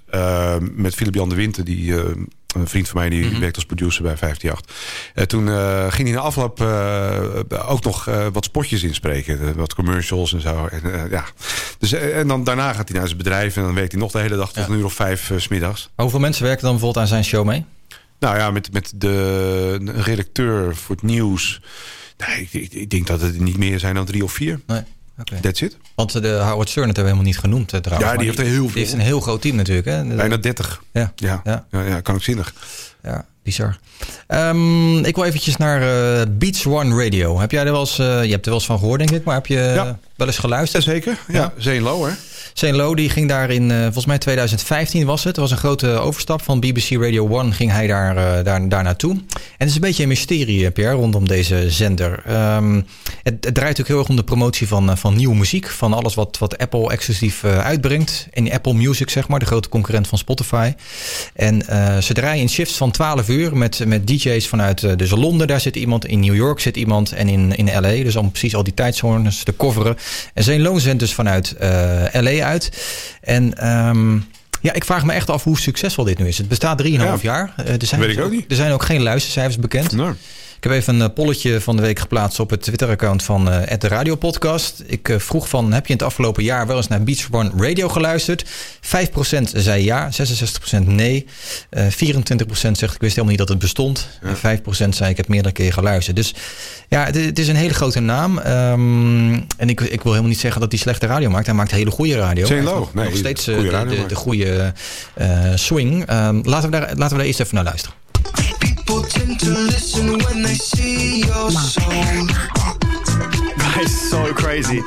met 0.74 0.95
Philip 0.95 1.14
Jan 1.14 1.28
de 1.28 1.35
Winter, 1.35 1.64
die 1.64 1.95
een 2.55 2.68
vriend 2.68 2.89
van 2.89 3.01
mij 3.01 3.09
die 3.09 3.24
mm 3.24 3.31
-hmm. 3.31 3.41
werkt 3.41 3.57
als 3.57 3.64
producer 3.64 4.03
bij 4.03 4.16
538. 4.16 5.14
Uh, 5.14 5.24
toen 5.24 5.47
uh, 5.47 5.93
ging 5.93 6.09
hij 6.09 6.16
na 6.16 6.22
afloop 6.22 6.61
uh, 6.61 7.70
ook 7.70 7.85
nog 7.85 8.05
wat 8.33 8.45
spotjes 8.45 8.83
inspreken. 8.83 9.57
wat 9.57 9.74
commercials 9.74 10.33
en 10.33 10.41
zo. 10.41 10.66
En, 10.66 11.09
ja. 11.11 11.24
dus, 11.78 11.93
en 11.93 12.28
dan, 12.28 12.45
daarna 12.45 12.72
gaat 12.72 12.89
hij 12.89 12.99
naar 12.99 13.07
zijn 13.07 13.18
bedrijf 13.18 13.57
en 13.57 13.62
dan 13.62 13.74
werkt 13.74 13.93
hij 13.93 14.01
nog 14.01 14.12
de 14.12 14.18
hele 14.18 14.37
dag 14.37 14.53
tot 14.53 14.66
ja. 14.66 14.72
een 14.72 14.78
uur 14.78 14.85
of 14.85 14.93
vijf 14.93 15.33
s 15.37 15.43
smiddags. 15.43 15.91
Hoeveel 15.95 16.20
mensen 16.20 16.45
werken 16.45 16.62
dan 16.62 16.70
bijvoorbeeld 16.70 17.03
aan 17.05 17.11
zijn 17.11 17.24
show 17.24 17.47
mee? 17.47 17.64
Nou 18.21 18.37
ja, 18.37 18.51
met, 18.51 18.73
met 18.73 18.93
de 18.95 19.77
redacteur 19.85 20.77
voor 20.77 20.95
het 20.95 21.05
nieuws. 21.05 21.61
Nee, 22.16 22.49
ik, 22.51 22.73
ik, 22.73 22.91
denk 22.91 23.07
dat 23.07 23.21
het 23.21 23.41
niet 23.41 23.57
meer 23.57 23.79
zijn 23.79 23.95
dan 23.95 24.05
drie 24.05 24.25
of 24.25 24.33
vier. 24.33 24.61
Nee. 24.66 24.83
Okay. 25.21 25.41
That's 25.41 25.61
it. 25.61 25.77
Want 25.95 26.23
de 26.23 26.29
Howard 26.29 26.68
Stern 26.68 26.87
hebben 26.87 27.05
we 27.05 27.11
helemaal 27.11 27.25
niet 27.33 27.39
genoemd 27.39 27.68
trouwens. 27.68 28.11
Ja, 28.11 28.16
die 28.16 28.27
heeft 28.27 28.39
er 28.39 28.45
heel 28.45 28.55
veel. 28.55 28.68
Die 28.68 28.79
heeft 28.79 28.93
een 28.93 29.01
heel 29.01 29.21
groot 29.21 29.41
team 29.43 29.57
natuurlijk. 29.57 29.87
Hè? 29.87 30.05
Bijna 30.05 30.37
30. 30.37 30.83
Ja. 30.93 31.12
Ja, 31.16 31.41
ja. 31.45 31.66
ja, 31.71 31.83
ja 31.83 32.01
kan 32.01 32.14
ook 32.14 32.23
zinnig. 32.23 32.55
Ja, 33.03 33.27
bizar. 33.43 33.79
Um, 34.29 35.05
ik 35.05 35.14
wil 35.14 35.25
eventjes 35.25 35.57
naar 35.57 35.83
uh, 35.83 36.23
Beats 36.31 36.66
One 36.66 37.05
Radio. 37.05 37.41
Heb 37.41 37.51
jij 37.51 37.64
er 37.64 37.73
wel 37.73 37.81
eens, 37.81 37.99
uh, 37.99 38.25
je 38.25 38.31
hebt 38.31 38.45
er 38.45 38.51
wel 38.51 38.55
eens 38.55 38.66
van 38.66 38.79
gehoord 38.79 38.99
denk 38.99 39.11
ik, 39.11 39.25
maar 39.25 39.35
heb 39.35 39.47
je 39.47 39.73
ja. 39.75 39.99
wel 40.16 40.27
eens 40.27 40.39
geluisterd? 40.39 40.83
Zeker. 40.83 41.18
Ja, 41.29 41.35
ja. 41.35 41.53
Zane 41.57 41.81
Low 41.81 42.07
hè? 42.09 42.12
Zane 42.61 42.77
Low 42.77 42.97
die 42.97 43.11
ging 43.11 43.29
daar 43.29 43.51
in, 43.51 43.71
uh, 43.71 43.83
volgens 43.83 44.07
mij 44.07 44.19
2015 44.19 45.07
was 45.07 45.25
het. 45.25 45.37
Er 45.37 45.43
was 45.43 45.51
een 45.51 45.57
grote 45.57 45.89
overstap 45.89 46.43
van 46.43 46.61
BBC 46.61 46.91
Radio 46.91 47.41
1 47.41 47.53
ging 47.53 47.71
hij 47.71 47.87
daar, 47.87 48.17
uh, 48.17 48.45
daar, 48.45 48.69
daar 48.69 48.83
naartoe. 48.83 49.13
En 49.13 49.23
het 49.59 49.69
is 49.69 49.75
een 49.75 49.81
beetje 49.81 50.03
een 50.03 50.09
mysterie, 50.09 50.71
Pierre, 50.71 50.95
rondom 50.95 51.29
deze 51.29 51.71
zender. 51.71 52.23
Um, 52.57 52.87
het, 53.23 53.45
het, 53.45 53.55
draait 53.55 53.81
ook 53.81 53.87
heel 53.87 53.99
erg 53.99 54.09
om 54.09 54.17
de 54.17 54.25
promotie 54.25 54.69
van, 54.69 54.99
van 54.99 55.17
nieuwe 55.17 55.35
muziek. 55.35 55.69
Van 55.69 55.93
alles 55.93 56.15
wat, 56.15 56.39
wat 56.39 56.59
Apple 56.59 56.91
exclusief 56.91 57.45
uitbrengt. 57.45 58.27
In 58.31 58.53
Apple 58.53 58.75
Music, 58.75 59.11
zeg 59.11 59.29
maar, 59.29 59.39
de 59.39 59.47
grote 59.47 59.69
concurrent 59.69 60.09
van 60.09 60.19
Spotify. 60.19 60.73
En 61.35 61.63
ze 62.03 62.13
draaien 62.13 62.49
shifts 62.49 62.77
van 62.77 62.91
12 62.91 63.29
uur 63.29 63.57
met, 63.57 63.87
met 63.87 64.07
DJ's 64.07 64.49
vanuit 64.49 64.99
dus 64.99 65.11
Londen. 65.11 65.47
Daar 65.47 65.61
zit 65.61 65.77
iemand, 65.77 66.07
in 66.07 66.21
New 66.21 66.35
York 66.35 66.61
zit 66.61 66.77
iemand 66.77 67.13
en 67.13 67.29
in, 67.29 67.57
in 67.57 67.81
LA. 67.81 68.03
Dus 68.03 68.17
om 68.17 68.31
precies 68.31 68.55
al 68.55 68.65
die 68.65 68.75
tijdzones 68.75 69.43
te 69.43 69.57
coveren. 69.57 69.97
En 70.35 70.45
Zane 70.45 70.61
Low 70.61 70.79
zendt 70.79 71.01
dus 71.01 71.15
vanuit 71.15 71.55
LA. 72.13 72.50
En 73.21 73.69
um, 73.69 74.25
ja, 74.61 74.73
ik 74.73 74.85
vraag 74.85 75.05
me 75.05 75.13
echt 75.13 75.31
af 75.31 75.45
hoe 75.45 75.59
succesvol 75.59 76.05
dit 76.05 76.19
nu 76.19 76.29
is. 76.29 76.39
Het 76.39 76.49
bestaat 76.49 76.83
3,5 76.83 76.89
ja. 76.91 77.17
jaar. 77.21 77.55
Uh, 77.61 77.69
er 77.69 77.87
zijn 77.87 78.01
Weet 78.01 78.17
ik 78.17 78.25
ook 78.25 78.31
niet. 78.31 78.51
Er 78.51 78.57
zijn 78.57 78.73
ook 78.73 78.83
geen 78.83 79.03
luistercijfers 79.03 79.59
bekend. 79.59 79.93
Nee. 79.93 80.13
Ik 80.61 80.71
heb 80.71 80.75
even 80.75 81.01
een 81.01 81.13
polletje 81.13 81.61
van 81.61 81.77
de 81.77 81.83
week 81.83 81.99
geplaatst 81.99 82.41
op 82.41 82.51
het 82.51 82.63
Twitter-account 82.63 83.23
van 83.23 83.49
uh, 83.49 83.63
de 83.79 83.89
Radio 83.89 84.15
Podcast. 84.15 84.83
Ik 84.87 85.09
uh, 85.09 85.19
vroeg 85.19 85.49
van, 85.49 85.73
heb 85.73 85.87
je 85.87 85.93
in 85.93 85.99
het 85.99 86.07
afgelopen 86.07 86.45
jaar 86.45 86.67
wel 86.67 86.77
eens 86.77 86.89
naar 86.89 87.03
Beach 87.03 87.29
One 87.31 87.51
Radio 87.57 87.89
geluisterd? 87.89 88.45
5% 88.45 88.49
zei 89.43 89.85
ja, 89.85 90.11
66% 90.73 90.85
nee. 90.85 91.27
Uh, 91.71 91.85
24% 91.85 91.89
zegt, 92.51 92.95
ik 92.95 93.01
wist 93.01 93.01
helemaal 93.01 93.25
niet 93.25 93.39
dat 93.39 93.49
het 93.49 93.59
bestond. 93.59 94.09
Ja. 94.23 94.51
En 94.51 94.61
5% 94.61 94.89
zei, 94.89 95.11
ik 95.11 95.17
heb 95.17 95.29
meerdere 95.29 95.55
keer 95.55 95.73
geluisterd. 95.73 96.17
Dus 96.17 96.35
ja, 96.89 97.05
het, 97.05 97.15
het 97.15 97.39
is 97.39 97.49
een 97.49 97.57
hele 97.57 97.75
grote 97.75 98.01
naam. 98.01 98.39
Um, 98.39 99.47
en 99.57 99.69
ik, 99.69 99.81
ik 99.81 100.03
wil 100.03 100.13
helemaal 100.13 100.31
niet 100.31 100.41
zeggen 100.41 100.61
dat 100.61 100.71
hij 100.71 100.81
slechte 100.81 101.07
radio 101.07 101.31
maakt. 101.31 101.47
Hij 101.47 101.55
maakt 101.55 101.71
hele 101.71 101.91
goede 101.91 102.17
radio. 102.17 102.47
Zijn. 102.47 102.65
Nee, 102.65 102.75
nog 103.05 103.17
steeds 103.17 103.45
de, 103.45 103.85
de, 103.89 104.07
de, 104.07 104.15
goede 104.15 104.73
swing. 105.55 106.11
Um, 106.11 106.43
laten, 106.45 106.71
we 106.71 106.79
daar, 106.79 106.89
laten 106.97 107.09
we 107.09 107.17
daar 107.17 107.27
eerst 107.27 107.41
even 107.41 107.55
naar 107.55 107.65
luisteren. 107.65 107.97
People 108.59 109.07
to 109.41 109.51
listen 109.51 110.18
when 110.18 110.43
they 110.43 110.55
see 110.55 111.20
your 111.20 111.51
soul. 111.51 111.88
That 113.57 113.78
is 113.80 114.11
so 114.11 114.34
crazy. 114.34 114.82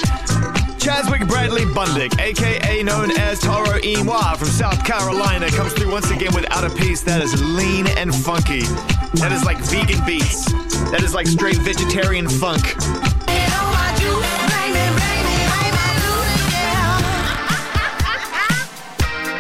Chadwick 0.78 1.28
Bradley 1.28 1.64
Bundick, 1.64 2.20
aka 2.20 2.84
known 2.84 3.10
as 3.18 3.40
Taro 3.40 3.80
Inoa 3.80 4.38
from 4.38 4.48
South 4.50 4.84
Carolina, 4.86 5.50
comes 5.50 5.74
through 5.74 5.92
once 5.92 6.12
again 6.12 6.36
without 6.36 6.64
a 6.64 6.70
piece 6.76 7.02
that 7.02 7.22
is 7.24 7.42
lean 7.42 7.88
and 7.98 8.14
funky. 8.14 8.62
That 9.16 9.32
is 9.32 9.44
like 9.44 9.58
vegan 9.58 10.06
beats. 10.06 10.52
That 10.92 11.02
is 11.02 11.16
like 11.16 11.26
straight 11.26 11.58
vegetarian 11.58 12.30
funk. 12.30 12.76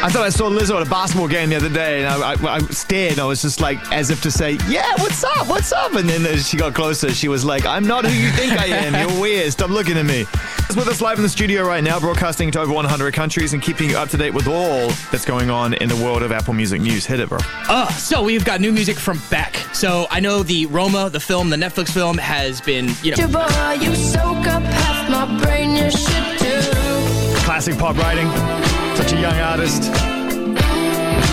I 0.04 0.10
thought 0.10 0.24
I 0.24 0.30
saw 0.30 0.50
Lizzo 0.50 0.76
at 0.82 0.86
a 0.86 0.90
basketball 0.90 1.30
game 1.30 1.50
the 1.50 1.56
other 1.56 1.70
day, 1.70 2.04
and 2.04 2.08
I, 2.10 2.34
I, 2.34 2.56
I 2.56 2.60
stared. 2.60 3.14
And 3.14 3.22
I 3.22 3.26
was 3.26 3.42
just 3.42 3.62
like, 3.62 3.80
as 3.90 4.10
if 4.10 4.22
to 4.24 4.32
say, 4.32 4.58
"Yeah, 4.68 4.92
what's 4.98 5.24
up? 5.24 5.48
What's 5.48 5.72
up?" 5.72 5.94
And 5.94 6.10
then 6.10 6.26
as 6.26 6.50
she 6.50 6.58
got 6.58 6.74
closer, 6.74 7.14
she 7.14 7.30
was 7.30 7.46
like, 7.46 7.66
"I'm 7.66 7.88
not 7.88 8.04
who 8.06 8.12
you 8.12 8.30
think 8.32 8.52
I 8.52 8.66
am. 8.66 9.10
You're 9.10 9.22
weird. 9.22 9.54
Stop 9.54 9.70
looking 9.70 9.98
at 9.98 10.06
me." 10.06 10.26
She's 10.68 10.76
with 10.76 10.90
us 10.90 11.00
live 11.00 11.20
in 11.20 11.24
the 11.24 11.30
studio 11.30 11.64
right 11.66 11.82
now, 11.82 12.02
broadcasting 12.02 12.52
to 12.52 12.60
over 12.60 12.74
100 12.74 13.14
countries 13.14 13.54
and 13.54 13.62
keeping 13.62 13.90
you 13.90 13.98
up 13.98 14.10
to 14.10 14.18
date 14.18 14.34
with 14.34 14.46
all 14.46 14.90
that's 15.10 15.24
going 15.24 15.50
on 15.50 15.74
in 15.76 15.88
the 15.88 15.96
world 15.96 16.22
of 16.22 16.34
Apple 16.34 16.54
Music 16.54 16.82
news. 16.82 17.06
Hit 17.06 17.22
it, 17.22 17.30
bro. 17.30 17.38
Uh, 17.70 17.88
so 17.94 18.22
we've 18.22 18.44
got 18.44 18.60
new 18.60 18.74
music 18.74 18.98
from 18.98 19.22
Beck. 19.30 19.56
So 19.74 20.08
I 20.12 20.20
know 20.20 20.44
the 20.44 20.66
Roma, 20.66 21.10
the 21.10 21.20
film, 21.22 21.50
the 21.50 21.56
Netflix 21.56 21.92
film, 21.92 22.18
has 22.18 22.60
been, 22.60 22.90
you 23.04 23.16
know. 23.16 23.74
You 23.80 23.96
soak 23.96 24.48
up 24.48 24.64
half 24.64 25.10
my 25.10 25.44
brain, 25.46 25.78
you 25.78 25.90
should 25.90 26.40
do. 26.40 27.40
Classic 27.46 27.78
pop 27.78 27.96
writing. 27.96 28.73
Such 29.14 29.20
a 29.20 29.22
young 29.22 29.40
artist. 29.42 29.92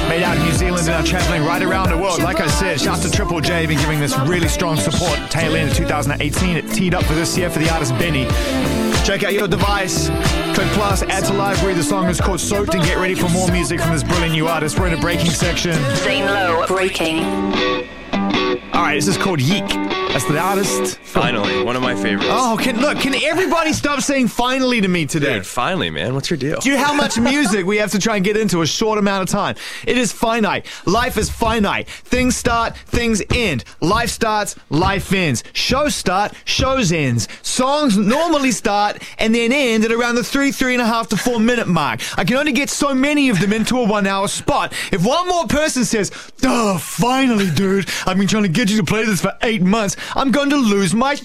Made 0.08 0.22
out 0.22 0.36
in 0.36 0.42
New 0.42 0.52
Zealand 0.52 0.80
and 0.80 0.88
now 0.88 1.02
traveling 1.02 1.44
right 1.44 1.62
around 1.62 1.88
the 1.88 1.96
world. 1.96 2.22
Like 2.22 2.38
I 2.38 2.46
said, 2.46 2.78
shout 2.78 3.00
to 3.02 3.10
Triple 3.10 3.40
J, 3.40 3.64
been 3.64 3.78
giving 3.78 3.98
this 3.98 4.18
really 4.18 4.48
strong 4.48 4.76
support. 4.76 5.18
Tail 5.30 5.56
end 5.56 5.70
of 5.70 5.76
2018, 5.76 6.56
it 6.56 6.68
teed 6.72 6.94
up 6.94 7.04
for 7.04 7.14
this 7.14 7.38
year 7.38 7.48
for 7.48 7.58
the 7.58 7.70
artist 7.70 7.92
Benny. 7.94 8.24
Check 9.02 9.22
out 9.22 9.32
your 9.32 9.48
device. 9.48 10.08
Click 10.54 10.68
plus, 10.72 11.02
add 11.04 11.24
to 11.24 11.32
library. 11.32 11.72
The 11.72 11.82
song 11.82 12.06
is 12.08 12.20
called 12.20 12.40
Soaked 12.40 12.74
and 12.74 12.84
get 12.84 12.98
ready 12.98 13.14
for 13.14 13.30
more 13.30 13.50
music 13.50 13.80
from 13.80 13.92
this 13.92 14.02
brilliant 14.02 14.32
new 14.32 14.46
artist. 14.46 14.78
We're 14.78 14.88
in 14.88 14.92
a 14.92 15.00
breaking 15.00 15.30
section. 15.30 15.72
Zane 15.96 16.26
Lowe, 16.26 16.66
breaking. 16.66 17.20
All 18.74 18.82
right, 18.82 18.96
this 18.96 19.08
is 19.08 19.16
called 19.16 19.40
Yeek. 19.40 19.64
That's 20.12 20.24
the 20.24 20.38
artist. 20.38 20.98
Finally, 20.98 21.62
one 21.62 21.76
of 21.76 21.82
my 21.82 21.94
favorites. 21.94 22.26
Oh, 22.30 22.58
can 22.60 22.80
look, 22.80 22.98
can 22.98 23.14
everybody 23.14 23.72
stop 23.72 24.00
saying 24.00 24.26
finally 24.26 24.80
to 24.80 24.88
me 24.88 25.06
today? 25.06 25.34
Dude, 25.34 25.46
finally, 25.46 25.88
man. 25.88 26.14
What's 26.14 26.28
your 26.28 26.36
deal? 26.36 26.58
Do 26.58 26.68
you 26.68 26.76
know 26.76 26.82
how 26.84 26.92
much 26.92 27.16
music 27.18 27.64
we 27.64 27.76
have 27.76 27.92
to 27.92 28.00
try 28.00 28.16
and 28.16 28.24
get 28.24 28.36
into 28.36 28.62
a 28.62 28.66
short 28.66 28.98
amount 28.98 29.22
of 29.22 29.28
time? 29.28 29.54
It 29.86 29.96
is 29.96 30.10
finite. 30.12 30.66
Life 30.84 31.16
is 31.16 31.30
finite. 31.30 31.88
Things 31.88 32.36
start, 32.36 32.76
things 32.76 33.22
end. 33.32 33.62
Life 33.80 34.10
starts, 34.10 34.56
life 34.68 35.12
ends. 35.12 35.44
Shows 35.52 35.94
start, 35.94 36.32
shows 36.44 36.90
ends. 36.90 37.28
Songs 37.42 37.96
normally 37.96 38.50
start 38.50 39.00
and 39.18 39.32
then 39.32 39.52
end 39.52 39.84
at 39.84 39.92
around 39.92 40.16
the 40.16 40.24
three, 40.24 40.50
three 40.50 40.74
and 40.74 40.82
a 40.82 40.86
half 40.86 41.08
to 41.10 41.16
four 41.16 41.38
minute 41.38 41.68
mark. 41.68 42.00
I 42.18 42.24
can 42.24 42.36
only 42.36 42.52
get 42.52 42.68
so 42.68 42.94
many 42.94 43.28
of 43.28 43.40
them 43.40 43.52
into 43.52 43.78
a 43.78 43.86
one 43.86 44.08
hour 44.08 44.26
spot. 44.26 44.72
If 44.90 45.04
one 45.04 45.28
more 45.28 45.46
person 45.46 45.84
says, 45.84 46.10
oh, 46.42 46.78
finally, 46.78 47.48
dude, 47.50 47.88
I've 48.06 48.18
been 48.18 48.26
trying 48.26 48.42
to 48.42 48.48
get 48.48 48.70
you 48.70 48.76
to 48.78 48.84
play 48.84 49.04
this 49.04 49.20
for 49.20 49.36
eight 49.42 49.62
months, 49.62 49.96
I'm 50.14 50.30
going 50.30 50.50
to 50.50 50.56
lose 50.56 50.94
my. 50.94 51.16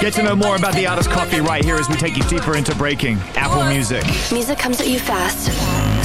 Get 0.00 0.14
to 0.14 0.22
know 0.22 0.36
more 0.36 0.56
about 0.56 0.74
the 0.74 0.86
artist 0.86 1.10
Coffee 1.10 1.40
right 1.40 1.62
here 1.62 1.76
as 1.76 1.88
we 1.88 1.96
take 1.96 2.16
you 2.16 2.22
deeper 2.24 2.56
into 2.56 2.74
breaking 2.74 3.18
Apple 3.34 3.64
Music. 3.64 4.02
Music 4.32 4.56
comes 4.58 4.80
at 4.80 4.86
you 4.86 4.98
fast. 4.98 5.50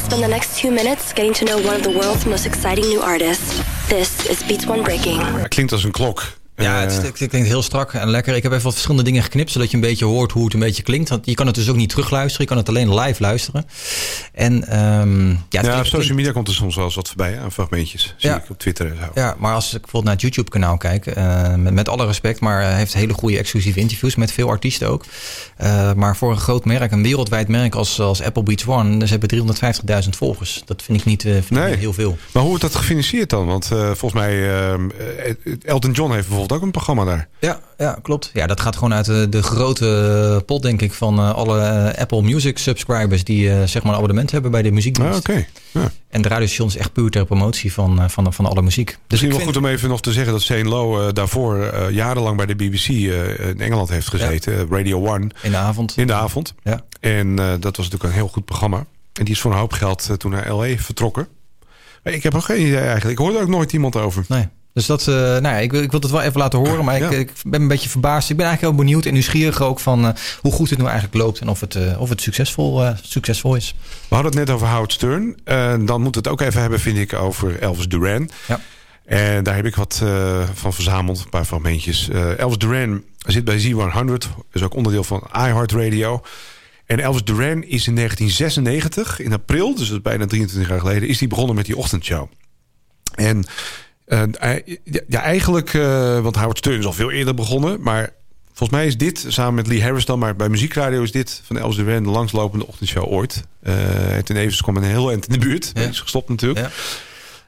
Spend 0.04 0.22
the 0.22 0.28
next 0.28 0.58
two 0.58 0.72
minutes 0.72 1.14
getting 1.14 1.34
to 1.36 1.46
know 1.46 1.58
one 1.62 1.76
of 1.76 1.84
the 1.84 1.92
world's 1.92 2.26
most 2.26 2.46
exciting 2.46 2.86
new 2.86 3.00
artists. 3.00 3.64
This 3.88 4.30
is 4.30 4.44
Beats 4.44 4.66
One 4.66 4.84
Breaking. 4.84 5.22
Het 5.22 5.48
klinkt 5.48 5.72
als 5.72 5.84
een 5.84 5.92
klok. 5.92 6.43
Ja, 6.58 6.80
het, 6.80 7.02
het 7.02 7.12
klinkt 7.30 7.48
heel 7.48 7.62
strak 7.62 7.94
en 7.94 8.10
lekker. 8.10 8.36
Ik 8.36 8.44
heb 8.44 8.52
even 8.52 8.64
wat 8.64 8.74
verschillende 8.74 9.04
dingen 9.04 9.24
geknipt, 9.24 9.52
zodat 9.52 9.70
je 9.70 9.76
een 9.76 9.82
beetje 9.82 10.06
hoort 10.06 10.32
hoe 10.32 10.44
het 10.44 10.54
een 10.54 10.60
beetje 10.60 10.84
klinkt. 10.84 11.10
Want 11.10 11.26
je 11.26 11.34
kan 11.34 11.46
het 11.46 11.56
dus 11.56 11.70
ook 11.70 11.76
niet 11.76 11.90
terugluisteren, 11.90 12.42
je 12.42 12.48
kan 12.48 12.58
het 12.58 12.70
alleen 12.70 13.00
live 13.00 13.22
luisteren. 13.22 13.66
En 14.34 14.68
ehm, 14.68 15.30
ja, 15.30 15.36
Ja, 15.50 15.60
klinkt- 15.62 15.78
op 15.80 15.86
social 15.86 16.16
media 16.16 16.32
komt 16.32 16.48
er 16.48 16.54
soms 16.54 16.76
wel 16.76 16.86
eens 16.86 16.96
wat 16.96 17.08
voorbij, 17.08 17.40
aan 17.40 17.52
fragmentjes. 17.52 18.14
Zie 18.18 18.30
Ja. 18.30 18.36
ik 18.38 18.50
op 18.50 18.60
Twitter 18.60 18.86
en 18.92 18.98
zo. 18.98 19.12
Ja, 19.22 19.36
maar 19.40 19.54
als 19.54 19.66
ik 19.66 19.72
bijvoorbeeld 19.72 20.04
naar 20.04 20.14
het 20.14 20.22
YouTube-kanaal 20.22 20.78
kijk, 20.78 21.06
eh, 21.06 21.56
met, 21.56 21.74
met 21.74 21.90
alle 21.90 22.06
respect, 22.06 22.40
maar 22.40 22.62
hij 22.62 22.76
heeft 22.78 22.94
hele 22.94 23.14
goede 23.14 23.38
exclusieve 23.38 23.80
interviews 23.80 24.16
met 24.16 24.32
veel 24.32 24.50
artiesten 24.50 24.88
ook. 24.90 25.06
Eh, 25.58 25.94
maar 25.94 26.18
voor 26.18 26.32
een 26.32 26.38
groot 26.38 26.66
merk, 26.66 26.92
een 26.92 27.04
wereldwijd 27.04 27.48
merk 27.48 27.76
als, 27.76 28.00
als 28.00 28.22
Apple 28.22 28.44
Beats 28.44 28.66
One, 28.68 29.06
ze 29.08 29.12
hebben 29.18 29.30
350.000 29.30 30.10
volgers. 30.18 30.62
Dat 30.66 30.82
vind 30.84 31.00
ik 31.00 31.06
niet, 31.06 31.26
eh, 31.26 31.32
vind 31.32 31.52
ik 31.60 31.68
niet 31.70 31.76
heel 31.80 31.94
veel. 31.94 32.18
Maar 32.32 32.42
hoe 32.42 32.48
wordt 32.52 32.64
dat 32.64 32.76
gefinancierd 32.76 33.30
dan? 33.30 33.46
Want 33.46 33.72
eh, 33.72 33.86
volgens 33.86 34.14
mij, 34.14 34.54
ehm, 34.62 34.90
eh, 34.90 35.54
Elton 35.64 35.92
John 35.92 36.10
heeft 36.12 36.28
bijvoorbeeld 36.28 36.43
ook 36.52 36.62
een 36.62 36.72
programma 36.72 37.04
daar. 37.06 37.28
Ja, 37.40 37.60
ja, 37.78 37.98
klopt. 38.02 38.32
Ja, 38.34 38.48
dat 38.48 38.60
gaat 38.62 38.76
gewoon 38.76 38.94
uit 38.94 39.06
de, 39.06 39.30
de 39.30 39.44
grote 39.44 40.44
pot, 40.46 40.62
denk 40.62 40.82
ik, 40.82 40.94
van 40.94 41.20
eh, 41.20 41.34
alle 41.34 41.60
eh, 41.62 42.02
Apple 42.02 42.22
Music 42.22 42.58
subscribers 42.58 43.24
die 43.24 43.50
eh, 43.52 43.64
zeg 43.68 43.82
maar 43.84 43.92
een 43.92 43.98
abonnement 43.98 44.32
hebben 44.32 44.52
bij 44.52 44.62
de 44.62 44.72
muziekdienst. 44.72 45.12
Ah, 45.30 45.36
oké. 45.36 45.46
Ja. 45.72 45.92
En 46.10 46.22
de 46.22 46.28
radiostation 46.28 46.68
is 46.68 46.78
echt 46.78 46.94
puur 46.94 47.10
ter 47.10 47.26
promotie 47.26 47.74
van, 47.74 48.02
eh, 48.02 48.10
van, 48.10 48.34
van 48.34 48.46
alle 48.46 48.62
muziek. 48.62 48.88
Dus 48.88 48.98
Misschien 49.08 49.30
wel 49.30 49.40
vind- 49.40 49.52
goed 49.56 49.64
om 49.64 49.70
even 49.70 49.90
nog 49.90 50.02
te 50.02 50.12
zeggen 50.12 50.34
dat 50.34 50.42
Zane 50.42 50.64
Lowe 50.64 51.08
eh, 51.08 51.14
daarvoor 51.14 51.62
eh, 51.64 51.90
jarenlang 51.90 52.38
bij 52.38 52.46
de 52.46 52.56
BBC 52.56 52.88
eh, 52.88 53.48
in 53.50 53.60
Engeland 53.62 53.90
heeft 53.90 54.08
gezeten. 54.10 54.54
eh, 54.54 54.64
Radio 54.70 55.08
One. 55.08 55.28
In 55.42 55.52
de 55.52 55.58
avond. 55.58 55.98
In 55.98 56.08
de 56.08 56.14
avond. 56.14 56.54
Ja. 56.64 56.80
En 57.00 57.40
eh, 57.40 57.46
dat 57.60 57.78
was 57.78 57.86
natuurlijk 57.86 58.04
een 58.04 58.12
heel 58.20 58.28
goed 58.28 58.46
programma. 58.46 58.78
En 59.14 59.24
die 59.26 59.34
is 59.34 59.40
voor 59.42 59.52
een 59.52 59.58
hoop 59.58 59.72
geld 59.74 60.08
eh, 60.10 60.16
toen 60.16 60.32
naar 60.32 60.54
LA 60.54 60.76
vertrokken. 60.78 61.28
Ik 62.04 62.24
heb 62.24 62.36
ook 62.36 62.44
geen 62.44 62.62
idee 62.62 62.78
eigenlijk. 62.78 63.12
Ik 63.12 63.18
hoorde 63.18 63.40
ook 63.42 63.48
nooit 63.48 63.74
iemand 63.74 63.96
over. 63.96 64.26
Nee. 64.28 64.48
Dus 64.74 64.86
dat, 64.86 65.02
eh, 65.08 65.14
nou 65.16 65.42
ja, 65.42 65.58
ik, 65.58 65.72
wil- 65.72 65.82
ik 65.82 65.92
wil 65.92 66.00
het 66.00 66.10
wel 66.12 66.22
even 66.22 66.40
laten 66.40 66.60
horen, 66.60 66.86
maar 66.86 66.96
ik, 66.96 67.02
Ja. 67.02 67.10
ik 67.18 67.32
ben 67.46 67.62
een 67.62 67.68
beetje 67.68 67.90
verbaasd. 67.90 68.30
Ik 68.30 68.38
ben 68.38 68.46
eigenlijk 68.46 68.76
heel 68.76 68.86
benieuwd 68.86 69.06
en 69.06 69.14
nieuwsgierig 69.14 69.62
ook 69.62 69.80
van 69.80 70.06
eh, 70.06 70.14
hoe 70.42 70.52
goed 70.52 70.70
het 70.70 70.80
nu 70.80 70.86
eigenlijk 70.86 71.16
loopt 71.16 71.40
en 71.40 71.48
of 71.50 71.60
het, 71.60 71.76
eh, 71.76 72.02
of 72.02 72.10
het 72.10 72.22
succesvol, 72.22 72.84
succesvol 73.02 73.56
is. 73.56 73.76
We 74.08 74.16
hadden 74.16 74.32
het 74.38 74.40
net 74.48 74.56
over 74.56 74.68
Howard 74.68 74.92
Stern. 74.94 75.36
Dan 75.86 76.02
moeten 76.02 76.22
we 76.24 76.30
het 76.30 76.40
ook 76.40 76.42
even 76.42 76.62
hebben, 76.62 76.80
vind 76.80 76.98
ik, 76.98 77.14
over 77.14 77.60
Elvis 77.62 77.88
Duran. 77.88 78.30
Ja. 78.48 78.60
En 79.06 79.44
daar 79.44 79.56
heb 79.56 79.66
ik 79.66 79.76
wat 79.76 80.02
van 80.54 80.74
verzameld, 80.74 81.20
een 81.24 81.30
paar 81.30 81.46
fragmentjes. 81.46 82.10
Elvis 82.38 82.58
Duran 82.58 83.04
zit 83.18 83.44
bij 83.44 83.60
Z100, 83.60 84.30
is 84.52 84.64
ook 84.64 84.74
onderdeel 84.76 85.04
van 85.04 85.28
iHeartRadio. 85.34 86.22
En 86.86 87.00
Elvis 87.00 87.24
Duran 87.24 87.64
is 87.64 87.88
in 87.88 87.96
1996, 87.96 89.20
in 89.20 89.34
april, 89.34 89.76
dus 89.76 89.88
dat 89.88 89.98
is 89.98 90.02
bijna 90.04 90.26
23 90.26 90.70
jaar 90.70 90.80
geleden, 90.80 91.08
is 91.10 91.20
hij 91.20 91.28
begonnen 91.28 91.56
met 91.56 91.66
die 91.66 91.78
ochtendshow. 91.78 92.28
En 93.16 93.46
ja, 94.16 94.60
ja, 95.08 95.22
eigenlijk, 95.22 95.74
eh, 95.74 96.20
want 96.20 96.36
Howard 96.36 96.58
Stern 96.58 96.80
is 96.80 96.86
al 96.86 96.94
veel 96.94 97.12
eerder 97.12 97.34
begonnen, 97.34 97.82
maar 97.82 98.10
volgens 98.54 98.80
mij 98.80 98.88
is 98.88 98.98
dit 98.98 99.26
samen 99.28 99.54
met 99.54 99.68
Lee 99.68 99.84
Harris 99.84 100.06
dan, 100.06 100.20
maar 100.20 100.36
bij 100.36 100.50
muziekradio 100.50 101.02
is 101.04 101.12
dit 101.12 101.42
van 101.44 101.58
Elvis 101.58 101.76
Duran 101.76 102.04
de 102.04 102.10
langslopende 102.10 102.68
ochtendshow 102.68 103.12
ooit. 103.12 103.44
Eh 103.62 103.74
ten 104.24 104.36
Evers 104.36 104.62
kwam 104.62 104.78
een 104.78 104.84
heel 104.84 105.10
eind 105.10 105.28
in 105.28 105.34
de 105.34 105.46
buurt. 105.46 105.72
Is 105.76 106.00
gestopt 106.00 106.30
natuurlijk. 106.30 106.70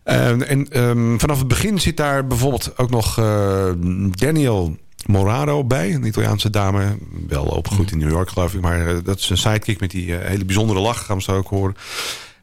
Eh, 0.03 0.27
en 0.49 0.69
ehm, 0.69 1.17
vanaf 1.17 1.37
het 1.37 1.47
begin 1.47 1.79
zit 1.79 1.97
daar 1.97 2.27
bijvoorbeeld 2.27 2.77
ook 2.77 2.89
nog 2.89 3.17
eh, 3.17 3.69
Daniel 4.09 4.77
Morado 5.05 5.63
bij. 5.63 5.93
Een 5.93 6.05
Italiaanse 6.05 6.49
dame. 6.49 6.97
Wel 7.27 7.45
opgegroeid 7.45 7.91
in 7.91 7.97
New 7.97 8.09
York 8.09 8.29
geloof 8.29 8.53
ik. 8.53 8.61
Maar 8.61 8.87
eh, 8.87 8.97
dat 9.03 9.19
is 9.19 9.29
een 9.29 9.37
sidekick 9.37 9.79
met 9.79 9.91
die 9.91 10.17
eh, 10.17 10.27
hele 10.27 10.45
bijzondere 10.45 10.79
lach. 10.79 11.05
Gaan 11.05 11.17
we 11.17 11.23
zo 11.23 11.35
ook 11.35 11.47
horen. 11.47 11.75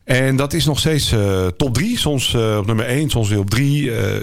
En 0.04 0.36
dat 0.36 0.52
is 0.52 0.64
nog 0.64 0.78
steeds 0.78 1.12
eh, 1.12 1.46
top 1.46 1.74
drie. 1.74 1.98
Soms 1.98 2.34
eh, 2.34 2.56
op 2.58 2.66
nummer 2.66 2.86
één, 2.86 3.10
soms 3.10 3.28
weer 3.28 3.38
op 3.38 3.50
drie. 3.50 3.90
Eh, 3.96 4.20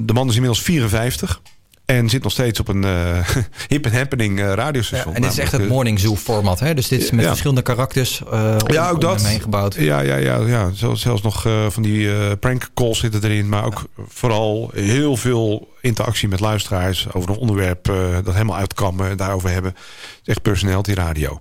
de 0.00 0.12
man 0.12 0.28
is 0.28 0.34
inmiddels 0.34 0.62
54. 0.62 1.40
En 1.84 2.08
zit 2.08 2.22
nog 2.22 2.32
steeds 2.32 2.60
op 2.60 2.68
een 2.68 2.84
hip 3.68 3.84
and 3.84 3.94
happening 3.94 4.40
radiostation. 4.40 5.14
En 5.14 5.22
dit 5.22 5.30
is 5.30 5.38
echt 5.38 5.52
het 5.52 5.68
Morning 5.68 6.00
Zoo 6.00 6.16
format, 6.16 6.60
hè? 6.60 6.74
Dus 6.74 6.88
dit 6.88 7.02
is 7.02 7.10
met 7.10 7.20
Ja. 7.20 7.28
verschillende 7.28 7.62
karakters 7.62 8.22
ja, 8.66 8.90
ook 8.90 9.00
dat. 9.00 9.20
gebouwd. 9.40 9.74
Ja, 9.74 10.00
ja, 10.00 10.16
ja, 10.16 10.36
ja. 10.36 10.70
Zelfs, 10.74 11.00
zelfs 11.02 11.22
nog 11.22 11.46
van 11.68 11.82
die 11.82 12.36
prank 12.36 12.68
calls 12.74 12.98
zitten 12.98 13.24
erin. 13.24 13.48
Maar 13.48 13.64
ook 13.64 13.84
vooral 14.08 14.70
heel 14.74 15.16
veel 15.16 15.68
interactie 15.80 16.28
met 16.28 16.40
luisteraars 16.40 17.12
over 17.12 17.30
een 17.30 17.36
onderwerp 17.36 17.84
dat 18.24 18.34
helemaal 18.34 18.56
uitkammen 18.56 19.10
en 19.10 19.16
daarover 19.16 19.50
hebben. 19.50 19.70
Het 19.70 20.20
is 20.22 20.28
echt 20.28 20.42
personality 20.42 20.92
radio. 20.92 21.38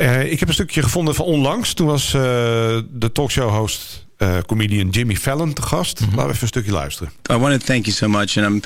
Eh, 0.00 0.32
ik 0.32 0.38
heb 0.38 0.48
een 0.48 0.54
stukje 0.54 0.82
gevonden 0.82 1.14
van 1.14 1.24
onlangs. 1.24 1.72
Toen 1.72 1.86
was 1.86 2.14
eh, 2.14 2.20
de 2.90 3.12
talkshow-host, 3.12 4.06
eh, 4.16 4.36
comedian 4.46 4.88
Jimmy 4.88 5.16
Fallon 5.16 5.52
te 5.52 5.62
gast. 5.62 6.00
Laten 6.00 6.16
we 6.16 6.22
even 6.22 6.42
een 6.42 6.48
stukje 6.48 6.72
luisteren. 6.72 7.12
I 7.30 7.36
want 7.36 7.60
to 7.60 7.66
thank 7.66 7.84
you 7.84 7.96
so 7.96 8.08
much, 8.08 8.36
and 8.36 8.46
I'm 8.46 8.60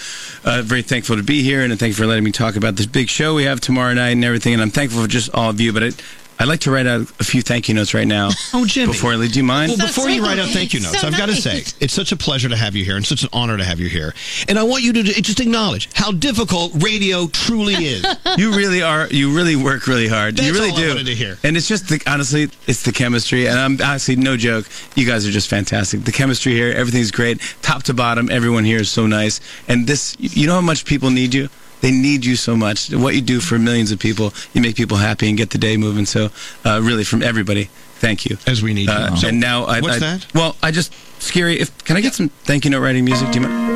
uh, 0.47 0.59
very 0.66 0.82
thankful 0.82 1.16
to 1.16 1.22
be 1.22 1.32
here, 1.32 1.68
and 1.68 1.78
thank 1.78 1.80
you 1.80 1.95
for 1.95 2.07
letting 2.07 2.24
me 2.24 2.30
talk 2.30 2.57
about 2.57 2.76
this 2.76 2.91
big 2.91 3.09
show 3.11 3.37
we 3.37 3.47
have 3.47 3.59
tomorrow 3.59 3.95
night 3.95 4.14
and 4.14 4.24
everything. 4.24 4.55
And 4.55 4.62
I'm 4.62 4.70
thankful 4.70 5.01
for 5.03 5.12
just 5.12 5.32
all 5.32 5.49
of 5.49 5.61
you. 5.61 5.72
But 5.72 5.82
it, 5.82 6.03
I'd 6.39 6.49
like 6.49 6.61
to 6.61 6.70
write 6.70 6.87
out 6.87 7.03
a 7.20 7.24
few 7.24 7.43
thank 7.43 7.68
you 7.68 7.74
notes 7.74 7.95
right 7.95 8.07
now. 8.07 8.30
Oh, 8.57 8.64
Jimmy. 8.64 8.93
Before 8.93 9.12
I 9.12 9.16
leave, 9.16 9.32
do 9.32 9.41
you 9.41 9.45
mind? 9.45 9.70
Well, 9.70 9.87
before 9.89 10.09
you 10.09 10.22
write 10.22 10.39
out 10.39 10.49
thank 10.51 10.72
you 10.74 10.80
notes, 10.80 11.03
I've 11.03 11.16
got 11.16 11.26
to 11.26 11.35
say, 11.35 11.64
it's 11.80 11.93
such 11.93 12.12
a 12.12 12.16
pleasure 12.16 12.49
to 12.49 12.57
have 12.57 12.76
you 12.76 12.85
here 12.85 12.97
and 12.97 13.05
such 13.05 13.24
an 13.24 13.28
honor 13.32 13.57
to 13.57 13.64
have 13.64 13.80
you 13.80 13.89
here. 13.89 14.14
And 14.47 14.59
I 14.61 14.62
want 14.62 14.85
you 14.85 14.93
to 14.93 15.03
just 15.03 15.41
acknowledge 15.41 15.89
how 15.95 16.12
difficult 16.12 16.72
radio 16.82 17.26
truly 17.26 17.74
is. 17.74 18.07
you 18.39 18.55
really 18.55 18.80
are. 18.82 19.09
You 19.09 19.35
really 19.35 19.57
work 19.57 19.89
really 19.89 20.07
hard. 20.07 20.37
That's 20.37 20.47
you 20.47 20.55
really 20.55 20.70
all 20.70 20.76
I 20.76 20.80
do. 20.82 20.89
wanted 20.91 21.07
to 21.07 21.14
hear. 21.16 21.37
And 21.43 21.57
it's 21.57 21.66
just 21.66 21.89
the, 21.89 22.01
honestly, 22.07 22.49
it's 22.68 22.85
the 22.85 22.93
chemistry. 22.93 23.49
And 23.49 23.59
I'm 23.59 23.80
honestly 23.82 24.14
no 24.14 24.37
joke. 24.37 24.66
You 24.95 25.05
guys 25.05 25.26
are 25.26 25.32
just 25.32 25.49
fantastic. 25.51 26.05
The 26.05 26.12
chemistry 26.12 26.53
here, 26.53 26.72
everything's 26.72 27.11
great, 27.11 27.41
top 27.62 27.82
to 27.85 27.95
bottom. 27.95 28.30
Everyone 28.30 28.64
here 28.64 28.78
is 28.78 28.91
so 28.91 29.07
nice. 29.07 29.41
And 29.66 29.87
this, 29.89 30.16
you 30.20 30.47
know 30.47 30.55
how 30.55 30.61
much 30.61 30.85
people 30.85 31.11
need 31.11 31.35
you. 31.35 31.49
They 31.81 31.91
need 31.91 32.25
you 32.25 32.37
so 32.37 32.57
much. 32.57 32.91
What 32.95 33.14
you 33.14 33.20
do 33.20 33.41
for 33.41 33.59
millions 33.59 33.91
of 33.93 33.99
people, 33.99 34.33
you 34.55 34.61
make 34.62 34.75
people 34.77 34.97
happy 34.97 35.29
and 35.29 35.37
get 35.37 35.51
the 35.51 35.59
day 35.59 35.77
moving. 35.77 36.07
So, 36.07 36.31
uh, 36.64 36.81
really, 36.83 37.05
from 37.05 37.22
everybody, 37.22 37.64
thank 37.97 38.25
you. 38.25 38.39
As 38.47 38.62
we 38.62 38.72
need 38.75 38.87
you. 38.89 38.93
Uh, 38.95 39.14
So, 39.16 39.29
and 39.29 39.39
now, 39.41 39.64
I, 39.64 39.81
what's 39.81 39.97
I- 39.97 40.01
that? 40.01 40.27
Well, 40.35 40.57
I 40.62 40.70
just 40.70 40.93
scary. 41.22 41.59
If 41.61 41.85
can 41.85 41.97
I 41.97 42.01
get 42.01 42.14
some 42.14 42.31
thank 42.45 42.64
you 42.64 42.70
note 42.70 42.81
writing 42.81 43.05
music? 43.05 43.31
Do 43.33 43.41
you 43.41 43.47
mind? 43.49 43.75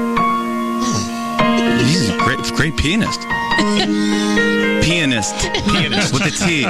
He's 1.86 2.09
a 2.11 2.16
great, 2.18 2.38
great 2.57 2.76
pianist. 2.76 3.20
Pianist. 4.84 5.34
Pianist. 5.66 6.12
With 6.14 6.22
a 6.26 6.30
T. 6.30 6.64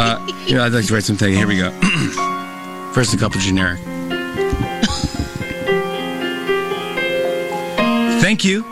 Uh, 0.00 0.18
yeah, 0.46 0.64
I'd 0.64 0.72
like 0.72 0.86
to 0.86 0.94
write 0.94 1.02
some 1.04 1.16
thank 1.16 1.32
you. 1.32 1.38
Here 1.38 1.46
we 1.48 1.56
go. 1.58 1.70
First, 2.94 3.12
a 3.14 3.16
couple 3.16 3.40
generic. 3.40 3.80
Thank 8.20 8.44
you, 8.44 8.64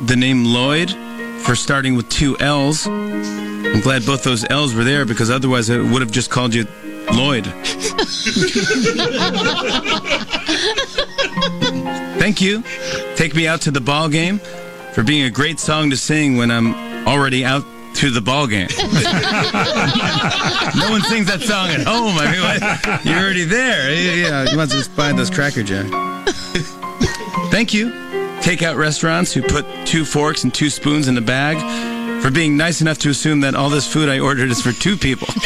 the 0.00 0.16
name 0.16 0.44
Lloyd, 0.44 0.90
for 1.42 1.54
starting 1.54 1.94
with 1.94 2.08
two 2.08 2.38
L's. 2.38 2.86
I'm 2.86 3.80
glad 3.80 4.06
both 4.06 4.22
those 4.22 4.48
L's 4.48 4.74
were 4.74 4.84
there 4.84 5.04
because 5.04 5.30
otherwise 5.30 5.70
I 5.70 5.78
would 5.78 6.02
have 6.02 6.10
just 6.10 6.30
called 6.30 6.54
you 6.54 6.66
Lloyd. 7.12 7.46
Thank 12.18 12.40
you. 12.40 12.62
Take 13.16 13.34
me 13.34 13.46
out 13.46 13.60
to 13.62 13.70
the 13.70 13.80
ball 13.80 14.08
game 14.08 14.40
for 14.92 15.02
being 15.02 15.24
a 15.24 15.30
great 15.30 15.60
song 15.60 15.90
to 15.90 15.96
sing 15.96 16.36
when 16.36 16.50
I'm 16.50 17.06
already 17.06 17.44
out 17.44 17.64
to 17.96 18.10
the 18.10 18.20
ball 18.20 18.46
game. 18.46 18.68
no 18.78 18.86
one 20.90 21.02
sings 21.02 21.26
that 21.26 21.42
song 21.42 21.70
at 21.70 21.86
home. 21.86 22.16
I 22.18 22.30
mean, 22.30 22.40
what? 22.40 23.04
you're 23.04 23.18
already 23.18 23.44
there. 23.44 23.92
Yeah, 23.92 24.46
you 24.50 24.56
must 24.56 24.72
just 24.72 24.94
buy 24.94 25.12
those 25.12 25.30
Cracker 25.30 25.62
Jack. 25.62 25.86
Thank 27.50 27.74
you. 27.74 28.07
Takeout 28.48 28.76
restaurants 28.76 29.34
who 29.34 29.42
put 29.42 29.64
two 29.84 30.04
forks 30.04 30.42
and 30.44 30.54
two 30.54 30.70
spoons 30.70 31.06
in 31.06 31.14
the 31.14 31.20
bag 31.20 31.56
for 32.22 32.30
being 32.30 32.56
nice 32.56 32.80
enough 32.80 32.98
to 32.98 33.10
assume 33.10 33.40
that 33.40 33.54
all 33.54 33.70
this 33.70 33.86
food 33.86 34.08
I 34.08 34.20
ordered 34.20 34.50
is 34.50 34.62
for 34.62 34.72
two 34.72 34.96
people. 34.96 35.26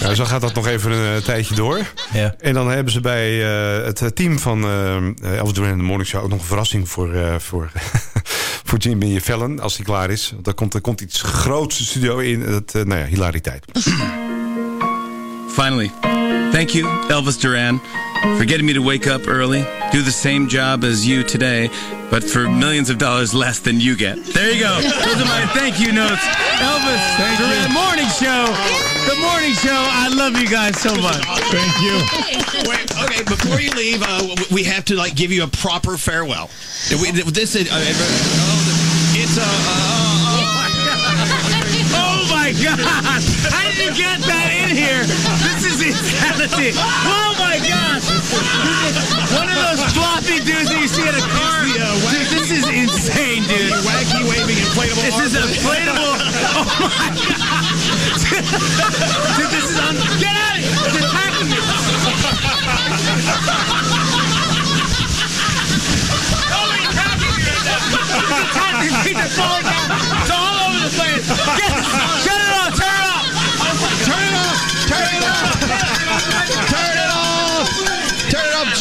Nou, 0.00 0.14
zo 0.14 0.24
gaat 0.24 0.40
dat 0.40 0.54
nog 0.54 0.66
even 0.66 0.90
een 0.90 1.16
eh, 1.16 1.22
tijdje 1.22 1.54
door. 1.54 1.78
Ja. 2.12 2.34
En 2.38 2.54
dan 2.54 2.70
hebben 2.70 2.92
ze 2.92 3.00
bij 3.00 3.42
eh, 3.42 3.84
het 3.84 4.00
eh, 4.00 4.08
team 4.08 4.38
van 4.38 4.64
eh 4.64 5.36
Elvis 5.38 5.52
Duran 5.54 5.70
in 5.70 5.76
de 5.76 5.82
Morning 5.82 6.08
Show 6.08 6.22
ook 6.22 6.28
nog 6.28 6.38
een 6.38 6.44
verrassing 6.44 6.88
voor, 6.88 7.14
eh, 7.14 7.34
voor, 7.38 7.70
voor 8.68 8.78
Jimmy 8.78 9.20
Fallon 9.20 9.60
als 9.60 9.76
hij 9.76 9.84
klaar 9.84 10.10
is. 10.10 10.30
Want 10.34 10.46
er 10.46 10.54
komt, 10.54 10.74
er 10.74 10.80
komt 10.80 11.00
iets 11.00 11.22
groots 11.22 11.78
de 11.78 11.84
studio 11.84 12.18
in. 12.18 12.44
Dat, 12.46 12.74
eh, 12.74 12.82
nou 12.82 13.00
ja, 13.00 13.06
hilariteit. 13.06 13.64
Finally, 15.48 15.90
thank 16.52 16.68
you, 16.68 16.88
Elvis 17.08 17.38
Duran, 17.38 17.80
for 18.38 18.44
getting 18.44 18.66
me 18.66 18.72
to 18.72 18.82
wake 18.82 19.06
up 19.06 19.26
early, 19.28 19.64
do 19.90 20.02
the 20.02 20.10
same 20.12 20.48
job 20.48 20.84
as 20.84 21.06
you 21.06 21.22
today, 21.22 21.68
but 22.10 22.22
for 22.22 22.48
millions 22.48 22.90
of 22.90 22.98
dollars 22.98 23.34
less 23.34 23.58
than 23.58 23.80
you 23.80 23.96
get. 23.96 24.16
There 24.24 24.50
you 24.52 24.60
go. 24.60 24.80
Those 24.80 25.20
are 25.20 25.24
my 25.26 25.46
thank 25.54 25.80
you 25.80 25.92
notes. 25.92 26.22
Elvis 26.62 27.02
Thank 27.18 27.38
you. 27.40 27.46
Duran 27.46 27.72
Morning 27.72 28.08
Show. 28.18 28.46
The 29.08 29.16
morning 29.20 29.52
show. 29.54 29.74
I 29.74 30.08
love 30.14 30.38
you 30.40 30.48
guys 30.48 30.78
so 30.80 30.94
much. 30.96 31.22
Thank 31.50 31.74
you. 31.82 32.70
Wait, 32.70 32.86
okay, 33.02 33.22
before 33.24 33.60
you 33.60 33.70
leave, 33.72 34.02
uh, 34.02 34.36
we 34.52 34.62
have 34.64 34.84
to 34.86 34.94
like 34.94 35.14
give 35.16 35.32
you 35.32 35.42
a 35.44 35.48
proper 35.48 35.96
farewell. 35.96 36.48
We- 36.90 37.10
This 37.10 37.54
is 37.56 37.70
uh, 37.70 37.74
uh, 37.74 37.82
it's 39.14 39.36
a. 39.38 39.42
Oh 41.94 42.26
my 42.30 42.52
God! 42.52 42.78
How 42.80 43.62
did 43.68 43.78
you 43.78 43.92
get 43.94 44.20
that 44.24 44.48
in 44.64 44.76
here? 44.76 45.02
This 45.44 45.64
is 45.66 45.80
insanity! 45.82 46.72
Oh 46.78 47.34
my 47.38 47.58
God! 47.60 47.91
One 48.32 49.48
of 49.48 49.56
those 49.56 49.82
floppy 49.92 50.40
dudes 50.40 50.68
that 50.68 50.80
you 50.80 50.88
see 50.88 51.06
at 51.08 51.14
a 51.14 51.24
car. 51.32 51.64
Dude, 51.64 52.28
this 52.32 52.50
is 52.50 52.64
insane, 52.68 53.44
dude. 53.44 53.72
wacky 53.84 54.24
waving 54.28 54.56
inflatable. 54.56 55.02
This 55.04 55.20
is 55.20 55.32
inflatable. 55.36 56.12
Oh 56.52 56.64
my 56.80 57.08
God! 57.16 57.62
Dude, 59.36 59.50
this 59.50 59.70
is 59.70 59.78
un. 59.78 59.96
Get 60.20 60.34
out 60.34 60.56
of 60.56 60.62
here! 60.62 60.72
It's 60.84 60.96
attacking 61.00 61.48
me. 61.48 61.58
He's 65.62 66.88
attacking 66.88 67.32
me 67.36 67.42
right 67.42 67.64
now. 67.64 67.78
He's 68.18 68.40
attacking 68.42 68.94
me. 69.04 69.12
They're 69.14 69.28
falling 69.36 69.64
down. 69.64 69.88
It's 70.22 70.30
all 70.30 70.56
over 70.68 70.80
the 70.80 70.92
place. 70.96 71.26
Get, 71.58 71.70
shut 72.24 72.40
it 72.40 72.41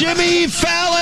Jimmy 0.02 0.48
Fallon! 0.50 1.00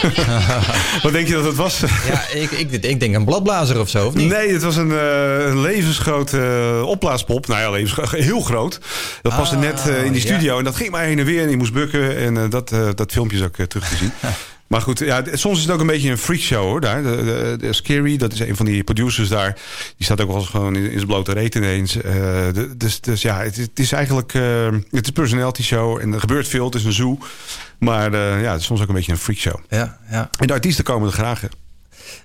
Wat 1.02 1.12
denk 1.12 1.26
je 1.26 1.34
dat 1.34 1.44
het 1.44 1.56
was? 1.56 1.80
Ja, 1.80 2.28
ik, 2.32 2.50
ik, 2.50 2.72
ik 2.72 3.00
denk 3.00 3.14
een 3.14 3.24
bladblazer 3.24 3.80
of 3.80 3.88
zo, 3.88 4.06
of 4.06 4.14
niet? 4.14 4.28
Nee, 4.28 4.52
het 4.52 4.62
was 4.62 4.76
een, 4.76 4.90
eh, 4.90 5.46
een 5.46 5.60
levensgrote 5.60 6.82
opblaaspop. 6.84 7.46
Nou 7.46 7.60
ja, 7.60 7.70
levensgroot, 7.70 8.10
heel 8.30 8.40
groot. 8.40 8.80
Dat 9.22 9.36
paste 9.36 9.54
Ah, 9.54 9.60
net 9.60 9.88
eh, 9.88 10.04
in 10.04 10.12
die 10.12 10.22
ja. 10.22 10.34
studio. 10.34 10.58
En 10.58 10.64
dat 10.64 10.76
ging 10.76 10.90
maar 10.90 11.04
heen 11.04 11.18
en 11.18 11.24
weer. 11.24 11.42
En 11.42 11.48
ik 11.48 11.56
moest 11.56 11.72
bukken. 11.72 12.16
En 12.16 12.36
eh, 12.36 12.50
dat, 12.50 12.72
eh, 12.72 12.88
dat 12.94 13.12
filmpje 13.12 13.36
is 13.36 13.42
ook 13.42 13.54
terug 13.54 13.88
te 13.88 13.96
zien. 13.96 14.12
Maar 14.70 14.80
goed, 14.82 14.98
ja, 14.98 15.22
soms 15.32 15.56
is 15.56 15.62
het 15.64 15.72
ook 15.72 15.80
een 15.80 15.86
beetje 15.86 16.10
een 16.10 16.18
freakshow 16.18 16.62
hoor. 16.64 16.80
Daar. 16.80 17.02
De, 17.02 17.16
de, 17.16 17.54
de 17.66 17.72
Scary, 17.72 18.16
dat 18.16 18.32
is 18.32 18.40
een 18.40 18.56
van 18.56 18.66
die 18.66 18.84
producers 18.84 19.28
daar. 19.28 19.54
Die 19.96 20.04
staat 20.04 20.20
ook 20.20 20.28
wel 20.28 20.36
eens 20.36 20.48
gewoon 20.48 20.76
in, 20.76 20.84
in 20.84 20.92
zijn 20.94 21.06
blote 21.06 21.32
reet 21.32 21.54
ineens. 21.54 21.96
Eh, 21.96 22.12
de- 22.52 22.74
dus, 22.76 23.00
dus 23.00 23.22
ja, 23.22 23.40
het, 23.42 23.56
is- 23.58 23.64
het 23.64 23.78
is 23.78 23.92
eigenlijk 23.92 24.34
eh, 24.34 24.42
het 24.90 25.00
is 25.02 25.06
een 25.06 25.12
personality 25.12 25.62
show. 25.62 25.98
En 26.00 26.12
er 26.12 26.20
gebeurt 26.20 26.48
veel, 26.48 26.64
het 26.64 26.74
is 26.74 26.84
een 26.84 26.92
zoo. 26.92 27.18
Maar 27.78 28.12
eh, 28.12 28.42
ja, 28.42 28.50
het 28.50 28.60
is 28.60 28.66
soms 28.66 28.80
ook 28.80 28.88
een 28.88 28.94
beetje 28.94 29.12
een 29.12 29.18
freakshow. 29.18 29.58
Ja, 29.68 29.98
ja. 30.10 30.30
En 30.38 30.46
de 30.46 30.52
artiesten 30.52 30.84
komen 30.84 31.08
er 31.08 31.14
graag. 31.14 31.40
hè. 31.40 31.48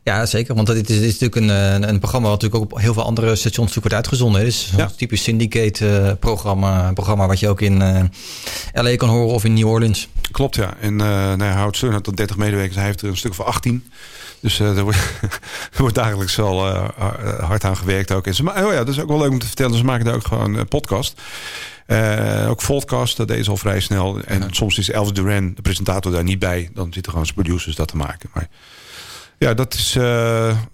Ja, 0.03 0.25
zeker. 0.25 0.55
Want 0.55 0.67
dit 0.67 0.89
is, 0.89 0.99
dit 0.99 1.05
is 1.13 1.19
natuurlijk 1.19 1.35
een, 1.35 1.49
een, 1.49 1.89
een 1.89 1.99
programma 1.99 2.29
wat 2.29 2.41
natuurlijk 2.41 2.63
ook 2.71 2.77
op 2.77 2.81
heel 2.83 2.93
veel 2.93 3.03
andere 3.03 3.35
stations 3.35 3.73
wordt 3.75 3.93
uitgezonden. 3.93 4.39
Het 4.41 4.49
is 4.49 4.71
zo'n 4.77 4.95
typisch 4.97 5.23
syndicate-programma 5.23 6.91
programma 6.93 7.27
wat 7.27 7.39
je 7.39 7.47
ook 7.49 7.61
in 7.61 7.77
LA 8.73 8.95
kan 8.95 9.09
horen 9.09 9.33
of 9.33 9.43
in 9.43 9.53
New 9.53 9.67
Orleans. 9.67 10.07
Klopt, 10.35 10.55
ja. 10.55 10.73
En 10.79 11.01
eh 11.01 11.07
nou 11.07 11.43
ja, 11.43 11.55
Howard 11.55 11.75
Stern 11.75 11.93
had 11.93 12.03
tot 12.03 12.17
30 12.17 12.37
medewerkers. 12.37 12.75
Hij 12.75 12.85
heeft 12.85 13.01
er 13.01 13.07
een 13.07 13.17
stuk 13.17 13.33
van 13.33 13.45
18. 13.45 13.91
Dus 14.39 14.59
eh 14.59 14.77
er, 14.77 14.83
wordt, 14.83 14.97
er 15.75 15.77
wordt 15.77 15.95
dagelijks 15.95 16.35
wel 16.35 16.67
eh, 16.67 17.39
hard 17.39 17.63
aan 17.63 17.77
gewerkt 17.77 18.11
ook. 18.11 18.27
En 18.27 18.33
ze, 18.35 18.43
ma- 18.43 18.65
oh 18.65 18.71
ja, 18.71 18.77
dat 18.77 18.87
is 18.87 18.99
ook 18.99 19.07
wel 19.07 19.17
leuk 19.17 19.29
om 19.29 19.39
te 19.39 19.45
vertellen. 19.47 19.77
Ze 19.77 19.83
maken 19.83 20.05
daar 20.05 20.15
ook 20.15 20.27
gewoon 20.27 20.55
een 20.55 20.67
podcast. 20.67 21.21
Ook 22.47 22.61
Voltcast, 22.61 23.17
dat 23.17 23.27
deed 23.27 23.43
ze 23.43 23.49
al 23.49 23.57
vrij 23.57 23.79
snel. 23.79 24.19
En 24.21 24.47
soms 24.51 24.77
is 24.77 24.89
Elvis 24.89 25.13
Duran, 25.13 25.53
de 25.55 25.61
presentator, 25.61 26.11
daar 26.11 26.23
niet 26.23 26.39
bij. 26.39 26.69
Dan 26.73 26.93
zitten 26.93 27.11
gewoon 27.11 27.27
zijn 27.27 27.41
producers 27.41 27.75
dat 27.75 27.87
te 27.87 27.97
maken. 27.97 28.29
Maar 28.33 28.47
ja, 29.37 29.53
dat 29.53 29.73
is 29.73 29.93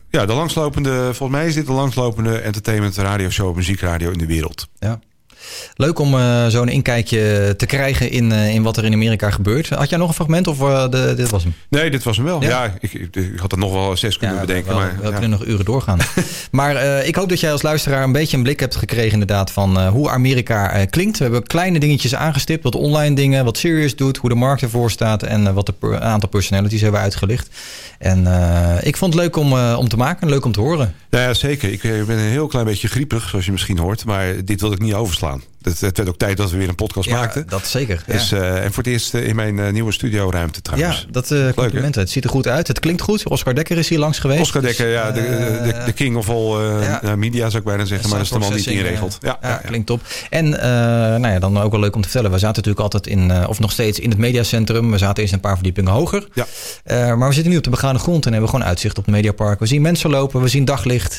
ja, 0.10 0.26
de 0.26 0.34
langslopende... 0.34 1.04
Volgens 1.04 1.40
mij 1.40 1.48
is 1.48 1.54
dit 1.54 1.66
de 1.66 1.72
langslopende 1.72 2.38
entertainment 2.38 2.96
radioshow, 2.96 3.56
muziekradio 3.56 4.12
in 4.12 4.18
de 4.18 4.26
wereld. 4.26 4.68
Ja. 4.80 5.00
Leuk 5.76 6.00
om 6.00 6.16
eh, 6.16 6.48
zo'n 6.48 6.70
inkijkje 6.70 7.54
te 7.58 7.66
krijgen 7.66 8.12
in, 8.12 8.32
eh, 8.32 8.54
in 8.54 8.64
wat 8.64 8.78
er 8.78 8.86
in 8.86 8.94
Amerika 8.94 9.30
gebeurt. 9.30 9.70
Had 9.70 9.90
jij 9.90 9.98
nog 9.98 10.08
een 10.08 10.14
fragment 10.14 10.48
of 10.48 10.62
eh, 10.62 10.90
de, 10.90 11.14
dit 11.16 11.30
was 11.30 11.44
hem? 11.44 11.54
Nee, 11.70 11.92
dit 11.92 12.04
was 12.04 12.18
hem 12.18 12.26
wel. 12.26 12.42
Ja? 12.42 12.50
Ja, 12.50 12.76
ik, 12.80 12.94
ik, 12.94 13.40
had 13.40 13.52
er 13.52 13.58
nog 13.58 13.72
wel 13.72 13.98
zes 13.98 14.18
kunnen 14.18 14.40
bedenken. 14.40 14.72
Wel, 14.72 14.80
maar, 14.80 14.98
we 15.02 15.08
ja. 15.08 15.12
kunnen 15.12 15.30
nog 15.30 15.46
uren 15.46 15.66
doorgaan. 15.66 16.00
maar 16.52 17.06
ik 17.06 17.16
hoop 17.16 17.30
dat 17.30 17.40
jij 17.40 17.52
als 17.52 17.62
luisteraar 17.62 18.04
een 18.04 18.12
beetje 18.12 18.38
een 18.38 18.44
blik 18.44 18.60
hebt 18.60 18.76
gekregen 18.76 19.12
inderdaad 19.12 19.52
van 19.52 19.88
hoe 19.88 20.10
Amerika 20.10 20.86
klinkt. 20.86 21.18
We 21.18 21.24
hebben 21.24 21.44
kleine 21.44 21.80
dingetjes 21.80 22.16
aangestipt, 22.16 22.64
wat 22.64 22.76
online 22.76 23.16
dingen, 23.16 23.46
wat 23.46 23.58
Sirius 23.58 23.96
doet, 23.96 24.18
hoe 24.18 24.30
de 24.30 24.36
markt 24.36 24.62
ervoor 24.62 24.92
staat 24.92 25.24
en 25.24 25.54
wat 25.54 25.66
de 25.80 26.00
aantal 26.00 26.30
personalities 26.30 26.82
hebben 26.82 27.02
uitgelicht. 27.02 27.50
En 27.98 28.28
ik 28.84 28.98
vond 28.98 29.14
het 29.14 29.22
leuk 29.22 29.36
om, 29.36 29.54
om 29.54 29.88
te 29.88 29.98
maken 29.98 30.22
en 30.22 30.30
leuk 30.30 30.46
om 30.46 30.52
te 30.52 30.60
horen. 30.60 30.94
Ja, 31.10 31.22
ja, 31.22 31.34
zeker. 31.34 31.72
Ik 31.72 31.82
ben 31.82 32.18
een 32.18 32.20
heel 32.20 32.48
klein 32.48 32.66
beetje 32.66 32.88
griepig, 32.88 33.30
zoals 33.30 33.46
je 33.46 33.52
misschien 33.52 33.78
hoort. 33.78 34.06
Maar 34.06 34.46
dit 34.46 34.62
wil 34.62 34.72
ik 34.72 34.80
niet 34.80 34.94
overslaan. 34.94 35.31
Het, 35.62 35.80
het 35.80 35.98
werd 35.98 36.10
ook 36.10 36.18
tijd 36.18 36.38
dat 36.38 36.52
we 36.52 36.58
weer 36.58 36.70
een 36.70 36.76
podcast 36.76 37.10
Ja, 37.10 37.16
maakten. 37.16 37.46
dat 37.48 37.68
zeker, 37.68 38.04
ja. 38.08 38.14
Dus, 38.14 38.32
eh, 38.32 38.64
en 38.64 38.74
voor 38.74 38.84
het 38.84 38.92
eerst 38.92 39.14
in 39.14 39.36
mijn 39.36 39.60
eh, 39.60 39.72
nieuwe 39.72 39.92
studioruimte 39.92 40.62
trouwens. 40.62 41.00
Ja, 41.02 41.12
dat 41.12 41.32
eh 41.32 41.50
complimenten. 41.56 42.02
Het 42.02 42.10
ziet 42.10 42.24
er 42.24 42.30
goed 42.30 42.48
uit. 42.48 42.68
Het 42.68 42.80
klinkt 42.80 43.02
goed. 43.02 43.28
Oscar 43.30 43.56
Dekker 43.56 43.78
is 43.78 43.90
hier 43.90 44.00
langs 44.00 44.20
geweest. 44.20 44.42
Oscar 44.42 44.62
Dekker, 44.62 44.88
ja, 44.88 45.12
de, 45.12 45.22
de, 45.22 45.60
de, 45.72 45.82
de 45.86 45.94
king 45.94 46.16
of 46.16 46.30
all 46.30 46.62
ja. 47.02 47.16
media 47.16 47.46
zou 47.50 47.58
ik 47.58 47.64
bijna 47.68 47.86
zeggen. 47.86 48.10
Maar 48.10 48.18
dat 48.18 48.28
is 48.28 48.34
helemaal 48.34 48.54
niet 48.56 48.64
Processing, 48.64 48.88
ingeregeld. 49.02 49.18
eh, 49.22 49.50
Ja, 49.50 49.62
klinkt 49.66 49.88
top. 49.88 50.02
En 50.30 50.50
nou 50.50 51.28
ja, 51.28 51.40
dan 51.40 51.62
ook 51.62 51.72
wel 51.72 51.80
leuk 51.80 51.96
om 51.96 52.02
te 52.02 52.08
vertellen. 52.10 52.32
We 52.32 52.40
zaten 52.40 52.64
natuurlijk 52.64 52.94
altijd 52.94 53.08
in, 53.08 53.48
of 53.48 53.60
nog 53.60 53.72
steeds 53.72 54.00
in 54.00 54.10
het 54.10 54.18
mediacentrum. 54.20 54.92
We 54.92 54.98
zaten 54.98 55.22
eerst 55.22 55.34
een 55.34 55.40
paar 55.40 55.54
verdiepingen 55.56 55.92
hoger. 55.92 56.28
Ja. 56.34 56.46
Maar 57.16 57.28
we 57.28 57.34
zitten 57.34 57.52
nu 57.52 57.58
op 57.58 57.64
de 57.64 57.70
begane 57.70 58.00
grond 58.00 58.26
en 58.26 58.32
hebben 58.32 58.50
gewoon 58.50 58.66
uitzicht 58.66 58.98
op 58.98 59.06
het 59.06 59.14
Mediapark. 59.16 59.60
We 59.60 59.66
zien 59.66 59.82
mensen 59.82 60.10
lopen, 60.10 60.42
we 60.42 60.48
zien 60.48 60.66
daglicht. 60.66 61.18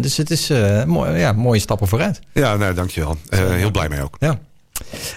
Dus 0.00 0.16
het 0.16 0.30
is 0.30 0.50
mooi, 0.86 1.18
ja, 1.18 1.32
mooie 1.32 1.60
stappen 1.60 1.88
vooruit. 1.88 2.20
ja 2.32 2.56
nou, 2.56 2.74
dankjewel. 2.74 3.16
Eh 3.28 3.40
heel 3.50 3.70
blij 3.70 3.88
mee 3.88 4.02
ook. 4.02 4.16
Ja. 4.20 4.38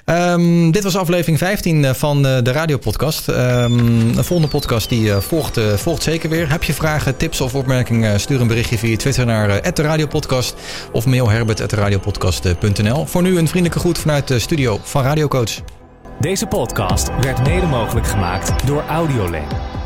Ehm, 0.06 0.72
dit 0.72 0.84
was 0.84 0.98
aflevering 0.98 1.38
15 1.38 1.86
eh, 1.86 1.94
van 1.94 2.26
eh, 2.28 2.38
de 2.44 2.52
radiopodcast. 2.52 3.28
Ehm 3.28 4.00
de 4.20 4.26
volgende 4.26 4.52
podcast 4.52 4.90
die 4.90 5.12
eh, 5.12 5.18
volgt, 5.18 5.58
eh, 5.58 5.74
volgt 5.74 6.04
zeker 6.04 6.30
weer. 6.30 6.52
Heb 6.52 6.64
je 6.64 6.74
vragen, 6.74 7.18
tips 7.18 7.42
of 7.42 7.56
opmerkingen? 7.56 8.20
Stuur 8.20 8.42
een 8.42 8.48
berichtje 8.48 8.78
via 8.78 8.98
Twitter 8.98 9.26
naar 9.26 9.50
eh, 9.50 9.72
de 9.74 9.82
radiopodcast 9.82 10.56
of 10.92 11.06
mail 11.06 11.30
herbert@radiopodcast.nl. 11.30 13.06
Voor 13.06 13.22
nu 13.22 13.38
een 13.38 13.48
vriendelijke 13.48 13.80
groet 13.80 13.98
vanuit 13.98 14.28
de 14.28 14.40
studio 14.40 14.80
van 14.84 15.04
Radiocoach. 15.04 15.52
Deze 16.20 16.46
podcast 16.46 17.10
werd 17.22 17.48
mede 17.48 17.66
mogelijk 17.66 18.08
gemaakt 18.08 18.68
door 18.68 18.84
Audioland. 18.88 19.79